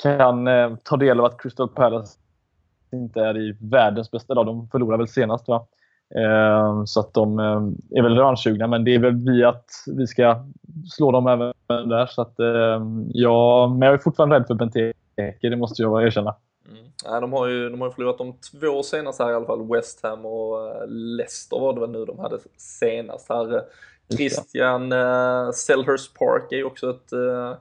kan 0.03 0.49
eh, 0.49 0.75
ta 0.85 0.97
del 0.97 1.21
av 1.21 1.25
att 1.25 1.41
Crystal 1.41 1.69
Palace 1.69 2.19
inte 2.93 3.21
är 3.21 3.39
i 3.39 3.57
världens 3.61 4.11
bästa 4.11 4.35
dag. 4.35 4.47
De 4.47 4.69
förlorade 4.69 4.99
väl 4.99 5.09
senast 5.09 5.49
va? 5.49 5.67
Eh, 6.15 6.85
så 6.85 7.01
att 7.01 7.15
de 7.15 7.39
eh, 7.39 7.99
är 7.99 8.03
väl 8.03 8.17
revanschsugna, 8.17 8.67
men 8.67 8.85
det 8.85 8.95
är 8.95 8.99
väl 8.99 9.17
vi 9.17 9.45
att 9.45 9.65
vi 9.97 10.07
ska 10.07 10.45
slå 10.91 11.13
dem 11.13 11.27
även 11.27 11.89
där. 11.89 12.07
Så 12.07 12.23
att, 12.23 12.41
eh, 12.41 12.83
ja, 13.09 13.69
men 13.69 13.87
jag 13.87 13.95
är 13.95 13.99
fortfarande 13.99 14.37
rädd 14.37 14.47
för 14.47 14.55
Benteke, 14.55 15.49
det 15.49 15.57
måste 15.57 15.83
jag 15.83 16.07
erkänna. 16.07 16.35
Mm. 16.69 16.85
Ja, 17.05 17.21
de, 17.21 17.33
har 17.33 17.47
ju, 17.47 17.71
de 17.71 17.81
har 17.81 17.89
ju 17.89 17.95
förlorat 17.95 18.19
de 18.19 18.33
två 18.33 18.83
senaste 18.83 19.25
här 19.25 19.31
i 19.31 19.35
alla 19.35 19.47
fall, 19.47 19.69
West 19.69 20.03
Ham 20.03 20.27
och 20.27 20.67
uh, 20.67 20.87
Leicester 20.89 21.61
var 21.61 21.75
det 21.75 21.81
väl 21.81 21.91
nu 21.91 22.05
de 22.05 22.19
hade 22.19 22.39
senast 22.57 23.29
här. 23.29 23.65
Christian 24.17 24.93
uh, 24.93 25.51
Selhurst 25.51 26.15
Park 26.15 26.53
är 26.53 26.57
ju 26.57 26.65
också 26.65 26.91
ett, 26.91 27.13
uh, 27.13 27.55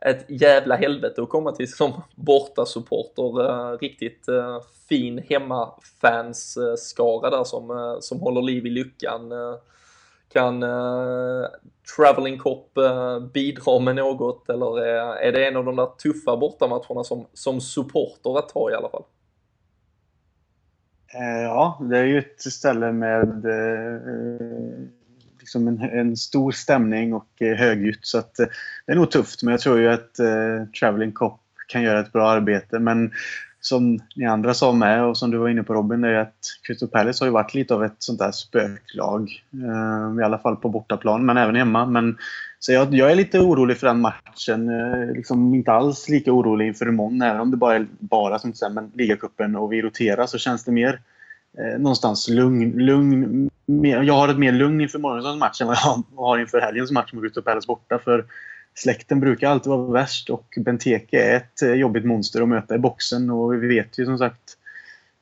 ett 0.00 0.24
jävla 0.28 0.76
helvete 0.76 1.22
att 1.22 1.28
komma 1.28 1.52
till 1.52 1.72
som 1.72 2.02
bortasupporter. 2.14 3.40
Uh, 3.40 3.78
riktigt 3.78 4.28
uh, 4.28 4.60
fin 4.88 5.24
hemmafans-skara 5.28 7.30
där 7.30 7.44
som, 7.44 7.96
som 8.00 8.20
håller 8.20 8.42
liv 8.42 8.66
i 8.66 8.70
lyckan. 8.70 9.32
Kan 10.32 10.62
uh, 10.62 11.46
Traveling 11.96 12.38
Cop 12.38 12.72
uh, 12.78 13.26
bidra 13.32 13.78
med 13.78 13.96
något 13.96 14.48
eller 14.48 14.80
är, 14.80 15.16
är 15.16 15.32
det 15.32 15.46
en 15.46 15.56
av 15.56 15.64
de 15.64 15.76
där 15.76 15.88
tuffa 16.02 16.36
bortamatcherna 16.36 17.04
som, 17.04 17.26
som 17.32 17.60
supporter 17.60 18.38
att 18.38 18.48
ta 18.48 18.70
i 18.70 18.74
alla 18.74 18.88
fall? 18.88 19.04
Eh, 21.14 21.42
ja, 21.42 21.78
det 21.90 21.98
är 21.98 22.04
ju 22.04 22.18
ett 22.18 22.40
ställe 22.40 22.92
med 22.92 23.44
liksom 25.40 25.68
en, 25.68 25.80
en, 25.80 26.16
stor 26.16 26.52
stämning 26.52 27.14
och 27.14 27.28
högljutt 27.40 28.06
så 28.06 28.18
att 28.18 28.34
det 28.86 28.92
är 28.92 28.94
nog 28.94 29.10
tufft 29.10 29.42
men 29.42 29.52
jag 29.52 29.60
tror 29.60 29.78
ju 29.78 29.88
att 29.88 30.14
Traveling 30.80 31.12
Cop 31.12 31.40
kan 31.68 31.82
göra 31.82 32.00
ett 32.00 32.12
bra 32.12 32.30
arbete 32.30 32.78
men 32.78 33.12
som 33.64 33.98
ni 34.16 34.26
andra 34.26 34.54
sa 34.54 34.72
med 34.72 35.04
och 35.04 35.16
som 35.16 35.30
du 35.30 35.38
var 35.38 35.48
inne 35.48 35.62
på 35.62 35.74
Robin, 35.74 36.04
är 36.04 36.14
att 36.14 36.34
Crystal 36.66 36.88
Palace 36.88 37.24
har 37.24 37.26
ju 37.26 37.32
varit 37.32 37.54
lite 37.54 37.74
av 37.74 37.84
ett 37.84 37.96
sånt 37.98 38.18
där 38.18 38.32
spöklag. 38.32 39.30
Eh, 39.52 40.20
I 40.20 40.24
alla 40.24 40.38
fall 40.38 40.56
på 40.56 40.68
bortaplan, 40.68 41.26
men 41.26 41.36
även 41.36 41.56
hemma. 41.56 41.86
Men, 41.86 42.16
så 42.58 42.72
jag, 42.72 42.94
jag 42.94 43.10
är 43.10 43.16
lite 43.16 43.38
orolig 43.38 43.76
för 43.76 43.86
den 43.86 44.00
matchen. 44.00 44.68
Eh, 44.68 45.14
liksom 45.14 45.54
inte 45.54 45.72
alls 45.72 46.08
lika 46.08 46.32
orolig 46.32 46.66
inför 46.66 46.88
imorgon, 46.88 47.22
även 47.22 47.40
om 47.40 47.50
det 47.50 47.56
bara 47.56 47.76
är 47.76 47.86
bara 47.98 48.38
som 48.38 48.52
säger, 48.52 48.72
men 48.72 48.90
ligacupen 48.94 49.56
och 49.56 49.72
vi 49.72 49.82
roterar 49.82 50.26
så 50.26 50.38
känns 50.38 50.64
det 50.64 50.72
mer 50.72 51.00
eh, 51.58 51.80
någonstans 51.80 52.28
lugn. 52.28 52.70
lugn 52.70 53.50
mer, 53.66 54.02
jag 54.02 54.14
har 54.14 54.28
ett 54.28 54.38
mer 54.38 54.52
lugn 54.52 54.80
inför 54.80 54.98
morgonens 54.98 55.40
match 55.40 55.60
än 55.60 55.66
vad 55.66 55.76
jag 55.84 56.04
har 56.16 56.38
inför 56.38 56.60
helgens 56.60 56.90
match 56.90 57.12
mot 57.12 57.22
Crystal 57.22 57.42
Palace 57.42 57.66
borta. 57.66 57.98
För 57.98 58.24
släkten 58.74 59.20
brukar 59.20 59.50
alltid 59.50 59.70
vara 59.70 59.92
värst 59.92 60.30
och 60.30 60.58
Benteke 60.60 61.22
är 61.22 61.36
ett 61.36 61.62
eh, 61.62 61.72
jobbigt 61.72 62.04
monster 62.04 62.42
att 62.42 62.48
möta 62.48 62.74
i 62.74 62.78
boxen 62.78 63.30
och 63.30 63.62
vi 63.62 63.68
vet 63.68 63.98
ju 63.98 64.04
som 64.04 64.18
sagt 64.18 64.56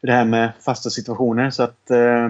det 0.03 0.13
här 0.13 0.25
med 0.25 0.53
fasta 0.61 0.91
situationer 0.91 1.51
så 1.51 1.63
att 1.63 1.91
eh, 1.91 2.29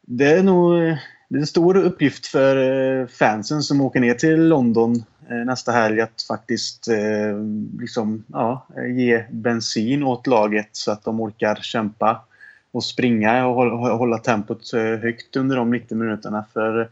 det 0.00 0.30
är 0.30 0.42
nog 0.42 0.82
eh, 0.82 0.98
det 1.28 1.36
är 1.36 1.40
en 1.40 1.46
stor 1.46 1.76
uppgift 1.76 2.26
för 2.26 2.56
eh, 3.00 3.06
fansen 3.06 3.62
som 3.62 3.80
åker 3.80 4.00
ner 4.00 4.14
till 4.14 4.48
London 4.48 5.04
nästa 5.46 5.72
helg 5.72 6.00
att 6.00 6.22
faktiskt 6.28 6.88
eh, 6.88 7.44
liksom, 7.80 8.24
ja, 8.32 8.66
ge 8.96 9.24
bensin 9.30 10.02
åt 10.02 10.26
laget 10.26 10.68
så 10.72 10.92
att 10.92 11.04
de 11.04 11.20
orkar 11.20 11.54
kämpa 11.54 12.24
och 12.70 12.84
springa 12.84 13.46
och 13.46 13.78
hålla 13.98 14.18
tempot 14.18 14.72
högt 15.02 15.36
under 15.36 15.56
de 15.56 15.70
90 15.70 15.96
minuterna. 15.96 16.44
För 16.52 16.90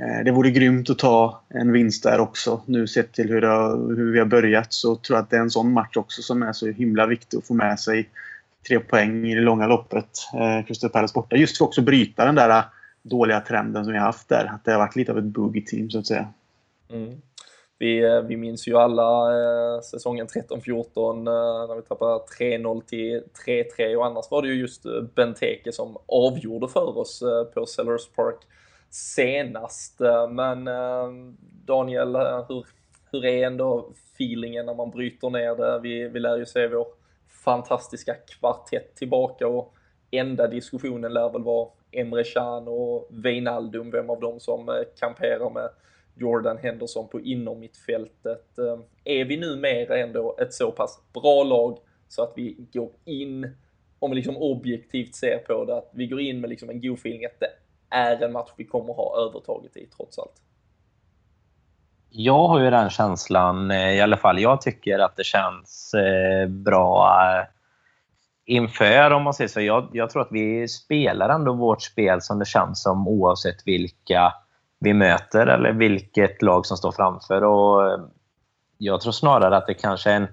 Eh, 0.00 0.24
det 0.24 0.30
vore 0.30 0.50
grymt 0.50 0.90
att 0.90 0.98
ta 0.98 1.42
en 1.48 1.72
vinst 1.72 2.02
där 2.02 2.20
också. 2.20 2.60
Nu 2.66 2.86
sett 2.86 3.12
till 3.12 3.28
hur, 3.28 3.42
har, 3.42 3.96
hur 3.96 4.12
vi 4.12 4.18
har 4.18 4.26
börjat 4.26 4.72
så 4.72 4.96
tror 4.96 5.16
jag 5.16 5.22
att 5.22 5.30
det 5.30 5.36
är 5.36 5.40
en 5.40 5.50
sån 5.50 5.72
match 5.72 5.96
också 5.96 6.22
som 6.22 6.42
är 6.42 6.52
så 6.52 6.66
himla 6.66 7.06
viktig 7.06 7.38
att 7.38 7.46
få 7.46 7.54
med 7.54 7.80
sig 7.80 8.08
tre 8.68 8.80
poäng 8.80 9.26
i 9.26 9.34
det 9.34 9.40
långa 9.40 9.66
loppet. 9.66 10.08
Eh, 10.34 10.66
Crystal 10.66 10.90
Palace 10.90 11.14
borta. 11.14 11.36
Just 11.36 11.58
för 11.58 11.64
att 11.64 11.68
också 11.68 11.82
bryta 11.82 12.24
den 12.24 12.34
där 12.34 12.50
eh, 12.50 12.64
dåliga 13.02 13.40
trenden 13.40 13.84
som 13.84 13.92
vi 13.92 13.98
har 13.98 14.06
haft 14.06 14.28
där. 14.28 14.50
Att 14.54 14.64
det 14.64 14.72
har 14.72 14.78
varit 14.78 14.96
lite 14.96 15.12
av 15.12 15.18
ett 15.18 15.24
boogie-team 15.24 15.90
så 15.90 15.98
att 15.98 16.06
säga. 16.06 16.28
Mm. 16.90 17.20
Vi, 17.78 18.22
vi 18.28 18.36
minns 18.36 18.68
ju 18.68 18.76
alla 18.76 19.32
eh, 19.32 19.80
säsongen 19.80 20.26
13-14 20.26 21.16
eh, 21.16 21.68
när 21.68 21.76
vi 21.76 21.82
tappade 21.82 22.24
3-0 22.38 22.82
till 22.84 23.22
3-3 23.46 23.96
och 23.96 24.06
annars 24.06 24.30
var 24.30 24.42
det 24.42 24.48
ju 24.48 24.54
just 24.54 24.82
Benteke 25.14 25.72
som 25.72 25.96
avgjorde 26.06 26.68
för 26.68 26.98
oss 26.98 27.22
eh, 27.22 27.44
på 27.44 27.66
Sellers 27.66 28.08
Park 28.08 28.36
senast. 28.90 30.00
Eh, 30.00 30.30
men 30.30 30.68
eh, 30.68 31.08
Daniel, 31.64 32.14
eh, 32.14 32.44
hur, 32.48 32.66
hur 33.10 33.24
är 33.24 33.46
ändå 33.46 33.92
feelingen 34.14 34.66
när 34.66 34.74
man 34.74 34.90
bryter 34.90 35.30
ner 35.30 35.54
det? 35.54 35.80
Vi, 35.82 36.08
vi 36.08 36.20
lär 36.20 36.36
ju 36.36 36.46
se 36.46 36.66
vår 36.66 36.86
fantastiska 37.44 38.14
kvartett 38.14 38.94
tillbaka 38.94 39.48
och 39.48 39.74
enda 40.10 40.46
diskussionen 40.46 41.12
lär 41.12 41.30
väl 41.30 41.42
vara 41.42 41.68
Emre 41.92 42.24
Can 42.24 42.68
och 42.68 43.08
Wijnaldum, 43.10 43.90
vem 43.90 44.10
av 44.10 44.20
dem 44.20 44.40
som 44.40 44.84
kamperar 44.98 45.50
med 45.50 45.68
Jordan 46.14 46.58
Henderson 46.58 47.08
på 47.08 47.20
innermittfältet. 47.20 48.44
mittfältet. 48.56 48.88
är 49.04 49.24
vi 49.24 49.36
numera 49.36 49.98
ändå 49.98 50.36
ett 50.40 50.54
så 50.54 50.70
pass 50.70 51.02
bra 51.12 51.44
lag 51.44 51.78
så 52.08 52.22
att 52.22 52.32
vi 52.36 52.56
går 52.72 52.90
in, 53.04 53.56
om 53.98 54.10
vi 54.10 54.16
liksom 54.16 54.36
objektivt 54.36 55.14
ser 55.14 55.38
på 55.38 55.64
det, 55.64 55.76
att 55.76 55.90
vi 55.94 56.06
går 56.06 56.20
in 56.20 56.40
med 56.40 56.50
liksom 56.50 56.70
en 56.70 56.80
god 56.80 56.98
feeling 56.98 57.24
att 57.24 57.40
det 57.40 57.50
är 57.90 58.22
en 58.22 58.32
match 58.32 58.50
vi 58.56 58.64
kommer 58.64 58.94
ha 58.94 59.16
övertaget 59.26 59.76
i 59.76 59.86
trots 59.86 60.18
allt? 60.18 60.42
Jag 62.12 62.48
har 62.48 62.60
ju 62.60 62.70
den 62.70 62.90
känslan, 62.90 63.70
eh, 63.70 63.90
i 63.90 64.00
alla 64.00 64.16
fall 64.16 64.40
jag 64.40 64.60
tycker 64.60 64.98
att 64.98 65.16
det 65.16 65.24
känns 65.24 65.94
eh, 65.94 66.48
bra 66.48 67.18
eh, 67.22 67.44
inför, 68.44 69.10
om 69.10 69.22
man 69.22 69.34
säger 69.34 69.48
så. 69.48 69.60
Jag, 69.60 69.88
jag, 69.92 70.10
tror 70.10 70.22
att 70.22 70.32
vi 70.32 70.68
spelar 70.68 71.28
ändå 71.28 71.52
vårt 71.52 71.82
spel 71.82 72.22
som 72.22 72.38
det 72.38 72.44
känns 72.44 72.82
som 72.82 73.08
oavsett 73.08 73.66
vilka 73.66 74.32
vi 74.80 74.94
möter 74.94 75.46
eller 75.46 75.72
vilket 75.72 76.42
lag 76.42 76.66
som 76.66 76.76
står 76.76 76.92
framför. 76.92 77.44
Och 77.44 78.00
jag 78.78 79.00
tror 79.00 79.12
snarare 79.12 79.56
att 79.56 79.66
det 79.66 79.74
kanske 79.74 80.10
är 80.10 80.16
en, 80.16 80.28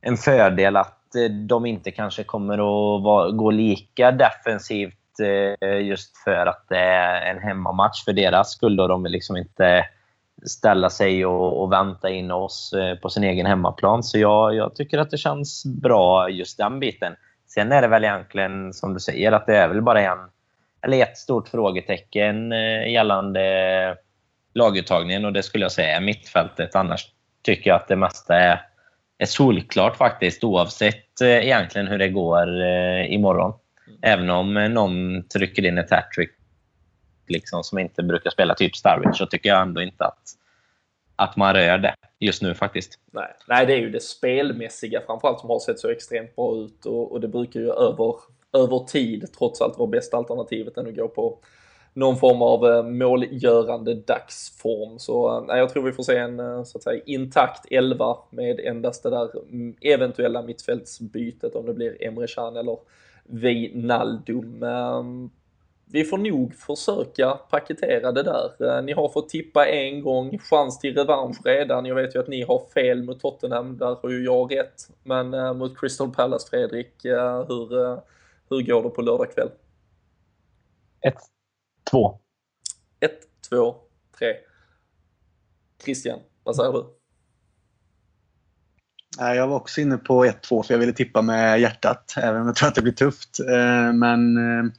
en 0.00 0.16
fördel 0.16 0.76
att 0.76 0.98
de 1.48 1.66
inte 1.66 1.90
kanske 1.90 2.24
kommer 2.24 2.54
att 2.54 3.02
vara, 3.02 3.30
gå 3.30 3.50
lika 3.50 4.12
defensivt 4.12 5.01
Eh, 5.20 5.78
just 5.78 6.16
för 6.16 6.46
att 6.46 6.64
det 6.68 6.78
är 6.78 7.30
en 7.30 7.38
hemmamatch 7.38 8.04
för 8.04 8.12
deras 8.12 8.52
skull. 8.52 8.80
Och 8.80 8.88
de 8.88 9.02
vill 9.02 9.12
liksom 9.12 9.36
inte 9.36 9.86
ställa 10.46 10.90
sig 10.90 11.26
och, 11.26 11.62
och 11.62 11.72
vänta 11.72 12.10
in 12.10 12.30
oss 12.30 12.72
eh, 12.72 12.94
på 12.94 13.10
sin 13.10 13.24
egen 13.24 13.46
hemmaplan. 13.46 14.02
Så 14.02 14.18
jag, 14.18 14.54
jag 14.54 14.74
tycker 14.74 14.98
att 14.98 15.10
det 15.10 15.18
känns 15.18 15.64
bra 15.66 16.28
just 16.28 16.58
den 16.58 16.80
biten. 16.80 17.16
Sen 17.48 17.72
är 17.72 17.82
det 17.82 17.88
väl 17.88 18.04
egentligen 18.04 18.72
som 18.72 18.94
du 18.94 19.00
säger 19.00 19.32
att 19.32 19.46
det 19.46 19.56
är 19.56 19.68
väl 19.68 19.82
bara 19.82 20.00
en 20.00 20.18
eller 20.82 21.02
ett 21.02 21.18
stort 21.18 21.48
frågetecken 21.48 22.52
eh, 22.52 22.92
gällande 22.92 23.96
laguttagningen 24.54 25.24
och 25.24 25.32
det 25.32 25.42
skulle 25.42 25.64
jag 25.64 25.72
säga 25.72 25.96
är 25.96 26.00
mittfältet. 26.00 26.76
Annars 26.76 27.06
tycker 27.42 27.70
jag 27.70 27.76
att 27.76 27.88
det 27.88 27.96
mesta 27.96 28.36
är, 28.36 28.60
är 29.18 29.26
solklart 29.26 29.96
faktiskt 29.96 30.44
oavsett 30.44 31.20
egentligen 31.20 31.86
hur 31.86 31.98
det 31.98 32.08
går 32.08 32.62
imorgon. 33.06 33.52
Även 34.02 34.30
om 34.30 34.56
eh, 34.56 34.68
någon 34.68 35.28
trycker 35.28 35.64
in 35.64 35.78
ett 35.78 35.90
hattrick 35.90 36.30
liksom, 37.28 37.64
som 37.64 37.78
inte 37.78 38.02
brukar 38.02 38.30
spela 38.30 38.54
typ 38.54 38.76
Starwich 38.76 39.18
så 39.18 39.26
tycker 39.26 39.48
jag 39.48 39.62
ändå 39.62 39.82
inte 39.82 40.04
att, 40.04 40.22
att 41.16 41.36
man 41.36 41.54
rör 41.54 41.78
det 41.78 41.94
just 42.20 42.42
nu 42.42 42.54
faktiskt. 42.54 42.98
Nej, 43.12 43.34
Nej 43.48 43.66
det 43.66 43.72
är 43.72 43.78
ju 43.78 43.90
det 43.90 44.02
spelmässiga 44.02 45.00
framförallt 45.06 45.40
som 45.40 45.50
har 45.50 45.58
sett 45.58 45.78
så 45.78 45.90
extremt 45.90 46.36
bra 46.36 46.56
ut 46.56 46.86
och, 46.86 47.12
och 47.12 47.20
det 47.20 47.28
brukar 47.28 47.60
ju 47.60 47.70
över, 47.70 48.14
över 48.52 48.78
tid 48.86 49.26
trots 49.38 49.60
allt 49.60 49.78
vara 49.78 49.90
bästa 49.90 50.16
alternativet 50.16 50.76
än 50.76 50.88
att 50.88 50.96
gå 50.96 51.08
på 51.08 51.38
någon 51.94 52.16
form 52.16 52.42
av 52.42 52.66
eh, 52.66 52.82
målgörande 52.82 53.94
dagsform. 53.94 54.98
Så 54.98 55.36
eh, 55.36 55.44
nej, 55.46 55.58
jag 55.58 55.70
tror 55.70 55.82
vi 55.82 55.92
får 55.92 56.02
se 56.02 56.16
en 56.16 56.66
så 56.66 56.78
att 56.78 56.84
säga 56.84 57.02
intakt 57.06 57.66
11 57.70 58.16
med 58.30 58.60
endast 58.60 59.02
det 59.02 59.10
där 59.10 59.30
mm, 59.50 59.76
eventuella 59.80 60.42
mittfältsbytet 60.42 61.54
om 61.54 61.66
det 61.66 61.74
blir 61.74 62.04
Emre 62.04 62.26
Can 62.26 62.56
eller 62.56 62.78
Wijnaldum. 63.24 64.62
Ehm, 64.62 65.30
vi 65.92 66.04
får 66.04 66.18
nog 66.18 66.54
försöka 66.54 67.30
paketera 67.30 68.12
det 68.12 68.22
där. 68.22 68.76
Eh, 68.76 68.82
ni 68.84 68.92
har 68.92 69.08
fått 69.08 69.28
tippa 69.28 69.66
en 69.66 70.02
gång, 70.02 70.38
chans 70.38 70.78
till 70.78 70.96
revansch 70.96 71.46
redan. 71.46 71.86
Jag 71.86 71.94
vet 71.94 72.14
ju 72.14 72.20
att 72.20 72.28
ni 72.28 72.42
har 72.42 72.66
fel 72.74 73.02
mot 73.02 73.20
Tottenham, 73.20 73.78
där 73.78 73.98
har 74.02 74.10
ju 74.10 74.24
jag 74.24 74.56
rätt. 74.56 74.88
Men 75.02 75.34
uh, 75.34 75.54
mot 75.54 75.78
Crystal 75.78 76.10
Palace, 76.10 76.48
Fredrik, 76.50 77.04
uh, 77.04 77.46
hur, 77.48 77.68
hur 78.50 78.62
går 78.62 78.82
det 78.82 78.90
på 78.90 79.02
lördag 79.02 79.34
kväll? 79.34 79.50
1, 81.00 81.14
2. 81.90 82.18
1, 83.00 83.12
2, 83.50 83.76
3. 84.18 84.34
Christian, 85.84 86.18
vad 86.44 86.56
säger 86.56 86.72
du? 86.72 87.01
Jag 89.18 89.48
var 89.48 89.56
också 89.56 89.80
inne 89.80 89.96
på 89.96 90.24
1-2 90.24 90.62
för 90.62 90.74
jag 90.74 90.78
ville 90.78 90.92
tippa 90.92 91.22
med 91.22 91.60
hjärtat, 91.60 92.14
även 92.16 92.40
om 92.40 92.46
jag 92.46 92.56
tror 92.56 92.68
att 92.68 92.74
det 92.74 92.82
blir 92.82 92.92
tufft. 92.92 93.40
Eh, 93.40 93.92
men 93.92 94.36
eh, 94.36 94.72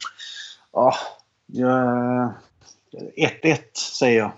Ja, 0.75 0.95
1-1 3.17 3.59
säger 3.73 4.19
jag. 4.19 4.31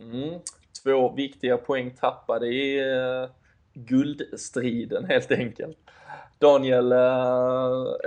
Mm. 0.00 0.40
Två 0.82 1.14
viktiga 1.14 1.56
poäng 1.56 1.90
tappade 1.90 2.46
i 2.46 2.78
eh, 2.78 3.30
guldstriden 3.74 5.04
helt 5.04 5.30
enkelt. 5.30 5.78
Daniel, 6.38 6.92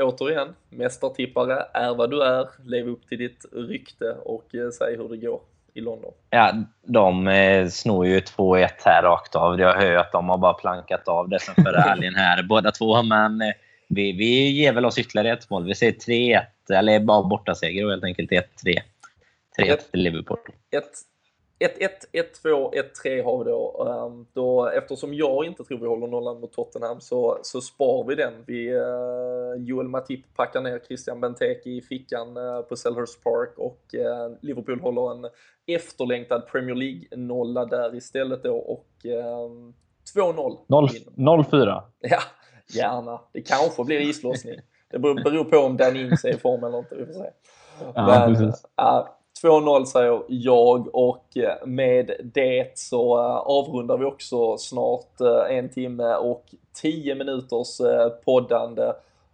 återigen, 0.02 0.56
mästartippare, 0.70 1.66
är 1.74 1.96
vad 1.96 2.10
du 2.12 2.24
är, 2.24 2.50
lev 2.66 2.88
upp 2.88 3.08
till 3.08 3.18
ditt 3.18 3.46
rykte 3.52 4.12
och 4.12 4.50
säg 4.80 4.98
hur 4.98 5.10
det 5.10 5.18
går 5.18 5.42
i 5.74 5.82
London. 5.82 6.14
Ja, 6.30 6.54
de 6.86 7.28
eh, 7.28 7.68
snor 7.68 8.08
ju 8.08 8.20
2-1 8.20 8.70
här 8.86 9.04
rakt 9.04 9.36
av. 9.36 9.60
Jag 9.60 9.74
hör 9.74 9.92
ju 9.92 9.98
att 9.98 10.12
de 10.12 10.30
har 10.30 10.38
bara 10.38 10.54
plankat 10.54 11.08
av 11.08 11.30
det 11.30 11.40
sen 11.40 11.56
förra 11.56 11.82
helgen 11.82 12.16
här 12.16 12.44
båda 12.50 12.72
två, 12.72 13.04
men 13.04 13.42
eh, 13.42 13.54
vi, 13.88 14.12
vi 14.12 14.50
ger 14.50 14.74
väl 14.74 14.86
oss 14.86 14.98
ytterligare 14.98 15.38
ett 15.38 15.50
mål. 15.50 15.66
Vi 15.66 15.76
säger 15.76 15.94
3-1, 15.94 16.42
eller 16.74 17.00
bara 17.00 17.24
bortaseger 17.24 17.90
helt 17.90 18.04
enkelt 18.04 18.32
1-3. 18.32 18.44
3-1 19.60 19.78
till 19.92 20.02
Liverpool. 20.02 20.38
1-1, 21.62 21.90
1-2, 22.44 22.74
1-3 23.04 23.24
har 23.24 23.38
vi 23.38 23.52
då. 23.52 23.86
Um, 23.88 24.28
då. 24.34 24.68
Eftersom 24.68 25.14
jag 25.14 25.46
inte 25.46 25.64
tror 25.64 25.78
vi 25.78 25.88
håller 25.88 26.08
nollan 26.08 26.40
mot 26.40 26.54
Tottenham 26.54 27.02
så, 27.02 27.40
så 27.44 27.62
spar 27.62 28.04
vi 28.08 28.16
den. 28.16 28.34
Vi, 28.48 28.74
uh, 28.74 29.66
Joel 29.68 29.88
Matip 29.88 30.36
packar 30.36 30.62
ner 30.62 30.80
Christian 30.88 31.22
Benteke 31.22 31.70
i 31.70 31.82
fickan 31.82 32.38
uh, 32.38 32.62
på 32.62 32.76
Selhurst 32.76 33.24
Park 33.24 33.54
och 33.58 33.82
uh, 33.96 34.38
Liverpool 34.42 34.80
håller 34.80 35.12
en 35.12 35.32
efterlängtad 35.68 36.48
Premier 36.48 36.76
League-nolla 36.76 37.66
där 37.66 37.96
istället 37.96 38.44
då 38.44 38.58
och 38.58 38.88
2-0. 40.16 40.58
0-4. 40.68 41.82
Ja, 42.00 42.20
Gärna. 42.74 43.22
Det 43.34 43.42
kanske 43.42 43.84
blir 43.84 44.00
islossning. 44.00 44.56
Det 44.92 45.00
beror 45.00 45.44
på 45.44 45.58
om 45.58 45.78
Dan 45.78 45.96
Ings 45.96 46.26
är 46.26 46.30
i 46.30 46.38
form 46.38 46.64
eller 46.64 46.78
inte. 46.78 46.96
Vi 46.96 47.06
får 47.06 47.14
se. 47.14 47.30
Ja, 47.96 48.30
Men, 48.30 48.48
äh, 48.48 49.08
2-0 49.42 49.86
säger 49.86 50.24
jag 50.28 50.96
och 50.96 51.38
eh, 51.38 51.66
med 51.66 52.12
det 52.24 52.78
så 52.78 53.20
eh, 53.20 53.36
avrundar 53.36 53.98
vi 53.98 54.06
också 54.06 54.58
snart 54.58 55.22
eh, 55.22 55.58
en 55.58 55.70
timme 55.70 56.16
och 56.16 56.46
10 56.74 57.16
minuters 57.16 57.82
poddande. 58.26 58.94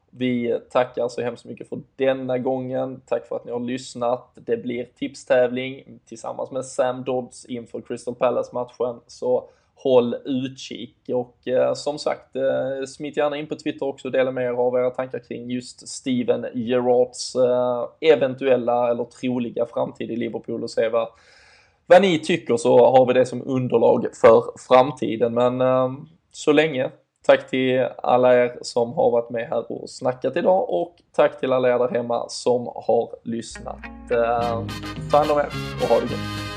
Vi 0.10 0.60
tackar 0.70 1.08
så 1.08 1.22
hemskt 1.22 1.46
mycket 1.46 1.70
för 1.70 1.80
denna 1.96 2.38
gången. 2.38 3.02
Tack 3.06 3.28
för 3.28 3.36
att 3.36 3.46
ni 3.46 3.52
har 3.52 3.60
lyssnat. 3.60 4.32
Det 4.36 4.58
blir 4.58 4.88
tipstävling 4.96 6.00
tillsammans 6.06 6.52
med 6.52 6.66
Sam 6.66 7.04
Dodds 7.04 7.46
inför 7.46 7.82
Crystal 7.82 8.16
Palace-matchen. 8.16 9.00
Så 9.08 9.50
håll 9.84 10.16
utkik 10.26 10.95
och 11.14 11.48
eh, 11.48 11.74
som 11.74 11.99
sagt, 11.99 12.36
eh, 12.36 12.86
smit 12.88 13.18
gärna 13.18 13.38
in 13.38 13.48
på 13.48 13.56
Twitter 13.56 13.86
också 13.86 14.08
och 14.08 14.12
dela 14.12 14.32
med 14.32 14.44
er 14.44 14.52
av 14.52 14.76
era 14.76 14.90
tankar 14.90 15.20
kring 15.20 15.52
just 15.52 15.88
Steven 15.88 16.45
Gerrards 16.54 17.36
eh, 17.36 18.12
eventuella 18.14 18.91
eller 18.91 19.04
troliga 19.04 19.66
framtid 19.66 20.12
i 20.12 20.16
Liverpool 20.16 20.64
och 20.64 20.72
se 20.72 20.90
vad 20.90 21.08
vad 21.90 22.02
ni 22.02 22.20
tycker 22.20 22.58
så 22.58 22.86
har 22.86 23.06
vi 23.06 23.14
det 23.14 23.26
som 23.26 23.48
underlag 23.48 24.06
för 24.22 24.44
framtiden. 24.68 25.34
Men 25.34 25.62
eh, 25.62 25.91
så 26.32 26.52
länge, 26.52 26.91
tack 27.26 27.49
till 27.49 27.88
alla 27.98 28.36
er 28.36 28.58
som 28.62 28.94
har 28.94 29.12
varit 29.12 29.30
med 29.30 29.48
här 29.49 29.72
och 29.72 29.90
snackat 29.90 30.38
idag 30.38 30.70
och 30.70 30.95
tack 31.16 31.40
till 31.40 31.54
alla 31.54 31.70
er 31.70 31.80
där 31.80 31.90
hemma 31.90 32.30
som 32.30 32.66
har 32.66 33.10
lyssnat. 33.24 33.80
Eh, 34.12 34.66
ta 35.12 35.18
hand 35.18 35.32
om 35.32 35.40
er 35.40 35.49
och 35.82 35.90
ha 35.90 35.95
det 35.95 36.02
gott! 36.02 36.57